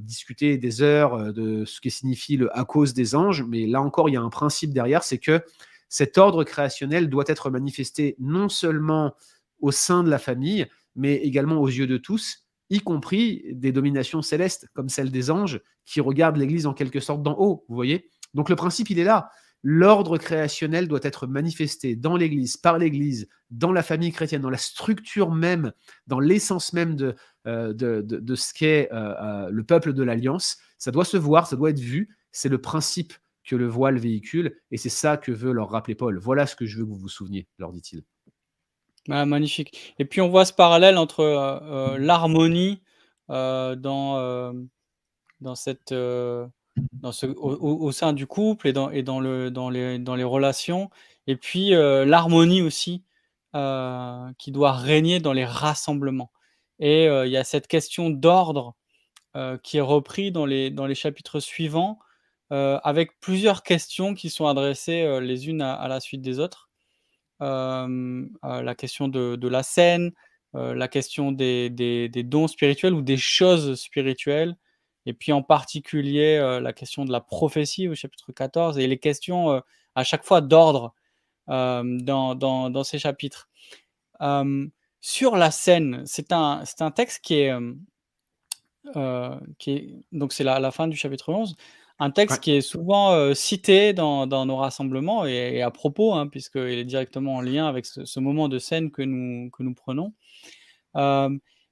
discuter 0.00 0.58
des 0.58 0.82
heures 0.82 1.32
de 1.32 1.64
ce 1.64 1.80
que 1.80 1.90
signifie 1.90 2.36
le 2.36 2.56
à 2.58 2.64
cause 2.64 2.92
des 2.92 3.14
anges, 3.14 3.44
mais 3.48 3.66
là 3.66 3.80
encore, 3.80 4.08
il 4.08 4.12
y 4.12 4.16
a 4.16 4.22
un 4.22 4.30
principe 4.30 4.72
derrière, 4.72 5.04
c'est 5.04 5.18
que 5.18 5.42
cet 5.88 6.18
ordre 6.18 6.42
créationnel 6.42 7.08
doit 7.08 7.24
être 7.28 7.50
manifesté 7.50 8.16
non 8.18 8.48
seulement 8.48 9.14
au 9.60 9.70
sein 9.70 10.02
de 10.02 10.10
la 10.10 10.18
famille, 10.18 10.66
mais 10.96 11.14
également 11.14 11.60
aux 11.60 11.68
yeux 11.68 11.86
de 11.86 11.96
tous, 11.96 12.45
y 12.70 12.80
compris 12.80 13.44
des 13.52 13.72
dominations 13.72 14.22
célestes, 14.22 14.68
comme 14.74 14.88
celle 14.88 15.10
des 15.10 15.30
anges, 15.30 15.60
qui 15.84 16.00
regardent 16.00 16.36
l'Église 16.36 16.66
en 16.66 16.74
quelque 16.74 17.00
sorte 17.00 17.22
d'en 17.22 17.36
haut, 17.38 17.64
vous 17.68 17.74
voyez 17.74 18.10
Donc 18.34 18.48
le 18.48 18.56
principe, 18.56 18.90
il 18.90 18.98
est 18.98 19.04
là. 19.04 19.30
L'ordre 19.62 20.18
créationnel 20.18 20.86
doit 20.86 21.00
être 21.02 21.26
manifesté 21.26 21.96
dans 21.96 22.16
l'Église, 22.16 22.56
par 22.56 22.78
l'Église, 22.78 23.28
dans 23.50 23.72
la 23.72 23.82
famille 23.82 24.12
chrétienne, 24.12 24.42
dans 24.42 24.50
la 24.50 24.58
structure 24.58 25.32
même, 25.32 25.72
dans 26.06 26.20
l'essence 26.20 26.72
même 26.72 26.94
de, 26.94 27.16
euh, 27.46 27.74
ce 27.76 28.54
qu'est 28.54 28.92
euh, 28.92 29.14
euh, 29.20 29.50
le 29.50 29.64
peuple 29.64 29.92
de 29.92 30.02
l'Alliance. 30.02 30.58
Ça 30.78 30.90
doit 30.90 31.04
se 31.04 31.16
voir, 31.16 31.46
ça 31.46 31.56
doit 31.56 31.70
être 31.70 31.80
vu. 31.80 32.16
C'est 32.32 32.48
le 32.48 32.60
principe 32.60 33.14
que 33.44 33.56
le 33.56 33.66
voile 33.66 33.98
véhicule, 33.98 34.56
et 34.70 34.76
c'est 34.76 34.88
ça 34.88 35.16
que 35.16 35.32
veut 35.32 35.52
leur 35.52 35.70
rappeler 35.70 35.94
Paul. 35.94 36.18
Voilà 36.18 36.46
ce 36.46 36.56
que 36.56 36.66
je 36.66 36.78
veux 36.78 36.84
que 36.84 36.90
vous 36.90 36.96
vous 36.96 37.08
souveniez, 37.08 37.48
leur 37.58 37.72
dit-il. 37.72 38.04
Ah, 39.10 39.24
magnifique. 39.26 39.94
Et 39.98 40.04
puis 40.04 40.20
on 40.20 40.28
voit 40.28 40.44
ce 40.44 40.52
parallèle 40.52 40.98
entre 40.98 41.96
l'harmonie 41.98 42.82
dans, 43.28 43.76
dans 45.40 45.54
cette 45.54 45.92
dans 46.92 47.12
ce, 47.12 47.26
au, 47.26 47.92
sein 47.92 48.12
du 48.12 48.26
couple 48.26 48.68
et 48.68 48.72
dans, 48.72 48.90
et 48.90 49.02
dans, 49.02 49.20
le, 49.20 49.50
dans, 49.50 49.70
les, 49.70 49.98
dans 49.98 50.14
les 50.14 50.24
relations, 50.24 50.90
et 51.26 51.36
puis 51.36 51.74
euh, 51.74 52.04
l'harmonie 52.04 52.62
aussi 52.62 53.02
euh, 53.54 54.30
qui 54.38 54.52
doit 54.52 54.72
régner 54.72 55.20
dans 55.20 55.32
les 55.32 55.44
rassemblements. 55.44 56.30
Et 56.78 57.08
euh, 57.08 57.26
il 57.26 57.32
y 57.32 57.36
a 57.36 57.44
cette 57.44 57.68
question 57.68 58.10
d'ordre 58.10 58.74
qui 59.62 59.76
est 59.76 59.82
repris 59.82 60.32
dans 60.32 60.46
les, 60.46 60.70
dans 60.70 60.86
les 60.86 60.94
chapitres 60.94 61.40
suivants, 61.40 61.98
avec 62.48 63.20
plusieurs 63.20 63.62
questions 63.62 64.14
qui 64.14 64.30
sont 64.30 64.46
adressées 64.46 65.20
les 65.20 65.50
unes 65.50 65.60
à, 65.60 65.86
la 65.88 66.00
suite 66.00 66.22
des 66.22 66.38
autres. 66.38 66.65
La 67.40 68.74
question 68.76 69.08
de, 69.08 69.36
de 69.36 69.48
la 69.48 69.62
scène, 69.62 70.12
la 70.54 70.88
question 70.88 71.32
des, 71.32 71.70
des, 71.70 72.22
dons 72.22 72.48
spirituels 72.48 72.94
ou 72.94 73.02
des 73.02 73.16
choses 73.16 73.74
spirituelles, 73.80 74.56
et 75.06 75.12
puis 75.12 75.32
en 75.32 75.42
particulier 75.42 76.36
euh, 76.36 76.60
la 76.60 76.72
question 76.72 77.04
de 77.04 77.12
la 77.12 77.20
prophétie 77.20 77.88
au 77.88 77.94
chapitre 77.94 78.32
14 78.32 78.78
et 78.78 78.86
les 78.86 78.98
questions 78.98 79.52
euh, 79.52 79.60
à 79.94 80.04
chaque 80.04 80.24
fois 80.24 80.40
d'ordre 80.40 80.94
euh, 81.48 81.82
dans, 82.00 82.34
dans, 82.34 82.84
ces 82.84 82.98
chapitres. 82.98 83.48
sur 85.00 85.36
la 85.36 85.50
scène, 85.50 86.02
c'est 86.04 86.32
un, 86.32 86.64
un 86.80 86.90
texte 86.90 87.20
qui 87.22 87.34
est, 87.34 87.54
qui 89.58 89.70
est 89.70 89.94
donc 90.12 90.32
c'est 90.32 90.44
la, 90.44 90.70
fin 90.72 90.88
du 90.88 90.96
chapitre 90.96 91.32
11, 91.32 91.56
un 91.98 92.10
texte 92.10 92.40
qui 92.40 92.52
est 92.52 92.60
souvent 92.60 93.34
cité 93.34 93.92
dans, 93.92 94.26
dans, 94.26 94.44
nos 94.46 94.56
rassemblements 94.56 95.26
et, 95.26 95.62
à 95.62 95.70
propos, 95.70 96.14
hein, 96.14 96.26
puisqu'il 96.26 96.78
est 96.78 96.84
directement 96.84 97.36
en 97.36 97.40
lien 97.40 97.66
avec 97.66 97.86
ce, 97.86 98.04
ce, 98.04 98.20
moment 98.20 98.48
de 98.48 98.58
scène 98.58 98.90
que 98.90 99.02
nous, 99.02 99.50
que 99.50 99.62
nous 99.62 99.74
prenons. 99.74 100.12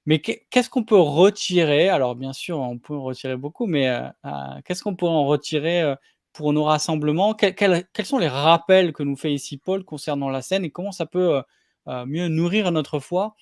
Mais 0.06 0.18
qu'est-ce 0.20 0.68
qu'on 0.68 0.84
peut 0.84 0.98
retirer? 0.98 1.88
Alors 1.88 2.14
bien 2.14 2.32
sûr, 2.34 2.58
on 2.58 2.78
peut 2.78 2.94
en 2.94 3.02
retirer 3.02 3.36
beaucoup, 3.36 3.66
mais 3.66 3.88
euh, 3.88 4.06
euh, 4.26 4.60
qu'est-ce 4.64 4.82
qu'on 4.82 4.96
peut 4.96 5.06
en 5.06 5.24
retirer 5.24 5.80
euh, 5.80 5.94
pour 6.34 6.52
nos 6.52 6.64
rassemblements? 6.64 7.34
Quels 7.34 7.86
sont 8.04 8.18
les 8.18 8.28
rappels 8.28 8.92
que 8.92 9.02
nous 9.02 9.16
fait 9.16 9.32
ici 9.32 9.56
Paul 9.56 9.84
concernant 9.84 10.28
la 10.28 10.42
scène 10.42 10.64
et 10.64 10.70
comment 10.70 10.92
ça 10.92 11.06
peut 11.06 11.42
mieux 11.86 12.28
nourrir 12.28 12.70
notre 12.72 12.98
foi? 12.98 13.36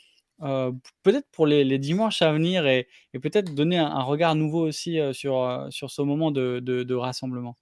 Peut-être 1.02 1.28
pour 1.32 1.46
les, 1.46 1.78
dimanches 1.78 2.22
à 2.22 2.32
venir 2.32 2.66
et, 2.66 2.88
peut-être 3.14 3.54
donner 3.54 3.78
un, 3.78 4.02
regard 4.02 4.34
nouveau 4.34 4.66
aussi 4.66 4.98
sur, 5.12 5.66
sur 5.70 5.90
ce 5.90 6.02
moment 6.02 6.30
de 6.30 6.94
rassemblement 6.94 7.56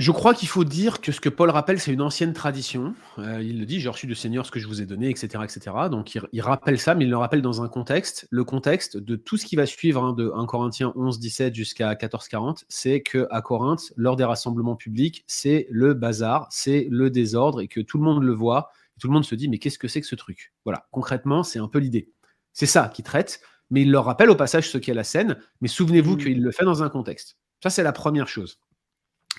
je 0.00 0.12
crois 0.12 0.32
qu'il 0.32 0.48
faut 0.48 0.64
dire 0.64 1.02
que 1.02 1.12
ce 1.12 1.20
que 1.20 1.28
Paul 1.28 1.50
rappelle, 1.50 1.78
c'est 1.78 1.92
une 1.92 2.00
ancienne 2.00 2.32
tradition. 2.32 2.94
Euh, 3.18 3.42
il 3.42 3.60
le 3.60 3.66
dit, 3.66 3.80
j'ai 3.80 3.88
reçu 3.90 4.06
du 4.06 4.14
Seigneur 4.14 4.46
ce 4.46 4.50
que 4.50 4.58
je 4.58 4.66
vous 4.66 4.80
ai 4.80 4.86
donné, 4.86 5.10
etc. 5.10 5.44
etc. 5.44 5.76
Donc 5.90 6.18
il, 6.32 6.40
rappelle 6.40 6.78
ça, 6.78 6.94
mais 6.94 7.04
il 7.04 7.10
le 7.10 7.18
rappelle 7.18 7.42
dans 7.42 7.60
un 7.60 7.68
contexte. 7.68 8.26
Le 8.30 8.42
contexte 8.42 8.96
de 8.96 9.16
tout 9.16 9.36
ce 9.36 9.44
qui 9.44 9.56
va 9.56 9.66
suivre 9.66 10.02
hein, 10.02 10.14
de 10.14 10.32
1 10.34 10.46
Corinthiens 10.46 10.94
11, 10.96 11.18
17 11.20 11.54
jusqu'à 11.54 11.94
14, 11.94 12.28
40, 12.28 12.64
c'est 12.70 13.02
qu'à 13.02 13.42
Corinthe, 13.42 13.92
lors 13.94 14.16
des 14.16 14.24
rassemblements 14.24 14.74
publics, 14.74 15.22
c'est 15.26 15.66
le 15.70 15.92
bazar, 15.92 16.48
c'est 16.50 16.88
le 16.90 17.10
désordre 17.10 17.60
et 17.60 17.68
que 17.68 17.80
tout 17.80 17.98
le 17.98 18.04
monde 18.04 18.22
le 18.22 18.32
voit. 18.32 18.70
Tout 19.00 19.08
le 19.08 19.14
monde 19.14 19.24
se 19.24 19.34
dit, 19.34 19.48
mais 19.48 19.58
qu'est-ce 19.58 19.78
que 19.78 19.88
c'est 19.88 20.00
que 20.00 20.06
ce 20.06 20.14
truc? 20.14 20.52
Voilà, 20.64 20.86
concrètement, 20.92 21.42
c'est 21.42 21.58
un 21.58 21.68
peu 21.68 21.78
l'idée. 21.78 22.12
C'est 22.52 22.66
ça 22.66 22.88
qu'il 22.88 23.04
traite, 23.04 23.40
mais 23.70 23.82
il 23.82 23.90
leur 23.90 24.04
rappelle 24.04 24.30
au 24.30 24.36
passage 24.36 24.70
ce 24.70 24.78
qu'est 24.78 24.94
la 24.94 25.04
scène, 25.04 25.38
mais 25.60 25.68
souvenez-vous 25.68 26.14
mmh. 26.14 26.18
qu'il 26.18 26.42
le 26.42 26.52
fait 26.52 26.64
dans 26.64 26.82
un 26.82 26.90
contexte. 26.90 27.38
Ça, 27.62 27.70
c'est 27.70 27.82
la 27.82 27.92
première 27.92 28.28
chose. 28.28 28.60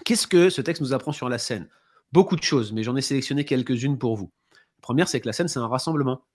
Qu'est-ce 0.03 0.27
que 0.27 0.49
ce 0.49 0.61
texte 0.61 0.81
nous 0.81 0.93
apprend 0.93 1.11
sur 1.11 1.29
la 1.29 1.37
scène? 1.37 1.69
Beaucoup 2.11 2.35
de 2.35 2.43
choses, 2.43 2.73
mais 2.73 2.83
j'en 2.83 2.95
ai 2.95 3.01
sélectionné 3.01 3.45
quelques-unes 3.45 3.97
pour 3.97 4.15
vous. 4.15 4.31
La 4.51 4.81
première, 4.81 5.07
c'est 5.07 5.21
que 5.21 5.27
la 5.27 5.33
scène, 5.33 5.47
c'est 5.47 5.59
un 5.59 5.67
rassemblement. 5.67 6.25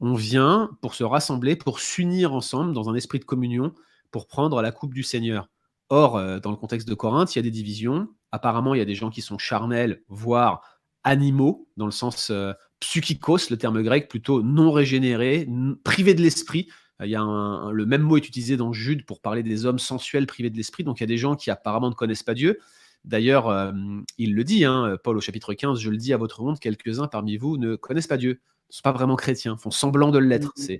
On 0.00 0.14
vient 0.14 0.70
pour 0.80 0.94
se 0.94 1.04
rassembler, 1.04 1.56
pour 1.56 1.80
s'unir 1.80 2.32
ensemble 2.32 2.72
dans 2.72 2.88
un 2.90 2.94
esprit 2.94 3.18
de 3.18 3.24
communion, 3.24 3.74
pour 4.10 4.26
prendre 4.26 4.62
la 4.62 4.72
coupe 4.72 4.94
du 4.94 5.02
Seigneur. 5.02 5.48
Or, 5.88 6.16
euh, 6.16 6.40
dans 6.40 6.50
le 6.50 6.56
contexte 6.56 6.88
de 6.88 6.94
Corinthe, 6.94 7.34
il 7.34 7.38
y 7.38 7.40
a 7.40 7.42
des 7.42 7.50
divisions. 7.50 8.08
Apparemment, 8.32 8.74
il 8.74 8.78
y 8.78 8.82
a 8.82 8.86
des 8.86 8.94
gens 8.94 9.10
qui 9.10 9.22
sont 9.22 9.38
charnels, 9.38 10.02
voire 10.08 10.75
animaux, 11.06 11.68
dans 11.76 11.86
le 11.86 11.92
sens 11.92 12.30
euh, 12.30 12.52
psychikos, 12.80 13.48
le 13.48 13.56
terme 13.56 13.82
grec, 13.82 14.08
plutôt 14.08 14.42
non 14.42 14.72
régénérés, 14.72 15.48
privés 15.84 16.14
de 16.14 16.20
l'esprit. 16.20 16.68
Il 17.02 17.08
y 17.08 17.14
a 17.14 17.70
le 17.72 17.86
même 17.86 18.02
mot 18.02 18.16
est 18.16 18.26
utilisé 18.26 18.56
dans 18.56 18.72
Jude 18.72 19.04
pour 19.04 19.20
parler 19.20 19.42
des 19.42 19.66
hommes 19.66 19.78
sensuels 19.78 20.26
privés 20.26 20.50
de 20.50 20.56
l'esprit. 20.56 20.82
Donc 20.82 20.98
il 20.98 21.02
y 21.02 21.04
a 21.04 21.06
des 21.06 21.18
gens 21.18 21.36
qui 21.36 21.50
apparemment 21.50 21.90
ne 21.90 21.94
connaissent 21.94 22.22
pas 22.22 22.34
Dieu. 22.34 22.58
D'ailleurs, 23.04 23.48
euh, 23.48 23.72
il 24.18 24.34
le 24.34 24.44
dit, 24.44 24.64
hein, 24.64 24.96
Paul 25.04 25.16
au 25.16 25.20
chapitre 25.20 25.54
15, 25.54 25.78
je 25.78 25.90
le 25.90 25.96
dis 25.96 26.12
à 26.12 26.16
votre 26.16 26.40
honte, 26.42 26.58
quelques-uns 26.58 27.06
parmi 27.06 27.36
vous 27.36 27.56
ne 27.56 27.76
connaissent 27.76 28.08
pas 28.08 28.16
Dieu, 28.16 28.30
ne 28.30 28.74
sont 28.74 28.82
pas 28.82 28.92
vraiment 28.92 29.14
chrétiens, 29.14 29.56
font 29.56 29.70
semblant 29.70 30.10
de 30.10 30.18
l'être. 30.18 30.52
Mmh 30.58 30.78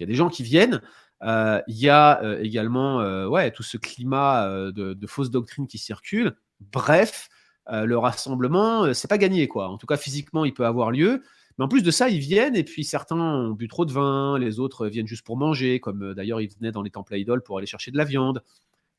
il 0.00 0.04
y 0.04 0.04
a 0.04 0.06
des 0.06 0.14
gens 0.14 0.28
qui 0.28 0.44
viennent, 0.44 0.80
euh, 1.24 1.60
il 1.66 1.76
y 1.76 1.88
a 1.88 2.22
euh, 2.22 2.40
également 2.40 3.26
ouais, 3.26 3.50
tout 3.50 3.64
ce 3.64 3.76
climat 3.76 4.48
de, 4.70 4.94
de 4.94 5.06
fausses 5.08 5.30
doctrines 5.30 5.66
qui 5.66 5.78
circulent. 5.78 6.36
Bref, 6.60 7.28
le 7.70 7.98
rassemblement, 7.98 8.92
c'est 8.94 9.08
pas 9.08 9.18
gagné, 9.18 9.48
quoi. 9.48 9.68
En 9.68 9.78
tout 9.78 9.86
cas, 9.86 9.96
physiquement, 9.96 10.44
il 10.44 10.54
peut 10.54 10.66
avoir 10.66 10.90
lieu. 10.90 11.22
Mais 11.58 11.64
en 11.64 11.68
plus 11.68 11.82
de 11.82 11.90
ça, 11.90 12.08
ils 12.08 12.20
viennent 12.20 12.54
et 12.56 12.62
puis 12.62 12.84
certains 12.84 13.16
ont 13.16 13.50
bu 13.50 13.66
trop 13.66 13.84
de 13.84 13.92
vin, 13.92 14.38
les 14.38 14.60
autres 14.60 14.86
viennent 14.86 15.08
juste 15.08 15.26
pour 15.26 15.36
manger, 15.36 15.80
comme 15.80 16.02
euh, 16.02 16.14
d'ailleurs 16.14 16.40
ils 16.40 16.50
venaient 16.56 16.70
dans 16.70 16.82
les 16.82 16.90
temples 16.90 17.14
à 17.14 17.16
idoles 17.18 17.42
pour 17.42 17.58
aller 17.58 17.66
chercher 17.66 17.90
de 17.90 17.96
la 17.96 18.04
viande. 18.04 18.42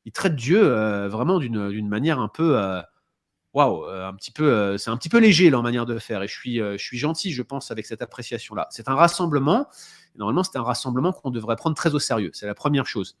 Ils 0.04 0.12
traitent 0.12 0.36
Dieu 0.36 0.62
euh, 0.62 1.08
vraiment 1.08 1.38
d'une 1.38 1.88
manière 1.88 2.20
un 2.20 2.28
peu. 2.28 2.58
Euh, 2.58 2.82
waouh, 3.54 3.84
un 3.86 4.14
petit 4.14 4.30
peu, 4.30 4.78
c'est 4.78 4.90
un 4.90 4.96
petit 4.96 5.08
peu 5.08 5.18
léger 5.18 5.50
leur 5.50 5.62
manière 5.62 5.86
de 5.86 5.98
faire. 5.98 6.22
Et 6.22 6.28
je 6.28 6.34
suis, 6.34 6.58
je 6.58 6.76
suis 6.78 6.98
gentil, 6.98 7.32
je 7.32 7.42
pense, 7.42 7.70
avec 7.72 7.84
cette 7.84 8.00
appréciation-là. 8.00 8.68
C'est 8.70 8.88
un 8.88 8.94
rassemblement. 8.94 9.66
Normalement, 10.14 10.44
c'est 10.44 10.56
un 10.56 10.62
rassemblement 10.62 11.12
qu'on 11.12 11.30
devrait 11.30 11.56
prendre 11.56 11.74
très 11.74 11.94
au 11.94 11.98
sérieux. 11.98 12.30
C'est 12.32 12.46
la 12.46 12.54
première 12.54 12.86
chose. 12.86 13.18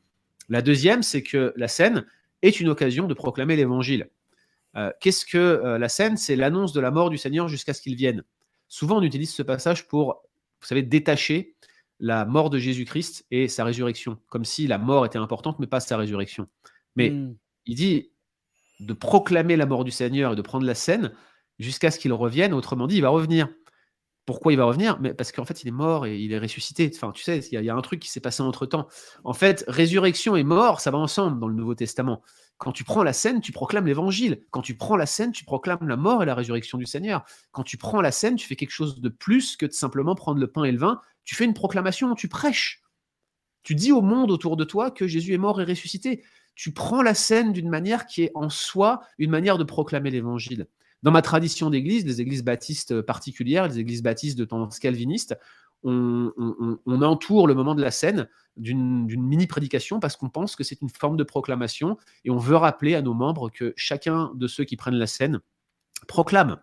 La 0.48 0.62
deuxième, 0.62 1.02
c'est 1.02 1.24
que 1.24 1.52
la 1.56 1.66
scène 1.66 2.06
est 2.42 2.60
une 2.60 2.68
occasion 2.68 3.08
de 3.08 3.14
proclamer 3.14 3.56
l'évangile. 3.56 4.08
Qu'est-ce 5.00 5.24
que 5.24 5.76
la 5.78 5.88
scène? 5.88 6.16
C'est 6.16 6.36
l'annonce 6.36 6.72
de 6.72 6.80
la 6.80 6.90
mort 6.90 7.10
du 7.10 7.18
Seigneur 7.18 7.48
jusqu'à 7.48 7.74
ce 7.74 7.82
qu'il 7.82 7.96
vienne. 7.96 8.22
Souvent, 8.68 8.98
on 8.98 9.02
utilise 9.02 9.32
ce 9.32 9.42
passage 9.42 9.88
pour, 9.88 10.22
vous 10.60 10.66
savez, 10.66 10.82
détacher 10.82 11.56
la 11.98 12.24
mort 12.24 12.50
de 12.50 12.58
Jésus-Christ 12.58 13.26
et 13.30 13.48
sa 13.48 13.64
résurrection, 13.64 14.18
comme 14.28 14.44
si 14.44 14.66
la 14.66 14.78
mort 14.78 15.04
était 15.04 15.18
importante, 15.18 15.58
mais 15.58 15.66
pas 15.66 15.80
sa 15.80 15.96
résurrection. 15.96 16.46
Mais 16.96 17.10
hmm. 17.10 17.36
il 17.66 17.74
dit 17.74 18.10
de 18.80 18.94
proclamer 18.94 19.56
la 19.56 19.66
mort 19.66 19.84
du 19.84 19.90
Seigneur 19.90 20.32
et 20.32 20.36
de 20.36 20.42
prendre 20.42 20.64
la 20.64 20.74
scène 20.74 21.12
jusqu'à 21.58 21.90
ce 21.90 21.98
qu'il 21.98 22.12
revienne. 22.12 22.54
Autrement 22.54 22.86
dit, 22.86 22.96
il 22.96 23.02
va 23.02 23.10
revenir. 23.10 23.48
Pourquoi 24.30 24.52
il 24.52 24.56
va 24.56 24.64
revenir 24.64 24.96
Mais 25.00 25.12
Parce 25.12 25.32
qu'en 25.32 25.44
fait, 25.44 25.64
il 25.64 25.66
est 25.66 25.72
mort 25.72 26.06
et 26.06 26.16
il 26.16 26.32
est 26.32 26.38
ressuscité. 26.38 26.88
Enfin, 26.94 27.10
tu 27.10 27.24
sais, 27.24 27.40
il 27.50 27.60
y, 27.60 27.64
y 27.64 27.68
a 27.68 27.74
un 27.74 27.80
truc 27.80 27.98
qui 27.98 28.08
s'est 28.08 28.20
passé 28.20 28.44
entre 28.44 28.64
temps. 28.64 28.86
En 29.24 29.32
fait, 29.32 29.64
résurrection 29.66 30.36
et 30.36 30.44
mort, 30.44 30.80
ça 30.80 30.92
va 30.92 30.98
ensemble 30.98 31.40
dans 31.40 31.48
le 31.48 31.54
Nouveau 31.54 31.74
Testament. 31.74 32.22
Quand 32.56 32.70
tu 32.70 32.84
prends 32.84 33.02
la 33.02 33.12
scène, 33.12 33.40
tu 33.40 33.50
proclames 33.50 33.86
l'évangile. 33.86 34.42
Quand 34.52 34.62
tu 34.62 34.76
prends 34.76 34.94
la 34.94 35.06
scène, 35.06 35.32
tu 35.32 35.44
proclames 35.44 35.88
la 35.88 35.96
mort 35.96 36.22
et 36.22 36.26
la 36.26 36.36
résurrection 36.36 36.78
du 36.78 36.86
Seigneur. 36.86 37.24
Quand 37.50 37.64
tu 37.64 37.76
prends 37.76 38.00
la 38.00 38.12
scène, 38.12 38.36
tu 38.36 38.46
fais 38.46 38.54
quelque 38.54 38.70
chose 38.70 39.00
de 39.00 39.08
plus 39.08 39.56
que 39.56 39.66
de 39.66 39.72
simplement 39.72 40.14
prendre 40.14 40.38
le 40.38 40.46
pain 40.46 40.62
et 40.62 40.70
le 40.70 40.78
vin. 40.78 41.00
Tu 41.24 41.34
fais 41.34 41.44
une 41.44 41.54
proclamation, 41.54 42.14
tu 42.14 42.28
prêches. 42.28 42.84
Tu 43.64 43.74
dis 43.74 43.90
au 43.90 44.00
monde 44.00 44.30
autour 44.30 44.56
de 44.56 44.62
toi 44.62 44.92
que 44.92 45.08
Jésus 45.08 45.34
est 45.34 45.38
mort 45.38 45.60
et 45.60 45.64
ressuscité. 45.64 46.22
Tu 46.54 46.72
prends 46.72 47.02
la 47.02 47.14
scène 47.14 47.52
d'une 47.52 47.68
manière 47.68 48.06
qui 48.06 48.22
est 48.22 48.30
en 48.36 48.48
soi 48.48 49.00
une 49.18 49.30
manière 49.30 49.58
de 49.58 49.64
proclamer 49.64 50.10
l'évangile. 50.10 50.68
Dans 51.02 51.10
ma 51.10 51.22
tradition 51.22 51.70
d'église, 51.70 52.04
les 52.04 52.20
églises 52.20 52.44
baptistes 52.44 53.00
particulières, 53.00 53.68
les 53.68 53.78
églises 53.78 54.02
baptistes 54.02 54.38
de 54.38 54.44
tendance 54.44 54.78
calviniste, 54.78 55.36
on, 55.82 56.32
entoure 56.86 57.46
le 57.46 57.54
moment 57.54 57.74
de 57.74 57.80
la 57.80 57.90
scène 57.90 58.28
d'une 58.56 59.06
mini-prédication 59.06 60.00
parce 60.00 60.16
qu'on 60.16 60.28
pense 60.28 60.56
que 60.56 60.64
c'est 60.64 60.80
une 60.82 60.90
forme 60.90 61.16
de 61.16 61.24
proclamation 61.24 61.96
et 62.24 62.30
on 62.30 62.36
veut 62.36 62.56
rappeler 62.56 62.94
à 62.94 63.02
nos 63.02 63.14
membres 63.14 63.50
que 63.50 63.72
chacun 63.76 64.30
de 64.34 64.46
ceux 64.46 64.64
qui 64.64 64.76
prennent 64.76 64.96
la 64.96 65.06
scène 65.06 65.40
proclame. 66.06 66.58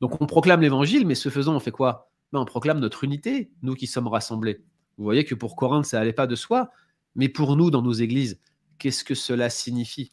Donc 0.00 0.20
on 0.20 0.26
proclame 0.26 0.60
l'évangile, 0.60 1.06
mais 1.06 1.14
ce 1.14 1.28
faisant, 1.28 1.54
on 1.56 1.60
fait 1.60 1.70
quoi? 1.70 2.10
Ben, 2.32 2.40
On 2.40 2.44
proclame 2.44 2.78
notre 2.78 3.04
unité, 3.04 3.50
nous 3.62 3.74
qui 3.74 3.86
sommes 3.86 4.06
rassemblés. 4.06 4.62
Vous 4.98 5.04
voyez 5.04 5.24
que 5.24 5.34
pour 5.34 5.56
Corinthe, 5.56 5.86
ça 5.86 5.98
n'allait 5.98 6.12
pas 6.12 6.26
de 6.26 6.36
soi, 6.36 6.70
mais 7.16 7.28
pour 7.28 7.56
nous, 7.56 7.70
dans 7.70 7.82
nos 7.82 7.92
églises, 7.92 8.40
qu'est-ce 8.78 9.04
que 9.04 9.14
cela 9.14 9.50
signifie? 9.50 10.12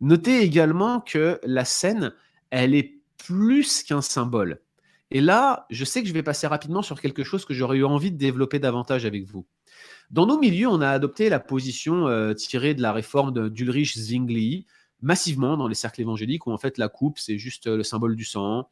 Notez 0.00 0.42
également 0.42 1.00
que 1.00 1.40
la 1.42 1.64
scène, 1.64 2.14
elle 2.50 2.74
est 2.74 2.99
plus 3.24 3.82
qu'un 3.82 4.02
symbole. 4.02 4.60
Et 5.10 5.20
là, 5.20 5.66
je 5.70 5.84
sais 5.84 6.02
que 6.02 6.08
je 6.08 6.12
vais 6.12 6.22
passer 6.22 6.46
rapidement 6.46 6.82
sur 6.82 7.00
quelque 7.00 7.24
chose 7.24 7.44
que 7.44 7.54
j'aurais 7.54 7.78
eu 7.78 7.84
envie 7.84 8.12
de 8.12 8.16
développer 8.16 8.58
davantage 8.58 9.04
avec 9.04 9.24
vous. 9.24 9.46
Dans 10.10 10.26
nos 10.26 10.38
milieux, 10.38 10.68
on 10.68 10.80
a 10.80 10.88
adopté 10.88 11.28
la 11.28 11.40
position 11.40 12.06
euh, 12.08 12.32
tirée 12.34 12.74
de 12.74 12.82
la 12.82 12.92
réforme 12.92 13.50
d'Ulrich 13.50 13.98
Zwingli, 13.98 14.66
massivement 15.02 15.56
dans 15.56 15.68
les 15.68 15.74
cercles 15.74 16.02
évangéliques, 16.02 16.46
où 16.46 16.52
en 16.52 16.58
fait 16.58 16.78
la 16.78 16.88
coupe, 16.88 17.18
c'est 17.18 17.38
juste 17.38 17.66
le 17.66 17.82
symbole 17.82 18.16
du 18.16 18.24
sang, 18.24 18.68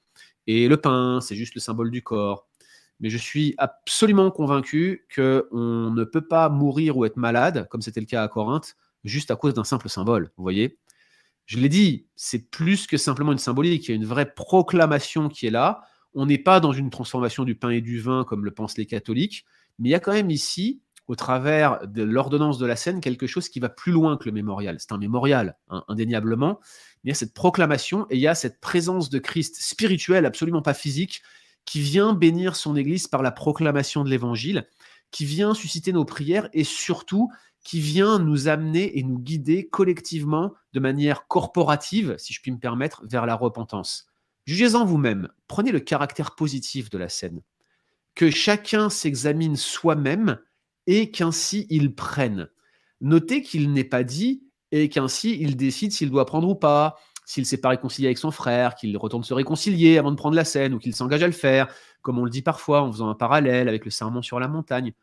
et 0.47 0.69
le 0.69 0.77
pain, 0.77 1.21
c'est 1.21 1.37
juste 1.37 1.55
le 1.55 1.61
symbole 1.61 1.91
du 1.91 2.03
corps. 2.03 2.47
Mais 3.01 3.11
je 3.11 3.19
suis 3.19 3.55
absolument 3.59 4.31
convaincu 4.31 5.07
qu'on 5.15 5.91
ne 5.91 6.05
peut 6.05 6.27
pas 6.27 6.49
mourir 6.49 6.97
ou 6.97 7.05
être 7.05 7.17
malade, 7.17 7.69
comme 7.71 7.83
c'était 7.83 8.01
le 8.01 8.07
cas 8.07 8.23
à 8.23 8.29
Corinthe, 8.29 8.77
juste 9.05 9.31
à 9.31 9.37
cause 9.37 9.55
d'un 9.55 9.65
simple 9.65 9.89
symbole. 9.89 10.33
Vous 10.37 10.43
voyez 10.43 10.79
Je 11.49 11.59
l'ai 11.59 11.69
dit, 11.69 12.07
c'est 12.15 12.51
plus 12.51 12.87
que 12.87 12.97
simplement 12.97 13.33
une 13.33 13.39
symbolique, 13.39 13.89
il 13.89 13.91
y 13.91 13.95
a 13.95 13.97
une 13.97 14.07
vraie 14.07 14.33
proclamation 14.33 15.29
qui 15.29 15.49
est 15.49 15.51
là 15.51 15.83
on 16.15 16.27
n'est 16.27 16.39
pas 16.39 16.61
dans 16.61 16.73
une 16.73 16.91
transformation 16.91 17.45
du 17.45 17.55
pain 17.55 17.71
et 17.71 17.81
du 17.81 18.01
vin 18.01 18.25
comme 18.25 18.45
le 18.45 18.51
pensent 18.51 18.79
les 18.79 18.87
catholiques, 18.87 19.45
mais 19.79 19.91
il 19.91 19.93
y 19.93 19.95
a 19.95 20.01
quand 20.01 20.13
même 20.13 20.31
ici, 20.31 20.81
au 21.07 21.15
travers 21.15 21.87
de 21.87 22.03
l'ordonnance 22.03 22.59
de 22.59 22.67
la 22.67 22.77
scène, 22.77 23.01
quelque 23.01 23.27
chose 23.27 23.49
qui 23.49 23.61
va 23.61 23.69
plus 23.69 23.93
loin 23.93 24.17
que 24.17 24.25
le 24.25 24.33
mémorial. 24.33 24.77
C'est 24.79 24.93
un 24.93 24.99
mémorial, 24.99 25.57
hein, 25.69 25.85
indéniablement. 25.89 26.61
Il 27.05 27.09
y 27.09 27.11
a 27.13 27.15
cette 27.15 27.35
proclamation 27.35 28.07
et 28.11 28.17
il 28.17 28.21
y 28.21 28.27
a 28.27 28.35
cette 28.35 28.61
présence 28.61 29.11
de 29.11 29.19
Christ 29.19 29.57
spirituelle, 29.61 30.27
absolument 30.27 30.61
pas 30.61 30.75
physique, 30.75 31.23
qui 31.65 31.81
vient 31.81 32.15
bénir 32.15 32.57
son 32.57 32.77
Église 32.77 33.07
par 33.07 33.23
la 33.23 33.31
proclamation 33.31 34.03
de 34.03 34.11
l'Évangile, 34.11 34.67
qui 35.11 35.25
vient 35.25 35.55
susciter 35.55 35.93
nos 35.93 36.05
prières 36.05 36.49
et 36.53 36.65
surtout 36.65 37.31
qui 37.65 37.81
vient 37.81 38.19
nous 38.19 38.49
amener 38.49 38.99
et 38.99 39.03
nous 39.03 39.19
guider 39.19 39.69
collectivement 39.69 40.55
de 40.73 40.81
manière 40.81 41.27
corporative, 41.27 42.15
si 42.19 42.33
je 42.33 42.41
puis 42.41 42.51
me 42.51 42.59
permettre, 42.59 43.03
vers 43.07 43.27
la 43.27 43.35
repentance. 43.35 44.07
Jugez-en 44.47 44.85
vous-même, 44.85 45.29
prenez 45.47 45.73
le 45.73 45.81
caractère 45.81 46.35
positif 46.35 46.89
de 46.89 46.99
la 46.99 47.09
scène. 47.09 47.43
Que 48.15 48.31
chacun 48.31 48.89
s'examine 48.89 49.57
soi-même 49.57 50.39
et 50.87 51.11
qu'ainsi 51.11 51.67
il 51.69 51.95
prenne. 51.95 52.49
Notez 53.01 53.43
qu'il 53.43 53.73
n'est 53.73 53.85
pas 53.85 54.03
dit 54.03 54.43
et 54.73 54.89
qu'ainsi 54.89 55.37
il 55.41 55.57
décide 55.57 55.93
s'il 55.93 56.11
doit 56.11 56.25
prendre 56.25 56.49
ou 56.49 56.55
pas, 56.55 56.97
s'il 57.27 57.45
s'est 57.45 57.61
pas 57.61 57.69
réconcilié 57.69 58.09
avec 58.09 58.17
son 58.17 58.31
frère, 58.31 58.75
qu'il 58.75 58.97
retourne 58.97 59.23
se 59.23 59.35
réconcilier 59.35 59.99
avant 59.99 60.11
de 60.11 60.17
prendre 60.17 60.35
la 60.35 60.47
scène 60.47 60.73
ou 60.73 60.79
qu'il 60.79 60.95
s'engage 60.95 61.23
à 61.23 61.27
le 61.27 61.35
faire, 61.35 61.69
comme 62.01 62.19
on 62.19 62.25
le 62.25 62.31
dit 62.31 62.41
parfois 62.41 62.81
en 62.81 62.91
faisant 62.91 63.11
un 63.11 63.15
parallèle 63.15 63.69
avec 63.69 63.85
le 63.85 63.91
sermon 63.91 64.23
sur 64.23 64.41
la 64.41 64.49
montagne. 64.49 64.95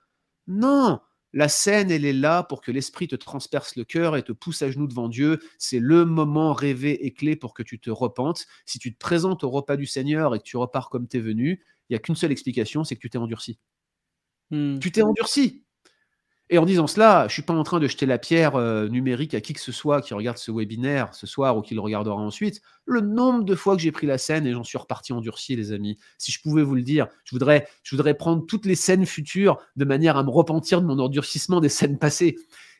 Non, 0.47 0.99
la 1.35 1.49
scène, 1.49 1.91
elle 1.91 2.05
est 2.05 2.13
là 2.13 2.43
pour 2.43 2.61
que 2.61 2.71
l'esprit 2.71 3.09
te 3.09 3.15
transperce 3.17 3.75
le 3.75 3.83
cœur 3.83 4.15
et 4.15 4.23
te 4.23 4.31
pousse 4.31 4.61
à 4.61 4.71
genoux 4.71 4.87
devant 4.87 5.09
Dieu. 5.09 5.39
C'est 5.57 5.79
le 5.79 6.05
moment 6.05 6.53
rêvé 6.53 7.05
et 7.05 7.13
clé 7.13 7.35
pour 7.35 7.53
que 7.53 7.61
tu 7.61 7.77
te 7.77 7.89
repentes. 7.89 8.47
Si 8.65 8.79
tu 8.79 8.93
te 8.93 8.97
présentes 8.97 9.43
au 9.43 9.49
repas 9.49 9.75
du 9.75 9.85
Seigneur 9.85 10.33
et 10.33 10.39
que 10.39 10.45
tu 10.45 10.55
repars 10.55 10.89
comme 10.89 11.09
tu 11.09 11.17
es 11.17 11.19
venu, 11.19 11.61
il 11.89 11.93
n'y 11.93 11.97
a 11.97 11.99
qu'une 11.99 12.15
seule 12.15 12.31
explication, 12.31 12.85
c'est 12.85 12.95
que 12.95 13.01
tu 13.01 13.09
t'es 13.09 13.17
endurci. 13.17 13.59
Hmm. 14.49 14.79
Tu 14.79 14.93
t'es 14.93 15.01
endurci. 15.01 15.64
Et 16.51 16.59
en 16.59 16.65
disant 16.65 16.85
cela, 16.85 17.21
je 17.21 17.25
ne 17.25 17.29
suis 17.29 17.41
pas 17.41 17.55
en 17.55 17.63
train 17.63 17.79
de 17.79 17.87
jeter 17.87 18.05
la 18.05 18.19
pierre 18.19 18.55
euh, 18.55 18.87
numérique 18.87 19.33
à 19.33 19.41
qui 19.41 19.53
que 19.53 19.59
ce 19.59 19.71
soit 19.71 20.01
qui 20.01 20.13
regarde 20.13 20.37
ce 20.37 20.51
webinaire 20.51 21.13
ce 21.15 21.25
soir 21.25 21.57
ou 21.57 21.61
qui 21.61 21.73
le 21.73 21.81
regardera 21.81 22.17
ensuite. 22.17 22.61
Le 22.85 23.01
nombre 23.01 23.43
de 23.43 23.55
fois 23.55 23.75
que 23.75 23.81
j'ai 23.81 23.91
pris 23.91 24.05
la 24.05 24.19
scène 24.19 24.45
et 24.45 24.51
j'en 24.53 24.63
suis 24.63 24.77
reparti 24.77 25.11
endurci, 25.11 25.55
les 25.55 25.71
amis. 25.71 25.97
Si 26.19 26.31
je 26.31 26.39
pouvais 26.41 26.61
vous 26.61 26.75
le 26.75 26.83
dire, 26.83 27.07
je 27.23 27.31
voudrais, 27.31 27.67
je 27.81 27.95
voudrais 27.95 28.13
prendre 28.13 28.45
toutes 28.45 28.67
les 28.67 28.75
scènes 28.75 29.07
futures 29.07 29.57
de 29.75 29.85
manière 29.85 30.17
à 30.17 30.23
me 30.23 30.29
repentir 30.29 30.81
de 30.81 30.85
mon 30.85 30.99
endurcissement 30.99 31.61
des 31.61 31.69
scènes 31.69 31.97
passées. 31.97 32.35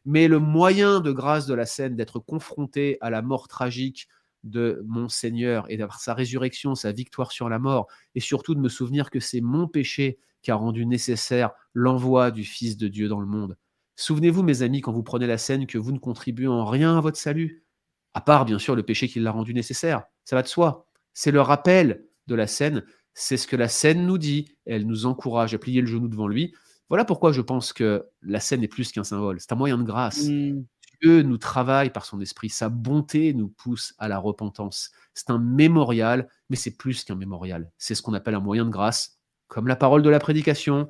Mais 0.06 0.28
le 0.28 0.38
moyen 0.38 1.00
de 1.00 1.12
grâce 1.12 1.48
de 1.48 1.56
la 1.56 1.66
scène, 1.66 1.96
d'être 1.96 2.20
confronté 2.20 3.00
à 3.02 3.10
la 3.10 3.24
mort 3.24 3.48
tragique 3.48 4.08
de 4.44 4.84
mon 4.86 5.10
Seigneur 5.10 5.66
et 5.70 5.78
d'avoir 5.78 6.00
sa 6.00 6.14
résurrection, 6.14 6.76
sa 6.76 6.92
victoire 6.92 7.32
sur 7.32 7.50
la 7.50 7.58
mort, 7.58 7.88
et 8.14 8.20
surtout 8.20 8.54
de 8.54 8.60
me 8.60 8.70
souvenir 8.70 9.10
que 9.10 9.20
c'est 9.20 9.42
mon 9.42 9.68
péché 9.68 10.20
qui 10.46 10.52
a 10.52 10.56
rendu 10.56 10.86
nécessaire 10.86 11.50
l'envoi 11.74 12.30
du 12.30 12.44
Fils 12.44 12.78
de 12.78 12.88
Dieu 12.88 13.08
dans 13.08 13.20
le 13.20 13.26
monde. 13.26 13.58
Souvenez-vous, 13.96 14.44
mes 14.44 14.62
amis, 14.62 14.80
quand 14.80 14.92
vous 14.92 15.02
prenez 15.02 15.26
la 15.26 15.40
scène, 15.40 15.66
que 15.66 15.80
vous 15.80 15.92
ne 15.92 15.98
contribuez 15.98 16.48
en 16.48 16.66
rien 16.66 16.98
à 16.98 17.02
votre 17.02 17.18
salut, 17.18 17.66
à 18.14 18.22
part 18.22 18.46
bien 18.46 18.60
sûr 18.60 18.76
le 18.76 18.84
péché 18.84 19.08
qui 19.08 19.20
l'a 19.20 19.32
rendu 19.32 19.56
nécessaire. 19.56 20.04
Ça 20.24 20.36
va 20.36 20.44
de 20.44 20.48
soi. 20.48 20.88
C'est 21.16 21.32
le 21.32 21.42
rappel 21.42 22.06
de 22.28 22.36
la 22.36 22.46
scène. 22.46 22.84
C'est 23.16 23.38
ce 23.38 23.48
que 23.48 23.56
la 23.56 23.68
scène 23.68 24.06
nous 24.06 24.20
dit. 24.20 24.56
Elle 24.68 24.86
nous 24.86 25.08
encourage 25.08 25.56
à 25.56 25.58
plier 25.58 25.82
le 25.82 25.88
genou 25.88 26.08
devant 26.08 26.28
lui. 26.28 26.54
Voilà 26.90 27.06
pourquoi 27.06 27.32
je 27.32 27.42
pense 27.42 27.74
que 27.74 28.06
la 28.22 28.40
scène 28.40 28.64
est 28.64 28.68
plus 28.68 28.92
qu'un 28.92 29.04
symbole. 29.04 29.40
C'est 29.40 29.52
un 29.52 29.56
moyen 29.56 29.80
de 29.80 29.84
grâce. 29.84 30.28
Mmh. 30.28 30.64
Dieu 31.02 31.24
nous 31.24 31.40
travaille 31.40 31.90
par 31.90 32.06
son 32.06 32.22
esprit. 32.22 32.50
Sa 32.50 32.70
bonté 32.70 33.34
nous 33.34 33.48
pousse 33.48 33.96
à 33.98 34.08
la 34.08 34.20
repentance. 34.20 34.92
C'est 35.16 35.32
un 35.32 35.40
mémorial, 35.40 36.30
mais 36.50 36.56
c'est 36.56 36.78
plus 36.78 37.04
qu'un 37.04 37.16
mémorial. 37.16 37.72
C'est 37.80 37.96
ce 37.96 38.04
qu'on 38.04 38.14
appelle 38.14 38.36
un 38.36 38.40
moyen 38.40 38.66
de 38.66 38.70
grâce 38.70 39.15
comme 39.48 39.68
la 39.68 39.76
parole 39.76 40.02
de 40.02 40.10
la 40.10 40.20
prédication, 40.20 40.90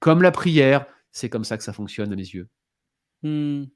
comme 0.00 0.22
la 0.22 0.30
prière. 0.30 0.86
C'est 1.10 1.28
comme 1.28 1.44
ça 1.44 1.58
que 1.58 1.64
ça 1.64 1.72
fonctionne 1.72 2.12
à 2.12 2.16
mes 2.16 2.22
yeux. 2.22 2.48
Hmm. 3.22 3.66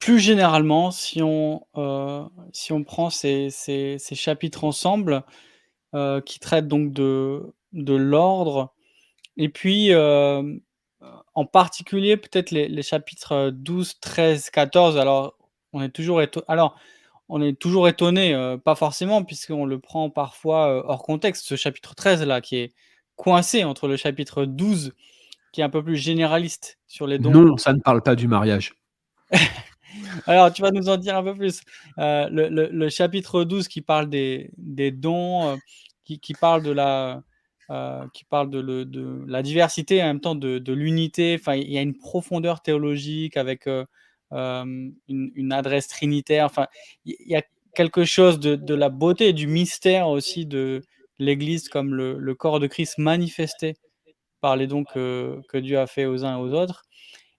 plus 0.00 0.18
généralement, 0.18 0.90
si 0.90 1.22
on, 1.22 1.64
euh, 1.76 2.24
si 2.52 2.72
on 2.72 2.82
prend 2.82 3.08
ces, 3.08 3.50
ces, 3.50 3.98
chapitres 4.14 4.64
ensemble, 4.64 5.22
euh, 5.94 6.20
qui 6.20 6.40
traitent 6.40 6.66
donc 6.66 6.92
de, 6.92 7.54
de 7.72 7.94
l'ordre, 7.94 8.74
et 9.36 9.48
puis 9.48 9.92
euh, 9.92 10.42
en 11.34 11.46
particulier 11.46 12.16
peut-être 12.16 12.50
les, 12.50 12.66
les, 12.68 12.82
chapitres 12.82 13.50
12, 13.50 14.00
13, 14.00 14.50
14, 14.50 14.98
alors 14.98 15.36
on 15.72 15.82
est 15.82 15.90
toujours, 15.90 16.20
alors, 16.48 16.76
on 17.30 17.40
est 17.40 17.58
toujours 17.58 17.88
étonné, 17.88 18.56
pas 18.64 18.74
forcément, 18.74 19.24
puisqu'on 19.24 19.64
le 19.64 19.78
prend 19.78 20.10
parfois 20.10 20.84
hors 20.86 21.02
contexte, 21.02 21.46
ce 21.46 21.56
chapitre 21.56 21.94
13 21.94 22.22
là, 22.24 22.40
qui 22.40 22.56
est 22.56 22.74
coincé 23.16 23.64
entre 23.64 23.86
le 23.86 23.96
chapitre 23.96 24.44
12, 24.44 24.94
qui 25.52 25.60
est 25.60 25.64
un 25.64 25.70
peu 25.70 25.82
plus 25.82 25.96
généraliste 25.96 26.78
sur 26.86 27.06
les 27.06 27.18
dons. 27.18 27.30
Non, 27.30 27.56
ça 27.56 27.72
ne 27.72 27.80
parle 27.80 28.02
pas 28.02 28.16
du 28.16 28.28
mariage. 28.28 28.74
Alors, 30.26 30.52
tu 30.52 30.62
vas 30.62 30.70
nous 30.70 30.88
en 30.88 30.96
dire 30.96 31.16
un 31.16 31.22
peu 31.22 31.34
plus. 31.34 31.62
Euh, 31.98 32.28
le, 32.30 32.88
chapitre 32.88 33.44
12 33.44 33.68
qui 33.68 33.80
parle 33.80 34.08
des, 34.08 34.50
dons, 34.92 35.48
euh, 35.48 35.56
qui, 36.04 36.32
parle 36.32 36.62
de 36.62 36.70
la, 36.70 37.22
euh, 37.70 38.06
qui 38.14 38.24
parle 38.24 38.50
de, 38.50 39.24
la 39.26 39.42
diversité 39.42 39.96
et 39.96 40.02
en 40.02 40.06
même 40.06 40.20
temps 40.20 40.34
de, 40.34 40.72
l'unité. 40.72 41.36
Enfin, 41.38 41.56
il 41.56 41.70
y 41.70 41.78
a 41.78 41.82
une 41.82 41.96
profondeur 41.96 42.62
théologique 42.62 43.36
avec 43.36 43.68
une, 44.32 45.52
adresse 45.52 45.88
trinitaire. 45.88 46.46
Enfin, 46.46 46.66
il 47.04 47.16
y 47.26 47.36
a 47.36 47.42
quelque 47.74 48.04
chose 48.04 48.40
de, 48.40 48.74
la 48.74 48.88
beauté 48.88 49.32
du 49.32 49.46
mystère 49.46 50.08
aussi 50.08 50.46
de 50.46 50.82
l'Église 51.18 51.68
comme 51.68 51.94
le, 51.94 52.34
corps 52.34 52.60
de 52.60 52.66
Christ 52.66 52.98
manifesté 52.98 53.76
par 54.40 54.56
les 54.56 54.66
dons 54.66 54.84
que, 54.84 55.40
que 55.48 55.58
Dieu 55.58 55.78
a 55.78 55.86
fait 55.86 56.06
aux 56.06 56.24
uns 56.24 56.38
et 56.38 56.40
aux 56.40 56.52
autres. 56.54 56.84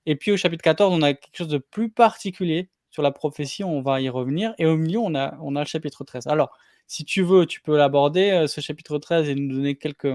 Et 0.06 0.16
puis 0.16 0.32
au 0.32 0.38
chapitre 0.38 0.64
14, 0.64 0.94
on 0.94 1.02
a 1.02 1.14
quelque 1.14 1.38
chose 1.38 1.48
de 1.48 1.58
plus 1.58 1.90
particulier 1.90 2.70
sur 2.90 3.02
la 3.02 3.12
prophétie, 3.12 3.64
on 3.64 3.82
va 3.82 4.02
y 4.02 4.10
revenir. 4.10 4.54
Et 4.58 4.66
au 4.66 4.78
milieu, 4.78 5.00
on 5.00 5.16
a, 5.16 5.38
on 5.42 5.56
a 5.56 5.60
le 5.62 5.66
chapitre 5.66 6.04
13. 6.04 6.28
Alors, 6.28 6.52
si 6.88 7.06
tu 7.06 7.24
veux, 7.24 7.46
tu 7.46 7.62
peux 7.62 7.78
l'aborder, 7.78 8.32
euh, 8.32 8.48
ce 8.48 8.60
chapitre 8.62 8.98
13, 8.98 9.30
et 9.30 9.36
nous 9.36 9.56
donner 9.56 9.76
quelques, 9.76 10.14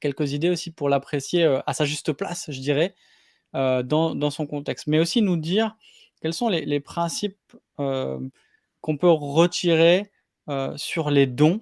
quelques 0.00 0.32
idées 0.32 0.48
aussi 0.48 0.70
pour 0.70 0.88
l'apprécier 0.88 1.44
euh, 1.44 1.60
à 1.66 1.74
sa 1.74 1.84
juste 1.84 2.12
place, 2.12 2.46
je 2.50 2.60
dirais, 2.60 2.94
euh, 3.56 3.82
dans, 3.82 4.14
dans, 4.14 4.30
son 4.30 4.46
contexte. 4.46 4.86
Mais 4.86 4.98
aussi 4.98 5.22
nous 5.22 5.36
dire 5.36 5.76
quels 6.22 6.34
sont 6.34 6.48
les, 6.48 6.64
les 6.64 6.80
principes 6.80 7.36
qu'on 7.76 8.96
peut 8.96 9.10
retirer 9.10 10.10
sur 10.76 11.10
les 11.10 11.26
dons 11.26 11.60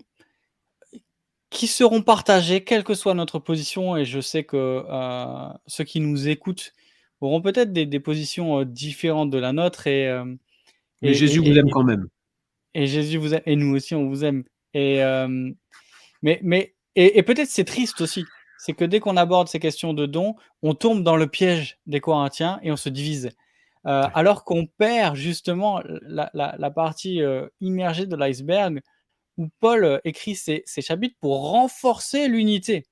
qui 1.51 1.67
seront 1.67 2.03
partagés, 2.03 2.63
quelle 2.63 2.85
que 2.85 2.95
soit 2.95 3.15
notre 3.15 3.39
position. 3.39 3.97
Et 3.97 4.05
je 4.05 4.21
sais 4.21 4.45
que 4.45 4.85
ceux 5.67 5.85
qui 5.85 6.01
nous 6.01 6.29
écoutent 6.29 6.73
auront 7.25 7.41
peut-être 7.41 7.73
des, 7.73 8.01
positions 8.01 8.61
euh, 8.61 8.65
différentes 8.65 9.31
de 9.31 9.39
la 9.39 9.53
nôtre. 9.53 9.87
Et, 9.87 10.09
euh, 10.09 10.25
Mais 11.03 11.15
Jésus 11.15 11.41
vous 11.41 11.57
aime 11.57 11.71
quand 11.71 11.85
même. 11.85 12.09
Et 12.75 12.87
Jésus 12.87 13.19
vous 13.19 13.35
aime, 13.35 13.43
et 13.47 13.57
nous 13.57 13.75
aussi, 13.75 13.95
on 13.95 14.09
vous 14.09 14.25
aime. 14.25 14.45
Et, 14.75 15.03
euh, 15.03 15.51
mais, 16.23 16.41
mais, 16.43 16.75
et, 16.97 17.23
peut-être 17.23 17.49
c'est 17.49 17.65
triste 17.65 18.01
aussi. 18.01 18.25
C'est 18.65 18.73
que 18.73 18.87
dès 18.87 18.99
qu'on 18.99 19.19
aborde 19.19 19.49
ces 19.49 19.61
questions 19.61 19.93
de 19.93 20.07
dons, 20.07 20.37
on 20.63 20.73
tombe 20.73 21.03
dans 21.03 21.17
le 21.17 21.27
piège 21.27 21.77
des 21.85 22.01
Corinthiens 22.01 22.59
et 22.63 22.73
on 22.73 22.77
se 22.77 22.89
divise. 22.89 23.37
alors 23.85 24.45
qu'on 24.45 24.65
perd 24.65 25.17
justement 25.17 25.83
la, 26.01 26.31
la, 26.33 26.71
partie 26.71 27.21
immergée 27.61 28.07
de 28.07 28.17
l'iceberg 28.17 28.81
où 29.37 29.49
Paul 29.61 30.01
écrit 30.05 30.35
ces, 30.35 30.63
ces 30.65 30.81
chapitres 30.81 31.17
pour 31.21 31.51
renforcer 31.51 32.27
l'unité 32.27 32.87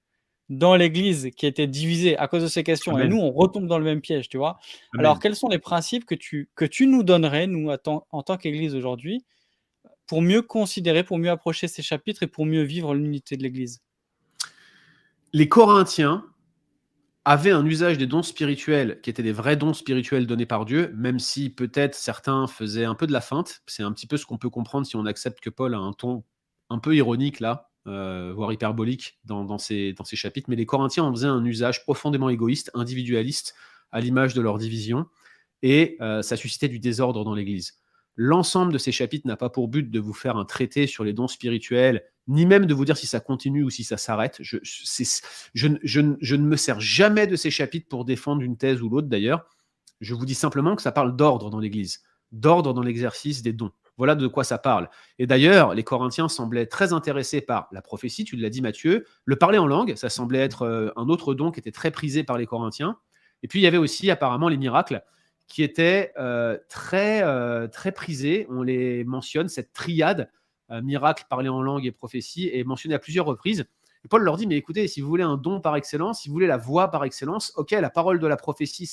dans 0.51 0.77
l'Église 0.77 1.31
qui 1.39 1.47
était 1.47 1.67
divisée 1.67 2.19
à 2.19 2.29
cause 2.29 2.43
de 2.43 2.49
ces 2.49 2.65
questions. 2.65 2.99
Et 2.99 3.09
nous, 3.09 3.17
on 3.17 3.33
retombe 3.33 3.67
dans 3.67 3.79
le 3.79 3.85
même 3.87 4.03
piège, 4.03 4.29
tu 4.29 4.37
vois. 4.37 4.59
Alors, 4.99 5.21
quels 5.21 5.37
sont 5.37 5.49
les 5.49 5.59
principes 5.59 6.05
que 6.05 6.15
tu, 6.15 6.51
que 6.55 6.67
tu 6.67 6.87
nous 6.87 7.03
donnerais, 7.03 7.47
nous, 7.47 7.71
en 7.71 8.23
tant 8.23 8.37
qu'Église 8.37 8.75
aujourd'hui, 8.75 9.25
pour 10.07 10.21
mieux 10.21 10.43
considérer, 10.43 11.03
pour 11.03 11.17
mieux 11.17 11.31
approcher 11.31 11.67
ces 11.67 11.81
chapitres 11.81 12.25
et 12.25 12.27
pour 12.27 12.45
mieux 12.45 12.63
vivre 12.63 12.95
l'unité 12.95 13.39
de 13.39 13.43
l'Église? 13.43 13.81
Les 15.35 15.49
Corinthiens 15.49 16.27
avaient 17.25 17.53
un 17.53 17.65
usage 17.65 17.97
des 17.97 18.07
dons 18.07 18.23
spirituels 18.23 19.01
qui 19.01 19.09
étaient 19.09 19.23
des 19.23 19.33
vrais 19.33 19.57
dons 19.57 19.73
spirituels 19.73 20.27
donnés 20.27 20.45
par 20.45 20.65
Dieu, 20.67 20.93
même 20.97 21.19
si 21.19 21.49
peut-être 21.49 21.95
certains 21.95 22.47
faisaient 22.47 22.85
un 22.85 22.95
peu 22.95 23.07
de 23.07 23.13
la 23.13 23.21
feinte. 23.21 23.63
C'est 23.67 23.83
un 23.83 23.93
petit 23.93 24.07
peu 24.07 24.17
ce 24.17 24.27
qu'on 24.27 24.39
peut 24.39 24.51
comprendre 24.51 24.87
si 24.87 24.97
on 24.97 25.07
accepte 25.07 25.41
que 25.41 25.49
Paul 25.49 25.75
a 25.75 25.79
un 25.79 25.93
ton 25.93 26.25
un 26.69 26.79
peu 26.79 26.95
ironique 26.97 27.41
là, 27.41 27.71
euh, 27.87 28.33
voire 28.35 28.53
hyperbolique 28.53 29.19
dans, 29.25 29.59
ces, 29.59 29.95
chapitres, 30.13 30.51
mais 30.51 30.57
les 30.57 30.67
Corinthiens 30.67 31.05
en 31.05 31.13
faisaient 31.13 31.27
un 31.27 31.45
usage 31.45 31.85
profondément 31.85 32.29
égoïste, 32.29 32.71
individualiste, 32.75 33.55
à 33.91 34.01
l'image 34.01 34.35
de 34.35 34.41
leur 34.41 34.59
division, 34.59 35.07
et 35.63 35.97
euh, 36.01 36.23
ça 36.23 36.37
suscitait 36.37 36.69
du 36.69 36.79
désordre 36.79 37.25
dans 37.25 37.35
l'Église. 37.35 37.82
L'ensemble 38.17 38.73
de 38.73 38.79
ces 38.79 38.93
chapitres 38.93 39.27
n'a 39.27 39.37
pas 39.37 39.49
pour 39.49 39.69
but 39.69 39.91
de 39.91 40.01
vous 40.01 40.13
faire 40.13 40.37
un 40.37 40.45
traité 40.45 40.87
sur 40.87 41.03
les 41.03 41.13
dons 41.13 41.29
spirituels, 41.29 42.05
ni 42.29 42.47
même 42.47 42.67
de 42.67 42.75
vous 42.75 42.85
dire 42.85 42.97
si 42.97 43.07
ça 43.07 43.21
continue 43.21 43.63
ou 43.63 43.71
si 43.71 43.85
ça 43.85 43.97
s'arrête. 43.97 44.39
Je, 44.41 44.59
ne 45.67 46.43
me 46.43 46.57
sers 46.57 46.81
jamais 46.81 47.27
de 47.27 47.37
ces 47.37 47.51
chapitres 47.51 47.89
pour 47.89 48.05
défendre 48.05 48.43
une 48.43 48.57
thèse 48.57 48.83
ou 48.83 48.89
l'autre 48.89 49.09
d'ailleurs. 49.09 49.47
Je 50.01 50.15
vous 50.15 50.27
dis 50.27 50.35
simplement 50.35 50.77
que 50.77 50.83
ça 50.83 50.93
parle 50.93 51.17
d'ordre 51.17 51.49
dans 51.49 51.59
l'Église, 51.59 52.03
d'ordre 52.33 52.75
dans 52.75 52.83
l'exercice 52.83 53.43
des 53.43 53.53
dons. 53.53 53.73
Voilà 53.97 54.15
de 54.15 54.27
quoi 54.27 54.43
ça 54.43 54.59
parle. 54.59 54.89
Et 55.19 55.27
d'ailleurs, 55.27 55.75
les 55.75 55.85
Corinthiens 55.85 56.29
semblaient 56.29 56.67
très 56.67 56.93
intéressés 56.93 57.41
par 57.41 57.69
la 57.73 57.83
prophétie, 57.83 58.25
tu 58.25 58.37
l'as 58.37 58.51
dit 58.51 58.63
Mathieu, 58.63 59.07
le 59.25 59.37
parler 59.37 59.59
en 59.59 59.67
langue, 59.67 59.95
ça 59.97 60.09
semblait 60.09 60.41
être 60.41 60.63
euh, 60.63 60.91
un 60.97 61.09
autre 61.09 61.35
don 61.35 61.51
qui 61.51 61.61
était 61.61 61.73
très 61.73 61.91
prisé 61.91 62.25
par 62.25 62.39
les 62.39 62.47
Corinthiens. 62.47 62.99
Et 63.43 63.49
puis 63.49 63.61
il 63.61 63.63
y 63.63 63.67
avait 63.67 63.79
aussi 63.79 64.11
apparemment 64.11 64.49
les 64.49 64.57
miracles 64.57 65.03
qui 65.53 65.63
étaient 65.63 66.15
euh, 66.19 66.57
très, 66.71 67.23
euh, 67.23 67.69
très 67.69 67.93
prisés. 67.93 68.47
On 68.49 68.63
les 68.63 69.05
mentionne, 69.05 69.49
cette 69.49 69.73
triade, 69.75 70.31
miracle, 70.83 71.27
parler 71.29 71.51
en 71.51 71.61
langue 71.61 71.85
et 71.85 71.93
prophétie, 71.93 72.49
est 72.51 72.65
mentionnée 72.65 72.95
à 72.95 72.99
plusieurs 72.99 73.27
reprises. 73.27 73.67
Et 74.07 74.09
Paul 74.09 74.23
leur 74.23 74.39
dit, 74.39 74.47
mais 74.47 74.57
écoutez, 74.57 74.89
si 74.89 75.03
vous 75.03 75.09
voulez 75.09 75.23
un 75.23 75.37
don 75.37 75.61
par 75.61 75.77
excellence, 75.77 76.23
si 76.23 76.31
vous 76.31 76.33
voulez 76.33 76.47
la 76.47 76.57
voix 76.57 76.91
par 76.91 77.05
excellence, 77.05 77.53
ok, 77.57 77.73
la 77.73 77.91
parole 77.91 78.19
de 78.19 78.27
la 78.27 78.39
prophétie, 78.39 78.87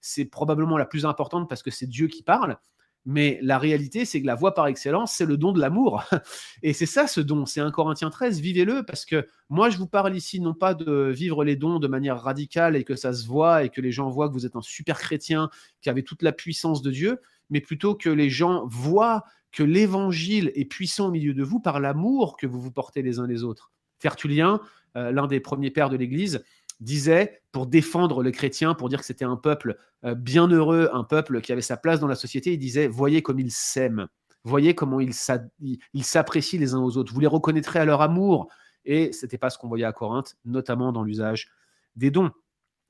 c'est 0.00 0.24
probablement 0.26 0.76
la 0.76 0.84
plus 0.84 1.06
importante 1.06 1.48
parce 1.48 1.62
que 1.62 1.70
c'est 1.70 1.86
Dieu 1.86 2.06
qui 2.08 2.22
parle. 2.22 2.58
Mais 3.04 3.40
la 3.42 3.58
réalité, 3.58 4.04
c'est 4.04 4.22
que 4.22 4.26
la 4.26 4.36
voie 4.36 4.54
par 4.54 4.68
excellence, 4.68 5.12
c'est 5.12 5.26
le 5.26 5.36
don 5.36 5.52
de 5.52 5.60
l'amour. 5.60 6.04
Et 6.62 6.72
c'est 6.72 6.86
ça 6.86 7.06
ce 7.06 7.20
don. 7.20 7.46
C'est 7.46 7.60
un 7.60 7.70
Corinthien 7.72 8.10
13. 8.10 8.40
Vivez-le 8.40 8.84
parce 8.84 9.04
que 9.04 9.26
moi, 9.48 9.70
je 9.70 9.78
vous 9.78 9.88
parle 9.88 10.16
ici 10.16 10.40
non 10.40 10.54
pas 10.54 10.74
de 10.74 11.10
vivre 11.10 11.44
les 11.44 11.56
dons 11.56 11.80
de 11.80 11.88
manière 11.88 12.20
radicale 12.20 12.76
et 12.76 12.84
que 12.84 12.94
ça 12.94 13.12
se 13.12 13.26
voit 13.26 13.64
et 13.64 13.70
que 13.70 13.80
les 13.80 13.90
gens 13.90 14.08
voient 14.08 14.28
que 14.28 14.34
vous 14.34 14.46
êtes 14.46 14.56
un 14.56 14.62
super 14.62 14.98
chrétien 14.98 15.50
qui 15.80 15.90
avait 15.90 16.02
toute 16.02 16.22
la 16.22 16.32
puissance 16.32 16.80
de 16.80 16.90
Dieu, 16.90 17.20
mais 17.50 17.60
plutôt 17.60 17.94
que 17.96 18.08
les 18.08 18.30
gens 18.30 18.66
voient 18.66 19.24
que 19.50 19.62
l'évangile 19.62 20.52
est 20.54 20.64
puissant 20.64 21.08
au 21.08 21.10
milieu 21.10 21.34
de 21.34 21.42
vous 21.42 21.60
par 21.60 21.80
l'amour 21.80 22.36
que 22.36 22.46
vous 22.46 22.60
vous 22.60 22.72
portez 22.72 23.02
les 23.02 23.18
uns 23.18 23.26
les 23.26 23.42
autres. 23.42 23.72
Tertullien, 23.98 24.60
euh, 24.96 25.10
l'un 25.10 25.26
des 25.26 25.40
premiers 25.40 25.70
pères 25.70 25.90
de 25.90 25.96
l'Église, 25.96 26.44
disait, 26.82 27.42
pour 27.52 27.66
défendre 27.66 28.22
le 28.22 28.30
chrétien, 28.30 28.74
pour 28.74 28.88
dire 28.88 29.00
que 29.00 29.04
c'était 29.04 29.24
un 29.24 29.36
peuple 29.36 29.78
euh, 30.04 30.14
bienheureux, 30.14 30.90
un 30.92 31.04
peuple 31.04 31.40
qui 31.40 31.52
avait 31.52 31.62
sa 31.62 31.76
place 31.76 32.00
dans 32.00 32.06
la 32.06 32.14
société, 32.14 32.52
il 32.52 32.58
disait, 32.58 32.88
voyez 32.88 33.22
comme 33.22 33.38
ils 33.38 33.50
s'aiment, 33.50 34.08
voyez 34.44 34.74
comment 34.74 35.00
ils 35.00 35.14
s'apprécient 35.14 36.58
les 36.58 36.74
uns 36.74 36.80
aux 36.80 36.96
autres, 36.96 37.12
vous 37.12 37.20
les 37.20 37.26
reconnaîtrez 37.26 37.78
à 37.78 37.84
leur 37.84 38.00
amour. 38.02 38.48
Et 38.84 39.12
ce 39.12 39.24
n'était 39.24 39.38
pas 39.38 39.50
ce 39.50 39.58
qu'on 39.58 39.68
voyait 39.68 39.84
à 39.84 39.92
Corinthe, 39.92 40.36
notamment 40.44 40.92
dans 40.92 41.04
l'usage 41.04 41.50
des 41.94 42.10
dons. 42.10 42.30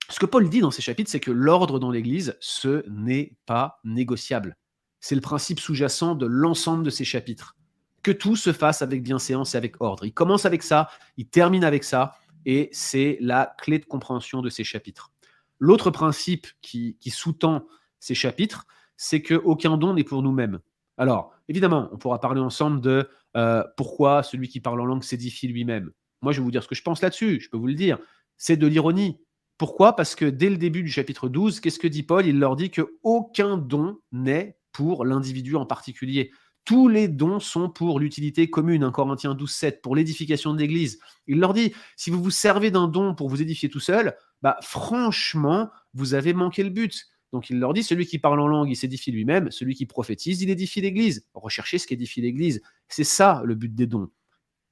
Ce 0.09 0.19
que 0.19 0.27
Paul 0.27 0.49
dit 0.49 0.61
dans 0.61 0.71
ces 0.71 0.83
chapitres, 0.83 1.11
c'est 1.11 1.21
que 1.21 1.31
l'ordre 1.31 1.79
dans 1.79 1.91
l'Église, 1.91 2.37
ce 2.41 2.85
n'est 2.89 3.37
pas 3.47 3.81
négociable. 3.85 4.57
C'est 5.01 5.15
le 5.15 5.21
principe 5.21 5.61
sous-jacent 5.61 6.15
de 6.15 6.27
l'ensemble 6.27 6.85
de 6.85 6.91
ces 6.91 7.05
chapitres. 7.05 7.57
Que 8.03 8.11
tout 8.11 8.37
se 8.37 8.53
fasse 8.53 8.83
avec 8.83 9.03
bienséance 9.03 9.55
et 9.55 9.59
avec 9.59 9.81
ordre. 9.81 10.05
Il 10.05 10.13
commence 10.13 10.45
avec 10.45 10.63
ça, 10.63 10.89
il 11.17 11.29
termine 11.29 11.65
avec 11.65 11.85
ça, 11.85 12.15
et 12.45 12.69
c'est 12.73 13.19
la 13.21 13.55
clé 13.59 13.79
de 13.79 13.85
compréhension 13.85 14.43
de 14.43 14.51
ces 14.51 14.65
chapitres. 14.65 15.13
L'autre 15.59 15.91
principe 15.91 16.47
qui, 16.61 16.97
sous-tend 17.07 17.67
ces 18.01 18.15
chapitres, 18.15 18.67
c'est 18.97 19.23
qu'aucun 19.23 19.77
don 19.77 19.95
n'est 19.95 20.05
pour 20.05 20.23
nous-mêmes. 20.23 20.61
Alors, 20.99 21.33
évidemment, 21.49 21.89
on 21.93 21.99
pourra 21.99 22.21
parler 22.21 22.41
ensemble 22.41 22.81
de 22.81 23.09
euh, 23.37 23.65
pourquoi 23.77 24.23
celui 24.23 24.49
qui 24.49 24.61
parle 24.61 24.81
en 24.81 24.85
langue 24.85 25.03
s'édifie 25.03 25.49
lui-même. 25.49 25.93
Moi, 26.21 26.33
je 26.33 26.41
vais 26.41 26.45
vous 26.45 26.51
dire 26.51 26.63
ce 26.63 26.69
que 26.69 26.75
je 26.75 26.83
pense 26.83 27.01
là-dessus, 27.03 27.41
je 27.41 27.49
peux 27.49 27.57
vous 27.57 27.67
le 27.67 27.75
dire. 27.75 27.99
C'est 28.37 28.57
de 28.57 28.67
l'ironie. 28.67 29.21
Pourquoi? 29.59 29.95
Parce 29.95 30.15
que 30.15 30.25
dès 30.25 30.51
le 30.51 30.57
début 30.57 30.83
du 30.83 30.91
chapitre 30.91 31.29
12, 31.29 31.61
qu'est-ce 31.61 31.79
que 31.79 31.87
dit 31.87 32.03
Paul? 32.03 32.27
Il 32.27 32.39
leur 32.39 32.57
dit 32.57 32.71
qu'aucun 32.71 33.57
don 33.57 33.99
n'est 34.11 34.59
pour 34.73 35.05
l'individu 35.05 35.55
en 35.57 35.67
particulier. 35.67 36.33
Tous 36.65 36.87
les 36.87 37.09
dons 37.09 37.41
sont 37.41 37.69
pour 37.69 37.99
l'utilité 37.99 38.49
commune, 38.49 38.85
1 38.85 38.93
Corinthiens 38.93 39.35
12, 39.35 39.51
7, 39.51 39.83
pour 39.83 39.97
l'édification 39.97 40.55
de 40.55 40.61
l'Église. 40.61 41.01
Il 41.27 41.41
leur 41.41 41.55
dit, 41.55 41.73
si 41.97 42.11
vous 42.11 42.23
vous 42.23 42.31
servez 42.31 42.71
d'un 42.71 42.87
don 42.87 43.15
pour 43.15 43.29
vous 43.29 43.43
édifier 43.43 43.69
tout 43.69 43.81
seul, 43.81 44.15
bah 44.43 44.59
franchement, 44.63 45.71
vous 45.95 46.15
avez 46.15 46.35
manqué 46.35 46.63
le 46.63 46.71
but. 46.71 47.09
Donc 47.33 47.51
il 47.51 47.59
leur 47.59 47.73
dit, 47.73 47.83
celui 47.83 48.07
qui 48.07 48.19
parle 48.19 48.41
en 48.41 48.47
langue, 48.47 48.69
il 48.71 48.77
s'édifie 48.77 49.11
lui-même, 49.11 49.51
celui 49.51 49.75
qui 49.75 49.87
prophétise, 49.87 50.43
il 50.43 50.51
édifie 50.51 50.81
l'Église. 50.81 51.27
Recherchez 51.35 51.79
ce 51.79 51.87
qu'édifie 51.87 52.21
l'Église. 52.21 52.63
C'est 52.89 53.05
ça 53.05 53.43
le 53.45 53.55
but 53.55 53.75
des 53.75 53.87
dons. 53.87 54.11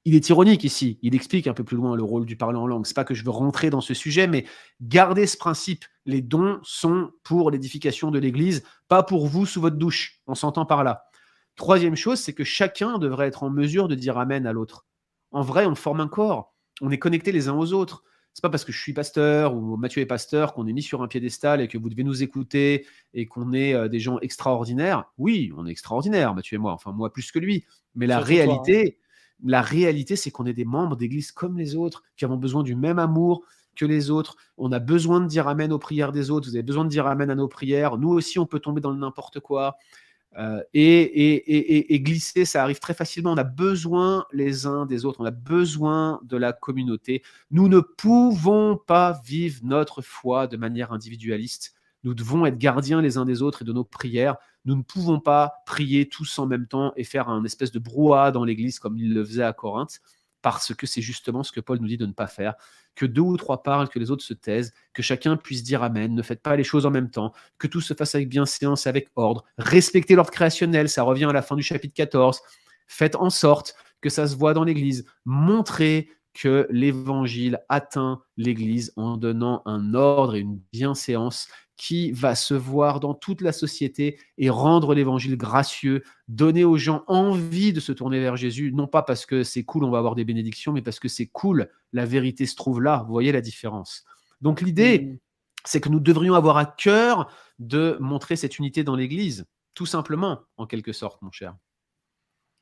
il 0.05 0.15
est 0.15 0.29
ironique 0.29 0.63
ici. 0.63 0.99
Il 1.01 1.13
explique 1.15 1.47
un 1.47 1.53
peu 1.53 1.63
plus 1.63 1.77
loin 1.77 1.95
le 1.95 2.03
rôle 2.03 2.25
du 2.25 2.37
parler 2.37 2.57
en 2.57 2.67
langue. 2.67 2.85
C'est 2.85 2.95
pas 2.95 3.03
que 3.03 3.13
je 3.13 3.23
veux 3.23 3.31
rentrer 3.31 3.69
dans 3.69 3.81
ce 3.81 3.93
sujet, 3.93 4.27
mais 4.27 4.45
gardez 4.81 5.27
ce 5.27 5.37
principe. 5.37 5.85
Les 6.05 6.21
dons 6.21 6.59
sont 6.63 7.11
pour 7.23 7.51
l'édification 7.51 8.11
de 8.11 8.19
l'Église, 8.19 8.63
pas 8.87 9.03
pour 9.03 9.27
vous 9.27 9.45
sous 9.45 9.61
votre 9.61 9.77
douche. 9.77 10.21
On 10.27 10.35
s'entend 10.35 10.65
par 10.65 10.83
là. 10.83 11.10
Troisième 11.55 11.95
chose, 11.95 12.19
c'est 12.19 12.33
que 12.33 12.43
chacun 12.43 12.97
devrait 12.97 13.27
être 13.27 13.43
en 13.43 13.49
mesure 13.49 13.87
de 13.87 13.95
dire 13.95 14.17
Amen 14.17 14.45
à 14.45 14.53
l'autre. 14.53 14.85
En 15.31 15.41
vrai, 15.41 15.65
on 15.65 15.75
forme 15.75 16.01
un 16.01 16.07
corps. 16.07 16.53
On 16.81 16.91
est 16.91 16.97
connectés 16.97 17.31
les 17.31 17.47
uns 17.47 17.55
aux 17.55 17.73
autres. 17.73 18.03
C'est 18.33 18.41
pas 18.41 18.49
parce 18.49 18.63
que 18.63 18.71
je 18.71 18.79
suis 18.79 18.93
pasteur 18.93 19.55
ou 19.55 19.75
Mathieu 19.75 20.01
est 20.01 20.05
pasteur 20.05 20.53
qu'on 20.53 20.65
est 20.65 20.73
mis 20.73 20.81
sur 20.81 21.01
un 21.01 21.07
piédestal 21.07 21.59
et 21.59 21.67
que 21.67 21.77
vous 21.77 21.89
devez 21.89 22.03
nous 22.03 22.23
écouter 22.23 22.87
et 23.13 23.25
qu'on 23.25 23.51
est 23.51 23.73
euh, 23.73 23.89
des 23.89 23.99
gens 23.99 24.19
extraordinaires. 24.19 25.11
Oui, 25.17 25.51
on 25.57 25.67
est 25.67 25.71
extraordinaires, 25.71 26.33
Mathieu 26.33 26.55
et 26.55 26.59
moi. 26.59 26.71
Enfin, 26.71 26.93
moi 26.93 27.11
plus 27.11 27.31
que 27.31 27.39
lui. 27.39 27.65
Mais 27.93 28.07
la 28.07 28.17
hein. 28.17 28.21
réalité, 28.21 28.99
la 29.43 29.61
réalité, 29.61 30.15
c'est 30.15 30.31
qu'on 30.31 30.45
est 30.45 30.53
des 30.53 30.65
membres 30.65 30.95
d'église 30.95 31.31
comme 31.33 31.57
les 31.57 31.75
autres, 31.75 32.03
qui 32.15 32.23
avons 32.23 32.37
besoin 32.37 32.63
du 32.63 32.75
même 32.75 32.99
amour 32.99 33.43
que 33.75 33.85
les 33.85 34.09
autres. 34.11 34.37
On 34.57 34.71
a 34.71 34.79
besoin 34.79 35.19
de 35.19 35.27
dire 35.27 35.49
Amen 35.49 35.73
aux 35.73 35.79
prières 35.79 36.13
des 36.13 36.31
autres. 36.31 36.47
Vous 36.47 36.55
avez 36.55 36.63
besoin 36.63 36.85
de 36.85 36.89
dire 36.89 37.07
Amen 37.07 37.29
à 37.29 37.35
nos 37.35 37.49
prières. 37.49 37.97
Nous 37.97 38.09
aussi, 38.09 38.39
on 38.39 38.45
peut 38.45 38.59
tomber 38.59 38.79
dans 38.79 38.93
n'importe 38.93 39.41
quoi. 39.41 39.75
Euh, 40.37 40.63
et, 40.73 41.99
glisser, 42.01 42.45
ça 42.45 42.63
arrive 42.63 42.79
très 42.79 42.93
facilement. 42.93 43.33
On 43.33 43.37
a 43.37 43.43
besoin 43.43 44.25
les 44.31 44.65
uns 44.65 44.85
des 44.85 45.05
autres, 45.05 45.21
on 45.21 45.25
a 45.25 45.31
besoin 45.31 46.19
de 46.23 46.37
la 46.37 46.53
communauté. 46.53 47.21
Nous 47.51 47.67
ne 47.67 47.79
pouvons 47.79 48.77
pas 48.77 49.19
vivre 49.25 49.59
notre 49.63 50.01
foi 50.01 50.47
de 50.47 50.57
manière 50.57 50.91
individualiste. 50.91 51.73
Nous 52.03 52.13
devons 52.13 52.45
être 52.45 52.57
gardiens 52.57 53.01
les 53.01 53.17
uns 53.17 53.25
des 53.25 53.41
autres 53.41 53.61
et 53.61 53.65
de 53.65 53.73
nos 53.73 53.83
prières. 53.83 54.37
Nous 54.65 54.75
ne 54.75 54.83
pouvons 54.83 55.19
pas 55.19 55.61
prier 55.65 56.07
tous 56.07 56.39
en 56.39 56.47
même 56.47 56.67
temps 56.67 56.93
et 56.95 57.03
faire 57.03 57.29
un 57.29 57.43
espèce 57.43 57.71
de 57.71 57.79
brouhaha 57.79 58.31
dans 58.31 58.43
l'Église 58.43 58.79
comme 58.79 58.97
il 58.97 59.13
le 59.13 59.23
faisait 59.23 59.43
à 59.43 59.53
Corinthe, 59.53 59.99
parce 60.41 60.73
que 60.73 60.87
c'est 60.87 61.01
justement 61.01 61.43
ce 61.43 61.51
que 61.51 61.59
Paul 61.59 61.79
nous 61.79 61.87
dit 61.87 61.97
de 61.97 62.05
ne 62.05 62.13
pas 62.13 62.27
faire. 62.27 62.55
Que 62.95 63.05
deux 63.05 63.21
ou 63.21 63.37
trois 63.37 63.63
parlent, 63.63 63.89
que 63.89 63.99
les 63.99 64.11
autres 64.11 64.23
se 64.23 64.33
taisent, 64.33 64.73
que 64.93 65.01
chacun 65.01 65.37
puisse 65.37 65.63
dire 65.63 65.83
Amen, 65.83 66.13
ne 66.13 66.21
faites 66.21 66.41
pas 66.41 66.55
les 66.55 66.63
choses 66.63 66.85
en 66.85 66.91
même 66.91 67.09
temps, 67.09 67.33
que 67.57 67.67
tout 67.67 67.81
se 67.81 67.93
fasse 67.93 68.15
avec 68.15 68.29
bienséance 68.29 68.85
et 68.85 68.89
avec 68.89 69.09
ordre. 69.15 69.43
Respectez 69.57 70.15
l'ordre 70.15 70.31
créationnel, 70.31 70.89
ça 70.89 71.03
revient 71.03 71.25
à 71.25 71.33
la 71.33 71.41
fin 71.41 71.55
du 71.55 71.63
chapitre 71.63 71.93
14. 71.93 72.41
Faites 72.87 73.15
en 73.15 73.29
sorte 73.29 73.75
que 74.01 74.09
ça 74.09 74.27
se 74.27 74.35
voit 74.35 74.53
dans 74.53 74.63
l'Église. 74.63 75.05
Montrez 75.25 76.09
que 76.33 76.67
l'Évangile 76.69 77.59
atteint 77.69 78.21
l'Église 78.37 78.93
en 78.95 79.17
donnant 79.17 79.61
un 79.65 79.93
ordre 79.93 80.35
et 80.35 80.39
une 80.39 80.59
bienséance 80.71 81.47
qui 81.81 82.11
va 82.11 82.35
se 82.35 82.53
voir 82.53 82.99
dans 82.99 83.15
toute 83.15 83.41
la 83.41 83.51
société 83.51 84.19
et 84.37 84.51
rendre 84.51 84.93
l'évangile 84.93 85.35
gracieux, 85.35 86.03
donner 86.27 86.63
aux 86.63 86.77
gens 86.77 87.03
envie 87.07 87.73
de 87.73 87.79
se 87.79 87.91
tourner 87.91 88.19
vers 88.19 88.37
Jésus, 88.37 88.71
non 88.71 88.85
pas 88.85 89.01
parce 89.01 89.25
que 89.25 89.43
c'est 89.43 89.63
cool, 89.63 89.83
on 89.83 89.89
va 89.89 89.97
avoir 89.97 90.13
des 90.13 90.23
bénédictions, 90.23 90.73
mais 90.73 90.83
parce 90.83 90.99
que 90.99 91.07
c'est 91.07 91.25
cool, 91.25 91.69
la 91.91 92.05
vérité 92.05 92.45
se 92.45 92.55
trouve 92.55 92.81
là. 92.81 93.03
Vous 93.07 93.11
voyez 93.11 93.31
la 93.31 93.41
différence. 93.41 94.03
Donc 94.41 94.61
l'idée, 94.61 94.99
mmh. 94.99 95.17
c'est 95.65 95.81
que 95.81 95.89
nous 95.89 95.99
devrions 95.99 96.35
avoir 96.35 96.57
à 96.57 96.65
cœur 96.65 97.31
de 97.57 97.97
montrer 97.99 98.35
cette 98.35 98.59
unité 98.59 98.83
dans 98.83 98.95
l'Église, 98.95 99.47
tout 99.73 99.87
simplement, 99.87 100.41
en 100.57 100.67
quelque 100.67 100.93
sorte, 100.93 101.19
mon 101.23 101.31
cher. 101.31 101.55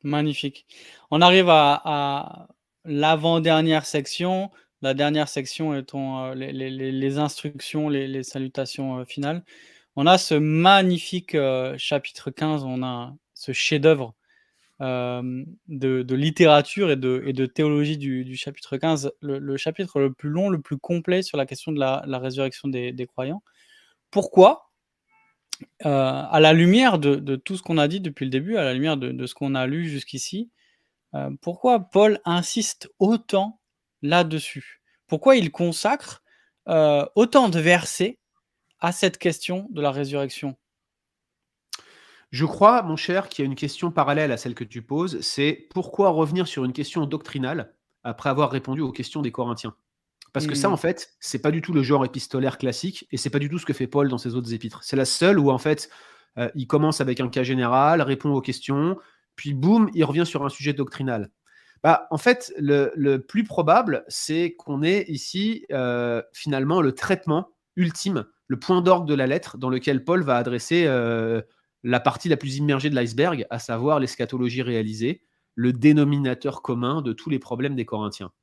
Magnifique. 0.01 0.65
On 1.11 1.19
arrive 1.19 1.49
à 1.49 2.47
l'avant-dernière 2.89 3.85
section 3.85 4.51
la 4.81 4.93
dernière 4.93 5.27
section 5.27 5.75
étant 5.75 6.27
euh, 6.27 6.35
les, 6.35 7.17
instructions, 7.17 7.89
les, 7.89 8.23
salutations 8.23 8.99
euh, 8.99 9.05
finales. 9.05 9.43
On 9.95 10.07
a 10.07 10.17
ce 10.17 10.35
magnifique 10.35 11.35
euh, 11.35 11.75
chapitre 11.77 12.31
15, 12.31 12.63
on 12.63 12.83
a 12.83 13.13
ce 13.33 13.51
chef-d'œuvre 13.51 14.15
de, 14.79 16.15
littérature 16.15 16.89
et 16.89 16.95
de, 16.95 17.45
théologie 17.45 17.97
du, 17.97 18.35
chapitre 18.37 18.77
15, 18.77 19.11
le, 19.21 19.57
chapitre 19.57 19.99
le 19.99 20.13
plus 20.13 20.29
long, 20.29 20.49
le 20.49 20.61
plus 20.61 20.77
complet 20.77 21.21
sur 21.21 21.37
la 21.37 21.45
question 21.45 21.73
de 21.73 21.79
la, 21.79 22.19
résurrection 22.19 22.69
des, 22.69 23.07
croyants. 23.07 23.43
Pourquoi? 24.09 24.71
À 25.83 26.39
la 26.39 26.53
lumière 26.53 26.97
de, 26.97 27.35
tout 27.35 27.57
ce 27.57 27.61
qu'on 27.61 27.77
a 27.77 27.89
dit 27.89 27.99
depuis 27.99 28.23
le 28.23 28.31
début, 28.31 28.55
à 28.55 28.63
la 28.63 28.73
lumière 28.73 28.95
de, 28.95 29.25
ce 29.25 29.33
qu'on 29.33 29.53
a 29.53 29.67
lu 29.67 29.89
jusqu'ici, 29.89 30.49
pourquoi 31.41 31.79
Paul 31.79 32.19
insiste 32.25 32.89
autant 32.99 33.59
là-dessus? 34.01 34.81
Pourquoi 35.07 35.35
il 35.35 35.51
consacre 35.51 36.23
euh, 36.67 37.05
autant 37.15 37.49
de 37.49 37.59
versets 37.59 38.19
à 38.79 38.91
cette 38.91 39.17
question 39.17 39.67
de 39.71 39.81
la 39.81 39.91
résurrection? 39.91 40.55
Je 42.31 42.45
crois, 42.45 42.83
mon 42.83 42.95
cher, 42.95 43.27
qu'il 43.27 43.43
y 43.43 43.47
a 43.47 43.49
une 43.49 43.55
question 43.55 43.91
parallèle 43.91 44.31
à 44.31 44.37
celle 44.37 44.53
que 44.53 44.63
tu 44.63 44.83
poses, 44.83 45.19
c'est 45.21 45.67
pourquoi 45.71 46.09
revenir 46.09 46.47
sur 46.47 46.63
une 46.63 46.73
question 46.73 47.05
doctrinale 47.07 47.73
après 48.03 48.29
avoir 48.29 48.51
répondu 48.51 48.81
aux 48.81 48.91
questions 48.91 49.23
des 49.23 49.31
Corinthiens? 49.31 49.75
Parce 50.31 50.45
que 50.45 50.53
ça, 50.53 50.69
en 50.69 50.75
mmh. 50.75 50.77
fait, 50.77 51.09
c'est 51.19 51.41
pas 51.41 51.49
du 51.49 51.63
tout 51.63 51.73
le 51.73 51.81
genre 51.81 52.05
épistolaire 52.05 52.59
classique 52.59 53.07
et 53.11 53.17
c'est 53.17 53.31
pas 53.31 53.39
du 53.39 53.49
tout 53.49 53.57
ce 53.57 53.65
que 53.65 53.73
fait 53.73 53.87
Paul 53.87 54.09
dans 54.09 54.19
ses 54.19 54.35
autres 54.35 54.53
épîtres. 54.53 54.83
C'est 54.83 54.95
la 54.95 55.05
seule 55.05 55.39
où, 55.39 55.49
en 55.49 55.57
fait, 55.57 55.89
euh, 56.37 56.51
il 56.53 56.67
commence 56.67 57.01
avec 57.01 57.19
un 57.19 57.29
cas 57.29 57.41
général, 57.41 58.03
répond 58.03 58.29
aux 58.29 58.41
questions, 58.41 58.95
puis 59.39 59.53
boum, 59.53 59.89
il 59.93 60.03
revient 60.03 60.25
sur 60.25 60.45
un 60.45 60.49
sujet 60.49 60.73
doctrinal. 60.73 61.31
Bah, 61.81 62.07
en 62.11 62.17
fait, 62.17 62.51
le, 62.57 63.17
plus 63.19 63.45
probable, 63.45 64.03
c'est 64.09 64.53
qu'on 64.57 64.83
ait 64.83 65.05
ici 65.07 65.65
euh, 65.71 66.21
finalement 66.33 66.81
le 66.81 66.91
traitement 66.91 67.51
ultime, 67.77 68.25
le 68.47 68.59
point 68.59 68.81
d'orgue 68.81 69.07
de 69.07 69.13
la 69.13 69.27
lettre 69.27 69.57
dans 69.57 69.69
lequel 69.69 70.03
Paul 70.03 70.23
va 70.23 70.35
adresser 70.35 70.87
euh, 70.87 71.41
la 71.83 72.01
partie 72.01 72.27
la 72.27 72.35
plus 72.35 72.57
immergée 72.57 72.89
de 72.89 72.95
l'iceberg, 72.95 73.47
à 73.49 73.59
savoir 73.59 74.01
l'eschatologie 74.01 74.61
réalisée, 74.61 75.23
le 75.55 75.71
dénominateur 75.71 76.61
commun 76.61 77.01
de 77.01 77.13
tous 77.13 77.29
les 77.29 77.39
problèmes 77.39 77.77
des 77.77 77.85
Corinthiens. 77.85 78.33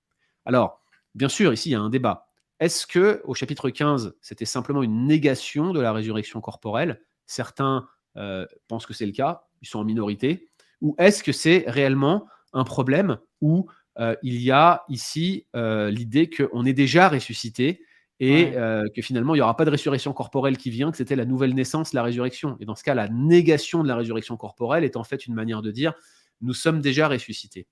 Alors, 0.46 0.80
bien 1.14 1.28
sûr, 1.28 1.52
ici, 1.52 1.68
il 1.68 1.72
y 1.72 1.74
a 1.74 1.80
un 1.80 1.90
débat. 1.90 2.30
Est-ce 2.58 2.86
que 2.86 3.20
au 3.24 3.34
chapitre 3.34 3.68
15, 3.68 4.16
c'était 4.22 4.46
simplement 4.46 4.82
une 4.82 5.06
négation 5.06 5.74
de 5.74 5.80
la 5.80 5.92
résurrection 5.92 6.40
corporelle? 6.40 7.02
Certains 7.26 7.86
euh, 8.16 8.46
pensent 8.66 8.86
que 8.86 8.94
c'est 8.94 9.04
le 9.04 9.12
cas, 9.12 9.42
ils 9.60 9.68
sont 9.68 9.80
en 9.80 9.84
minorité. 9.84 10.48
Ou 10.80 10.94
est-ce 10.98 11.22
que 11.22 11.32
c'est 11.32 11.64
réellement 11.66 12.26
un 12.52 12.64
problème 12.64 13.18
où 13.40 13.66
euh, 13.98 14.14
il 14.22 14.40
y 14.40 14.50
a 14.50 14.84
ici 14.88 15.46
euh, 15.54 15.90
l'idée 15.90 16.28
qu'on 16.28 16.64
est 16.64 16.72
déjà 16.72 17.08
ressuscité 17.08 17.82
et 18.18 18.56
euh, 18.56 18.84
que 18.94 19.02
finalement 19.02 19.34
il 19.34 19.38
n'y 19.38 19.42
aura 19.42 19.56
pas 19.56 19.64
de 19.64 19.70
résurrection 19.70 20.12
corporelle 20.12 20.56
qui 20.56 20.70
vient, 20.70 20.90
que 20.90 20.96
c'était 20.96 21.16
la 21.16 21.24
nouvelle 21.24 21.54
naissance, 21.54 21.92
la 21.92 22.02
résurrection. 22.02 22.56
Et 22.60 22.64
dans 22.64 22.74
ce 22.74 22.82
cas, 22.82 22.94
la 22.94 23.08
négation 23.08 23.82
de 23.82 23.88
la 23.88 23.96
résurrection 23.96 24.36
corporelle 24.36 24.84
est 24.84 24.96
en 24.96 25.04
fait 25.04 25.26
une 25.26 25.34
manière 25.34 25.62
de 25.62 25.70
dire 25.70 25.94
nous 26.40 26.54
sommes 26.54 26.80
déjà 26.80 27.08
ressuscités. 27.08 27.66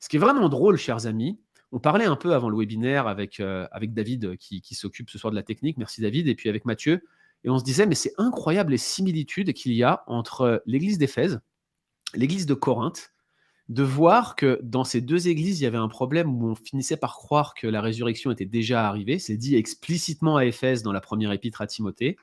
Ce 0.00 0.08
qui 0.08 0.16
est 0.16 0.20
vraiment 0.20 0.48
drôle, 0.48 0.76
chers 0.76 1.06
amis, 1.06 1.38
on 1.72 1.78
parlait 1.78 2.06
un 2.06 2.16
peu 2.16 2.34
avant 2.34 2.48
le 2.48 2.56
webinaire 2.56 3.06
avec, 3.06 3.38
avec 3.38 3.92
David 3.92 4.36
qui, 4.38 4.60
qui 4.60 4.74
s'occupe 4.74 5.10
ce 5.10 5.18
soir 5.18 5.30
de 5.30 5.36
la 5.36 5.44
technique, 5.44 5.76
merci 5.76 6.00
David, 6.00 6.26
et 6.26 6.34
puis 6.34 6.48
avec 6.48 6.64
Mathieu, 6.64 7.04
et 7.44 7.50
on 7.50 7.58
se 7.58 7.64
disait, 7.64 7.86
mais 7.86 7.94
c'est 7.94 8.12
incroyable 8.18 8.72
les 8.72 8.78
similitudes 8.78 9.52
qu'il 9.52 9.72
y 9.72 9.84
a 9.84 10.02
entre 10.06 10.62
l'église 10.66 10.98
d'Éphèse, 10.98 11.40
l'église 12.14 12.46
de 12.46 12.54
Corinthe, 12.54 13.12
de 13.70 13.84
voir 13.84 14.34
que 14.34 14.58
dans 14.64 14.82
ces 14.82 15.00
deux 15.00 15.28
églises, 15.28 15.60
il 15.60 15.64
y 15.64 15.66
avait 15.66 15.78
un 15.78 15.88
problème 15.88 16.34
où 16.34 16.48
on 16.48 16.54
finissait 16.56 16.96
par 16.96 17.14
croire 17.14 17.54
que 17.54 17.68
la 17.68 17.80
résurrection 17.80 18.32
était 18.32 18.44
déjà 18.44 18.88
arrivée. 18.88 19.20
C'est 19.20 19.36
dit 19.36 19.54
explicitement 19.54 20.36
à 20.36 20.44
Éphèse 20.44 20.82
dans 20.82 20.90
la 20.90 21.00
première 21.00 21.30
épître 21.30 21.60
à 21.60 21.68
Timothée. 21.68 22.16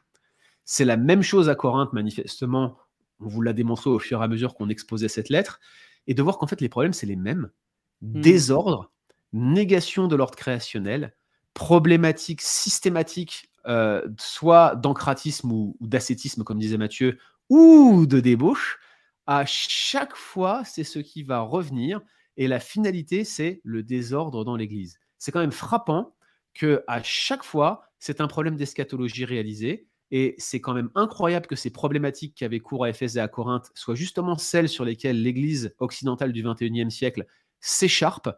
C'est 0.65 0.84
la 0.84 0.97
même 0.97 1.22
chose 1.22 1.47
à 1.47 1.55
Corinthe, 1.55 1.93
manifestement. 1.93 2.77
On 3.22 3.30
vous 3.30 3.41
l'a 3.41 3.53
démontré 3.53 3.89
au 3.89 3.97
fur 3.97 4.19
et 4.22 4.23
à 4.26 4.27
mesure 4.27 4.55
qu'on 4.55 4.68
exposait 4.68 5.07
cette 5.07 5.30
lettre. 5.30 5.61
Et 6.05 6.14
de 6.14 6.22
voir 6.22 6.38
qu'en 6.38 6.47
fait, 6.47 6.59
les 6.59 6.68
problèmes, 6.68 6.91
c'est 6.91 7.05
les 7.05 7.15
mêmes. 7.15 7.49
Hmm. 8.01 8.19
Désordre, 8.19 8.91
négation 9.31 10.09
de 10.09 10.18
l'ordre 10.18 10.35
créationnel, 10.35 11.15
problématique 11.53 12.41
systématique, 12.41 13.49
euh, 13.68 14.05
soit 14.19 14.76
d'ancratisme 14.76 15.49
ou 15.49 15.77
d'ascétisme, 15.80 16.43
comme 16.43 16.59
disait 16.59 16.77
Mathieu, 16.77 17.18
ou 17.49 18.05
de 18.05 18.19
débauche 18.19 18.80
à 19.27 19.45
chaque 19.45 20.15
fois, 20.15 20.63
c'est 20.65 20.85
ce 20.85 20.99
qui 20.99 21.23
va 21.23 21.41
revenir. 21.41 22.01
Et 22.37 22.47
la 22.47 22.59
finalité, 22.59 23.23
c'est 23.23 23.61
le 23.63 23.83
désordre 23.83 24.45
dans 24.45 24.55
l'Église. 24.55 24.99
C'est 25.17 25.31
quand 25.31 25.41
même 25.41 25.51
frappant 25.51 26.15
que 26.53 26.83
à 26.87 27.03
chaque 27.03 27.43
fois, 27.43 27.83
c'est 27.99 28.21
un 28.21 28.27
problème 28.27 28.55
d'eschatologie 28.55 29.25
réalisé. 29.25 29.87
Et 30.11 30.35
c'est 30.37 30.61
quand 30.61 30.73
même 30.73 30.89
incroyable 30.95 31.47
que 31.47 31.57
ces 31.57 31.69
problématiques 31.69 32.33
qui 32.35 32.45
avaient 32.45 32.61
cours 32.61 32.85
à 32.85 32.89
Éphèse 32.89 33.17
et 33.17 33.19
à 33.19 33.27
Corinthe 33.27 33.69
soient 33.75 33.95
justement 33.95 34.37
celles 34.37 34.69
sur 34.69 34.85
lesquelles 34.85 35.21
l'Église 35.21 35.75
occidentale 35.79 36.31
du 36.31 36.43
XXIe 36.43 36.89
siècle 36.89 37.25
s'écharpe, 37.59 38.29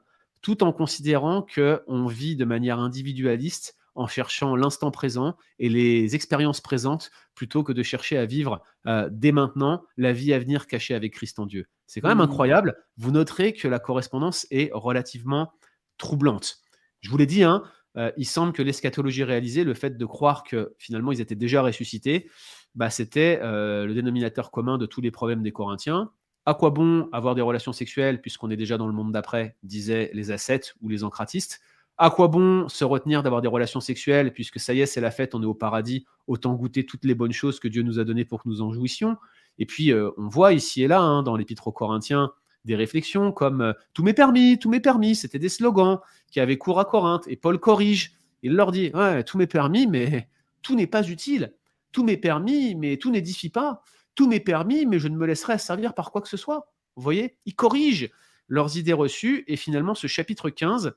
tout 0.41 0.63
en 0.63 0.73
considérant 0.73 1.45
qu'on 1.45 2.07
vit 2.07 2.35
de 2.35 2.45
manière 2.45 2.79
individualiste 2.79 3.75
en 3.95 4.07
cherchant 4.07 4.55
l'instant 4.55 4.91
présent 4.91 5.35
et 5.59 5.69
les 5.69 6.15
expériences 6.15 6.61
présentes 6.61 7.11
plutôt 7.35 7.63
que 7.63 7.73
de 7.73 7.83
chercher 7.83 8.17
à 8.17 8.25
vivre 8.25 8.61
euh, 8.85 9.09
dès 9.11 9.31
maintenant 9.31 9.83
la 9.97 10.13
vie 10.13 10.33
à 10.33 10.39
venir 10.39 10.67
cachée 10.67 10.93
avec 10.93 11.13
Christ 11.13 11.39
en 11.39 11.45
Dieu. 11.45 11.67
C'est 11.87 12.01
quand 12.01 12.09
même 12.09 12.17
mmh. 12.19 12.21
incroyable. 12.21 12.77
Vous 12.97 13.11
noterez 13.11 13.53
que 13.53 13.67
la 13.67 13.79
correspondance 13.79 14.45
est 14.51 14.69
relativement 14.73 15.51
troublante. 15.97 16.59
Je 17.01 17.09
vous 17.09 17.17
l'ai 17.17 17.25
dit, 17.25 17.43
hein, 17.43 17.63
euh, 17.97 18.11
il 18.17 18.25
semble 18.25 18.53
que 18.53 18.61
l'eschatologie 18.61 19.23
réalisée, 19.23 19.63
le 19.63 19.73
fait 19.73 19.97
de 19.97 20.05
croire 20.05 20.43
que 20.43 20.75
finalement 20.77 21.11
ils 21.11 21.21
étaient 21.21 21.35
déjà 21.35 21.61
ressuscités, 21.61 22.29
bah, 22.75 22.89
c'était 22.89 23.39
euh, 23.41 23.85
le 23.85 23.93
dénominateur 23.93 24.51
commun 24.51 24.77
de 24.77 24.85
tous 24.85 25.01
les 25.01 25.11
problèmes 25.11 25.43
des 25.43 25.51
Corinthiens. 25.51 26.11
À 26.45 26.53
quoi 26.53 26.69
bon 26.69 27.09
avoir 27.11 27.35
des 27.35 27.41
relations 27.41 27.73
sexuelles 27.73 28.21
puisqu'on 28.21 28.49
est 28.49 28.57
déjà 28.57 28.77
dans 28.77 28.87
le 28.87 28.93
monde 28.93 29.11
d'après, 29.11 29.57
disaient 29.63 30.09
les 30.13 30.31
ascètes 30.31 30.75
ou 30.81 30.89
les 30.89 31.03
encratistes? 31.03 31.61
À 32.01 32.11
quoi 32.11 32.29
bon 32.29 32.69
se 32.69 32.85
retenir 32.85 33.23
d'avoir 33.23 33.41
des 33.41 33.49
relations 33.49 33.81
sexuelles 33.81 34.31
puisque 34.31 34.57
ça 34.57 34.73
y 34.73 34.79
est, 34.79 34.85
c'est 34.85 35.01
la 35.01 35.11
fête, 35.11 35.35
on 35.35 35.43
est 35.43 35.45
au 35.45 35.53
paradis, 35.53 36.05
autant 36.27 36.53
goûter 36.53 36.85
toutes 36.85 37.03
les 37.03 37.13
bonnes 37.13 37.33
choses 37.33 37.59
que 37.59 37.67
Dieu 37.67 37.83
nous 37.83 37.99
a 37.99 38.05
données 38.05 38.23
pour 38.23 38.41
que 38.41 38.47
nous 38.47 38.61
en 38.61 38.71
jouissions 38.71 39.17
Et 39.57 39.65
puis, 39.65 39.91
euh, 39.91 40.09
on 40.17 40.29
voit 40.29 40.53
ici 40.53 40.81
et 40.81 40.87
là, 40.87 41.01
hein, 41.01 41.23
dans 41.23 41.35
l'Épître 41.35 41.67
aux 41.67 41.73
Corinthiens, 41.73 42.31
des 42.63 42.77
réflexions 42.77 43.33
comme 43.33 43.59
euh, 43.59 43.73
Tout 43.93 44.03
m'est 44.03 44.13
permis, 44.13 44.57
tout 44.57 44.69
m'est 44.69 44.79
permis, 44.79 45.13
c'était 45.13 45.39
des 45.39 45.49
slogans 45.49 45.99
qui 46.31 46.39
avaient 46.39 46.57
cours 46.57 46.79
à 46.79 46.85
Corinthe. 46.85 47.25
Et 47.27 47.35
Paul 47.35 47.59
corrige, 47.59 48.13
il 48.43 48.53
leur 48.55 48.71
dit 48.71 48.91
Ouais, 48.93 49.25
tout 49.25 49.37
m'est 49.37 49.45
permis, 49.45 49.85
mais 49.85 50.29
tout 50.61 50.75
n'est 50.75 50.87
pas 50.87 51.05
utile. 51.05 51.53
Tout 51.91 52.05
m'est 52.05 52.15
permis, 52.15 52.75
mais 52.75 52.95
tout 52.95 53.11
n'édifie 53.11 53.49
pas. 53.49 53.81
Tout 54.15 54.29
m'est 54.29 54.39
permis, 54.39 54.85
mais 54.85 54.99
je 54.99 55.09
ne 55.09 55.17
me 55.17 55.25
laisserai 55.25 55.57
servir 55.57 55.93
par 55.93 56.11
quoi 56.11 56.21
que 56.21 56.29
ce 56.29 56.37
soit. 56.37 56.71
Vous 56.95 57.03
voyez 57.03 57.35
Il 57.45 57.55
corrige 57.55 58.09
leurs 58.47 58.77
idées 58.77 58.93
reçues 58.93 59.43
et 59.47 59.57
finalement 59.57 59.95
ce 59.95 60.07
chapitre 60.07 60.49
15 60.49 60.93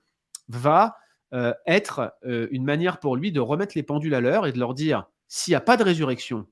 va 0.48 0.97
euh, 1.35 1.55
être 1.66 2.14
euh, 2.24 2.48
une 2.51 2.64
manière 2.64 3.01
pour 3.01 3.16
lui 3.16 3.32
de 3.32 3.40
remettre 3.40 3.73
les 3.77 3.82
pendules 3.82 4.14
à 4.14 4.20
l'heure 4.20 4.47
et 4.47 4.52
de 4.52 4.59
leur 4.59 4.74
dire 4.74 5.06
s'il 5.28 5.52
n'y 5.52 5.56
a 5.56 5.60
pas 5.60 5.77
de 5.77 5.82
résurrection, 5.82 6.47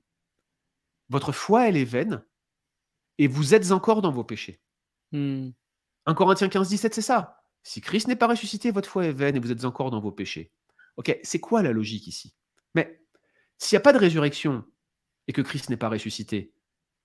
votre 1.11 1.33
foi 1.33 1.69
elle 1.69 1.77
est 1.77 1.85
vaine 1.85 2.25
et 3.19 3.27
vous 3.27 3.55
êtes 3.55 3.73
encore 3.73 4.01
dans 4.01 4.11
vos 4.11 4.25
péchés. 4.25 4.61
1 5.13 5.19
hmm. 5.19 5.53
Corinthiens 6.15 6.49
15, 6.49 6.69
17, 6.69 6.95
c'est 6.95 7.03
ça. 7.03 7.43
Si 7.63 7.83
Christ 7.83 8.09
n'est 8.09 8.17
pas 8.17 8.27
ressuscité, 8.27 8.71
votre 8.71 8.89
foi 8.89 9.05
est 9.05 9.13
vaine 9.13 9.37
et 9.37 9.41
vous 9.41 9.53
êtes 9.53 9.65
encore 9.65 9.91
dans 9.91 10.01
vos 10.01 10.13
péchés. 10.13 10.51
Ok, 10.97 11.19
c'est 11.23 11.41
quoi 11.41 11.63
la 11.63 11.73
logique 11.73 12.07
ici? 12.07 12.35
Mais 12.75 13.03
s'il 13.59 13.77
n'y 13.77 13.81
a 13.81 13.83
pas 13.83 13.93
de 13.93 13.99
résurrection 13.99 14.65
et 15.29 15.35
que 15.35 15.43
Christ 15.43 15.69
n'est 15.69 15.77
pas 15.77 15.91
ressuscité, 15.91 16.55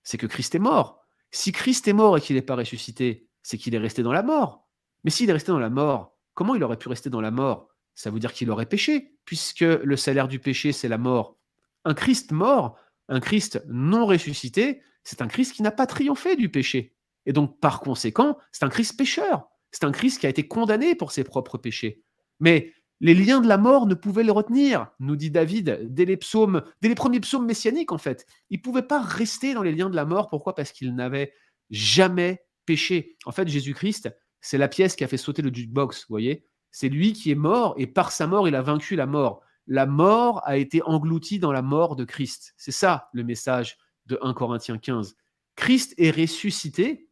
c'est 0.02 0.18
que 0.18 0.26
Christ 0.26 0.54
est 0.54 0.60
mort. 0.60 1.04
Si 1.30 1.52
Christ 1.52 1.86
est 1.88 1.92
mort 1.92 2.16
et 2.16 2.20
qu'il 2.22 2.36
n'est 2.36 2.42
pas 2.42 2.56
ressuscité, 2.56 3.28
c'est 3.42 3.58
qu'il 3.58 3.74
est 3.74 3.78
resté 3.78 4.02
dans 4.02 4.12
la 4.12 4.22
mort. 4.22 4.66
Mais 5.04 5.10
s'il 5.10 5.28
est 5.28 5.34
resté 5.34 5.52
dans 5.52 5.58
la 5.58 5.70
mort, 5.70 6.15
comment 6.36 6.54
il 6.54 6.62
aurait 6.62 6.76
pu 6.76 6.88
rester 6.88 7.10
dans 7.10 7.20
la 7.20 7.32
mort? 7.32 7.74
Ça 7.96 8.10
veut 8.10 8.20
dire 8.20 8.32
qu'il 8.32 8.50
aurait 8.50 8.66
péché, 8.66 9.16
puisque 9.24 9.62
le 9.62 9.96
salaire 9.96 10.28
du 10.28 10.38
péché, 10.38 10.70
c'est 10.70 10.86
la 10.86 10.98
mort. 10.98 11.38
Un 11.84 11.94
Christ 11.94 12.30
mort, 12.30 12.78
un 13.08 13.18
Christ 13.18 13.64
non 13.66 14.06
ressuscité, 14.06 14.82
c'est 15.02 15.22
un 15.22 15.28
Christ 15.28 15.54
qui 15.54 15.62
n'a 15.62 15.70
pas 15.72 15.86
triomphé 15.86 16.36
du 16.36 16.50
péché. 16.50 16.94
Et 17.24 17.32
donc, 17.32 17.58
par 17.58 17.80
conséquent, 17.80 18.36
c'est 18.52 18.64
un 18.64 18.68
Christ 18.68 18.96
pécheur. 18.96 19.48
C'est 19.72 19.84
un 19.84 19.92
Christ 19.92 20.20
qui 20.20 20.26
a 20.26 20.28
été 20.28 20.46
condamné 20.46 20.94
pour 20.94 21.10
ses 21.10 21.24
propres 21.24 21.58
péchés. 21.58 22.02
Mais 22.38 22.72
les 23.00 23.14
liens 23.14 23.40
de 23.40 23.48
la 23.48 23.58
mort 23.58 23.86
ne 23.86 23.94
pouvaient 23.94 24.24
le 24.24 24.32
retenir, 24.32 24.88
nous 25.00 25.16
dit 25.16 25.30
David, 25.30 25.80
dès 25.84 26.04
les 26.04 26.16
psaumes, 26.16 26.62
dès 26.82 26.88
les 26.88 26.94
premiers 26.94 27.20
psaumes 27.20 27.46
messianiques 27.46 27.92
en 27.92 27.98
fait. 27.98 28.26
Il 28.50 28.58
ne 28.58 28.62
pouvait 28.62 28.82
pas 28.82 29.00
rester 29.00 29.54
dans 29.54 29.62
les 29.62 29.72
liens 29.72 29.90
de 29.90 29.96
la 29.96 30.04
mort. 30.04 30.28
Pourquoi? 30.28 30.54
Parce 30.54 30.72
qu'il 30.72 30.94
n'avait 30.94 31.32
jamais 31.70 32.44
péché. 32.64 33.16
En 33.26 33.32
fait, 33.32 33.48
Jésus-Christ, 33.48 34.10
c'est 34.40 34.58
la 34.58 34.68
pièce 34.68 34.96
qui 34.96 35.04
a 35.04 35.08
fait 35.08 35.16
sauter 35.16 35.42
le 35.42 35.52
jukebox, 35.52 36.00
vous 36.02 36.12
voyez 36.12 36.44
C'est 36.70 36.88
lui 36.88 37.12
qui 37.12 37.30
est 37.30 37.36
mort 37.36 37.74
et 37.76 37.86
par 37.86 38.12
sa 38.12 38.26
mort, 38.26 38.48
il 38.48 38.54
a 38.54 38.62
vaincu 38.62 38.96
la 38.96 39.06
mort. 39.06 39.42
La 39.66 39.86
mort 39.86 40.42
a 40.44 40.56
été 40.56 40.82
engloutie 40.82 41.38
dans 41.38 41.52
la 41.52 41.62
mort 41.62 41.96
de 41.96 42.04
Christ. 42.04 42.54
C'est 42.56 42.72
ça 42.72 43.08
le 43.12 43.24
message 43.24 43.78
de 44.06 44.18
1 44.22 44.34
Corinthiens 44.34 44.78
15. 44.78 45.16
Christ 45.56 45.94
est 45.98 46.10
ressuscité 46.10 47.06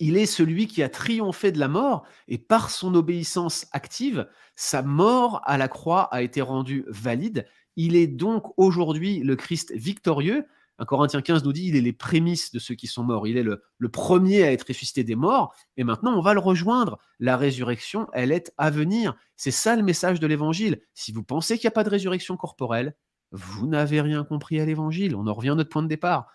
il 0.00 0.16
est 0.16 0.26
celui 0.26 0.66
qui 0.66 0.82
a 0.82 0.88
triomphé 0.88 1.52
de 1.52 1.58
la 1.58 1.68
mort 1.68 2.04
et 2.28 2.38
par 2.38 2.70
son 2.70 2.94
obéissance 2.94 3.66
active, 3.72 4.28
sa 4.54 4.82
mort 4.82 5.40
à 5.44 5.58
la 5.58 5.68
croix 5.68 6.02
a 6.12 6.22
été 6.22 6.40
rendue 6.40 6.84
valide. 6.88 7.46
Il 7.76 7.96
est 7.96 8.06
donc 8.06 8.52
aujourd'hui 8.56 9.20
le 9.20 9.36
Christ 9.36 9.72
victorieux. 9.74 10.46
Un 10.78 10.84
Corinthiens 10.84 11.22
15 11.22 11.44
nous 11.44 11.52
dit 11.52 11.66
il 11.66 11.76
est 11.76 11.80
les 11.80 11.92
prémices 11.92 12.52
de 12.52 12.58
ceux 12.58 12.74
qui 12.74 12.86
sont 12.86 13.02
morts. 13.02 13.26
Il 13.26 13.36
est 13.36 13.42
le, 13.42 13.62
le, 13.78 13.88
premier 13.88 14.44
à 14.44 14.52
être 14.52 14.66
ressuscité 14.68 15.02
des 15.02 15.16
morts. 15.16 15.54
Et 15.76 15.84
maintenant, 15.84 16.16
on 16.16 16.20
va 16.20 16.34
le 16.34 16.40
rejoindre. 16.40 16.98
La 17.18 17.36
résurrection, 17.36 18.06
elle 18.12 18.30
est 18.30 18.52
à 18.58 18.70
venir. 18.70 19.16
C'est 19.36 19.50
ça 19.50 19.74
le 19.74 19.82
message 19.82 20.20
de 20.20 20.26
l'évangile. 20.26 20.80
Si 20.94 21.12
vous 21.12 21.24
pensez 21.24 21.58
qu'il 21.58 21.66
n'y 21.66 21.72
a 21.72 21.72
pas 21.72 21.84
de 21.84 21.90
résurrection 21.90 22.36
corporelle, 22.36 22.94
vous 23.32 23.66
n'avez 23.66 24.00
rien 24.00 24.24
compris 24.24 24.60
à 24.60 24.64
l'évangile. 24.64 25.16
On 25.16 25.26
en 25.26 25.34
revient 25.34 25.50
à 25.50 25.54
notre 25.54 25.70
point 25.70 25.82
de 25.82 25.88
départ 25.88 26.28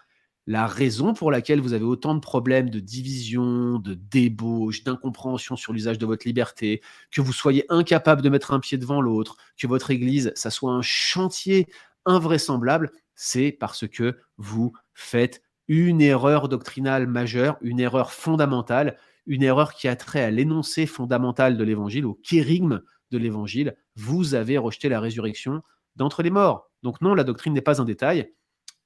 la 0.45 0.68
raison 0.68 1.14
pour 1.14 1.32
laquelle 1.32 1.61
vous 1.61 1.74
avez 1.74 1.86
autant 1.86 2.15
de 2.15 2.20
problèmes 2.20 2.70
de 2.70 2.80
division, 2.80 3.80
de 3.80 3.94
débauche, 3.94 4.84
d'incompréhension 4.84 5.56
sur 5.56 5.72
l'usage 5.72 5.98
de 5.98 6.06
votre 6.06 6.28
liberté, 6.28 6.82
que 7.11 7.22
vous 7.22 7.34
soyez 7.34 7.65
incapable 7.70 8.22
de 8.22 8.30
mettre 8.30 8.52
un 8.52 8.60
pied 8.60 8.78
devant 8.78 8.99
l'autre, 8.99 9.38
que 9.57 9.68
votre 9.68 9.91
Église, 9.91 10.34
ça 10.36 10.49
soit 10.49 10.74
un 10.74 10.82
chantier 10.82 11.68
invraisemblable, 12.06 12.92
c'est 13.16 13.52
parce 13.52 13.88
que 13.88 14.18
vous 14.38 14.74
faites 14.94 15.42
une 15.68 16.02
erreur 16.02 16.50
doctrinale 16.50 17.08
majeure, 17.08 17.58
une 17.62 17.80
erreur 17.80 18.12
fondamentale, 18.12 18.98
une 19.26 19.44
erreur 19.44 19.74
qui 19.74 19.88
a 19.88 19.96
trait 19.96 20.24
à 20.24 20.32
l'énoncé 20.32 20.86
fondamental 20.86 21.58
de 21.58 21.64
l'Évangile, 21.64 22.06
au 22.06 22.16
kérigme 22.16 22.82
de 23.12 23.18
l'Évangile. 23.18 23.76
Vous 23.96 24.36
avez 24.36 24.58
rejeté 24.58 24.90
la 24.90 25.00
résurrection 25.00 25.62
d'entre 25.96 26.24
les 26.24 26.32
morts. 26.32 26.70
Donc 26.82 27.02
non, 27.02 27.14
la 27.14 27.24
doctrine 27.24 27.54
n'est 27.54 27.62
pas 27.62 27.82
un 27.82 27.86
détail, 27.86 28.34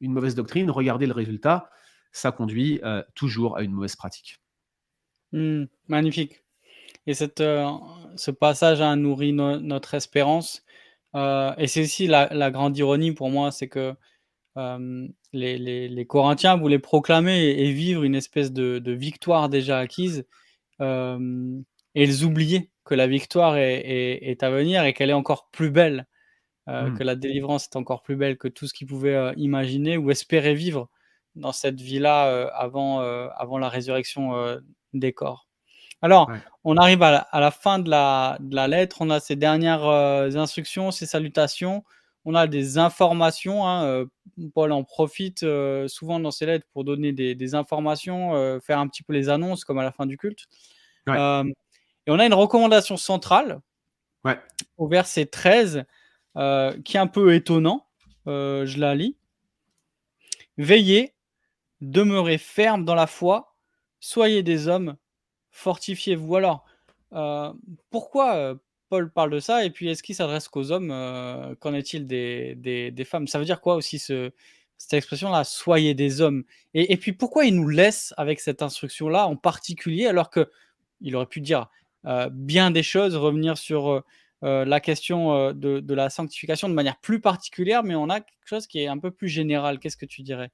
une 0.02 0.14
mauvaise 0.14 0.36
doctrine, 0.36 0.70
regardez 0.70 1.08
le 1.08 1.14
résultat, 1.14 1.70
ça 2.12 2.32
conduit 2.32 2.80
euh, 2.84 3.02
toujours 3.16 3.58
à 3.58 3.64
une 3.64 3.72
mauvaise 3.72 3.96
pratique. 3.96 4.40
Hmm, 5.32 5.66
magnifique. 5.88 6.44
Et 7.06 7.14
cette, 7.14 7.42
euh, 7.42 7.70
ce 8.16 8.32
passage 8.32 8.82
a 8.82 8.96
nourri 8.96 9.34
notre 9.34 9.94
espérance. 9.94 10.64
Euh, 11.18 11.54
et 11.58 11.68
c'est 11.68 11.82
aussi 11.82 12.08
la, 12.08 12.52
grande 12.52 12.78
ironie 12.78 13.12
pour 13.12 13.30
moi, 13.30 13.52
c'est 13.52 13.68
que 13.68 13.94
les, 15.34 16.06
Corinthiens 16.08 16.56
voulaient 16.56 16.80
proclamer 16.80 17.50
et, 17.50 17.72
vivre 17.74 18.04
une 18.04 18.16
espèce 18.16 18.54
de, 18.54 18.92
victoire 18.92 19.50
déjà 19.50 19.80
acquise. 19.80 20.26
et 20.80 20.86
ils 21.96 22.24
oubliaient 22.24 22.70
que 22.86 22.96
la 22.96 23.08
victoire 23.08 23.58
est 23.58 24.44
à 24.44 24.50
venir 24.50 24.86
et 24.86 24.94
qu'elle 24.94 25.10
est 25.10 25.14
encore 25.14 25.50
plus 25.52 25.72
belle. 25.72 26.08
Euh, 26.70 26.90
mmh. 26.90 26.98
que 26.98 27.04
la 27.04 27.16
délivrance 27.16 27.66
est 27.66 27.78
encore 27.78 28.02
plus 28.02 28.18
belle 28.18 28.38
que 28.38 28.50
tout 28.50 28.68
ce 28.68 28.74
qu'ils 28.74 28.88
pouvaient 28.88 29.16
euh, 29.16 29.34
imaginer 29.38 29.96
ou 29.96 30.12
espérer 30.12 30.54
vivre 30.54 30.90
dans 31.36 31.54
cette 31.54 31.80
vie-là 31.80 32.28
euh, 32.28 32.50
avant, 32.54 33.00
avant 33.00 33.58
la 33.58 33.70
résurrection 33.70 34.34
des 34.94 35.14
corps. 35.14 35.47
Alors, 36.02 36.32
on 36.64 36.78
arrive 36.78 37.02
à 37.02 37.28
la, 37.34 37.52
fin 37.52 37.80
de 37.80 37.90
la, 37.90 38.38
de 38.40 38.56
la, 38.56 38.68
lettre, 38.68 38.98
on 39.00 39.10
a 39.10 39.20
ces 39.20 39.36
dernières 39.36 39.84
instructions, 40.36 40.92
ces 40.92 41.06
salutations, 41.06 41.84
on 42.24 42.36
a 42.36 42.46
des 42.46 42.78
informations. 42.78 43.68
Hein, 43.68 44.06
Paul 44.54 44.72
en 44.72 44.84
profite 44.84 45.46
souvent 45.88 46.20
dans 46.20 46.32
ses 46.32 46.46
lettres 46.46 46.68
pour 46.72 46.84
donner 46.84 47.14
des, 47.14 47.34
des 47.34 47.56
informations, 47.56 48.60
faire 48.62 48.80
un 48.80 48.88
petit 48.88 49.02
peu 49.02 49.14
les 49.14 49.30
annonces 49.30 49.66
comme 49.66 49.80
à 49.80 49.84
la 49.84 49.92
fin 49.92 50.06
du 50.06 50.18
culte. 50.18 50.46
et 51.08 51.12
on 51.12 52.20
a 52.20 52.26
une 52.26 52.34
recommandation 52.34 52.96
centrale 52.96 53.60
au 54.78 54.88
verset 54.88 55.26
13 55.26 55.86
euh, 56.36 56.80
qui 56.84 56.98
est 56.98 57.00
un 57.00 57.08
peu 57.08 57.34
étonnant. 57.34 57.88
Euh, 58.28 58.66
je 58.66 58.80
la 58.80 58.96
lis. 58.96 59.16
Veillez, 60.58 61.14
demeurez 61.82 62.38
ferme 62.38 62.84
dans 62.84 62.96
la 62.96 63.08
foi, 63.08 63.56
soyez 64.00 64.44
des 64.44 64.68
hommes, 64.68 64.96
fortifiez-vous. 65.58 66.36
Alors, 66.36 66.66
euh, 67.14 67.54
pourquoi 67.90 68.56
Paul 68.90 69.12
parle 69.12 69.32
de 69.32 69.40
ça 69.40 69.66
et 69.66 69.70
puis 69.70 69.90
est-ce 69.90 70.04
qu'il 70.04 70.16
s'adresse 70.16 70.48
qu'aux 70.48 70.72
hommes 70.72 70.90
Qu'en 71.60 71.74
est-il 71.74 72.06
des, 72.06 72.56
des, 72.56 73.06
femmes? 73.06 73.28
Ça 73.28 73.40
veut 73.40 73.46
dire 73.46 73.62
quoi 73.62 73.76
aussi 73.76 74.00
ce, 74.00 74.32
cette 74.78 74.94
expression-là, 74.94 75.44
soyez 75.44 75.94
des 75.94 76.22
hommes 76.22 76.44
et, 76.74 76.96
puis 76.98 77.14
pourquoi 77.14 77.46
il 77.46 77.56
nous 77.56 77.70
laisse 77.70 78.14
avec 78.18 78.40
cette 78.40 78.62
instruction-là 78.62 79.28
en 79.28 79.36
particulier 79.36 80.08
alors 80.08 80.30
que 80.30 80.50
il 81.02 81.16
aurait 81.16 81.26
pu 81.26 81.42
dire 81.42 81.70
bien 82.32 82.72
des 82.72 82.84
choses, 82.84 83.16
revenir 83.16 83.58
sur 83.58 84.04
euh, 84.44 84.66
la 84.66 84.80
question 84.80 85.34
euh, 85.34 85.54
de, 85.54 85.94
la 85.94 86.10
sanctification 86.10 86.70
de 86.70 86.74
manière 86.74 86.98
plus 87.00 87.20
particulière, 87.20 87.84
mais 87.84 87.96
on 87.96 88.10
a 88.10 88.20
quelque 88.22 88.46
chose 88.46 88.68
qui 88.68 88.80
est 88.80 88.88
un 88.88 89.00
peu 89.00 89.12
plus 89.12 89.30
général. 89.30 89.80
Qu'est-ce 89.80 89.98
que 89.98 90.06
tu 90.06 90.22
dirais? 90.22 90.52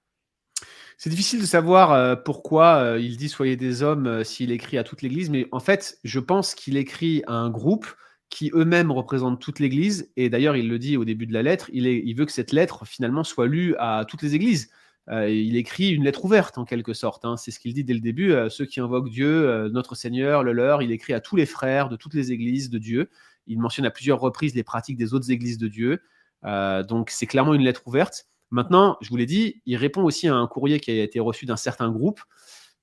C'est 0.97 1.09
difficile 1.09 1.41
de 1.41 1.45
savoir 1.45 1.91
euh, 1.91 2.15
pourquoi 2.15 2.97
il 2.99 3.17
dit 3.17 3.29
soyez 3.29 3.55
des 3.55 3.83
hommes 3.83 4.23
s'il 4.23 4.51
écrit 4.51 4.77
à 4.77 4.83
toute 4.83 5.01
l'Église, 5.01 5.29
mais 5.29 5.47
en 5.51 5.59
fait, 5.59 5.97
je 6.03 6.19
pense 6.19 6.55
qu'il 6.55 6.77
écrit 6.77 7.23
à 7.27 7.33
un 7.33 7.49
groupe 7.49 7.87
qui 8.29 8.51
eux-mêmes 8.55 8.91
représentent 8.91 9.39
toute 9.39 9.59
l'Église, 9.59 10.11
et 10.15 10.29
d'ailleurs, 10.29 10.55
il 10.55 10.67
le 10.67 10.79
dit 10.79 10.97
au 10.97 11.05
début 11.05 11.27
de 11.27 11.33
la 11.33 11.43
lettre, 11.43 11.69
il, 11.71 12.15
veut 12.15 12.25
que 12.25 12.31
cette 12.31 12.51
lettre 12.51 12.85
finalement 12.85 13.23
soit 13.23 13.47
lue 13.47 13.75
à 13.77 14.05
toutes 14.07 14.23
les 14.23 14.33
Églises. 14.33 14.71
il 15.11 15.55
écrit 15.55 15.91
une 15.91 16.03
lettre 16.03 16.25
ouverte 16.25 16.57
en 16.57 16.65
quelque 16.65 16.93
sorte, 16.93 17.25
hein. 17.25 17.37
c'est 17.37 17.51
ce 17.51 17.59
qu'il 17.59 17.75
dit 17.75 17.83
dès 17.83 17.93
le 17.93 17.99
début, 17.99 18.33
ceux 18.49 18.65
qui 18.65 18.79
invoquent 18.79 19.11
Dieu, 19.11 19.69
notre 19.69 19.93
Seigneur, 19.93 20.43
le 20.43 20.51
leur, 20.51 20.81
il 20.81 20.91
écrit 20.91 21.13
à 21.13 21.19
tous 21.19 21.35
les 21.35 21.45
frères 21.45 21.89
de 21.89 21.95
toutes 21.95 22.15
les 22.15 22.31
Églises 22.31 22.71
de 22.71 22.79
Dieu. 22.79 23.09
Il 23.47 23.59
mentionne 23.59 23.85
à 23.85 23.91
plusieurs 23.91 24.19
reprises 24.19 24.55
les 24.55 24.63
pratiques 24.63 24.97
des 24.97 25.13
autres 25.13 25.31
églises 25.31 25.57
de 25.57 25.67
Dieu. 25.67 26.01
Euh, 26.45 26.83
donc 26.83 27.09
c'est 27.09 27.25
clairement 27.25 27.53
une 27.53 27.63
lettre 27.63 27.81
ouverte. 27.85 28.27
Maintenant, 28.53 28.97
je 29.01 29.09
vous 29.09 29.17
l'ai 29.17 29.25
dit, 29.25 29.61
il 29.65 29.75
répond 29.75 30.03
aussi 30.03 30.27
à 30.27 30.35
un 30.35 30.47
courrier 30.47 30.79
qui 30.79 30.91
a 30.91 31.03
été 31.03 31.19
reçu 31.19 31.45
d'un 31.45 31.57
certain 31.57 31.91
groupe. 31.91 32.21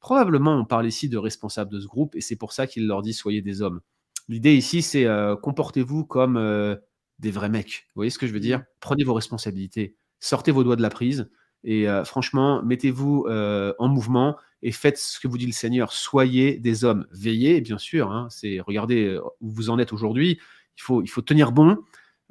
Probablement, 0.00 0.56
on 0.56 0.64
parle 0.64 0.86
ici 0.86 1.08
de 1.08 1.16
responsables 1.16 1.72
de 1.72 1.80
ce 1.80 1.86
groupe, 1.86 2.14
et 2.16 2.20
c'est 2.20 2.36
pour 2.36 2.52
ça 2.52 2.66
qu'il 2.66 2.86
leur 2.86 3.02
dit 3.02 3.14
soyez 3.14 3.40
des 3.40 3.62
hommes. 3.62 3.80
L'idée 4.28 4.54
ici, 4.54 4.82
c'est 4.82 5.06
euh, 5.06 5.36
comportez-vous 5.36 6.04
comme 6.04 6.36
euh, 6.36 6.76
des 7.18 7.30
vrais 7.30 7.48
mecs. 7.48 7.86
Vous 7.88 8.00
voyez 8.00 8.10
ce 8.10 8.18
que 8.18 8.26
je 8.26 8.32
veux 8.32 8.40
dire? 8.40 8.62
Prenez 8.80 9.04
vos 9.04 9.14
responsabilités, 9.14 9.96
sortez 10.18 10.52
vos 10.52 10.64
doigts 10.64 10.76
de 10.76 10.82
la 10.82 10.90
prise, 10.90 11.30
et 11.62 11.86
franchement, 12.04 12.62
mettez-vous 12.62 13.26
en 13.28 13.88
mouvement 13.88 14.38
et 14.62 14.72
faites 14.72 14.98
ce 14.98 15.18
que 15.20 15.28
vous 15.28 15.38
dit 15.38 15.46
le 15.46 15.52
Seigneur. 15.52 15.92
Soyez 15.92 16.58
des 16.58 16.84
hommes. 16.84 17.06
Veillez, 17.12 17.60
bien 17.60 17.78
sûr. 17.78 18.10
Hein, 18.10 18.28
c'est 18.30 18.60
regardez 18.60 19.06
euh, 19.06 19.20
où 19.40 19.50
vous 19.50 19.70
en 19.70 19.78
êtes 19.78 19.92
aujourd'hui. 19.92 20.38
Il 20.76 20.82
faut, 20.82 21.02
il 21.02 21.08
faut 21.08 21.22
tenir 21.22 21.52
bon, 21.52 21.78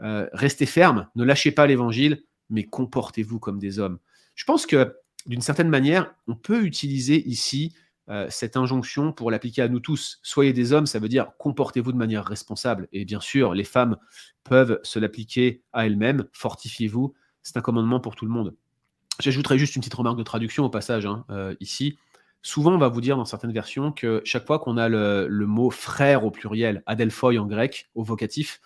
euh, 0.01 0.27
restez 0.33 0.65
ferme, 0.65 1.07
ne 1.15 1.23
lâchez 1.23 1.51
pas 1.51 1.67
l'évangile, 1.67 2.23
mais 2.49 2.63
comportez-vous 2.63 3.39
comme 3.39 3.59
des 3.59 3.79
hommes. 3.79 3.99
Je 4.35 4.45
pense 4.45 4.65
que 4.65 4.95
d'une 5.25 5.41
certaine 5.41 5.69
manière, 5.69 6.13
on 6.27 6.35
peut 6.35 6.63
utiliser 6.63 7.27
ici 7.27 7.73
euh, 8.09 8.25
cette 8.29 8.57
injonction 8.57 9.11
pour 9.11 9.29
l'appliquer 9.29 9.61
à 9.61 9.67
nous 9.67 9.79
tous. 9.79 10.19
Soyez 10.23 10.53
des 10.53 10.73
hommes, 10.73 10.87
ça 10.87 10.99
veut 10.99 11.09
dire 11.09 11.31
comportez-vous 11.37 11.91
de 11.91 11.97
manière 11.97 12.25
responsable. 12.25 12.87
Et 12.91 13.05
bien 13.05 13.19
sûr, 13.19 13.53
les 13.53 13.63
femmes 13.63 13.97
peuvent 14.43 14.79
se 14.83 14.97
l'appliquer 14.97 15.61
à 15.73 15.85
elles-mêmes. 15.85 16.25
Fortifiez-vous. 16.33 17.13
C'est 17.43 17.57
un 17.57 17.61
commandement 17.61 17.99
pour 17.99 18.15
tout 18.15 18.25
le 18.25 18.31
monde. 18.31 18.55
J'ajouterai 19.19 19.57
juste 19.57 19.75
une 19.75 19.81
petite 19.81 19.93
remarque 19.93 20.17
de 20.17 20.23
traduction 20.23 20.65
au 20.65 20.69
passage 20.69 21.05
hein, 21.05 21.25
euh, 21.29 21.53
ici. 21.59 21.97
Souvent, 22.41 22.73
on 22.73 22.77
va 22.77 22.87
vous 22.87 23.01
dire 23.01 23.17
dans 23.17 23.25
certaines 23.25 23.51
versions 23.51 23.91
que 23.91 24.21
chaque 24.23 24.47
fois 24.47 24.59
qu'on 24.59 24.77
a 24.77 24.87
le, 24.87 25.27
mot 25.45 25.69
frère 25.69 26.23
au 26.23 26.31
pluriel, 26.31 26.83
adelphoi 26.85 27.37
en 27.37 27.45
grec, 27.45 27.89
au 27.95 28.03
vocatif, 28.03 28.61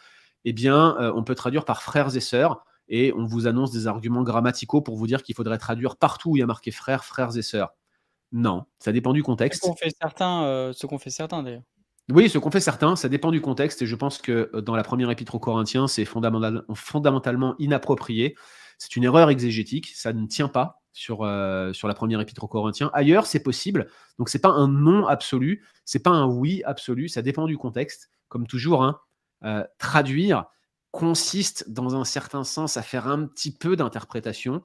eh 0.45 0.53
bien, 0.53 0.95
euh, 0.99 1.11
on 1.15 1.23
peut 1.23 1.33
traduire 1.33 1.65
par 1.65 1.81
frères 1.81 2.15
et 2.15 2.19
sœurs, 2.19 2.63
et 2.87 3.13
on 3.13 3.25
vous 3.25 3.47
annonce 3.47 3.71
des 3.71 3.87
arguments 3.87 4.23
grammaticaux 4.23 4.81
pour 4.81 4.97
vous 4.97 5.07
dire 5.07 5.23
qu'il 5.23 5.35
faudrait 5.35 5.57
traduire 5.57 5.97
partout 5.97 6.31
où 6.31 6.37
il 6.37 6.39
y 6.39 6.43
a 6.43 6.47
marqué 6.47 6.71
frères, 6.71 7.05
frères 7.05 7.35
et 7.37 7.41
sœurs. 7.41 7.73
Non, 8.31 8.65
ça 8.79 8.91
dépend 8.91 9.13
du 9.13 9.23
contexte. 9.23 9.63
Ce 9.63 9.67
qu'on 9.69 9.75
fait 9.75 9.93
certains, 9.99 10.43
euh, 10.43 10.73
ce 10.73 10.87
qu'on 10.87 10.97
fait 10.97 11.11
certains 11.11 11.43
d'ailleurs. 11.43 11.63
Oui, 12.11 12.29
ce 12.29 12.37
qu'on 12.37 12.51
fait 12.51 12.59
certains, 12.59 12.97
ça 12.97 13.07
dépend 13.07 13.31
du 13.31 13.39
contexte, 13.39 13.81
et 13.81 13.85
je 13.85 13.95
pense 13.95 14.17
que 14.17 14.51
dans 14.59 14.75
la 14.75 14.83
première 14.83 15.09
épître 15.09 15.35
aux 15.35 15.39
Corinthiens, 15.39 15.87
c'est 15.87 16.03
fondamentalement 16.03 17.55
inapproprié. 17.59 18.35
C'est 18.77 18.97
une 18.97 19.05
erreur 19.05 19.29
exégétique, 19.29 19.91
ça 19.95 20.11
ne 20.11 20.27
tient 20.27 20.49
pas 20.49 20.81
sur, 20.91 21.23
euh, 21.23 21.71
sur 21.71 21.87
la 21.87 21.93
première 21.93 22.19
épître 22.19 22.43
aux 22.43 22.49
Corinthiens. 22.49 22.91
Ailleurs, 22.93 23.25
c'est 23.25 23.41
possible. 23.41 23.87
Donc, 24.19 24.27
c'est 24.27 24.41
pas 24.41 24.49
un 24.49 24.67
non 24.67 25.07
absolu, 25.07 25.63
c'est 25.85 26.03
pas 26.03 26.09
un 26.09 26.25
oui 26.25 26.61
absolu, 26.65 27.07
ça 27.07 27.21
dépend 27.21 27.45
du 27.47 27.57
contexte. 27.57 28.11
Comme 28.27 28.47
toujours, 28.47 28.83
hein, 28.83 28.99
euh, 29.45 29.63
traduire 29.77 30.45
consiste 30.93 31.69
dans 31.69 31.95
un 31.95 32.05
certain 32.05 32.45
sens 32.45 32.77
à 32.77 32.83
faire 32.83 33.07
un 33.07 33.25
petit 33.25 33.51
peu 33.51 33.75
d'interprétation. 33.75 34.61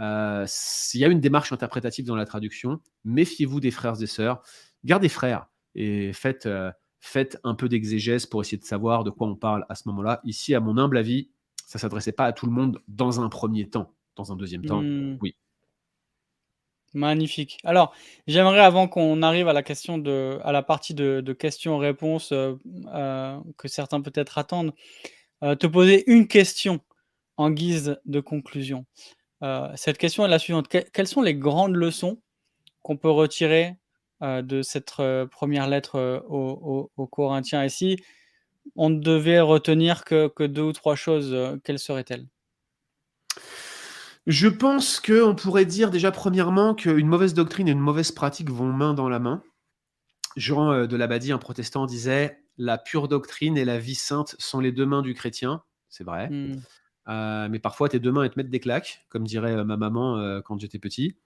Euh, 0.00 0.46
il 0.94 1.00
y 1.00 1.04
a 1.04 1.08
une 1.08 1.20
démarche 1.20 1.52
interprétative 1.52 2.06
dans 2.06 2.16
la 2.16 2.24
traduction. 2.24 2.80
Méfiez-vous 3.04 3.60
des 3.60 3.70
frères 3.70 4.02
et 4.02 4.06
sœurs. 4.06 4.42
Gardez 4.84 5.08
frères 5.08 5.46
et 5.74 6.12
faites, 6.14 6.48
faites 6.98 7.38
un 7.44 7.54
peu 7.54 7.68
d'exégèse 7.68 8.24
pour 8.26 8.40
essayer 8.40 8.58
de 8.58 8.64
savoir 8.64 9.04
de 9.04 9.10
quoi 9.10 9.28
on 9.28 9.36
parle 9.36 9.66
à 9.68 9.74
ce 9.74 9.86
moment-là. 9.88 10.20
Ici, 10.24 10.54
à 10.54 10.60
mon 10.60 10.78
humble 10.78 10.96
avis, 10.96 11.28
ça 11.66 11.78
s'adressait 11.78 12.12
pas 12.12 12.24
à 12.24 12.32
tout 12.32 12.46
le 12.46 12.52
monde 12.52 12.80
dans 12.88 13.20
un 13.20 13.28
premier 13.28 13.68
temps. 13.68 13.92
Dans 14.16 14.32
un 14.32 14.36
deuxième 14.36 14.64
temps, 14.64 14.80
mmh. 14.80 15.18
oui. 15.20 15.36
Magnifique. 16.94 17.58
Alors, 17.64 17.92
j'aimerais, 18.26 18.60
avant 18.60 18.88
qu'on 18.88 19.22
arrive 19.22 19.48
à 19.48 19.52
la 19.52 19.62
question 19.62 19.98
de, 19.98 20.38
à 20.42 20.52
la 20.52 20.62
partie 20.62 20.94
de, 20.94 21.20
questions-réponses 21.32 22.32
euh, 22.32 22.54
euh, 22.94 23.38
que 23.58 23.68
certains 23.68 24.00
peut-être 24.00 24.38
attendent, 24.38 24.68
euh, 24.68 25.15
te 25.42 25.66
poser 25.66 26.10
une 26.10 26.26
question 26.28 26.80
en 27.36 27.50
guise 27.50 27.98
de 28.04 28.20
conclusion. 28.20 28.86
cette 29.74 29.98
question 29.98 30.24
est 30.24 30.28
la 30.28 30.38
suivante. 30.38 30.68
quelles 30.68 31.06
sont 31.06 31.22
les 31.22 31.34
grandes 31.34 31.76
leçons 31.76 32.20
qu'on 32.82 32.96
peut 32.96 33.10
retirer 33.10 33.76
de 34.22 34.62
cette 34.62 34.94
première 35.30 35.68
lettre 35.68 36.24
aux, 36.28 36.90
aux 36.96 37.06
Corinthiens? 37.06 37.64
Ici 37.64 37.98
on 38.74 38.90
devait 38.90 39.40
retenir 39.40 40.04
que, 40.04 40.46
deux 40.46 40.62
ou 40.62 40.72
trois 40.72 40.96
choses, 40.96 41.32
euh, 41.32 41.56
quelles 41.62 41.78
seraient-elles? 41.78 42.26
Je 44.26 44.48
pense 44.48 44.98
qu'on 44.98 45.36
pourrait 45.36 45.66
dire 45.66 45.90
déjà 45.90 46.10
premièrement 46.10 46.74
qu'une 46.74 47.06
mauvaise 47.06 47.34
doctrine 47.34 47.68
et 47.68 47.72
une 47.72 47.78
mauvaise 47.78 48.10
pratique 48.10 48.50
vont 48.50 48.72
main 48.72 48.92
dans 48.92 49.08
la 49.08 49.20
main. 49.20 49.42
Jean 50.36 50.72
euh, 50.72 50.86
de 50.86 50.96
l'Abadie, 50.96 51.30
un 51.30 51.38
protestant, 51.38 51.86
disait 51.86 52.40
La 52.58 52.78
pure 52.78 53.08
doctrine 53.08 53.56
et 53.56 53.64
la 53.64 53.78
vie 53.78 53.94
sainte 53.94 54.36
sont 54.38 54.60
les 54.60 54.72
deux 54.72 54.86
mains 54.86 55.02
du 55.02 55.14
chrétien. 55.14 55.62
C'est 55.88 56.04
vrai. 56.04 56.28
Hmm. 56.28 56.60
Euh, 57.08 57.48
mais 57.48 57.58
parfois, 57.58 57.88
tes 57.88 58.00
deux 58.00 58.12
mains, 58.12 58.24
elles 58.24 58.30
te 58.30 58.38
mettent 58.38 58.50
des 58.50 58.60
claques, 58.60 59.04
comme 59.08 59.24
dirait 59.24 59.64
ma 59.64 59.76
maman 59.76 60.40
quand 60.42 60.58
j'étais 60.58 60.78
petit. 60.78 61.16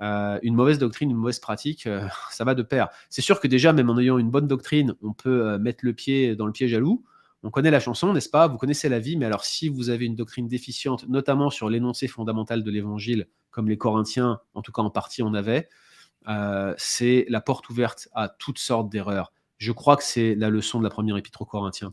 Euh, 0.00 0.38
une 0.42 0.54
mauvaise 0.54 0.78
doctrine, 0.78 1.10
une 1.10 1.16
mauvaise 1.16 1.40
pratique, 1.40 1.86
euh, 1.86 2.06
ça 2.30 2.44
va 2.44 2.54
de 2.54 2.62
pair. 2.62 2.88
C'est 3.10 3.22
sûr 3.22 3.40
que 3.40 3.48
déjà, 3.48 3.72
même 3.72 3.90
en 3.90 3.98
ayant 3.98 4.18
une 4.18 4.30
bonne 4.30 4.46
doctrine, 4.46 4.94
on 5.02 5.12
peut 5.12 5.46
euh, 5.46 5.58
mettre 5.58 5.84
le 5.84 5.92
pied 5.92 6.36
dans 6.36 6.46
le 6.46 6.52
pied 6.52 6.68
jaloux. 6.68 7.04
On 7.42 7.50
connaît 7.50 7.70
la 7.70 7.80
chanson, 7.80 8.12
n'est-ce 8.12 8.28
pas? 8.30 8.48
Vous 8.48 8.58
connaissez 8.58 8.88
la 8.88 8.98
vie, 8.98 9.16
mais 9.16 9.26
alors 9.26 9.44
si 9.44 9.68
vous 9.68 9.90
avez 9.90 10.06
une 10.06 10.16
doctrine 10.16 10.48
déficiente, 10.48 11.08
notamment 11.08 11.50
sur 11.50 11.68
l'énoncé 11.68 12.08
fondamental 12.08 12.64
de 12.64 12.70
l'évangile, 12.70 13.28
comme 13.50 13.68
les 13.68 13.78
Corinthiens, 13.78 14.40
en 14.54 14.62
tout 14.62 14.72
cas 14.72 14.82
en 14.82 14.90
partie, 14.90 15.22
en 15.22 15.34
avaient, 15.34 15.68
c'est 16.78 17.26
la 17.28 17.40
porte 17.40 17.70
ouverte 17.70 18.08
à 18.12 18.28
toutes 18.28 18.58
sortes 18.58 18.90
d'erreurs. 18.90 19.32
Je 19.58 19.72
crois 19.72 19.96
que 19.96 20.04
c'est 20.04 20.34
la 20.34 20.50
leçon 20.50 20.78
de 20.78 20.84
la 20.84 20.90
première 20.90 21.16
épître 21.16 21.42
aux 21.42 21.46
Corinthiens. 21.46 21.92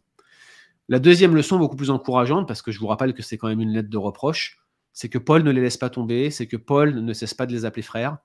La 0.87 0.99
deuxième 0.99 1.35
leçon, 1.35 1.57
beaucoup 1.57 1.75
plus 1.75 1.89
encourageante, 1.89 2.47
parce 2.47 2.61
que 2.61 2.71
je 2.71 2.79
vous 2.79 2.87
rappelle 2.87 3.13
que 3.13 3.23
c'est 3.23 3.37
quand 3.37 3.47
même 3.47 3.61
une 3.61 3.71
lettre 3.71 3.89
de 3.89 3.97
reproche, 3.97 4.59
c'est 4.93 5.09
que 5.09 5.17
Paul 5.17 5.43
ne 5.43 5.51
les 5.51 5.61
laisse 5.61 5.77
pas 5.77 5.89
tomber, 5.89 6.29
c'est 6.29 6.47
que 6.47 6.57
Paul 6.57 6.93
ne 6.93 7.13
cesse 7.13 7.33
pas 7.33 7.45
de 7.45 7.53
les 7.53 7.65
appeler 7.65 7.81
frères, 7.81 8.17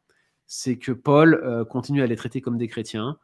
c'est 0.47 0.77
que 0.77 0.93
Paul 0.93 1.41
euh, 1.43 1.65
continue 1.65 2.03
à 2.03 2.07
les 2.07 2.17
traiter 2.17 2.41
comme 2.41 2.59
des 2.59 2.69
chrétiens, 2.69 3.19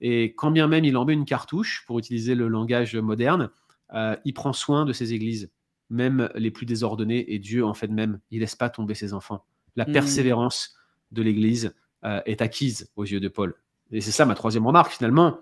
et 0.00 0.34
quand 0.34 0.50
bien 0.50 0.66
même 0.66 0.84
il 0.84 0.96
en 0.96 1.04
met 1.04 1.12
une 1.12 1.24
cartouche, 1.24 1.84
pour 1.86 1.98
utiliser 1.98 2.34
le 2.34 2.48
langage 2.48 2.96
moderne, 2.96 3.50
euh, 3.94 4.16
il 4.24 4.34
prend 4.34 4.52
soin 4.52 4.84
de 4.84 4.92
ses 4.92 5.14
églises, 5.14 5.50
même 5.88 6.30
les 6.34 6.50
plus 6.50 6.66
désordonnées, 6.66 7.32
et 7.32 7.38
Dieu 7.38 7.64
en 7.64 7.74
fait 7.74 7.88
même, 7.88 8.20
il 8.30 8.40
laisse 8.40 8.56
pas 8.56 8.70
tomber 8.70 8.94
ses 8.94 9.14
enfants. 9.14 9.44
La 9.76 9.86
mmh. 9.86 9.92
persévérance 9.92 10.76
de 11.12 11.22
l'Église 11.22 11.74
euh, 12.04 12.20
est 12.26 12.42
acquise 12.42 12.90
aux 12.96 13.04
yeux 13.04 13.20
de 13.20 13.28
Paul. 13.28 13.54
Et 13.92 14.00
c'est 14.00 14.12
ça 14.12 14.24
ma 14.24 14.34
troisième 14.34 14.66
remarque 14.66 14.92
finalement. 14.92 15.38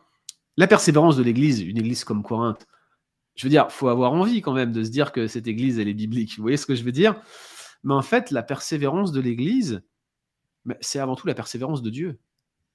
La 0.58 0.66
persévérance 0.66 1.16
de 1.16 1.22
l'Église, 1.22 1.60
une 1.60 1.78
Église 1.78 2.02
comme 2.02 2.24
Corinthe, 2.24 2.66
je 3.36 3.44
veux 3.44 3.48
dire, 3.48 3.70
faut 3.70 3.86
avoir 3.86 4.12
envie 4.12 4.42
quand 4.42 4.52
même 4.52 4.72
de 4.72 4.82
se 4.82 4.90
dire 4.90 5.12
que 5.12 5.28
cette 5.28 5.46
église, 5.46 5.78
elle 5.78 5.86
est 5.86 5.94
biblique. 5.94 6.34
Vous 6.36 6.42
voyez 6.42 6.56
ce 6.56 6.66
que 6.66 6.74
je 6.74 6.82
veux 6.82 6.90
dire? 6.90 7.14
Mais 7.84 7.94
en 7.94 8.02
fait, 8.02 8.32
la 8.32 8.42
persévérance 8.42 9.12
de 9.12 9.20
l'église, 9.20 9.82
c'est 10.80 10.98
avant 10.98 11.14
tout 11.14 11.28
la 11.28 11.34
persévérance 11.34 11.80
de 11.80 11.90
Dieu. 11.90 12.18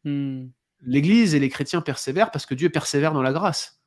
Hmm. 0.05 0.45
L'église 0.79 1.35
et 1.35 1.39
les 1.39 1.49
chrétiens 1.49 1.81
persévèrent 1.81 2.31
parce 2.31 2.45
que 2.45 2.55
Dieu 2.55 2.69
persévère 2.69 3.11
dans 3.11 3.21
la 3.21 3.33
grâce. 3.33 3.81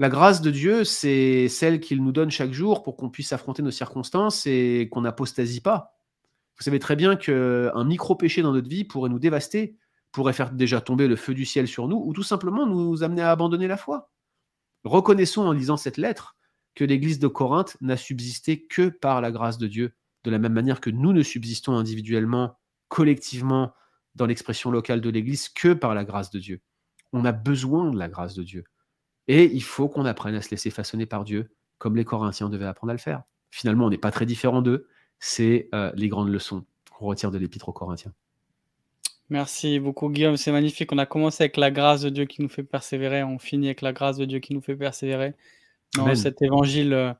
La 0.00 0.08
grâce 0.08 0.40
de 0.40 0.50
Dieu, 0.50 0.82
c'est 0.82 1.46
celle 1.46 1.78
qu'il 1.78 2.02
nous 2.02 2.10
donne 2.10 2.32
chaque 2.32 2.52
jour 2.52 2.82
pour 2.82 2.96
qu'on 2.96 3.10
puisse 3.10 3.32
affronter 3.32 3.62
nos 3.62 3.70
circonstances 3.70 4.44
et 4.44 4.88
qu'on 4.90 5.02
n'apostasie 5.02 5.60
pas. 5.60 5.96
Vous 6.58 6.64
savez 6.64 6.80
très 6.80 6.96
bien 6.96 7.14
qu'un 7.14 7.84
micro-péché 7.84 8.42
dans 8.42 8.52
notre 8.52 8.68
vie 8.68 8.82
pourrait 8.82 9.10
nous 9.10 9.20
dévaster, 9.20 9.76
pourrait 10.14 10.32
faire 10.32 10.52
déjà 10.52 10.80
tomber 10.80 11.08
le 11.08 11.16
feu 11.16 11.34
du 11.34 11.44
ciel 11.44 11.66
sur 11.66 11.88
nous, 11.88 12.00
ou 12.02 12.12
tout 12.12 12.22
simplement 12.22 12.66
nous 12.66 13.02
amener 13.02 13.22
à 13.22 13.32
abandonner 13.32 13.66
la 13.66 13.76
foi. 13.76 14.12
Reconnaissons 14.84 15.42
en 15.42 15.52
lisant 15.52 15.76
cette 15.76 15.96
lettre 15.96 16.36
que 16.76 16.84
l'Église 16.84 17.18
de 17.18 17.26
Corinthe 17.26 17.76
n'a 17.80 17.96
subsisté 17.96 18.64
que 18.64 18.88
par 18.88 19.20
la 19.20 19.32
grâce 19.32 19.58
de 19.58 19.66
Dieu, 19.66 19.94
de 20.22 20.30
la 20.30 20.38
même 20.38 20.52
manière 20.52 20.80
que 20.80 20.90
nous 20.90 21.12
ne 21.12 21.22
subsistons 21.22 21.76
individuellement, 21.76 22.56
collectivement, 22.88 23.74
dans 24.14 24.26
l'expression 24.26 24.70
locale 24.70 25.00
de 25.00 25.10
l'Église, 25.10 25.48
que 25.48 25.72
par 25.72 25.94
la 25.94 26.04
grâce 26.04 26.30
de 26.30 26.38
Dieu. 26.38 26.62
On 27.12 27.24
a 27.24 27.32
besoin 27.32 27.90
de 27.90 27.98
la 27.98 28.08
grâce 28.08 28.34
de 28.34 28.44
Dieu. 28.44 28.64
Et 29.26 29.44
il 29.52 29.64
faut 29.64 29.88
qu'on 29.88 30.04
apprenne 30.04 30.36
à 30.36 30.42
se 30.42 30.50
laisser 30.50 30.70
façonner 30.70 31.06
par 31.06 31.24
Dieu, 31.24 31.52
comme 31.78 31.96
les 31.96 32.04
Corinthiens 32.04 32.48
devaient 32.48 32.66
apprendre 32.66 32.92
à 32.92 32.94
le 32.94 33.00
faire. 33.00 33.24
Finalement, 33.50 33.86
on 33.86 33.90
n'est 33.90 33.98
pas 33.98 34.12
très 34.12 34.26
différent 34.26 34.62
d'eux. 34.62 34.86
C'est 35.18 35.68
euh, 35.74 35.90
les 35.96 36.08
grandes 36.08 36.28
leçons 36.28 36.64
qu'on 36.92 37.06
retire 37.06 37.32
de 37.32 37.38
l'Épître 37.38 37.68
aux 37.68 37.72
Corinthiens. 37.72 38.12
Merci 39.30 39.78
beaucoup 39.78 40.10
Guillaume, 40.10 40.36
c'est 40.36 40.52
magnifique. 40.52 40.92
On 40.92 40.98
a 40.98 41.06
commencé 41.06 41.44
avec 41.44 41.56
la 41.56 41.70
grâce 41.70 42.02
de 42.02 42.10
Dieu 42.10 42.26
qui 42.26 42.42
nous 42.42 42.48
fait 42.48 42.62
persévérer, 42.62 43.22
on 43.22 43.38
finit 43.38 43.68
avec 43.68 43.80
la 43.80 43.94
grâce 43.94 44.18
de 44.18 44.26
Dieu 44.26 44.38
qui 44.38 44.52
nous 44.52 44.60
fait 44.60 44.76
persévérer 44.76 45.34
dans 45.96 46.14
cet 46.14 46.42
évangile 46.42 46.92
euh, 46.92 47.12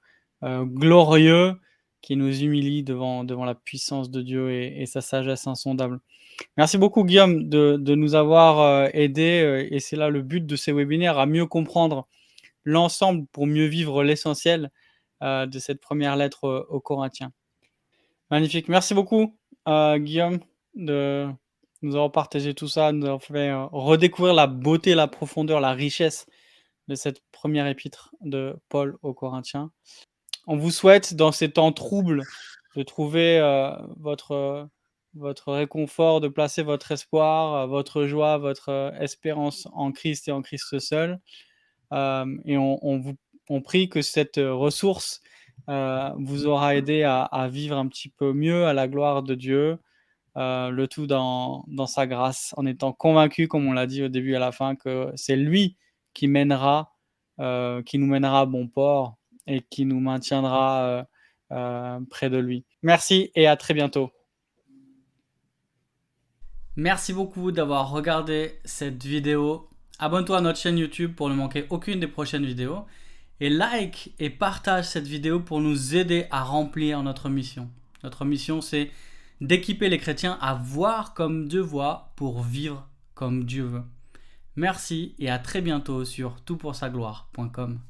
euh, 0.42 0.64
glorieux 0.64 1.54
qui 2.02 2.16
nous 2.16 2.42
humilie 2.42 2.82
devant, 2.82 3.24
devant 3.24 3.46
la 3.46 3.54
puissance 3.54 4.10
de 4.10 4.20
Dieu 4.20 4.52
et, 4.52 4.84
sa 4.84 5.00
sagesse 5.00 5.46
insondable. 5.46 6.00
Merci 6.58 6.76
beaucoup 6.76 7.04
Guillaume 7.04 7.48
de, 7.48 7.94
nous 7.94 8.14
avoir 8.14 8.60
euh, 8.60 8.88
aidé 8.92 9.68
et 9.70 9.80
c'est 9.80 9.96
là 9.96 10.10
le 10.10 10.20
but 10.20 10.44
de 10.44 10.56
ces 10.56 10.72
webinaires, 10.72 11.18
à 11.18 11.24
mieux 11.24 11.46
comprendre 11.46 12.06
l'ensemble 12.64 13.26
pour 13.32 13.46
mieux 13.46 13.66
vivre 13.66 14.04
l'essentiel 14.04 14.70
de 15.22 15.58
cette 15.58 15.80
première 15.80 16.16
lettre 16.16 16.66
aux 16.68 16.80
Corinthiens. 16.80 17.32
Magnifique. 18.30 18.68
Merci 18.68 18.92
beaucoup 18.92 19.38
Guillaume 19.66 20.40
de 20.74 21.30
nous 21.84 21.96
avons 21.96 22.08
partagé 22.08 22.54
tout 22.54 22.66
ça, 22.66 22.92
nous 22.92 23.06
avons 23.06 23.18
fait 23.18 23.50
euh, 23.50 23.66
redécouvrir 23.66 24.32
la 24.32 24.46
beauté, 24.46 24.94
la 24.94 25.06
profondeur, 25.06 25.60
la 25.60 25.72
richesse 25.72 26.26
de 26.88 26.94
cette 26.94 27.20
première 27.30 27.66
épître 27.66 28.14
de 28.22 28.56
Paul 28.70 28.96
aux 29.02 29.12
Corinthiens. 29.12 29.70
On 30.46 30.56
vous 30.56 30.70
souhaite, 30.70 31.14
dans 31.14 31.30
ces 31.30 31.50
temps 31.50 31.72
troubles, 31.72 32.22
de 32.74 32.82
trouver 32.82 33.38
euh, 33.38 33.70
votre, 33.98 34.68
votre 35.14 35.52
réconfort, 35.52 36.22
de 36.22 36.28
placer 36.28 36.62
votre 36.62 36.90
espoir, 36.90 37.54
euh, 37.54 37.66
votre 37.66 38.06
joie, 38.06 38.38
votre 38.38 38.94
espérance 38.98 39.68
en 39.74 39.92
Christ 39.92 40.28
et 40.28 40.32
en 40.32 40.40
Christ 40.40 40.78
seul. 40.78 41.20
et 41.92 42.56
on, 42.56 42.98
vous, 42.98 43.14
on 43.50 43.60
prie 43.60 43.90
que 43.90 44.00
cette 44.00 44.38
ressource 44.38 45.20
vous 45.68 46.46
aura 46.46 46.76
aidé 46.76 47.02
à, 47.04 47.48
vivre 47.48 47.76
un 47.76 47.88
petit 47.88 48.08
peu 48.08 48.32
mieux 48.32 48.64
à 48.66 48.72
la 48.72 48.88
gloire 48.88 49.22
de 49.22 49.34
Dieu, 49.34 49.78
le 50.36 50.86
tout 50.86 51.06
dans, 51.06 51.64
sa 51.86 52.06
grâce, 52.06 52.54
en 52.56 52.66
étant 52.66 52.92
convaincu, 52.92 53.48
comme 53.48 53.66
on 53.66 53.72
l'a 53.72 53.86
dit 53.86 54.02
au 54.02 54.08
début 54.08 54.32
et 54.32 54.36
à 54.36 54.40
la 54.40 54.52
fin, 54.52 54.74
que 54.76 55.12
c'est 55.16 55.36
lui 55.36 55.76
qui 56.12 56.28
mènera, 56.28 56.92
qui 57.38 57.98
nous 57.98 58.06
mènera 58.06 58.40
à 58.40 58.46
bon 58.46 58.68
port 58.68 59.16
et 59.46 59.62
qui 59.70 59.84
nous 59.84 60.00
maintiendra 60.00 61.06
près 62.10 62.30
de 62.30 62.38
lui. 62.38 62.64
Merci 62.82 63.30
et 63.34 63.46
à 63.46 63.56
très 63.56 63.74
bientôt. 63.74 64.10
Merci 66.76 67.12
beaucoup 67.12 67.52
d'avoir 67.52 67.90
regardé 67.90 68.58
cette 68.64 69.04
vidéo. 69.04 69.68
Abonne-toi 70.00 70.38
à 70.38 70.40
notre 70.40 70.58
chaîne 70.58 70.76
YouTube 70.76 71.14
pour 71.14 71.28
ne 71.28 71.34
manquer 71.34 71.66
aucune 71.70 72.00
des 72.00 72.08
prochaines 72.08 72.44
vidéos. 72.44 72.84
Et 73.38 73.48
like 73.48 74.12
et 74.18 74.28
partage 74.28 74.86
cette 74.86 75.06
vidéo 75.06 75.38
pour 75.38 75.60
nous 75.60 75.94
aider 75.94 76.26
à 76.32 76.42
remplir 76.42 77.00
notre 77.04 77.28
mission. 77.28 77.70
Notre 78.02 78.24
mission, 78.24 78.60
c'est 78.60 78.90
d'équiper 79.40 79.88
les 79.88 79.98
chrétiens 79.98 80.38
à 80.40 80.54
voir 80.54 81.14
comme 81.14 81.48
Dieu 81.48 81.60
voit 81.60 82.12
pour 82.16 82.42
vivre 82.42 82.88
comme 83.14 83.44
Dieu 83.44 83.64
veut. 83.64 83.82
Merci 84.56 85.14
et 85.18 85.30
à 85.30 85.38
très 85.38 85.60
bientôt 85.60 86.04
sur 86.04 86.40
toutpoursagloire.com. 86.42 87.80